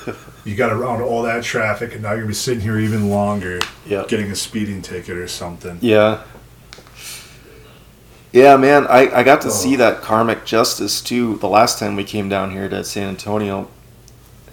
you 0.44 0.54
got 0.56 0.72
around 0.72 1.00
all 1.00 1.22
that 1.22 1.42
traffic, 1.42 1.94
and 1.94 2.02
now 2.02 2.10
you're 2.10 2.18
gonna 2.18 2.28
be 2.28 2.34
sitting 2.34 2.60
here 2.60 2.78
even 2.78 3.08
longer, 3.08 3.60
Yep. 3.86 4.08
getting 4.08 4.30
a 4.30 4.36
speeding 4.36 4.82
ticket 4.82 5.16
or 5.16 5.26
something. 5.26 5.78
yeah, 5.80 6.22
yeah, 8.32 8.56
man. 8.56 8.86
I 8.88 9.08
I 9.20 9.22
got 9.22 9.40
to 9.42 9.48
Oh. 9.48 9.50
see 9.50 9.74
that 9.76 10.02
karmic 10.02 10.44
justice 10.44 11.00
too 11.00 11.36
the 11.38 11.48
last 11.48 11.78
time 11.78 11.96
we 11.96 12.04
came 12.04 12.28
down 12.28 12.50
here 12.50 12.68
to 12.68 12.84
San 12.84 13.08
Antonio. 13.08 13.68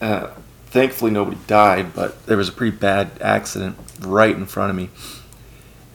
Uh, 0.01 0.27
thankfully, 0.67 1.11
nobody 1.11 1.37
died, 1.47 1.93
but 1.93 2.25
there 2.25 2.37
was 2.37 2.49
a 2.49 2.51
pretty 2.51 2.75
bad 2.75 3.11
accident 3.21 3.77
right 4.01 4.35
in 4.35 4.45
front 4.45 4.69
of 4.69 4.75
me. 4.75 4.89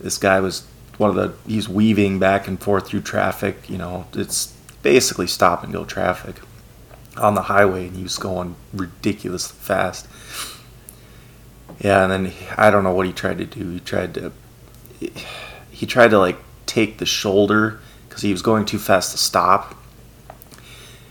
This 0.00 0.18
guy 0.18 0.40
was 0.40 0.66
one 0.98 1.10
of 1.10 1.16
the 1.16 1.34
he's 1.46 1.68
weaving 1.68 2.18
back 2.18 2.48
and 2.48 2.60
forth 2.60 2.88
through 2.88 3.02
traffic. 3.02 3.68
You 3.68 3.78
know, 3.78 4.06
it's 4.14 4.54
basically 4.82 5.26
stop 5.26 5.62
and 5.62 5.72
go 5.72 5.84
traffic 5.84 6.36
on 7.16 7.34
the 7.34 7.42
highway, 7.42 7.86
and 7.88 7.96
he 7.96 8.02
was 8.02 8.16
going 8.18 8.56
ridiculously 8.72 9.56
fast. 9.60 10.06
Yeah, 11.80 12.02
and 12.02 12.12
then 12.12 12.24
he- 12.26 12.46
I 12.56 12.70
don't 12.70 12.84
know 12.84 12.92
what 12.92 13.06
he 13.06 13.12
tried 13.12 13.38
to 13.38 13.46
do. 13.46 13.70
He 13.70 13.80
tried 13.80 14.14
to 14.14 14.32
he 15.70 15.86
tried 15.86 16.10
to 16.10 16.18
like 16.18 16.38
take 16.66 16.98
the 16.98 17.06
shoulder 17.06 17.80
because 18.08 18.22
he 18.22 18.32
was 18.32 18.42
going 18.42 18.66
too 18.66 18.78
fast 18.78 19.12
to 19.12 19.18
stop. 19.18 19.74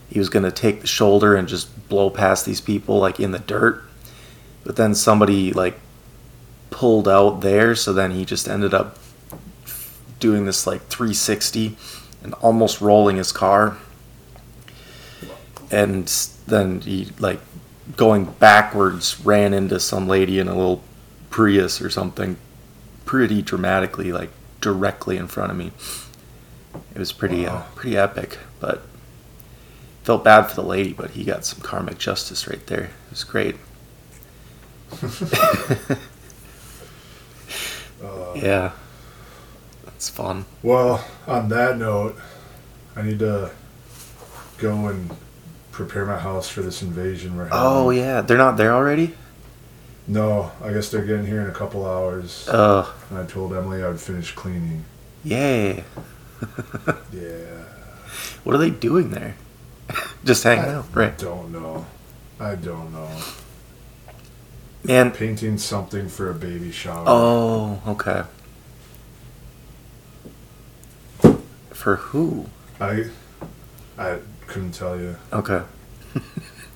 He 0.10 0.20
was 0.20 0.30
going 0.30 0.44
to 0.44 0.52
take 0.52 0.82
the 0.82 0.88
shoulder 0.88 1.36
and 1.36 1.48
just 1.48 1.88
blow 1.88 2.10
past 2.10 2.46
these 2.46 2.62
people 2.62 3.00
like 3.00 3.20
in 3.20 3.32
the 3.32 3.40
dirt. 3.40 3.84
But 4.64 4.76
then 4.76 4.96
somebody 4.96 5.54
like 5.54 5.80
pulled 6.70 7.08
out 7.08 7.42
there, 7.42 7.76
so 7.76 7.94
then 7.94 8.12
he 8.12 8.26
just 8.26 8.48
ended 8.48 8.74
up 8.74 8.98
doing 10.20 10.46
this 10.46 10.68
like 10.68 10.82
360 10.88 11.78
and 12.24 12.34
almost 12.36 12.82
rolling 12.82 13.18
his 13.18 13.32
car. 13.32 13.78
And 15.72 16.08
then 16.48 16.82
he 16.82 17.10
like 17.20 17.40
going 17.96 18.26
backwards 18.26 19.20
ran 19.24 19.54
into 19.54 19.80
some 19.80 20.08
lady 20.08 20.40
in 20.40 20.48
a 20.48 20.56
little 20.56 20.84
Prius 21.30 21.82
or 21.82 21.90
something 21.90 22.38
pretty 23.06 23.42
dramatically 23.42 24.12
like 24.12 24.30
directly 24.62 25.18
in 25.18 25.28
front 25.28 25.52
of 25.52 25.58
me. 25.58 25.72
It 26.94 27.00
was 27.00 27.12
pretty 27.12 27.46
uh, 27.46 27.62
pretty 27.76 27.98
epic, 27.98 28.38
but 28.60 28.84
felt 30.10 30.24
bad 30.24 30.48
for 30.48 30.56
the 30.56 30.64
lady, 30.68 30.92
but 30.92 31.12
he 31.12 31.24
got 31.24 31.46
some 31.46 31.62
karmic 31.62 32.00
justice 32.00 32.48
right 32.48 32.66
there. 32.66 32.86
It 32.86 33.12
was 33.12 33.24
great. 33.24 33.58
Uh, 38.04 38.34
Yeah. 38.36 38.72
That's 39.86 40.10
fun. 40.10 40.46
Well, 40.64 41.06
on 41.28 41.50
that 41.50 41.78
note, 41.78 42.16
I 42.96 43.04
need 43.04 43.20
to 43.20 43.52
go 44.58 44.88
and 44.88 45.12
prepare 45.72 46.06
my 46.08 46.18
house 46.18 46.50
for 46.50 46.62
this 46.64 46.82
invasion 46.82 47.38
we're 47.38 47.44
having. 47.44 47.60
Oh 47.60 47.92
yeah, 47.92 48.22
they're 48.22 48.36
not 48.36 48.58
there 48.58 48.74
already? 48.74 49.14
No, 50.08 50.52
I 50.64 50.74
guess 50.74 50.90
they're 50.90 51.06
getting 51.06 51.28
here 51.28 51.42
in 51.42 51.50
a 51.52 51.54
couple 51.54 51.86
hours. 51.86 52.48
Uh 52.50 52.92
and 53.12 53.20
I 53.20 53.26
told 53.28 53.54
Emily 53.54 53.84
I 53.84 53.90
would 53.90 54.00
finish 54.00 54.32
cleaning. 54.34 54.86
yay. 55.24 55.84
Yeah. 57.14 57.64
what 58.44 58.56
are 58.56 58.60
they 58.60 58.72
doing 58.72 59.12
there? 59.12 59.36
Just 60.24 60.44
hanging 60.44 60.66
I 60.66 60.74
out, 60.76 60.86
right? 60.94 61.18
Don't 61.18 61.52
know. 61.52 61.86
I 62.40 62.56
don't 62.56 62.92
know. 62.94 63.10
Man, 64.84 65.12
Painting 65.12 65.58
something 65.58 66.08
for 66.08 66.30
a 66.30 66.34
baby 66.34 66.72
shower. 66.72 67.04
oh, 67.08 67.82
okay. 67.88 68.24
For 71.72 71.98
who? 71.98 72.46
I 72.80 73.06
I 73.98 74.20
couldn't 74.48 74.72
tell 74.72 75.00
you. 75.00 75.16
Okay. 75.34 75.62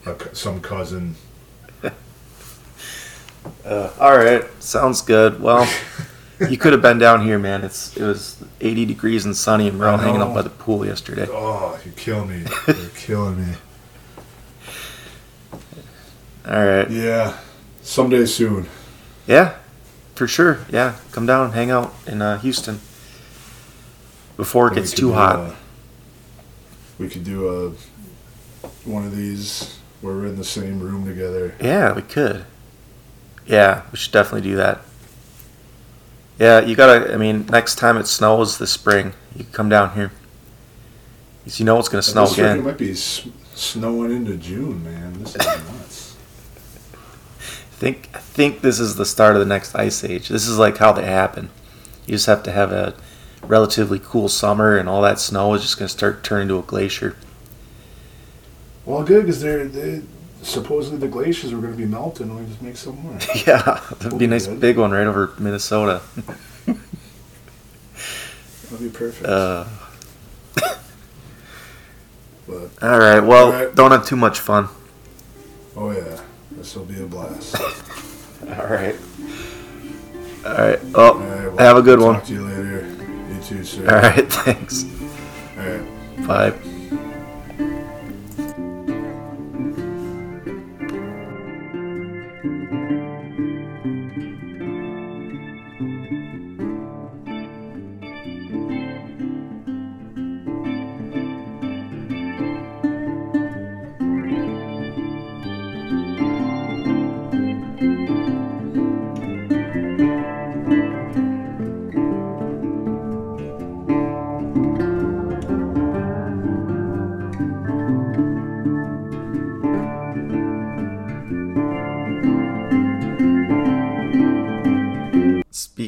A 0.05 0.35
some 0.35 0.59
cousin. 0.61 1.15
Uh, 3.65 3.89
all 3.99 4.17
right, 4.17 4.43
sounds 4.63 5.01
good. 5.01 5.41
Well, 5.41 5.69
you 6.49 6.57
could 6.57 6.73
have 6.73 6.81
been 6.81 6.97
down 6.97 7.23
here, 7.23 7.37
man. 7.39 7.63
It's 7.63 7.95
it 7.97 8.03
was 8.03 8.43
80 8.61 8.85
degrees 8.85 9.25
and 9.25 9.35
sunny, 9.35 9.67
and 9.67 9.79
we're 9.79 9.87
all 9.87 9.97
hanging 9.97 10.21
out 10.21 10.33
by 10.33 10.41
the 10.41 10.49
pool 10.49 10.85
yesterday. 10.85 11.27
Oh, 11.29 11.79
you 11.85 11.91
kill 11.91 12.25
me. 12.25 12.43
You're 12.67 12.75
killing 12.95 13.45
me. 13.45 13.53
All 16.45 16.65
right, 16.65 16.89
Yeah. 16.89 17.37
Someday 17.81 18.25
soon. 18.25 18.67
yeah, 19.27 19.55
for 20.15 20.27
sure. 20.27 20.59
Yeah, 20.69 20.95
come 21.11 21.25
down, 21.25 21.51
hang 21.51 21.69
out 21.71 21.93
in 22.07 22.21
uh, 22.21 22.37
Houston 22.39 22.79
before 24.37 24.71
it 24.71 24.75
gets 24.75 24.91
too 24.91 25.07
do 25.09 25.13
hot. 25.13 25.39
a- 25.39 25.55
we 26.99 27.09
could 27.09 27.23
do 27.23 27.47
a 27.49 28.67
one 28.87 29.05
of 29.05 29.15
these 29.15 29.79
where 30.01 30.13
we're 30.15 30.27
in 30.27 30.37
the 30.37 30.43
same 30.43 30.79
room 30.79 31.05
together. 31.05 31.55
Yeah, 31.61 31.93
we 31.93 32.01
could. 32.03 32.45
Yeah, 33.45 33.83
we 33.91 33.97
should 33.97 34.13
definitely 34.13 34.49
do 34.49 34.55
that. 34.57 34.81
Yeah, 36.39 36.61
you 36.61 36.75
gotta. 36.75 37.13
I 37.13 37.17
mean, 37.17 37.45
next 37.47 37.75
time 37.75 37.97
it 37.97 38.07
snows 38.07 38.57
this 38.57 38.71
spring, 38.71 39.13
you 39.35 39.45
come 39.51 39.69
down 39.69 39.93
here. 39.93 40.11
'Cause 41.43 41.59
you 41.59 41.65
know 41.65 41.77
it's 41.77 41.89
gonna 41.89 42.01
snow 42.01 42.23
This 42.25 42.33
again. 42.33 42.63
might 42.63 42.77
be 42.77 42.91
s- 42.91 43.27
snowing 43.53 44.11
into 44.15 44.35
June, 44.37 44.83
man. 44.83 45.13
This 45.21 45.35
is 45.35 45.45
nuts. 45.45 46.15
I 47.41 47.75
think 47.75 48.09
I 48.13 48.19
think 48.19 48.61
this 48.61 48.79
is 48.79 48.95
the 48.95 49.05
start 49.05 49.35
of 49.35 49.39
the 49.41 49.45
next 49.45 49.75
ice 49.75 50.03
age. 50.03 50.29
This 50.29 50.47
is 50.47 50.57
like 50.57 50.77
how 50.77 50.93
they 50.93 51.03
happen. 51.05 51.49
You 52.07 52.13
just 52.15 52.25
have 52.27 52.43
to 52.43 52.51
have 52.51 52.71
a 52.71 52.93
relatively 53.45 53.99
cool 53.99 54.29
summer, 54.29 54.77
and 54.77 54.87
all 54.87 55.01
that 55.01 55.19
snow 55.19 55.53
is 55.53 55.61
just 55.61 55.77
gonna 55.77 55.89
start 55.89 56.23
turning 56.23 56.43
into 56.43 56.57
a 56.59 56.61
glacier. 56.63 57.15
well, 58.85 59.03
good 59.03 59.25
because 59.25 59.41
they're 59.41 59.65
they 59.67 60.01
supposedly 60.43 60.99
the 60.99 61.07
glaciers 61.07 61.53
were 61.53 61.59
going 61.61 61.73
to 61.73 61.77
be 61.77 61.85
melting, 61.85 62.29
and 62.29 62.39
we 62.39 62.45
just 62.45 62.61
make 62.61 62.77
some 62.77 62.99
more. 63.01 63.13
yeah, 63.47 63.81
that'd 63.99 64.17
be 64.19 64.25
a 64.25 64.27
nice 64.27 64.47
Good. 64.47 64.59
big 64.59 64.77
one 64.77 64.91
right 64.91 65.07
over 65.07 65.33
Minnesota. 65.39 66.01
That'd 68.69 68.91
be 68.91 68.97
perfect. 68.97 69.25
Uh, 69.27 69.65
but 72.47 72.69
all 72.81 72.99
right. 72.99 73.19
Well, 73.19 73.45
All 73.47 73.51
right. 73.65 73.75
don't 73.75 73.91
have 73.91 74.05
too 74.05 74.15
much 74.15 74.39
fun. 74.39 74.67
oh 75.75 75.91
yeah, 75.91 76.19
this 76.51 76.75
will 76.75 76.85
be 76.85 76.99
a 77.01 77.05
blast. 77.05 77.55
All 77.61 78.65
right. 78.67 78.95
All 80.45 80.53
right. 80.53 80.79
Oh, 80.95 81.13
All 81.13 81.19
right, 81.19 81.47
well, 81.53 81.57
have 81.57 81.77
a 81.77 81.81
good 81.83 81.99
talk 81.99 82.15
one. 82.15 82.25
to 82.25 82.33
you 82.33 82.41
later. 82.45 82.87
You 83.33 83.41
too, 83.43 83.63
sir. 83.63 83.87
All 83.87 84.01
right. 84.01 84.27
Thanks. 84.31 84.85
All 85.57 85.65
right. 85.67 86.27
Bye. 86.27 86.69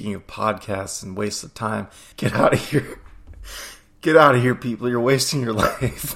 Speaking 0.06 0.16
of 0.18 0.28
podcasts 0.28 1.02
and 1.02 1.18
waste 1.18 1.44
of 1.44 1.56
time, 1.56 1.88
get 2.16 2.36
out 2.36 2.54
of 2.54 2.70
here. 2.70 3.00
Get 4.02 4.16
out 4.16 4.36
of 4.36 4.42
here, 4.44 4.54
people. 4.54 4.88
You're 4.88 5.02
wasting 5.02 5.42
your 5.42 5.54
life. 5.54 6.16